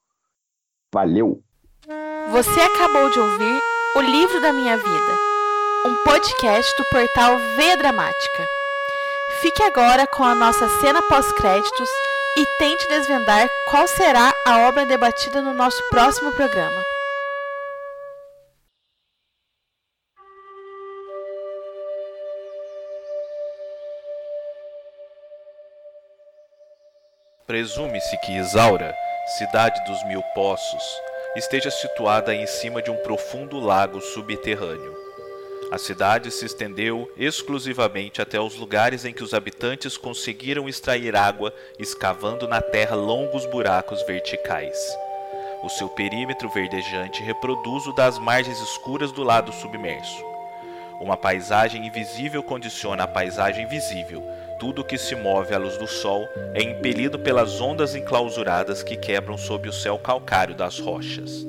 Valeu! 0.93 1.43
Você 2.33 2.61
acabou 2.61 3.11
de 3.11 3.21
ouvir 3.21 3.63
O 3.95 4.01
Livro 4.01 4.41
da 4.41 4.53
Minha 4.53 4.77
Vida, 4.77 5.19
um 5.87 6.03
podcast 6.03 6.77
do 6.77 6.85
portal 6.91 7.39
Veia 7.57 7.77
Dramática. 7.77 8.47
Fique 9.41 9.63
agora 9.63 10.07
com 10.07 10.25
a 10.25 10.35
nossa 10.35 10.69
cena 10.81 11.01
pós-créditos 11.03 11.89
e 12.37 12.47
tente 12.59 12.89
desvendar 12.89 13.49
qual 13.71 13.87
será 13.87 14.33
a 14.45 14.69
obra 14.69 14.85
debatida 14.85 15.41
no 15.41 15.55
nosso 15.55 15.81
próximo 15.89 16.33
programa. 16.33 16.96
Presume-se 27.47 28.19
que 28.19 28.33
Isaura, 28.33 28.93
cidade 29.39 29.81
dos 29.85 30.05
mil 30.09 30.21
poços, 30.35 30.83
esteja 31.37 31.71
situada 31.71 32.35
em 32.35 32.45
cima 32.45 32.83
de 32.83 32.91
um 32.91 32.97
profundo 32.97 33.61
lago 33.61 34.01
subterrâneo. 34.01 34.93
A 35.71 35.79
cidade 35.79 36.33
se 36.33 36.45
estendeu 36.45 37.09
exclusivamente 37.17 38.21
até 38.21 38.41
os 38.41 38.57
lugares 38.57 39.05
em 39.05 39.13
que 39.13 39.23
os 39.23 39.33
habitantes 39.33 39.97
conseguiram 39.97 40.69
extrair 40.69 41.15
água 41.15 41.55
escavando 41.79 42.49
na 42.49 42.61
terra 42.61 42.97
longos 42.97 43.47
buracos 43.47 44.03
verticais. 44.03 44.77
O 45.63 45.69
seu 45.69 45.89
perímetro 45.89 46.49
verdejante 46.49 47.23
reproduz 47.23 47.87
o 47.87 47.93
das 47.93 48.19
margens 48.19 48.61
escuras 48.61 49.13
do 49.13 49.23
lado 49.23 49.53
submerso. 49.53 50.25
Uma 51.01 51.17
paisagem 51.17 51.87
invisível 51.87 52.43
condiciona 52.43 53.05
a 53.05 53.09
paisagem 53.09 53.69
visível. 53.69 54.21
Tudo 54.59 54.83
que 54.83 54.97
se 54.97 55.15
move 55.15 55.55
à 55.55 55.59
luz 55.59 55.77
do 55.77 55.87
sol 55.87 56.27
é 56.55 56.63
impelido 56.63 57.19
pelas 57.19 57.61
ondas 57.61 57.95
enclausuradas 57.95 58.83
que 58.83 58.97
quebram 58.97 59.37
sob 59.37 59.69
o 59.69 59.73
céu 59.73 59.99
calcário 59.99 60.55
das 60.55 60.79
rochas. 60.79 61.47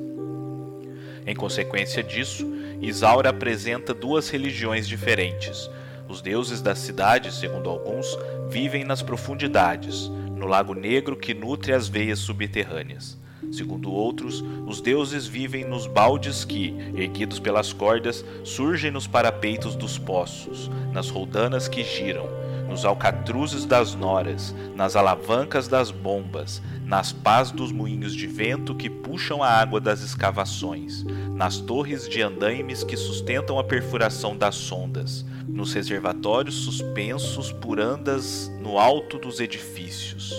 Em 1.26 1.34
consequência 1.34 2.02
disso, 2.02 2.46
Isaura 2.82 3.30
apresenta 3.30 3.94
duas 3.94 4.28
religiões 4.28 4.86
diferentes. 4.86 5.70
Os 6.06 6.20
deuses 6.20 6.60
da 6.60 6.74
cidade, 6.74 7.32
segundo 7.32 7.70
alguns, 7.70 8.06
vivem 8.50 8.84
nas 8.84 9.00
profundidades, 9.00 10.08
no 10.08 10.46
lago 10.46 10.74
negro 10.74 11.16
que 11.16 11.32
nutre 11.32 11.72
as 11.72 11.88
veias 11.88 12.18
subterrâneas. 12.18 13.16
Segundo 13.50 13.90
outros, 13.90 14.44
os 14.66 14.82
deuses 14.82 15.26
vivem 15.26 15.64
nos 15.64 15.86
baldes 15.86 16.44
que, 16.44 16.74
erguidos 16.94 17.38
pelas 17.38 17.72
cordas, 17.72 18.22
surgem 18.44 18.90
nos 18.90 19.06
parapeitos 19.06 19.74
dos 19.74 19.96
poços, 19.96 20.70
nas 20.92 21.08
roldanas 21.08 21.68
que 21.68 21.82
giram, 21.82 22.28
nos 22.68 22.84
alcatruzes 22.84 23.64
das 23.64 23.94
noras, 23.94 24.54
nas 24.76 24.94
alavancas 24.94 25.66
das 25.66 25.90
bombas, 25.90 26.62
nas 26.84 27.12
pás 27.12 27.50
dos 27.50 27.72
moinhos 27.72 28.14
de 28.14 28.26
vento 28.26 28.74
que 28.74 28.90
puxam 28.90 29.42
a 29.42 29.48
água 29.48 29.80
das 29.80 30.02
escavações, 30.02 31.04
nas 31.34 31.58
torres 31.58 32.08
de 32.08 32.20
andaimes 32.22 32.84
que 32.84 32.96
sustentam 32.96 33.58
a 33.58 33.64
perfuração 33.64 34.36
das 34.36 34.54
sondas, 34.54 35.24
nos 35.48 35.72
reservatórios 35.72 36.54
suspensos 36.54 37.50
por 37.50 37.80
andas 37.80 38.50
no 38.60 38.78
alto 38.78 39.18
dos 39.18 39.40
edifícios, 39.40 40.34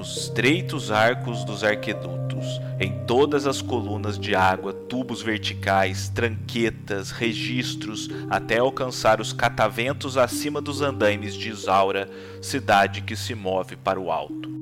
nos 0.00 0.16
estreitos 0.16 0.90
arcos 0.90 1.44
dos 1.44 1.62
arquedutos, 1.62 2.58
em 2.80 3.04
todas 3.04 3.46
as 3.46 3.60
colunas 3.60 4.18
de 4.18 4.34
água, 4.34 4.72
tubos 4.72 5.20
verticais, 5.20 6.08
tranquetas, 6.08 7.10
registros, 7.10 8.08
até 8.30 8.56
alcançar 8.56 9.20
os 9.20 9.34
cataventos 9.34 10.16
acima 10.16 10.58
dos 10.58 10.80
andaimes 10.80 11.34
de 11.34 11.50
Isaura, 11.50 12.08
cidade 12.40 13.02
que 13.02 13.14
se 13.14 13.34
move 13.34 13.76
para 13.76 14.00
o 14.00 14.10
alto. 14.10 14.59